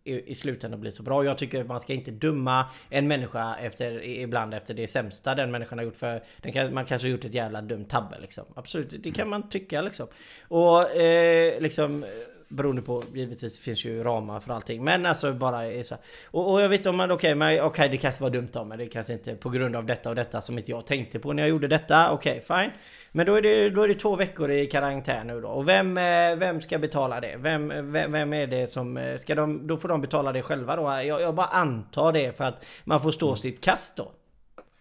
i, 0.03 0.31
i 0.31 0.35
slutändan 0.35 0.81
blir 0.81 0.91
så 0.91 1.03
bra. 1.03 1.25
Jag 1.25 1.37
tycker 1.37 1.63
man 1.63 1.79
ska 1.79 1.93
inte 1.93 2.11
döma 2.11 2.65
en 2.89 3.07
människa 3.07 3.55
efter, 3.55 4.03
ibland 4.03 4.53
efter 4.53 4.73
det 4.73 4.87
sämsta 4.87 5.35
den 5.35 5.51
människan 5.51 5.77
har 5.77 5.85
gjort. 5.85 5.97
För 5.97 6.23
kan, 6.53 6.73
man 6.73 6.85
kanske 6.85 7.07
har 7.07 7.11
gjort 7.11 7.25
ett 7.25 7.33
jävla 7.33 7.61
dumt 7.61 7.85
tabbe 7.85 8.17
liksom. 8.21 8.45
Absolut, 8.55 9.03
det 9.03 9.11
kan 9.11 9.29
man 9.29 9.49
tycka 9.49 9.81
liksom. 9.81 10.07
Och 10.47 10.91
eh, 10.91 11.61
liksom 11.61 12.05
Beroende 12.53 12.81
på, 12.81 13.03
givetvis 13.13 13.59
finns 13.59 13.85
ju 13.85 14.03
ramar 14.03 14.39
för 14.39 14.53
allting. 14.53 14.83
Men 14.83 15.05
alltså 15.05 15.33
bara 15.33 15.83
så 15.83 15.95
och, 16.31 16.51
och 16.51 16.61
jag 16.61 16.69
visste 16.69 16.89
om 16.89 16.97
man, 16.97 17.11
okej, 17.11 17.35
okay, 17.35 17.61
okay, 17.61 17.87
det 17.89 17.97
kanske 17.97 18.23
var 18.23 18.29
dumt 18.29 18.49
av 18.53 18.67
mig. 18.67 18.77
Det 18.77 18.87
kanske 18.87 19.13
inte 19.13 19.35
på 19.35 19.49
grund 19.49 19.75
av 19.75 19.85
detta 19.85 20.09
och 20.09 20.15
detta 20.15 20.41
som 20.41 20.57
inte 20.57 20.71
jag 20.71 20.85
tänkte 20.85 21.19
på 21.19 21.33
när 21.33 21.43
jag 21.43 21.49
gjorde 21.49 21.67
detta. 21.67 22.11
Okej, 22.11 22.43
okay, 22.45 22.63
fine. 22.63 22.71
Men 23.11 23.25
då 23.25 23.35
är, 23.35 23.41
det, 23.41 23.69
då 23.69 23.81
är 23.81 23.87
det 23.87 23.93
två 23.93 24.15
veckor 24.15 24.51
i 24.51 24.67
karantän 24.67 25.27
nu 25.27 25.41
då. 25.41 25.47
Och 25.47 25.67
vem, 25.67 25.97
eh, 25.97 26.35
vem 26.35 26.61
ska 26.61 26.77
betala 26.77 27.21
det? 27.21 27.35
Vem, 27.37 27.91
vem, 27.91 28.11
vem 28.11 28.33
är 28.33 28.47
det 28.47 28.71
som... 28.71 28.97
Eh, 28.97 29.17
ska 29.17 29.35
de, 29.35 29.67
då 29.67 29.77
får 29.77 29.89
de 29.89 30.01
betala 30.01 30.31
det 30.31 30.41
själva 30.41 30.75
då? 30.75 30.83
Jag, 30.83 31.21
jag 31.21 31.35
bara 31.35 31.47
antar 31.47 32.11
det 32.11 32.37
för 32.37 32.43
att 32.43 32.65
man 32.83 33.01
får 33.01 33.11
stå 33.11 33.27
mm. 33.27 33.37
sitt 33.37 33.63
kast 33.63 33.97
då. 33.97 34.11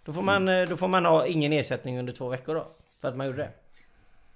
Då 0.04 0.12
får, 0.12 0.22
man, 0.22 0.48
mm. 0.48 0.68
då 0.68 0.76
får 0.76 0.88
man 0.88 1.04
ha 1.04 1.26
ingen 1.26 1.52
ersättning 1.52 1.98
under 1.98 2.12
två 2.12 2.28
veckor 2.28 2.54
då. 2.54 2.66
För 3.00 3.08
att 3.08 3.16
man 3.16 3.26
gjorde 3.26 3.38
det. 3.38 3.50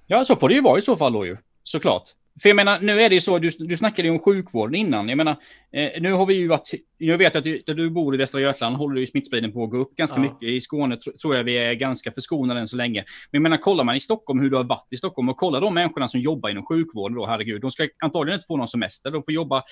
Ja, 0.06 0.24
så 0.24 0.36
får 0.36 0.48
det 0.48 0.54
ju 0.54 0.60
vara 0.60 0.78
i 0.78 0.82
så 0.82 0.96
fall 0.96 1.12
då 1.12 1.26
ju. 1.26 1.36
Såklart. 1.62 2.02
För 2.42 2.48
jag 2.48 2.56
menar, 2.56 2.80
nu 2.80 3.00
är 3.00 3.08
det 3.08 3.14
ju 3.14 3.20
så, 3.20 3.38
du, 3.38 3.50
du 3.58 3.76
snackade 3.76 4.08
ju 4.08 4.14
om 4.14 4.18
sjukvården 4.18 4.74
innan. 4.74 5.08
Jag 5.08 5.16
menar, 5.16 5.36
eh, 5.72 6.02
nu 6.02 6.12
har 6.12 6.26
vi 6.26 6.34
ju 6.34 6.48
varit, 6.48 6.70
jag 6.98 7.18
vet 7.18 7.36
att 7.36 7.44
du, 7.44 7.62
där 7.66 7.74
du 7.74 7.90
bor 7.90 8.14
i 8.14 8.18
Västra 8.18 8.40
Götaland 8.40 8.76
håller 8.76 9.00
ju 9.00 9.06
smittspridningen 9.06 9.54
på 9.54 9.64
att 9.64 9.70
gå 9.70 9.78
upp 9.78 9.96
ganska 9.96 10.16
ja. 10.16 10.22
mycket. 10.22 10.42
I 10.42 10.60
Skåne 10.60 10.96
tr 10.96 11.10
tror 11.10 11.36
jag 11.36 11.44
vi 11.44 11.58
är 11.58 11.74
ganska 11.74 12.12
förskonade 12.12 12.60
än 12.60 12.68
så 12.68 12.76
länge. 12.76 13.04
Men 13.30 13.38
jag 13.38 13.42
menar, 13.42 13.56
kollar 13.56 13.84
man 13.84 13.96
i 13.96 14.00
Stockholm 14.00 14.40
hur 14.40 14.50
du 14.50 14.56
har 14.56 14.64
varit 14.64 14.92
i 14.92 14.96
Stockholm 14.96 15.28
och 15.28 15.36
kollar 15.36 15.60
de 15.60 15.74
människorna 15.74 16.08
som 16.08 16.20
jobbar 16.20 16.50
inom 16.50 16.66
sjukvården 16.66 17.16
då, 17.16 17.26
herregud, 17.26 17.60
de 17.60 17.70
ska 17.70 17.88
antagligen 18.04 18.36
inte 18.36 18.46
få 18.46 18.56
någon 18.56 18.68
semester. 18.68 19.10
De 19.10 19.22
får 19.22 19.34
jobba 19.34 19.62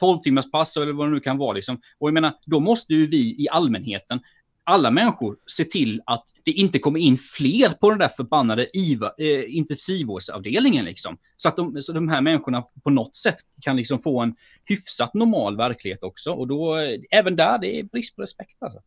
12 0.00 0.16
eh, 0.16 0.20
timmars 0.20 0.50
pass 0.50 0.76
eller 0.76 0.92
vad 0.92 1.08
det 1.08 1.12
nu 1.12 1.20
kan 1.20 1.38
vara. 1.38 1.52
Liksom. 1.52 1.80
Och 1.98 2.08
jag 2.08 2.14
menar, 2.14 2.32
då 2.46 2.60
måste 2.60 2.94
ju 2.94 3.06
vi 3.06 3.42
i 3.42 3.48
allmänheten 3.50 4.20
alla 4.64 4.90
människor 4.90 5.36
se 5.46 5.64
till 5.64 6.02
att 6.06 6.24
det 6.44 6.50
inte 6.50 6.78
kommer 6.78 7.00
in 7.00 7.18
fler 7.18 7.68
på 7.68 7.90
den 7.90 7.98
där 7.98 8.08
förbannade 8.08 8.76
IVA, 8.76 9.12
eh, 9.18 9.56
intensivvårdsavdelningen. 9.56 10.84
Liksom. 10.84 11.18
Så 11.36 11.48
att 11.48 11.56
de, 11.56 11.82
så 11.82 11.92
de 11.92 12.08
här 12.08 12.20
människorna 12.20 12.62
på 12.84 12.90
något 12.90 13.16
sätt 13.16 13.36
kan 13.60 13.76
liksom 13.76 14.02
få 14.02 14.20
en 14.20 14.34
hyfsat 14.64 15.14
normal 15.14 15.56
verklighet 15.56 16.02
också. 16.02 16.32
Och 16.32 16.48
då, 16.48 16.76
eh, 16.76 17.00
även 17.10 17.36
där, 17.36 17.58
det 17.58 17.78
är 17.78 17.84
brist 17.84 18.16
på 18.16 18.22
respekt 18.22 18.62
alltså. 18.62 18.80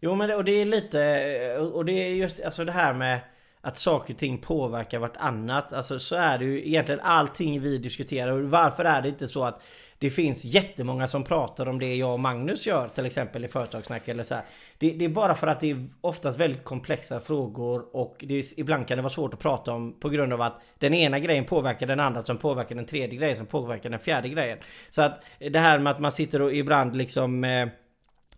Jo 0.00 0.14
men 0.14 0.28
det, 0.28 0.36
och 0.36 0.44
det 0.44 0.52
är 0.52 0.64
lite, 0.64 1.02
eh, 1.56 1.62
och 1.62 1.84
det 1.84 1.92
är 1.92 2.14
just 2.14 2.40
alltså 2.40 2.64
det 2.64 2.72
här 2.72 2.94
med 2.94 3.20
att 3.62 3.76
saker 3.76 4.14
och 4.14 4.18
ting 4.18 4.38
påverkar 4.38 4.98
vartannat. 4.98 5.72
Alltså 5.72 5.98
så 5.98 6.16
är 6.16 6.38
det 6.38 6.44
ju 6.44 6.66
egentligen 6.66 7.00
allting 7.00 7.60
vi 7.60 7.78
diskuterar. 7.78 8.32
Och 8.32 8.50
varför 8.50 8.84
är 8.84 9.02
det 9.02 9.08
inte 9.08 9.28
så 9.28 9.44
att 9.44 9.62
det 9.98 10.10
finns 10.10 10.44
jättemånga 10.44 11.08
som 11.08 11.24
pratar 11.24 11.68
om 11.68 11.78
det 11.78 11.96
jag 11.96 12.12
och 12.12 12.20
Magnus 12.20 12.66
gör 12.66 12.88
till 12.88 13.06
exempel 13.06 13.44
i 13.44 13.48
företagssnack 13.48 14.08
eller 14.08 14.22
så 14.22 14.34
här. 14.34 14.44
Det, 14.78 14.90
det, 14.90 15.04
är 15.04 15.08
bara 15.08 15.34
för 15.34 15.46
att 15.46 15.60
det 15.60 15.70
är 15.70 15.86
oftast 16.00 16.40
väldigt 16.40 16.64
komplexa 16.64 17.20
frågor 17.20 17.96
och 17.96 18.24
det 18.28 18.34
är, 18.34 18.44
ibland 18.60 18.88
kan 18.88 18.98
det 18.98 19.02
vara 19.02 19.12
svårt 19.12 19.34
att 19.34 19.40
prata 19.40 19.72
om 19.72 20.00
på 20.00 20.08
grund 20.08 20.32
av 20.32 20.40
att 20.40 20.60
den 20.78 20.94
ena 20.94 21.18
grejen 21.18 21.44
påverkar 21.44 21.86
den 21.86 22.00
andra 22.00 22.22
som 22.22 22.38
påverkar 22.38 22.74
den 22.74 22.86
tredje 22.86 23.18
grejen 23.18 23.36
som 23.36 23.46
påverkar 23.46 23.90
den 23.90 24.00
fjärde 24.00 24.28
grejen. 24.28 24.58
Så 24.90 25.02
att 25.02 25.24
det 25.38 25.58
här 25.58 25.78
med 25.78 25.90
att 25.90 26.00
man 26.00 26.12
sitter 26.12 26.42
och 26.42 26.54
ibland 26.54 26.96
liksom 26.96 27.44
eh, 27.44 27.68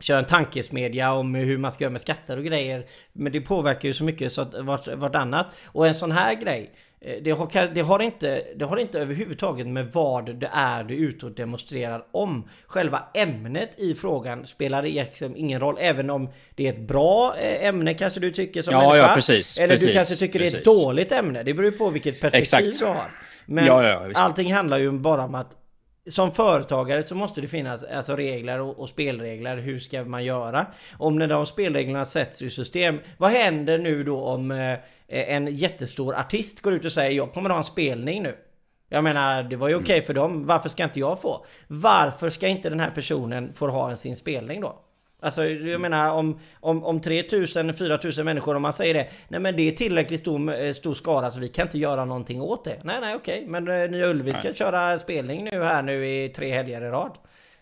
kör 0.03 0.19
en 0.19 0.25
tankesmedja 0.25 1.13
om 1.13 1.35
hur 1.35 1.59
man 1.59 1.73
ska 1.73 1.85
göra 1.85 1.93
med 1.93 2.01
skatter 2.01 2.37
och 2.37 2.45
grejer. 2.45 2.87
Men 3.13 3.33
det 3.33 3.41
påverkar 3.41 3.89
ju 3.89 3.95
så 3.95 4.05
mycket 4.05 4.33
så 4.33 4.43
att 4.43 4.55
vart, 4.55 4.89
vartannat. 4.89 5.47
Och 5.67 5.87
en 5.87 5.95
sån 5.95 6.13
här 6.13 6.35
grej 6.35 6.71
Eh, 7.05 7.23
det 7.23 7.31
har, 7.31 7.75
det, 7.75 7.81
har 7.81 8.03
inte, 8.03 8.43
det 8.57 8.65
har 8.65 8.77
inte 8.77 9.01
överhuvudtaget 9.01 9.67
med 9.67 9.93
vad 9.93 10.41
det 10.41 10.51
är 10.53 10.85
du 10.85 10.95
är 10.95 10.99
ute 10.99 11.27
och 11.27 11.33
demonstrerar 11.33 12.05
om. 12.13 12.49
Själva 12.67 13.03
ämnet 13.15 13.81
i 13.81 13.95
frågan 13.95 14.47
spelar 14.47 14.83
liksom 14.83 15.37
ingen 15.37 15.61
roll. 15.61 15.77
Även 15.81 16.11
om 16.11 16.29
det 16.55 16.69
är 16.69 16.73
ett 16.73 16.81
bra 16.81 17.37
eh, 17.37 17.67
ämne 17.67 17.95
kanske 17.95 18.21
du 18.21 18.31
tycker 18.31 18.63
som 18.63 18.75
ja, 18.75 18.81
människa. 18.81 19.09
Ja, 19.09 19.15
precis. 19.15 19.59
Eller 19.59 19.69
precis, 19.69 19.87
du 19.87 19.93
kanske 19.93 20.15
tycker 20.15 20.39
precis. 20.39 20.53
det 20.53 20.59
är 20.59 20.61
ett 20.61 20.65
dåligt 20.65 21.13
ämne. 21.13 21.43
Det 21.43 21.55
beror 21.55 21.71
på 21.71 21.91
vilket 21.91 22.21
perspektiv 22.21 22.69
Exakt. 22.69 22.79
du 22.79 22.87
har. 22.87 23.11
Men 23.47 23.67
ja, 23.67 23.89
ja, 23.89 24.11
allting 24.15 24.53
handlar 24.53 24.79
ju 24.79 24.93
bara 24.93 25.25
om 25.25 25.35
att 25.35 25.62
som 26.11 26.33
företagare 26.33 27.03
så 27.03 27.15
måste 27.15 27.41
det 27.41 27.49
finnas 27.49 27.85
alltså 27.85 28.17
regler 28.17 28.61
och, 28.61 28.79
och, 28.79 28.89
spelregler. 28.89 29.57
Hur 29.57 29.79
ska 29.79 30.05
man 30.05 30.25
göra? 30.25 30.67
Om 30.99 31.19
när 31.19 31.29
de 31.29 31.47
spelreglerna 31.47 32.05
sätts 32.05 32.43
i 32.43 32.51
system, 32.51 33.01
vad 33.19 33.31
händer 33.31 33.79
nu 33.79 34.05
då 34.05 34.25
om 34.25 34.51
eh, 34.51 34.79
en 35.09 35.57
jättestor 35.57 36.15
artist 36.15 36.61
går 36.61 36.73
ut 36.73 36.85
och 36.85 36.93
säger 36.93 37.11
jag 37.11 37.33
kommer 37.33 37.51
att 37.51 37.55
ha 37.55 37.59
en 37.59 37.65
spelning 37.65 38.23
nu? 38.23 38.37
Jag 38.89 39.05
menar, 39.05 39.43
det 39.43 39.57
var 39.57 39.69
ju 39.69 39.75
okej 39.75 39.85
okay 39.85 40.03
för 40.03 40.15
dem. 40.15 40.47
Varför 40.47 40.69
ska 40.69 40.85
inte 40.85 41.01
jag 41.01 41.21
få? 41.21 41.47
Varför 41.67 42.31
ska 42.31 42.49
inte 42.49 42.71
den 42.71 42.81
här 42.81 42.91
personen 42.91 43.55
få 43.55 43.69
ha 43.69 43.97
sin 43.97 44.17
spelning 44.17 44.61
då? 44.61 44.79
Alltså 45.23 45.45
jag 45.45 45.81
menar 45.81 46.13
om, 46.13 46.41
om, 46.61 46.85
om 46.85 47.01
3000, 47.01 47.75
4000 47.75 48.25
människor 48.25 48.55
om 48.55 48.63
man 48.63 48.73
säger 48.73 48.95
det 48.95 49.07
Nej 49.29 49.41
men 49.41 49.57
det 49.57 49.69
är 49.69 49.73
tillräckligt 49.73 50.21
stor, 50.21 50.65
eh, 50.65 50.73
stor 50.73 50.95
skara 50.95 51.31
så 51.31 51.41
vi 51.41 51.49
kan 51.49 51.67
inte 51.67 51.79
göra 51.79 52.05
någonting 52.05 52.41
åt 52.41 52.65
det 52.65 52.81
Nej 52.85 53.01
nej 53.01 53.15
okej 53.15 53.45
men 53.47 53.69
uh, 53.69 53.91
Nya 53.91 54.07
Ullevi 54.07 54.33
ska 54.33 54.53
köra 54.53 54.99
spelning 54.99 55.45
nu 55.45 55.63
här 55.63 55.83
nu 55.83 56.09
i 56.09 56.29
tre 56.29 56.49
helger 56.49 56.81
i 56.81 56.89
rad 56.91 57.13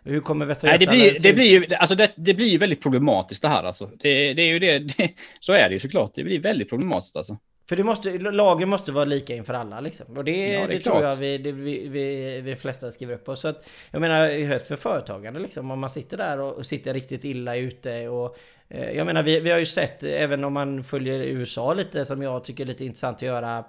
hur 0.05 0.21
kommer 0.21 0.47
Västra 0.47 0.69
Nej, 0.69 0.79
det 0.79 0.87
blir, 0.87 1.17
det 1.21 1.33
blir 1.33 1.61
ju 1.61 1.75
alltså 1.75 1.95
det, 1.95 2.13
det 2.17 2.35
blir 2.35 2.59
väldigt 2.59 2.83
problematiskt 2.83 3.43
det 3.43 3.49
här 3.49 3.63
alltså. 3.63 3.91
Det, 3.99 4.35
det 4.35 4.43
är 4.43 4.53
ju 4.53 4.59
det, 4.59 4.79
det, 4.79 5.11
så 5.41 5.53
är 5.53 5.69
det 5.69 5.73
ju 5.73 5.81
såklart. 5.81 6.13
Det 6.15 6.25
blir 6.25 6.41
väldigt 6.41 6.69
problematiskt 6.69 7.17
alltså. 7.17 7.39
För 7.71 7.77
det 7.77 7.85
måste, 7.85 8.19
lagen 8.19 8.69
måste 8.69 8.93
vara 8.93 9.05
lika 9.05 9.35
inför 9.35 9.55
alla 9.55 9.81
liksom. 9.81 10.17
Och 10.17 10.25
det, 10.25 10.53
ja, 10.53 10.67
det, 10.67 10.75
det 10.75 10.81
tror 10.81 11.03
jag 11.03 11.17
vi, 11.17 11.39
det, 11.39 11.53
vi, 11.53 11.89
vi, 11.89 12.41
vi 12.41 12.57
flesta 12.57 12.93
skriver 12.93 13.15
upp 13.15 13.25
på. 13.25 13.37
Så 13.37 13.49
att, 13.49 13.69
jag 13.91 14.01
menar 14.01 14.31
i 14.31 14.45
höst 14.45 14.67
för 14.67 14.77
företagande 14.77 15.41
liksom. 15.41 15.71
Om 15.71 15.81
man 15.81 15.91
sitter 15.91 16.17
där 16.17 16.41
och, 16.41 16.55
och 16.55 16.67
sitter 16.67 16.95
riktigt 16.95 17.25
illa 17.25 17.57
ute 17.57 18.09
och 18.09 18.37
eh, 18.69 18.91
Jag 18.91 19.07
menar 19.07 19.23
vi, 19.23 19.41
vi 19.41 19.51
har 19.51 19.59
ju 19.59 19.67
sett, 19.67 20.03
även 20.03 20.45
om 20.45 20.53
man 20.53 20.85
följer 20.85 21.19
USA 21.19 21.75
lite 21.75 22.05
som 22.05 22.23
jag 22.23 22.45
tycker 22.45 22.65
är 22.65 22.69
lite 22.69 22.85
intressant 22.85 23.17
att 23.17 23.23
göra 23.23 23.65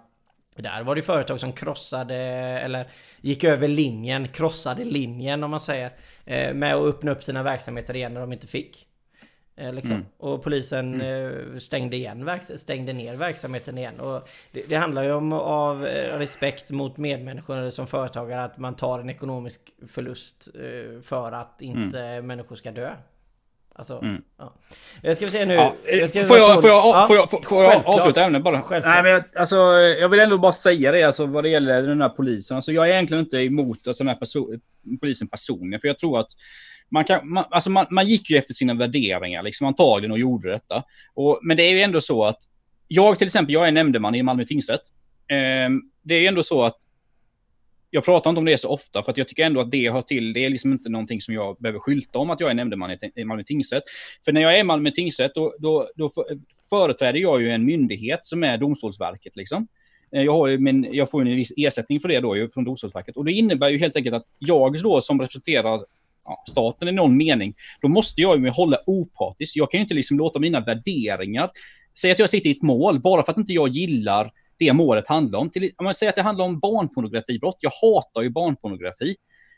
där 0.56 0.84
var 0.84 0.96
det 0.96 1.02
företag 1.02 1.40
som 1.40 1.54
krossade 1.54 2.16
eller 2.16 2.88
gick 3.22 3.44
över 3.44 3.68
linjen, 3.68 4.28
krossade 4.28 4.84
linjen 4.84 5.44
om 5.44 5.52
man 5.52 5.60
säger. 5.60 5.92
Eh, 6.26 6.54
med 6.54 6.76
att 6.76 6.86
öppna 6.86 7.12
upp 7.12 7.24
sina 7.24 7.44
verksamheter 7.44 7.96
igen 7.96 8.14
när 8.14 8.22
de 8.22 8.34
inte 8.34 8.48
fick. 8.48 8.88
Eh, 9.62 9.74
liksom. 9.74 9.96
Mm. 9.96 10.06
Och 10.18 10.44
polisen 10.44 10.94
mm. 10.94 11.54
Eh, 11.54 11.58
stängde, 11.58 11.96
igen, 11.96 12.40
stängde 12.56 12.94
ner 12.94 13.16
verksamheten 13.16 13.78
igen. 13.78 14.00
Och 14.00 14.30
det, 14.52 14.64
det, 14.68 14.76
handlar 14.76 15.04
ju 15.04 15.12
om 15.12 15.34
av 15.34 15.86
eh, 15.86 16.18
respekt 16.18 16.72
mot 16.72 16.98
medmänniskor 16.98 17.70
som 17.70 17.88
företagare 17.88 18.44
att 18.44 18.58
man 18.58 18.76
tar 18.76 19.00
en 19.00 19.10
ekonomisk 19.10 19.62
förlust 19.88 20.48
för 21.04 21.32
att 21.32 21.62
inte 21.62 22.00
mm. 22.00 22.28
människor 22.28 22.56
ska 22.56 22.72
dö. 22.72 22.90
Alltså, 23.76 24.00
mm. 24.02 24.22
ja. 24.38 24.54
Jag 25.02 25.18
ska 25.18 25.30
se 25.30 25.46
nu. 25.46 25.54
Ja. 25.54 25.76
Jag 25.86 26.28
får, 26.28 26.38
jag, 26.38 26.62
får, 26.62 26.70
jag, 26.70 26.86
ja. 26.86 27.06
får, 27.08 27.16
jag, 27.16 27.30
får, 27.30 27.42
får 27.42 27.64
jag 27.64 27.86
avsluta 27.86 28.24
ämnet 28.24 28.44
bara? 28.44 28.64
Nej, 28.70 29.04
men 29.04 29.12
jag, 29.12 29.24
alltså, 29.36 29.56
jag 30.00 30.10
vill 30.10 30.20
ändå 30.20 30.38
bara 30.38 30.52
säga 30.52 30.92
det 30.92 31.04
alltså, 31.04 31.26
vad 31.26 31.44
det 31.44 31.50
gäller 31.50 31.82
den 31.82 32.02
här 32.02 32.10
polisen. 32.10 32.56
Alltså, 32.56 32.72
jag 32.72 32.90
är 32.90 32.94
egentligen 32.94 33.24
inte 33.24 33.38
emot 33.38 33.88
alltså, 33.88 34.04
den 34.04 34.10
här 34.10 34.20
perso 34.20 34.48
polisen 35.02 35.28
personligen. 35.28 35.82
För 35.82 35.88
jag 35.88 35.98
tror 35.98 36.20
att 36.20 36.32
man, 36.92 37.06
kan, 37.06 37.30
man, 37.30 37.46
alltså 37.50 37.70
man, 37.70 37.86
man 37.90 38.08
gick 38.08 38.30
ju 38.30 38.38
efter 38.38 38.54
sina 38.54 38.74
värderingar 38.74 39.44
liksom 39.44 39.68
antagligen 39.68 40.12
och 40.12 40.20
gjorde 40.20 40.52
detta. 40.52 40.84
Och, 41.14 41.40
men 41.42 41.58
det 41.58 41.64
är 41.64 41.72
ju 41.72 41.82
ändå 41.82 42.02
så 42.02 42.24
att 42.24 42.38
jag 42.88 43.18
till 43.18 43.28
exempel, 43.28 43.54
jag 43.54 43.68
är 43.68 43.72
nämndeman 43.72 44.16
i 44.16 44.24
Malmö 44.24 44.46
tingsrätt. 44.46 44.82
Eh, 45.28 45.70
det 46.04 46.16
är 46.16 46.20
ju 46.20 46.28
ändå 46.28 46.44
så 46.44 46.64
att 46.64 46.78
jag 47.90 48.06
pratar 48.06 48.30
inte 48.30 48.40
om 48.40 48.46
det 48.46 48.58
så 48.58 48.70
ofta 48.70 49.04
för 49.04 49.12
att 49.12 49.18
jag 49.18 49.28
tycker 49.28 49.46
ändå 49.46 49.60
att 49.60 49.72
det 49.72 49.92
hör 49.92 50.02
till. 50.02 50.34
Det 50.34 50.46
är 50.46 50.50
liksom 50.50 50.72
inte 50.72 50.90
någonting 50.90 51.22
som 51.22 51.34
jag 51.34 51.58
behöver 51.60 51.80
skylta 51.80 52.20
om 52.20 52.30
att 52.30 52.40
jag 52.40 52.50
är 52.50 52.54
nämndeman 52.54 52.98
i 53.16 53.26
Malmö 53.26 53.44
tingsrätt. 53.44 53.84
För 54.26 54.32
när 54.32 54.42
jag 54.42 54.56
är 54.56 54.60
i 54.60 54.64
Malmö 54.64 54.92
tingsrätt 54.92 55.32
då, 55.36 55.56
då, 55.60 55.90
då 55.96 56.12
företräder 56.70 57.20
jag 57.20 57.42
ju 57.42 57.52
en 57.52 57.66
myndighet 57.66 58.20
som 58.26 58.44
är 58.44 58.58
Domstolsverket. 58.58 59.36
Liksom. 59.36 59.68
Eh, 60.16 60.24
jag, 60.24 60.34
har 60.34 60.48
ju 60.48 60.58
min, 60.58 60.88
jag 60.92 61.10
får 61.10 61.22
en 61.22 61.36
viss 61.36 61.54
ersättning 61.58 62.00
för 62.00 62.08
det 62.08 62.20
då 62.20 62.38
ju 62.38 62.50
från 62.50 62.64
Domstolsverket. 62.64 63.18
Och 63.18 63.26
det 63.26 63.32
innebär 63.32 63.70
ju 63.70 63.78
helt 63.78 63.96
enkelt 63.96 64.16
att 64.16 64.28
jag 64.40 64.82
då 64.82 65.02
som 65.02 65.22
representerar 65.22 65.86
ja, 66.26 66.44
staten 66.50 66.88
i 66.88 66.92
någon 66.92 67.18
mening, 67.18 67.54
då 67.82 67.88
måste 67.88 68.22
jag 68.22 68.40
ju 68.40 68.50
hålla 68.50 68.78
opartisk. 68.86 69.58
Jag 69.58 69.72
kan 69.72 69.78
ju 69.78 69.82
inte 69.82 69.94
liksom 69.94 70.18
låta 70.18 70.40
mina 70.40 70.60
värderingar, 70.60 71.50
säga 72.00 72.14
att 72.14 72.20
jag 72.20 72.30
sitter 72.30 72.50
i 72.50 72.52
ett 72.52 72.62
mål, 72.62 73.00
bara 73.00 73.24
för 73.24 73.32
att 73.32 73.38
inte 73.38 73.54
jag 73.54 73.70
gillar 73.70 74.32
det 74.60 74.74
målet 74.74 75.08
handlar 75.08 75.40
om. 75.40 75.50
Till, 75.50 75.72
om 75.78 75.84
man 75.84 75.94
säger 75.94 76.10
att 76.10 76.16
det 76.16 76.22
handlar 76.22 76.46
om 76.46 76.60
barnpornografibrott, 76.60 77.58
jag 77.60 77.72
hatar 77.82 78.22
ju 78.22 78.30
barnpornografi. 78.30 79.16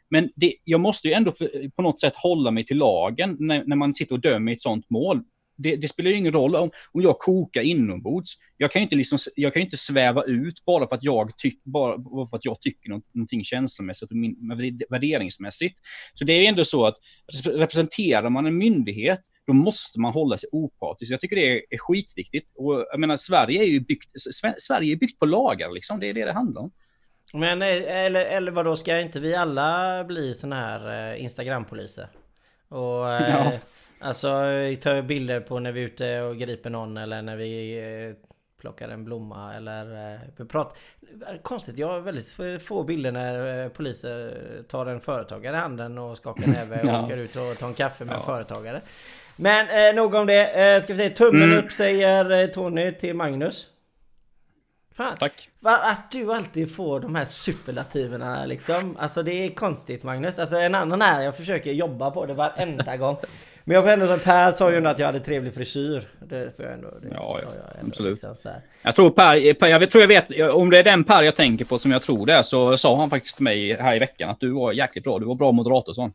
Men 0.09 0.29
det, 0.35 0.53
jag 0.63 0.81
måste 0.81 1.07
ju 1.07 1.13
ändå 1.13 1.31
för, 1.31 1.69
på 1.69 1.81
något 1.81 1.99
sätt 1.99 2.13
hålla 2.15 2.51
mig 2.51 2.65
till 2.65 2.77
lagen 2.77 3.37
när, 3.39 3.63
när, 3.65 3.75
man 3.75 3.93
sitter 3.93 4.15
och 4.15 4.21
dömer 4.21 4.51
i 4.51 4.55
ett 4.55 4.61
sånt 4.61 4.89
mål 4.89 5.23
det, 5.57 5.75
det, 5.75 5.87
spelar 5.87 6.11
ju 6.11 6.17
ingen 6.17 6.33
roll 6.33 6.55
om, 6.55 6.71
om 6.91 7.01
jag 7.01 7.19
kokar 7.19 7.61
inombords. 7.61 8.33
Jag 8.57 8.71
kan 8.71 8.79
ju 8.79 8.83
inte, 8.83 8.95
liksom, 8.95 9.17
jag 9.35 9.53
kan 9.53 9.61
inte 9.61 9.77
sväva 9.77 10.23
ut 10.23 10.65
bara 10.65 10.87
för 10.87 10.95
att 10.95 11.03
jag, 11.03 11.37
tyck, 11.37 11.63
bara, 11.63 11.97
bara 11.97 12.27
för 12.27 12.37
att 12.37 12.45
jag 12.45 12.61
tycker 12.61 12.89
någonting 12.89 13.43
känslomässigt 13.43 14.11
och 14.11 14.17
min, 14.17 14.35
värderingsmässigt. 14.89 15.79
Så 16.13 16.25
det 16.25 16.33
är 16.33 16.49
ändå 16.49 16.65
så 16.65 16.85
att 16.85 16.95
representerar 17.45 18.29
man 18.29 18.45
en 18.45 18.57
myndighet, 18.57 19.19
då 19.47 19.53
måste 19.53 19.99
man 19.99 20.13
hålla 20.13 20.37
sig 20.37 20.49
opartisk. 20.51 21.11
Jag 21.11 21.19
tycker 21.19 21.35
det 21.35 21.51
är, 21.51 21.61
är 21.69 21.77
skitviktigt. 21.77 22.51
Och 22.55 22.85
jag 22.91 22.99
menar, 22.99 23.17
Sverige 23.17 23.63
är 23.63 23.67
ju 23.67 23.79
byggt, 23.79 24.11
Sverige 24.57 24.93
är 24.93 24.97
byggt 24.97 25.19
på 25.19 25.25
lagar, 25.25 25.71
liksom. 25.71 25.99
det 25.99 26.09
är 26.09 26.13
det 26.13 26.25
det 26.25 26.33
handlar 26.33 26.61
om. 26.61 26.71
Men 27.33 27.61
eller, 27.61 28.25
eller 28.25 28.51
vadå, 28.51 28.75
ska 28.75 28.99
inte 28.99 29.19
vi 29.19 29.35
alla 29.35 30.03
bli 30.03 30.33
såna 30.33 30.55
här 30.55 31.13
eh, 31.13 31.23
Instagrampoliser? 31.23 32.07
Och 32.69 33.11
eh, 33.11 33.29
ja. 33.29 33.51
Alltså 34.03 34.29
ta 34.81 35.01
bilder 35.01 35.39
på 35.39 35.59
när 35.59 35.71
vi 35.71 35.81
är 35.81 35.85
ute 35.85 36.21
och 36.21 36.37
griper 36.37 36.69
någon 36.69 36.97
eller 36.97 37.21
när 37.21 37.35
vi 37.35 37.77
eh, 37.77 38.15
plockar 38.61 38.89
en 38.89 39.05
blomma 39.05 39.53
eller 39.53 40.13
eh, 40.39 40.45
pratar. 40.45 40.77
Konstigt, 41.41 41.77
jag 41.77 41.87
har 41.87 41.99
väldigt 41.99 42.63
få 42.63 42.83
bilder 42.83 43.11
när 43.11 43.69
poliser 43.69 44.37
tar 44.67 44.85
en 44.85 44.99
företagare 44.99 45.55
i 45.55 45.59
handen 45.59 45.97
och 45.97 46.17
skakar 46.17 46.47
näve 46.51 46.81
och 46.81 46.87
ja. 46.87 47.05
åker 47.05 47.17
ut 47.17 47.35
och 47.35 47.57
tar 47.57 47.67
en 47.67 47.73
kaffe 47.73 48.05
med 48.05 48.13
ja. 48.13 48.19
en 48.19 48.25
företagare. 48.25 48.81
Men 49.35 49.89
eh, 49.89 49.95
nog 49.95 50.13
om 50.13 50.25
det. 50.25 50.75
Eh, 50.75 50.83
ska 50.83 50.93
vi 50.93 50.97
se, 50.97 51.09
tummen 51.09 51.43
mm. 51.43 51.65
upp 51.65 51.71
säger 51.71 52.47
Tony 52.47 52.91
till 52.91 53.15
Magnus. 53.15 53.67
Fan. 54.95 55.17
Tack. 55.17 55.49
Att 55.63 56.11
du 56.11 56.33
alltid 56.33 56.75
får 56.75 56.99
de 56.99 57.15
här 57.15 57.25
superlativerna 57.25 58.45
liksom. 58.45 58.97
Alltså 58.99 59.23
det 59.23 59.31
är 59.31 59.49
konstigt 59.49 60.03
Magnus. 60.03 60.39
Alltså 60.39 60.55
en 60.55 60.75
annan 60.75 61.01
är, 61.01 61.23
jag 61.23 61.37
försöker 61.37 61.71
jobba 61.71 62.11
på 62.11 62.25
det 62.25 62.33
varenda 62.33 62.97
gång. 62.97 63.17
Men 63.63 63.75
jag 63.75 63.83
får 63.83 63.91
ändå 63.91 64.07
som 64.07 64.19
Per 64.19 64.51
sa 64.51 64.71
ju 64.71 64.77
ändå 64.77 64.89
att 64.89 64.99
jag 64.99 65.05
hade 65.05 65.19
trevlig 65.19 65.53
frisyr. 65.53 66.07
Det 66.19 66.55
får 66.55 66.65
jag 66.65 66.73
ändå. 66.73 66.87
Det 67.01 67.07
ja, 67.11 67.39
ja. 67.41 67.47
Jag 67.55 67.79
ändå, 67.79 67.87
absolut. 67.87 68.23
Liksom, 68.23 68.51
jag 68.81 68.95
tror 68.95 69.09
Per, 69.09 69.53
per, 69.53 69.67
jag 69.67 69.91
tror 69.91 70.01
jag 70.01 70.07
vet, 70.07 70.53
om 70.53 70.69
det 70.69 70.79
är 70.79 70.83
den 70.83 71.03
Per 71.03 71.21
jag 71.21 71.35
tänker 71.35 71.65
på 71.65 71.79
som 71.79 71.91
jag 71.91 72.01
tror 72.01 72.25
det 72.25 72.33
är, 72.33 72.41
så 72.41 72.77
sa 72.77 72.97
han 72.97 73.09
faktiskt 73.09 73.35
till 73.35 73.43
mig 73.43 73.77
här 73.81 73.95
i 73.95 73.99
veckan 73.99 74.29
att 74.29 74.39
du 74.39 74.49
var 74.49 74.71
jäkligt 74.71 75.03
bra. 75.03 75.19
Du 75.19 75.25
var 75.25 75.35
bra 75.35 75.51
moderator, 75.51 75.93
sa 75.93 76.11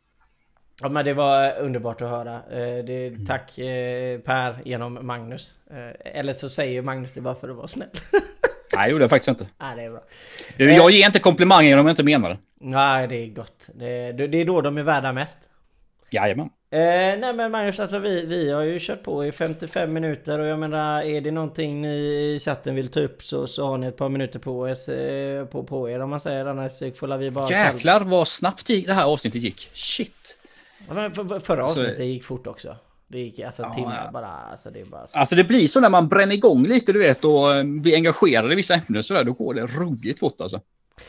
Ja 0.83 0.89
men 0.89 1.05
det 1.05 1.15
var 1.15 1.59
underbart 1.59 2.01
att 2.01 2.09
höra. 2.09 2.35
Eh, 2.35 2.85
det, 2.85 3.27
tack 3.27 3.59
eh, 3.59 4.19
Per 4.21 4.57
genom 4.65 5.07
Magnus. 5.07 5.53
Eh, 5.71 6.19
eller 6.19 6.33
så 6.33 6.51
säger 6.51 6.83
Magnus 6.83 7.15
det 7.15 7.21
bara 7.21 7.35
för 7.35 7.49
att 7.49 7.57
vara 7.57 7.69
snäll. 7.69 7.89
Nej, 8.75 8.87
det 8.87 8.91
gjorde 8.93 9.05
jag 9.05 9.11
faktiskt 9.11 9.29
inte. 9.29 9.47
Nej, 9.59 9.77
det 9.77 9.83
är 9.83 9.91
bra. 9.91 10.03
Du, 10.57 10.73
jag 10.73 10.91
ger 10.91 11.07
inte 11.07 11.19
komplimanger 11.19 11.79
om 11.79 11.87
jag 11.87 11.93
inte 11.93 12.03
menar 12.03 12.31
det. 12.31 12.39
Nej, 12.61 13.09
det 13.09 13.17
är 13.17 13.27
gott. 13.27 13.67
Det, 13.75 14.13
det 14.13 14.41
är 14.41 14.45
då 14.45 14.61
de 14.61 14.79
är 14.79 14.83
värda 14.83 15.13
mest. 15.13 15.49
Jajamän. 16.11 16.51
Eh, 16.71 17.19
nej 17.19 17.35
men 17.35 17.51
Magnus, 17.51 17.81
alltså 17.81 17.99
vi, 17.99 18.27
vi 18.27 18.51
har 18.51 18.63
ju 18.63 18.79
kört 18.81 19.03
på 19.03 19.27
i 19.27 19.33
55 19.33 19.93
minuter 19.93 20.39
och 20.39 20.47
jag 20.47 20.59
menar 20.59 21.03
är 21.03 21.21
det 21.21 21.31
någonting 21.31 21.83
ni 21.83 21.89
i 21.89 22.41
chatten 22.45 22.75
vill 22.75 22.89
ta 22.89 23.01
upp 23.01 23.23
så, 23.23 23.47
så 23.47 23.67
har 23.67 23.79
ni 23.79 23.87
ett 23.87 23.97
par 23.97 24.09
minuter 24.09 24.39
på, 24.39 24.61
oss, 24.61 24.89
eh, 24.89 25.45
på, 25.45 25.63
på 25.63 25.91
er 25.91 26.01
om 26.01 26.11
man 26.11 26.21
säger 26.21 26.47
annars 26.47 26.79
får 26.79 27.19
vi 27.19 27.31
bara... 27.31 27.51
Jäklar 27.51 28.01
vad 28.01 28.29
snabbt 28.29 28.67
det 28.67 28.93
här 28.93 29.05
avsnittet 29.05 29.43
gick. 29.43 29.71
Shit! 29.73 30.39
Ja, 30.89 30.95
men 30.95 31.13
för, 31.13 31.41
förra 31.41 31.63
alltså- 31.63 31.81
avsnittet 31.81 32.07
gick 32.07 32.25
fort 32.25 32.47
också. 32.47 32.77
Det 33.09 33.21
gick 33.21 33.41
alltså 33.41 33.63
en 33.63 33.69
ja, 33.69 33.75
timme 33.75 34.01
ja. 34.05 34.11
bara. 34.13 34.27
Alltså 34.27 34.71
det, 34.71 34.91
bara... 34.91 35.07
alltså 35.15 35.35
det 35.35 35.45
blir 35.45 35.69
så 35.69 35.81
när 35.81 35.91
man 35.91 36.09
bränner 36.09 36.35
igång 36.35 36.67
lite 36.67 36.93
du 36.93 36.99
vet 36.99 37.25
och 37.25 37.57
eh, 37.57 37.65
blir 37.65 37.95
engagerad 37.95 38.53
i 38.53 38.57
vissa 38.57 38.75
ämnen 38.75 39.05
så 39.05 39.15
där, 39.15 39.25
då 39.25 39.33
går 39.33 39.55
det 39.55 39.67
ruggigt 39.67 40.21
fort 40.21 40.41
alltså. 40.41 40.61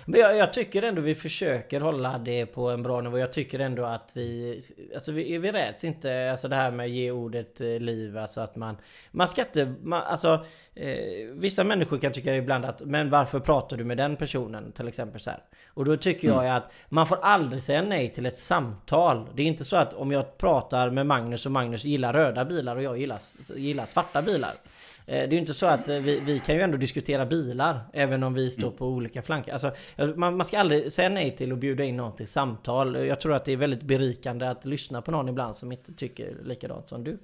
Men 0.05 0.19
jag, 0.19 0.37
jag, 0.37 0.53
tycker 0.53 0.83
ändå 0.83 1.01
vi 1.01 1.15
försöker 1.15 1.81
hålla 1.81 2.17
det 2.17 2.45
på 2.45 2.69
en 2.69 2.83
bra 2.83 3.01
nivå. 3.01 3.17
Jag 3.17 3.33
tycker 3.33 3.59
ändå 3.59 3.85
att 3.85 4.11
vi... 4.13 4.61
Alltså 4.93 5.11
vi, 5.11 5.37
vi 5.37 5.51
räds 5.51 5.83
inte 5.83 6.31
alltså 6.31 6.47
det 6.47 6.55
här 6.55 6.71
med 6.71 6.83
att 6.83 6.89
ge 6.89 7.11
ordet 7.11 7.61
eh, 7.61 7.67
liv. 7.67 8.17
Alltså 8.17 8.41
att 8.41 8.55
man... 8.55 8.77
Man 9.11 9.27
ska 9.27 9.41
inte... 9.41 9.73
Man, 9.81 10.01
alltså... 10.01 10.45
Eh, 10.75 11.25
vissa 11.33 11.63
människor 11.63 11.97
kan 11.97 12.11
tycka 12.11 12.35
ibland 12.35 12.65
att 12.65 12.81
Men 12.81 13.09
varför 13.09 13.39
pratar 13.39 13.77
du 13.77 13.83
med 13.83 13.97
den 13.97 14.15
personen? 14.15 14.71
Till 14.71 14.87
exempel 14.87 15.21
så 15.21 15.29
här. 15.29 15.39
Och 15.67 15.85
då 15.85 15.95
tycker 15.95 16.27
mm. 16.27 16.45
jag 16.45 16.55
att 16.55 16.71
man 16.89 17.07
får 17.07 17.19
aldrig 17.21 17.63
säga 17.63 17.81
nej 17.81 18.09
till 18.09 18.25
ett 18.25 18.37
samtal. 18.37 19.27
Det 19.35 19.41
är 19.41 19.47
inte 19.47 19.65
så 19.65 19.75
att 19.77 19.93
om 19.93 20.11
jag 20.11 20.37
pratar 20.37 20.89
med 20.89 21.05
Magnus 21.05 21.45
och 21.45 21.51
Magnus 21.51 21.83
gillar 21.83 22.13
röda 22.13 22.45
bilar 22.45 22.75
och 22.75 22.83
jag 22.83 22.97
gillar, 22.97 23.19
gillar 23.55 23.85
svarta 23.85 24.21
bilar. 24.21 24.51
Eh, 25.09 25.15
det 25.15 25.25
är 25.25 25.31
ju 25.31 25.37
inte 25.37 25.53
så 25.53 25.65
att 25.65 25.89
eh, 25.89 25.99
vi, 25.99 26.19
vi 26.25 26.39
kan 26.39 26.55
ju 26.55 26.61
ändå 26.61 26.77
diskutera 26.77 27.25
bilar 27.25 27.79
även 27.93 28.23
om 28.23 28.33
vi 28.33 28.51
står 28.51 28.67
mm. 28.67 28.77
på 28.77 28.87
olika 28.87 29.21
flanker. 29.21 29.51
Alltså, 29.51 29.71
man, 30.15 30.37
man, 30.37 30.45
ska 30.45 30.59
aldrig 30.59 30.91
säga 30.91 31.09
nej 31.09 31.35
till 31.35 31.51
att 31.51 31.57
bjuda 31.57 31.83
in 31.83 31.97
någon 31.97 32.15
till 32.15 32.27
samtal. 32.27 33.07
Jag 33.07 33.21
tror 33.21 33.33
att 33.33 33.45
det 33.45 33.51
är 33.51 33.57
väldigt 33.57 33.81
berikande 33.81 34.47
att 34.47 34.65
lyssna 34.65 35.01
på 35.01 35.11
någon 35.11 35.29
ibland 35.29 35.55
som 35.55 35.71
inte 35.71 35.93
tycker 35.93 36.33
likadant 36.43 36.87
som 36.87 37.03
du. 37.03 37.19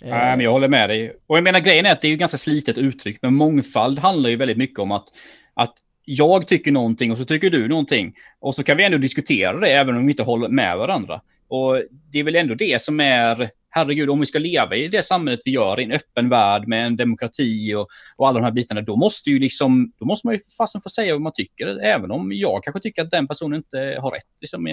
Nej, 0.00 0.36
men 0.36 0.40
jag 0.40 0.52
håller 0.52 0.68
med 0.68 0.90
dig. 0.90 1.16
Och 1.26 1.36
jag 1.36 1.44
menar 1.44 1.60
grejen 1.60 1.86
är 1.86 1.92
att 1.92 2.00
det 2.00 2.08
är 2.08 2.10
ju 2.10 2.16
ganska 2.16 2.38
slitet 2.38 2.78
uttryck, 2.78 3.18
men 3.22 3.34
mångfald 3.34 3.98
handlar 3.98 4.30
ju 4.30 4.36
väldigt 4.36 4.58
mycket 4.58 4.78
om 4.78 4.92
att, 4.92 5.08
att 5.54 5.74
jag 6.04 6.46
tycker 6.46 6.72
någonting 6.72 7.12
och 7.12 7.18
så 7.18 7.24
tycker 7.24 7.50
du 7.50 7.68
någonting. 7.68 8.14
Och 8.40 8.54
så 8.54 8.62
kan 8.62 8.76
vi 8.76 8.84
ändå 8.84 8.98
diskutera 8.98 9.60
det 9.60 9.68
även 9.68 9.96
om 9.96 10.06
vi 10.06 10.12
inte 10.12 10.22
håller 10.22 10.48
med 10.48 10.78
varandra. 10.78 11.20
Och 11.48 11.82
det 12.12 12.18
är 12.18 12.24
väl 12.24 12.36
ändå 12.36 12.54
det 12.54 12.82
som 12.82 13.00
är, 13.00 13.50
herregud, 13.70 14.10
om 14.10 14.20
vi 14.20 14.26
ska 14.26 14.38
leva 14.38 14.76
i 14.76 14.88
det 14.88 15.02
samhället 15.02 15.40
vi 15.44 15.50
gör, 15.50 15.80
i 15.80 15.84
en 15.84 15.92
öppen 15.92 16.28
värld 16.28 16.68
med 16.68 16.86
en 16.86 16.96
demokrati 16.96 17.74
och, 17.74 17.88
och 18.16 18.28
alla 18.28 18.38
de 18.38 18.44
här 18.44 18.52
bitarna, 18.52 18.80
då 18.80 18.96
måste 18.96 19.30
ju 19.30 19.38
liksom, 19.38 19.92
då 19.98 20.04
måste 20.04 20.26
man 20.26 20.34
ju 20.34 20.40
fasen 20.58 20.80
få 20.80 20.88
säga 20.88 21.12
vad 21.12 21.22
man 21.22 21.32
tycker, 21.32 21.66
även 21.66 22.10
om 22.10 22.32
jag 22.32 22.64
kanske 22.64 22.80
tycker 22.80 23.02
att 23.02 23.10
den 23.10 23.28
personen 23.28 23.56
inte 23.56 23.98
har 24.00 24.10
rätt. 24.10 24.26
Liksom, 24.40 24.64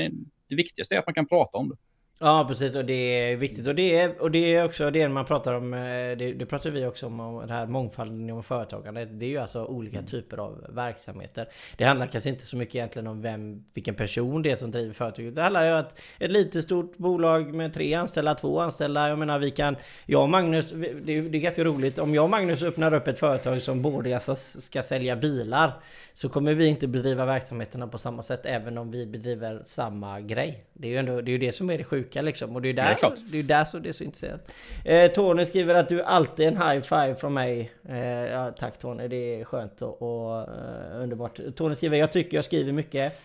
det 0.50 0.56
viktigaste 0.56 0.96
är 0.96 1.00
att 1.00 1.08
man 1.08 1.14
kan 1.14 1.28
prata 1.28 1.58
om 1.58 1.70
det. 1.70 1.76
Ja 2.20 2.45
precis. 2.47 2.76
Och 2.76 2.86
det 2.86 2.93
är 2.93 3.38
viktigt. 3.38 3.68
Och 3.68 3.76
det 3.76 3.97
är, 3.97 4.22
och 4.22 4.32
det 4.32 4.55
är 4.55 4.66
också 4.66 4.91
det 4.91 5.09
man 5.09 5.26
pratar 5.26 5.53
om 5.53 5.74
eh, 5.74 5.80
det, 6.18 6.34
det 6.34 6.45
pratar 6.45 6.70
vi 6.70 6.86
också 6.86 7.05
om, 7.05 7.20
om 7.20 7.47
det 7.47 7.53
här 7.53 7.66
mångfalden 7.66 8.22
inom 8.22 8.43
företagande. 8.43 9.05
Det 9.05 9.26
är 9.26 9.30
ju 9.30 9.38
alltså 9.38 9.66
olika 9.66 9.97
mm. 9.97 10.07
typer 10.07 10.38
av 10.38 10.66
verksamheter. 10.70 11.47
Det 11.78 11.84
handlar 11.84 12.07
kanske 12.07 12.30
inte 12.30 12.45
så 12.45 12.57
mycket 12.57 12.76
egentligen 12.76 13.07
om 13.07 13.22
vem, 13.22 13.64
vilken 13.74 13.95
person 13.95 14.41
det 14.41 14.51
är 14.51 14.55
som 14.55 14.72
driver 14.72 14.93
företaget. 14.93 15.36
Det 15.36 15.41
handlar 15.41 15.66
ju 15.66 15.72
om 15.72 15.80
att 15.80 15.99
ett 16.20 16.32
litet 16.32 16.64
stort 16.64 16.97
bolag 16.97 17.53
med 17.53 17.74
tre 17.74 17.93
anställda, 17.93 18.36
två 18.36 18.59
anställda. 18.59 19.09
Jag 19.09 19.20
menar 19.20 19.39
vi 19.39 19.51
kan 19.51 19.76
Jag 20.05 20.24
och 20.24 20.30
Magnus, 20.30 20.72
det 20.72 21.18
är, 21.18 21.22
det 21.22 21.38
är 21.38 21.41
ganska 21.41 21.64
roligt. 21.64 21.99
Om 21.99 22.16
jag 22.16 22.24
och 22.24 22.30
Magnus 22.30 22.64
öppnar 22.64 22.93
upp 22.93 23.07
ett 23.07 23.20
företag 23.20 23.61
som 23.61 23.82
både 23.82 24.20
ska 24.20 24.84
sälja 24.84 25.16
bilar 25.16 25.74
Så 26.14 26.30
kommer 26.30 26.53
vi 26.53 26.68
inte 26.68 26.88
bedriva 26.88 27.26
verksamheterna 27.26 27.88
på 27.88 27.97
samma 27.97 28.24
sätt 28.24 28.45
även 28.45 28.78
om 28.78 28.91
vi 28.91 29.05
bedriver 29.05 29.61
samma 29.66 30.22
grej 30.22 30.66
Det 30.74 30.88
är 30.88 30.91
ju 30.91 30.97
ändå, 30.97 31.22
det 31.22 31.30
är 31.30 31.34
ju 31.34 31.38
det 31.38 31.51
som 31.51 31.70
är 31.70 31.78
det 31.78 31.84
sjuka 31.84 32.22
liksom. 32.22 32.55
Och 32.55 32.61
det 32.61 32.70
är 32.70 32.74
där, 32.74 32.97
det 33.01 33.07
är, 33.07 33.32
det 33.32 33.39
är 33.39 33.43
där 33.43 33.66
så 33.66 33.80
det 33.80 33.89
är 33.89 33.93
så 33.93 34.03
intresserat. 34.03 34.51
Eh, 34.86 35.11
Tony 35.11 35.45
skriver 35.45 35.76
att 35.76 35.89
du 35.89 36.03
alltid 36.03 36.45
är 36.45 36.51
en 36.51 36.57
high 36.57 36.82
five 36.82 37.16
från 37.16 37.34
mig. 37.34 37.72
Eh, 37.89 37.97
ja, 38.07 38.51
tack 38.51 38.80
Tony, 38.80 39.07
det 39.07 39.41
är 39.41 39.45
skönt 39.45 39.82
och, 39.82 40.01
och 40.01 40.47
uh, 40.47 41.01
underbart. 41.01 41.39
Tony 41.55 41.76
skriver, 41.76 41.97
jag 41.97 42.11
tycker 42.11 42.38
jag 42.38 42.45
skriver 42.45 42.72
mycket. 42.72 43.22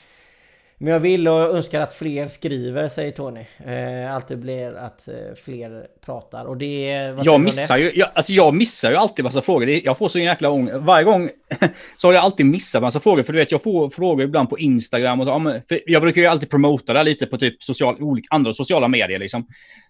Men 0.81 0.93
jag 0.93 1.01
vill 1.01 1.29
och 1.29 1.57
önskar 1.57 1.81
att 1.81 1.95
fler 1.95 2.29
skriver, 2.29 2.89
säger 2.89 3.13
Tony. 3.13 3.45
Eh, 3.67 4.15
alltid 4.15 4.39
blir 4.39 4.77
att 4.77 5.09
eh, 5.09 5.15
fler 5.45 5.87
pratar. 6.05 6.45
Och 6.45 6.57
det... 6.57 7.15
jag 7.23 7.41
missar 7.41 7.77
det? 7.77 7.83
ju, 7.83 7.93
jag, 7.95 8.09
alltså 8.15 8.33
jag 8.33 8.55
missar 8.55 8.91
ju 8.91 8.97
alltid 8.97 9.25
massa 9.25 9.43
frågor. 9.43 9.69
Jag 9.69 9.99
får 9.99 10.09
så 10.09 10.19
jäkla 10.19 10.51
ångest. 10.51 10.77
Varje 10.77 11.05
gång 11.05 11.31
så 11.97 12.09
har 12.09 12.13
jag 12.13 12.25
alltid 12.25 12.47
missat 12.47 12.83
massa 12.83 13.01
frågor. 13.01 13.23
För 13.23 13.33
du 13.33 13.39
vet, 13.39 13.53
jag 13.53 13.63
får 13.63 13.91
frågor 13.91 14.25
ibland 14.25 14.51
på 14.51 14.59
Instagram 14.59 15.21
och 15.21 15.27
så. 15.27 15.61
jag 15.87 16.03
brukar 16.03 16.21
ju 16.21 16.27
alltid 16.27 16.51
promota 16.51 16.93
det 16.93 17.03
lite 17.03 17.27
på 17.27 17.37
typ 17.37 17.63
social, 17.63 18.03
olika, 18.03 18.27
andra 18.31 18.53
sociala 18.53 18.89
medier 18.89 19.19
liksom. 19.19 19.47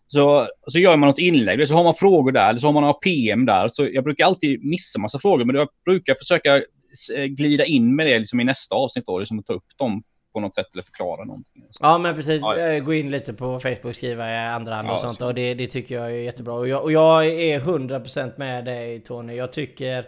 Så, 0.09 0.47
så 0.67 0.79
gör 0.79 0.97
man 0.97 1.09
något 1.09 1.19
inlägg, 1.19 1.69
så 1.69 1.75
har 1.75 1.85
man 1.85 1.95
frågor 1.95 2.33
där, 2.33 2.49
eller 2.49 2.59
så 2.59 2.67
har 2.67 2.73
man 2.73 2.83
några 2.83 2.95
PM 2.95 3.47
där. 3.47 3.69
Så 3.69 3.89
jag 3.93 4.05
brukar 4.05 4.25
alltid 4.25 4.65
missa 4.65 5.01
massa 5.01 5.19
frågor, 5.19 5.45
men 5.45 5.57
jag 5.57 5.69
brukar 5.85 6.15
försöka 6.15 6.63
glida 7.29 7.65
in 7.65 7.97
med 7.97 8.07
det 8.07 8.19
liksom 8.19 8.41
i 8.41 8.45
nästa 8.45 8.75
avsnitt 8.75 9.07
då, 9.07 9.19
liksom 9.19 9.39
att 9.39 9.47
ta 9.47 9.53
upp 9.53 9.79
dem 9.79 10.03
på 10.39 10.43
något 10.43 10.55
sätt 10.55 10.73
eller 10.73 10.83
förklara 10.83 11.25
någonting. 11.25 11.65
Så. 11.71 11.79
Ja 11.83 11.99
men 11.99 12.15
precis, 12.15 12.41
ja, 12.41 12.59
ja. 12.59 12.81
gå 12.81 12.95
in 12.95 13.11
lite 13.11 13.33
på 13.35 13.61
Facebook, 13.61 13.97
skriva 13.97 14.31
i 14.31 14.37
andra 14.37 14.75
hand 14.75 14.89
och 14.89 14.95
ja, 14.95 14.99
sånt. 14.99 15.19
Så. 15.19 15.27
Och 15.27 15.35
det, 15.35 15.55
det, 15.55 15.67
tycker 15.67 15.95
jag 15.95 16.07
är 16.07 16.11
jättebra. 16.11 16.55
Och 16.55 16.69
jag, 16.69 16.83
och 16.83 16.93
jag 16.93 17.27
är 17.27 17.61
100% 17.61 18.33
med 18.37 18.65
dig 18.65 19.01
Tony. 19.01 19.35
Jag 19.35 19.53
tycker... 19.53 20.07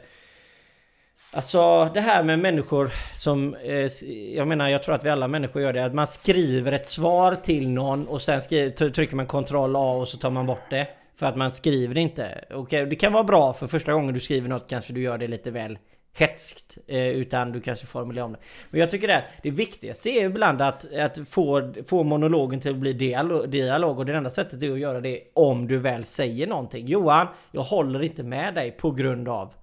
Alltså 1.33 1.91
det 1.95 2.01
här 2.01 2.25
med 2.25 2.39
människor 2.39 2.93
som... 3.15 3.55
Eh, 3.55 3.87
jag 4.35 4.49
menar 4.49 4.69
jag 4.69 4.83
tror 4.83 4.95
att 4.95 5.05
vi 5.05 5.11
alla 5.11 5.29
människor 5.29 5.63
gör 5.63 5.73
det. 5.73 5.85
Att 5.85 5.95
man 5.95 6.07
skriver 6.07 6.73
ett 6.73 6.87
svar 6.87 7.35
till 7.35 7.69
någon 7.69 8.09
och 8.09 8.23
sen 8.23 8.43
skriver, 8.43 8.91
trycker 8.91 9.17
man 9.17 9.27
kontroll 9.27 9.77
A 9.77 9.93
och 9.93 10.09
så 10.09 10.19
tar 10.19 10.31
man 10.31 10.47
bort 10.47 10.71
det. 10.71 10.89
För 11.17 11.27
att 11.27 11.37
man 11.37 11.53
skriver 11.53 11.99
inte. 11.99 12.45
Okay, 12.51 12.85
det 12.85 12.97
kan 12.97 13.13
vara 13.13 13.25
bra 13.25 13.53
för 13.53 13.67
första 13.67 13.93
gången 13.93 14.15
du 14.15 14.21
skriver 14.21 14.49
något 14.49 14.69
kanske 14.69 14.93
du 14.93 15.01
gör 15.01 15.19
det 15.19 15.29
lite 15.29 15.51
väl 15.51 15.79
hetskt 16.13 16.79
eh, 16.87 17.09
utan 17.09 17.53
du 17.53 17.61
kanske 17.61 17.87
formulerar 17.87 18.25
om 18.25 18.33
det. 18.33 18.39
Men 18.71 18.81
jag 18.81 18.91
tycker 18.91 19.09
det, 19.09 19.25
det 19.43 19.51
viktigaste 19.51 20.11
är 20.11 20.25
ibland 20.25 20.63
att, 20.63 20.95
att 20.95 21.19
få, 21.29 21.73
få 21.87 22.03
monologen 22.03 22.61
till 22.61 22.71
att 22.71 22.77
bli 22.77 22.93
dialog, 22.93 23.49
dialog 23.49 23.99
och 23.99 24.07
det 24.07 24.15
enda 24.15 24.31
sättet 24.31 24.63
är 24.63 24.73
att 24.73 24.79
göra 24.79 25.01
det 25.01 25.21
om 25.35 25.69
du 25.69 25.79
väl 25.79 26.05
säger 26.05 26.47
någonting. 26.47 26.87
Johan, 26.87 27.27
jag 27.53 27.63
håller 27.63 28.03
inte 28.03 28.23
med 28.23 28.55
dig 28.55 28.71
på 28.71 28.91
grund 28.91 29.29
av. 29.29 29.55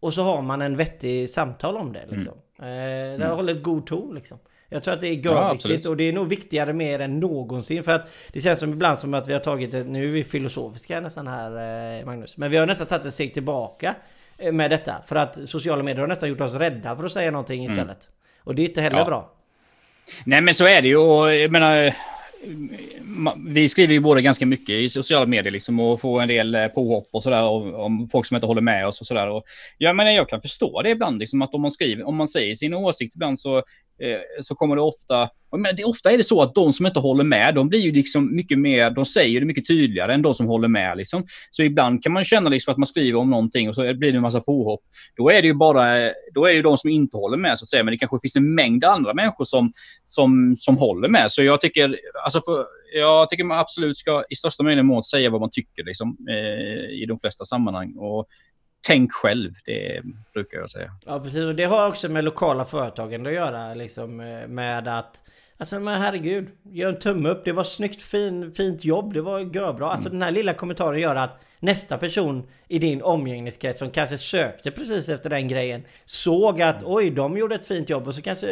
Och 0.00 0.14
så 0.14 0.22
har 0.22 0.42
man 0.42 0.62
en 0.62 0.76
vettig 0.76 1.30
samtal 1.30 1.76
om 1.76 1.92
det 1.92 2.06
liksom. 2.08 2.34
Mm. 2.58 2.72
Eh, 2.72 3.18
det 3.18 3.24
mm. 3.24 3.36
håller 3.36 3.54
ett 3.54 3.62
god 3.62 3.86
ton 3.86 4.14
liksom. 4.14 4.38
Jag 4.70 4.82
tror 4.82 4.94
att 4.94 5.00
det 5.00 5.08
är 5.08 5.14
görviktigt 5.14 5.84
ja, 5.84 5.90
och 5.90 5.96
det 5.96 6.04
är 6.04 6.12
nog 6.12 6.28
viktigare 6.28 6.72
mer 6.72 6.98
än 6.98 7.20
någonsin. 7.20 7.84
För 7.84 7.92
att 7.92 8.08
det 8.32 8.40
känns 8.40 8.60
som 8.60 8.72
ibland 8.72 8.98
som 8.98 9.14
att 9.14 9.28
vi 9.28 9.32
har 9.32 9.40
tagit 9.40 9.74
ett, 9.74 9.86
nu 9.86 10.04
är 10.04 10.12
vi 10.12 10.24
filosofiska 10.24 11.00
nästan 11.00 11.26
här 11.26 12.04
Magnus. 12.04 12.36
Men 12.36 12.50
vi 12.50 12.56
har 12.56 12.66
nästan 12.66 12.86
tagit 12.86 13.06
ett 13.06 13.12
steg 13.12 13.34
tillbaka 13.34 13.94
med 14.52 14.70
detta. 14.70 15.02
För 15.06 15.16
att 15.16 15.48
sociala 15.48 15.82
medier 15.82 16.00
har 16.00 16.08
nästan 16.08 16.28
gjort 16.28 16.40
oss 16.40 16.54
rädda 16.54 16.96
för 16.96 17.04
att 17.04 17.12
säga 17.12 17.30
någonting 17.30 17.60
mm. 17.60 17.72
istället. 17.72 18.08
Mm. 18.08 18.44
Och 18.44 18.54
det 18.54 18.62
är 18.62 18.68
inte 18.68 18.80
heller 18.80 18.98
ja. 18.98 19.04
bra. 19.04 19.32
Nej 20.24 20.40
men 20.40 20.54
så 20.54 20.66
är 20.66 20.82
det 20.82 20.88
ju 20.88 20.96
och 20.96 21.34
jag 21.34 21.50
menar 21.50 21.94
vi 23.46 23.68
skriver 23.68 23.94
ju 23.94 24.00
både 24.00 24.22
ganska 24.22 24.46
mycket 24.46 24.70
i 24.70 24.88
sociala 24.88 25.26
medier 25.26 25.52
liksom 25.52 25.80
och 25.80 26.00
får 26.00 26.22
en 26.22 26.28
del 26.28 26.54
eh, 26.54 26.66
påhopp 26.66 27.08
och 27.12 27.22
sådär 27.22 27.42
om 27.74 28.08
folk 28.12 28.26
som 28.26 28.34
inte 28.34 28.46
håller 28.46 28.60
med 28.60 28.86
oss 28.86 29.00
och 29.00 29.06
sådär. 29.06 29.42
Ja, 29.78 29.92
men 29.92 30.14
jag 30.14 30.28
kan 30.28 30.42
förstå 30.42 30.82
det 30.82 30.90
ibland, 30.90 31.18
liksom 31.18 31.42
att 31.42 31.54
om 31.54 31.62
man 31.62 31.70
skriver, 31.70 32.06
om 32.06 32.16
man 32.16 32.28
säger 32.28 32.54
sin 32.54 32.74
åsikt 32.74 33.14
ibland 33.14 33.38
så, 33.38 33.56
eh, 33.56 33.62
Eh, 34.02 34.42
så 34.42 34.54
kommer 34.54 34.76
det 34.76 34.82
ofta, 34.82 35.28
men 35.56 35.76
det, 35.76 35.84
ofta 35.84 36.12
är 36.12 36.18
det 36.18 36.24
så 36.24 36.42
att 36.42 36.54
de 36.54 36.72
som 36.72 36.86
inte 36.86 37.00
håller 37.00 37.24
med, 37.24 37.54
de 37.54 37.68
blir 37.68 37.78
ju 37.78 37.92
liksom 37.92 38.36
mycket 38.36 38.58
mer, 38.58 38.90
de 38.90 39.04
säger 39.04 39.40
det 39.40 39.46
mycket 39.46 39.66
tydligare 39.66 40.14
än 40.14 40.22
de 40.22 40.34
som 40.34 40.46
håller 40.46 40.68
med 40.68 40.96
liksom. 40.96 41.26
Så 41.50 41.62
ibland 41.62 42.02
kan 42.02 42.12
man 42.12 42.24
känna 42.24 42.50
liksom 42.50 42.72
att 42.72 42.78
man 42.78 42.86
skriver 42.86 43.18
om 43.18 43.30
någonting 43.30 43.68
och 43.68 43.74
så 43.74 43.94
blir 43.94 44.12
det 44.12 44.18
en 44.18 44.22
massa 44.22 44.40
påhopp. 44.40 44.80
Då 45.16 45.30
är 45.30 45.42
det 45.42 45.48
ju 45.48 45.54
bara, 45.54 46.10
då 46.34 46.46
är 46.46 46.54
det 46.54 46.62
de 46.62 46.78
som 46.78 46.90
inte 46.90 47.16
håller 47.16 47.36
med 47.36 47.58
så 47.58 47.62
att 47.62 47.68
säga, 47.68 47.84
men 47.84 47.92
det 47.92 47.98
kanske 47.98 48.18
finns 48.22 48.36
en 48.36 48.54
mängd 48.54 48.84
andra 48.84 49.14
människor 49.14 49.44
som, 49.44 49.72
som, 50.04 50.56
som 50.56 50.76
håller 50.76 51.08
med. 51.08 51.32
Så 51.32 51.42
jag 51.42 51.60
tycker, 51.60 51.98
alltså 52.24 52.42
för, 52.44 52.64
jag 52.94 53.28
tycker 53.28 53.44
man 53.44 53.58
absolut 53.58 53.98
ska 53.98 54.24
i 54.30 54.34
största 54.34 54.62
möjliga 54.62 54.82
mån 54.82 55.04
säga 55.04 55.30
vad 55.30 55.40
man 55.40 55.50
tycker 55.50 55.84
liksom, 55.84 56.16
eh, 56.28 57.02
i 57.02 57.04
de 57.08 57.18
flesta 57.18 57.44
sammanhang. 57.44 57.94
Och 57.96 58.26
tänk 58.86 59.12
själv, 59.12 59.54
det 59.64 60.02
brukar 60.34 60.58
jag 60.58 60.70
säga. 60.70 60.90
Ja, 61.06 61.20
precis. 61.20 61.40
Och 61.40 61.54
det 61.54 61.64
har 61.64 61.88
också 61.88 62.08
med 62.08 62.24
lokala 62.24 62.64
företagen 62.64 63.26
att 63.26 63.32
göra, 63.32 63.74
liksom, 63.74 64.20
eh, 64.20 64.48
med 64.48 64.88
att 64.88 65.22
Alltså 65.60 65.80
men 65.80 66.00
herregud, 66.00 66.48
gör 66.72 66.88
en 66.88 66.98
tumme 66.98 67.28
upp, 67.28 67.44
det 67.44 67.52
var 67.52 67.64
snyggt, 67.64 68.00
fin, 68.00 68.54
fint 68.54 68.84
jobb, 68.84 69.14
det 69.14 69.20
var 69.20 69.40
görbra. 69.40 69.90
Alltså 69.90 70.08
mm. 70.08 70.18
den 70.18 70.22
här 70.22 70.32
lilla 70.32 70.54
kommentaren 70.54 71.00
gör 71.00 71.16
att 71.16 71.40
nästa 71.60 71.98
person 71.98 72.46
i 72.68 72.78
din 72.78 73.02
omgivningskrets 73.02 73.78
som 73.78 73.90
kanske 73.90 74.18
sökte 74.18 74.70
precis 74.70 75.08
efter 75.08 75.30
den 75.30 75.48
grejen 75.48 75.82
såg 76.04 76.62
att 76.62 76.82
mm. 76.82 76.94
oj, 76.94 77.10
de 77.10 77.36
gjorde 77.36 77.54
ett 77.54 77.66
fint 77.66 77.90
jobb 77.90 78.06
och 78.08 78.14
så 78.14 78.22
kanske 78.22 78.46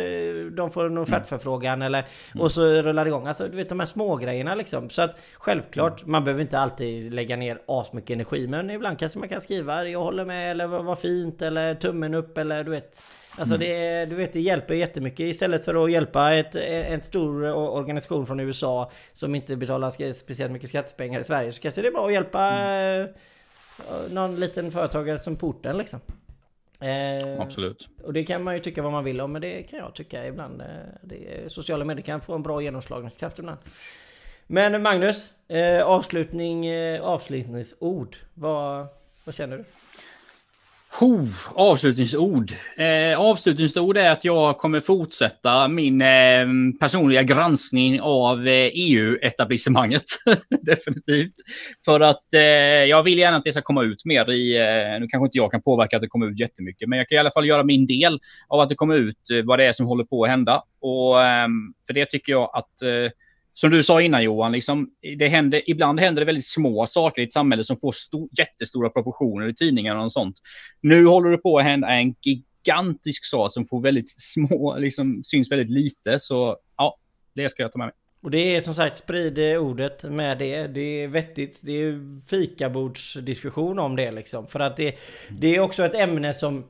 de 0.51 0.71
får 0.71 0.85
en 0.85 0.91
mm. 0.91 1.03
offertförfrågan 1.03 1.83
eller 1.83 1.99
mm. 1.99 2.43
och 2.43 2.53
så 2.53 2.63
rullar 2.83 3.05
det 3.05 3.09
igång. 3.09 3.27
Alltså 3.27 3.49
du 3.49 3.57
vet 3.57 3.69
de 3.69 3.81
här 3.81 3.87
små 3.87 4.17
grejerna 4.17 4.55
liksom. 4.55 4.91
Så 4.91 5.03
att 5.03 5.19
självklart, 5.35 6.07
man 6.07 6.25
behöver 6.25 6.43
inte 6.43 6.59
alltid 6.59 7.15
lägga 7.15 7.37
ner 7.37 7.59
asmycket 7.67 8.11
energi 8.11 8.47
men 8.47 8.71
ibland 8.71 8.99
kanske 8.99 9.19
man 9.19 9.29
kan 9.29 9.41
skriva 9.41 9.89
jag 9.89 10.03
håller 10.03 10.25
med 10.25 10.51
eller 10.51 10.67
vad 10.67 10.99
fint 10.99 11.43
eller 11.43 11.75
tummen 11.75 12.15
upp 12.15 12.39
eller 12.39 12.65
du 12.65 12.71
vet. 12.71 12.97
Alltså 13.39 13.55
mm. 13.55 13.69
det, 13.69 14.07
du 14.07 14.15
vet, 14.15 14.33
det 14.33 14.41
hjälper 14.41 14.75
jättemycket 14.75 15.21
istället 15.21 15.65
för 15.65 15.85
att 15.85 15.91
hjälpa 15.91 16.35
ett, 16.35 16.55
en 16.55 17.03
stor 17.03 17.45
organisation 17.53 18.27
från 18.27 18.41
USA 18.41 18.91
som 19.13 19.35
inte 19.35 19.57
betalar 19.57 20.13
speciellt 20.13 20.53
mycket 20.53 20.69
skattepengar 20.69 21.21
i 21.21 21.25
Sverige 21.25 21.53
så 21.53 21.61
kanske 21.61 21.83
det 21.83 21.89
är 21.89 21.93
bra 21.93 22.07
att 22.07 22.13
hjälpa 22.13 22.51
mm. 22.51 23.09
Eh, 23.79 24.13
någon 24.13 24.41
liten 24.41 24.71
företagare 24.71 25.19
som 25.19 25.37
porten 25.37 25.79
liksom. 25.79 26.01
Eh, 26.81 27.41
Absolut. 27.41 27.89
Och 28.03 28.13
det 28.13 28.25
kan 28.25 28.43
man 28.43 28.55
ju 28.55 28.61
tycka 28.61 28.83
vad 28.83 28.93
man 28.93 29.05
vill 29.05 29.21
om 29.21 29.33
men 29.33 29.43
det 29.43 29.63
kan 29.63 29.79
jag 29.79 29.95
tycka 29.95 30.27
ibland. 30.27 30.61
Eh, 30.61 30.67
det, 31.03 31.53
sociala 31.53 31.85
medier 31.85 32.05
kan 32.05 32.21
få 32.21 32.35
en 32.35 32.43
bra 32.43 32.63
genomslagningskraft 32.63 33.39
ibland. 33.39 33.59
Men 34.47 34.83
Magnus, 34.83 35.31
eh, 35.49 35.83
avslutning, 35.87 36.67
eh, 36.67 37.03
avslutningsord. 37.03 38.17
Vad, 38.35 38.87
vad 39.25 39.35
känner 39.35 39.57
du? 39.57 39.65
Oh, 41.01 41.29
avslutningsord. 41.55 42.53
Eh, 42.77 43.21
avslutningsord 43.21 43.97
är 43.97 44.11
att 44.11 44.25
jag 44.25 44.59
kommer 44.59 44.81
fortsätta 44.81 45.69
min 45.69 46.03
eh, 46.03 46.47
personliga 46.81 47.23
granskning 47.23 48.01
av 48.01 48.49
eh, 48.49 48.71
EU-etablissemanget. 48.75 50.03
Definitivt. 50.63 51.35
För 51.85 52.01
att 52.01 52.35
eh, 52.35 52.41
jag 52.85 53.03
vill 53.03 53.19
gärna 53.19 53.37
att 53.37 53.45
det 53.45 53.53
ska 53.53 53.63
komma 53.63 53.83
ut 53.83 54.05
mer 54.05 54.31
i... 54.31 54.57
Eh, 54.57 55.01
nu 55.01 55.07
kanske 55.09 55.27
inte 55.27 55.39
jag 55.39 55.51
kan 55.51 55.63
påverka 55.63 55.97
att 55.97 56.03
det 56.03 56.09
kommer 56.09 56.27
ut 56.31 56.41
jättemycket, 56.41 56.89
men 56.89 56.99
jag 56.99 57.09
kan 57.09 57.17
i 57.17 57.19
alla 57.19 57.31
fall 57.31 57.47
göra 57.47 57.65
min 57.65 57.87
del 57.87 58.21
av 58.49 58.61
att 58.61 58.69
det 58.69 58.75
kommer 58.75 58.97
ut 58.97 59.31
eh, 59.33 59.45
vad 59.45 59.59
det 59.59 59.65
är 59.65 59.73
som 59.73 59.87
håller 59.87 60.05
på 60.05 60.25
att 60.25 60.31
hända. 60.31 60.63
Och 60.81 61.23
eh, 61.23 61.49
för 61.87 61.95
det 61.95 62.05
tycker 62.05 62.33
jag 62.33 62.51
att 62.53 62.83
eh, 62.83 63.11
som 63.59 63.71
du 63.71 63.83
sa 63.83 64.03
innan 64.03 64.23
Johan, 64.23 64.53
liksom, 64.53 64.91
det 65.19 65.29
händer, 65.29 65.71
ibland 65.71 66.01
händer 66.01 66.21
det 66.23 66.27
väldigt 66.27 66.47
små 66.47 66.87
saker 66.87 67.23
i 67.23 67.25
ett 67.25 67.33
samhälle 67.33 67.65
som 67.65 67.77
får 67.77 67.93
stor, 67.93 68.29
jättestora 68.39 68.91
proportioner 68.91 69.49
i 69.49 69.55
tidningarna 69.55 70.03
och 70.03 70.13
sånt. 70.13 70.37
Nu 70.81 71.07
håller 71.07 71.31
det 71.31 71.39
på 71.39 71.59
att 71.59 71.65
hända 71.65 71.89
en 71.89 72.15
gigantisk 72.23 73.25
sak 73.25 73.53
som 73.53 73.67
får 73.69 73.83
väldigt 73.83 74.21
små, 74.21 74.77
liksom 74.79 75.21
syns 75.25 75.51
väldigt 75.51 75.71
lite. 75.71 76.21
Så 76.21 76.57
ja, 76.77 76.99
det 77.35 77.49
ska 77.49 77.63
jag 77.63 77.73
ta 77.73 77.79
med 77.79 77.87
mig. 77.87 77.95
Och 78.23 78.31
det 78.31 78.57
är 78.57 78.61
som 78.61 78.75
sagt, 78.75 78.97
sprid 78.97 79.39
ordet 79.59 80.03
med 80.03 80.39
det. 80.39 80.67
Det 80.67 81.03
är 81.03 81.09
vettigt. 81.09 81.61
Det 81.63 81.73
är 81.73 82.01
fikabordsdiskussion 82.27 83.79
om 83.79 83.97
det 83.97 84.11
liksom. 84.11 84.47
För 84.47 84.61
att 84.61 84.77
det, 84.77 84.95
det 85.31 85.57
är 85.57 85.61
också 85.61 85.85
ett 85.85 85.95
ämne 85.95 86.35
som 86.35 86.65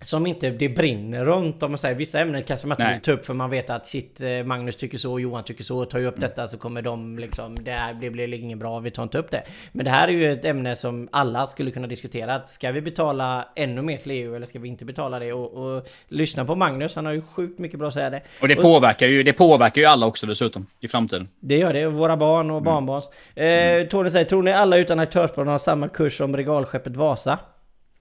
som 0.00 0.26
inte 0.26 0.50
det 0.50 0.68
brinner 0.68 1.24
runt 1.24 1.62
om 1.62 1.70
man 1.70 1.78
säger 1.78 1.94
Vissa 1.94 2.20
ämnen 2.20 2.42
kanske 2.42 2.66
man 2.66 2.76
inte 2.80 2.92
vill 2.92 3.00
ta 3.00 3.12
upp 3.12 3.26
för 3.26 3.34
man 3.34 3.50
vet 3.50 3.70
att 3.70 3.86
shit 3.86 4.20
eh, 4.20 4.44
Magnus 4.44 4.76
tycker 4.76 4.98
så, 4.98 5.20
Johan 5.20 5.44
tycker 5.44 5.64
så 5.64 5.84
Tar 5.84 5.98
ju 5.98 6.06
upp 6.06 6.18
mm. 6.18 6.28
detta 6.28 6.46
så 6.46 6.58
kommer 6.58 6.82
de 6.82 7.18
liksom 7.18 7.54
Det 7.54 7.70
här 7.70 7.94
blir, 7.94 8.10
blir 8.10 8.34
inget 8.34 8.58
bra, 8.58 8.80
vi 8.80 8.90
tar 8.90 9.02
inte 9.02 9.18
upp 9.18 9.30
det 9.30 9.42
Men 9.72 9.84
det 9.84 9.90
här 9.90 10.08
är 10.08 10.12
ju 10.12 10.32
ett 10.32 10.44
ämne 10.44 10.76
som 10.76 11.08
alla 11.12 11.46
skulle 11.46 11.70
kunna 11.70 11.86
diskutera 11.86 12.42
Ska 12.42 12.72
vi 12.72 12.80
betala 12.80 13.48
ännu 13.56 13.82
mer 13.82 13.96
till 13.96 14.12
EU 14.12 14.34
eller 14.36 14.46
ska 14.46 14.58
vi 14.58 14.68
inte 14.68 14.84
betala 14.84 15.18
det? 15.18 15.32
Och, 15.32 15.76
och 15.76 15.86
lyssna 16.08 16.44
på 16.44 16.54
Magnus, 16.54 16.96
han 16.96 17.06
har 17.06 17.12
ju 17.12 17.22
sjukt 17.22 17.58
mycket 17.58 17.78
bra 17.78 17.88
att 17.88 17.94
säga 17.94 18.10
det 18.10 18.22
Och 18.40 18.48
det 18.48 18.56
påverkar 18.56 19.06
ju, 19.06 19.22
det 19.22 19.32
påverkar 19.32 19.80
ju 19.80 19.86
alla 19.86 20.06
också 20.06 20.26
dessutom 20.26 20.66
I 20.80 20.88
framtiden 20.88 21.28
Det 21.40 21.58
gör 21.58 21.72
det, 21.72 21.86
våra 21.88 22.16
barn 22.16 22.50
och 22.50 22.56
mm. 22.56 22.64
barnbarns 22.64 23.10
mm. 23.34 23.82
eh, 23.82 23.88
Tony 23.88 24.10
säger, 24.10 24.24
tror 24.24 24.42
ni 24.42 24.52
alla 24.52 24.76
utan 24.76 25.00
aktörsbarn 25.00 25.48
har 25.48 25.58
samma 25.58 25.88
kurs 25.88 26.16
som 26.16 26.36
regalskeppet 26.36 26.96
Vasa? 26.96 27.38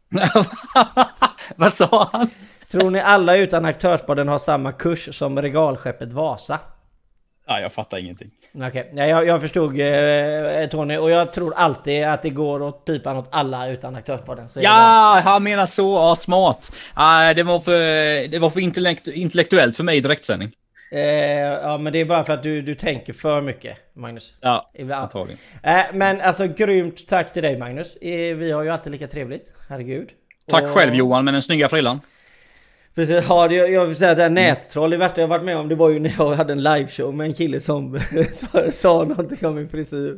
Vad 1.56 1.74
sa 1.74 2.10
han? 2.12 2.30
Tror 2.72 2.92
ni 2.92 3.00
alla 3.00 3.38
utan 3.38 3.66
aktörsbaden 3.66 4.28
har 4.28 4.40
samma 4.40 4.72
kurs 4.72 5.18
som 5.18 5.42
regalskeppet 5.42 6.14
Vasa? 6.14 6.60
Ja, 7.48 7.60
jag 7.60 7.74
fattar 7.74 7.98
ingenting. 7.98 8.32
Okej, 8.54 8.68
okay. 8.68 8.84
ja, 8.94 9.06
jag, 9.06 9.28
jag 9.28 9.42
förstod 9.42 9.80
eh, 9.80 10.70
Tony 10.70 10.98
och 10.98 11.10
jag 11.10 11.34
tror 11.34 11.54
alltid 11.56 12.04
att 12.04 12.22
det 12.22 12.30
går 12.30 12.62
åt 12.62 12.86
pipan 12.86 13.18
åt 13.18 13.28
alla 13.32 13.68
utan 13.68 13.96
aktörsbaden. 13.96 14.50
Ja, 14.56 15.22
han 15.24 15.44
menar 15.44 15.66
så. 15.66 15.94
Ja, 15.94 16.16
smart. 16.16 16.72
Uh, 16.98 17.36
det 17.36 17.44
var 17.44 17.60
för, 17.60 18.28
det 18.28 18.40
var 18.40 18.50
för 18.50 18.60
intellekt, 18.60 19.08
intellektuellt 19.08 19.76
för 19.76 19.84
mig 19.84 19.98
i 19.98 20.02
direktsändning. 20.02 20.52
Eh, 20.92 21.02
ja 21.42 21.78
men 21.78 21.94
det 21.94 22.00
är 22.00 22.06
bara 22.06 22.24
för 22.24 22.34
att 22.34 22.44
du, 22.44 22.62
du 22.62 22.76
tänker 22.76 23.14
för 23.14 23.42
mycket 23.42 23.78
Magnus. 23.94 24.38
Ja, 24.42 24.72
antagligen. 24.94 25.40
Eh, 25.64 25.84
men 25.94 26.22
alltså 26.22 26.48
grymt 26.48 27.08
tack 27.08 27.34
till 27.34 27.44
dig 27.44 27.58
Magnus. 27.58 27.96
Eh, 27.96 28.36
vi 28.36 28.52
har 28.52 28.64
ju 28.64 28.70
alltid 28.70 28.92
lika 28.92 29.08
trevligt. 29.08 29.52
Herregud. 29.70 30.10
Tack 30.48 30.64
och... 30.64 30.70
själv 30.70 30.96
Johan 30.96 31.26
med 31.26 31.34
den 31.34 31.42
snygga 31.42 31.70
frillan. 31.70 32.02
Precis, 32.96 33.26
ja, 33.30 33.48
det, 33.48 33.56
jag 33.56 33.86
vill 33.86 33.96
säga 33.96 34.12
att 34.12 34.18
det 34.18 34.24
här 34.24 34.30
nättroll, 34.30 34.90
det 34.90 34.98
värsta 34.98 35.22
jag 35.22 35.28
varit 35.28 35.46
med 35.46 35.58
om 35.58 35.70
det 35.70 35.76
var 35.76 35.90
ju 35.90 36.00
när 36.00 36.14
jag 36.18 36.34
hade 36.34 36.54
en 36.54 36.64
liveshow 36.64 37.16
med 37.16 37.28
en 37.28 37.34
kille 37.34 37.62
som 37.62 38.00
sa, 38.72 39.04
någonting 39.04 39.48
om 39.48 39.56
min 39.56 39.70
frisyr. 39.70 40.18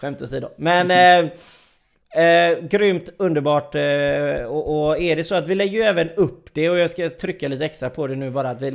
Skämt 0.00 0.22
åsido. 0.22 0.48
Men 0.56 0.90
eh, 0.90 1.32
Eh, 2.14 2.58
grymt, 2.68 3.10
underbart. 3.16 3.74
Eh, 3.74 4.44
och, 4.46 4.86
och, 4.86 5.00
är 5.00 5.16
det 5.16 5.24
så 5.24 5.34
att 5.34 5.46
vi 5.46 5.54
lägger 5.54 5.78
ju 5.78 5.82
även 5.82 6.10
upp 6.10 6.54
det 6.54 6.70
och 6.70 6.78
jag 6.78 6.90
ska 6.90 7.08
trycka 7.08 7.48
lite 7.48 7.64
extra 7.64 7.90
på 7.90 8.06
det 8.06 8.16
nu 8.16 8.30
bara 8.30 8.50
att 8.50 8.62
vi, 8.62 8.70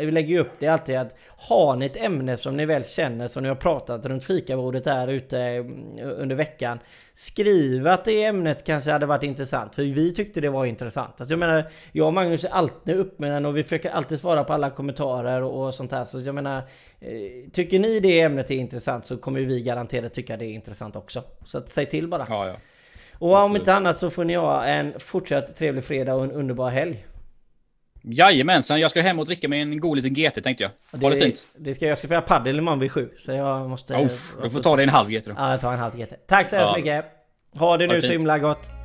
vi 0.00 0.10
lägger 0.10 0.28
ju 0.28 0.38
upp 0.38 0.52
det 0.58 0.68
alltid 0.68 0.96
att 0.96 1.16
har 1.36 1.76
ni 1.76 1.86
ett 1.86 2.02
ämne 2.02 2.36
som 2.36 2.56
ni 2.56 2.66
väl 2.66 2.84
känner 2.84 3.28
som 3.28 3.42
ni 3.42 3.48
har 3.48 3.56
pratat 3.56 4.06
runt 4.06 4.24
fikabordet 4.24 4.84
där 4.84 5.08
ute 5.08 5.38
mm, 5.38 5.98
under 6.00 6.36
veckan 6.36 6.78
Skriv 7.20 7.86
att 7.86 8.04
det 8.04 8.24
ämnet 8.24 8.64
kanske 8.64 8.90
hade 8.90 9.06
varit 9.06 9.22
intressant 9.22 9.74
för 9.74 9.82
vi 9.82 10.12
tyckte 10.12 10.40
det 10.40 10.48
var 10.48 10.66
intressant. 10.66 11.20
Alltså 11.20 11.32
jag 11.32 11.38
menar, 11.38 11.64
jag 11.92 12.06
och 12.06 12.12
Magnus 12.12 12.44
är 12.44 12.48
alltid 12.48 12.96
upp 12.96 13.18
med 13.18 13.30
den 13.30 13.46
och 13.46 13.56
vi 13.56 13.62
försöker 13.62 13.90
alltid 13.90 14.20
svara 14.20 14.44
på 14.44 14.52
alla 14.52 14.70
kommentarer 14.70 15.42
och, 15.42 15.66
och 15.66 15.74
sånt 15.74 15.92
här. 15.92 16.04
Så 16.04 16.18
jag 16.18 16.34
menar, 16.34 16.58
eh, 17.00 17.50
tycker 17.52 17.78
ni 17.78 18.00
det 18.00 18.20
ämnet 18.20 18.50
är 18.50 18.54
intressant 18.54 19.06
så 19.06 19.16
kommer 19.16 19.40
vi 19.40 19.62
garanterat 19.62 20.14
tycka 20.14 20.36
det 20.36 20.44
är 20.44 20.52
intressant 20.52 20.96
också. 20.96 21.22
Så 21.44 21.58
att, 21.58 21.68
säg 21.68 21.86
till 21.86 22.08
bara. 22.08 22.26
Ja, 22.28 22.46
ja. 22.46 22.56
Och 23.18 23.36
om 23.36 23.56
inte 23.56 23.74
annat 23.74 23.96
så 23.96 24.10
får 24.10 24.24
ni 24.24 24.34
ha 24.34 24.64
en 24.64 24.92
fortsatt 24.98 25.56
trevlig 25.56 25.84
fredag 25.84 26.14
och 26.14 26.24
en 26.24 26.32
underbar 26.32 26.70
helg. 26.70 27.04
Jajamensan, 28.12 28.80
jag 28.80 28.90
ska 28.90 29.00
hem 29.00 29.18
och 29.18 29.26
dricka 29.26 29.48
med 29.48 29.62
en 29.62 29.80
god 29.80 29.96
liten 29.96 30.14
GT 30.14 30.42
tänkte 30.42 30.64
jag. 30.64 31.00
Ha 31.00 31.10
det, 31.10 31.16
det 31.16 31.24
fint. 31.24 31.44
Det 31.56 31.74
ska, 31.74 31.86
jag 31.86 31.98
ska 31.98 32.06
spela 32.06 32.20
padel 32.20 32.58
imorgon 32.58 32.78
vid 32.78 32.92
sju. 32.92 33.08
Så 33.18 33.32
jag 33.32 33.68
måste... 33.68 33.94
Uff, 33.94 34.32
du 34.42 34.50
får 34.50 34.60
ta 34.60 34.76
dig 34.76 34.82
en 34.82 34.88
halv 34.88 35.10
GT 35.10 35.24
då. 35.24 35.34
Ja, 35.36 35.50
jag 35.50 35.60
tar 35.60 35.72
en 35.72 35.78
halv 35.78 35.96
GT. 35.96 36.12
Tack 36.26 36.48
så 36.48 36.56
ja. 36.56 36.74
mycket. 36.76 37.04
Ha 37.58 37.76
det 37.76 37.86
nu 37.86 38.02
så 38.02 38.12
himla 38.12 38.38
gott. 38.38 38.77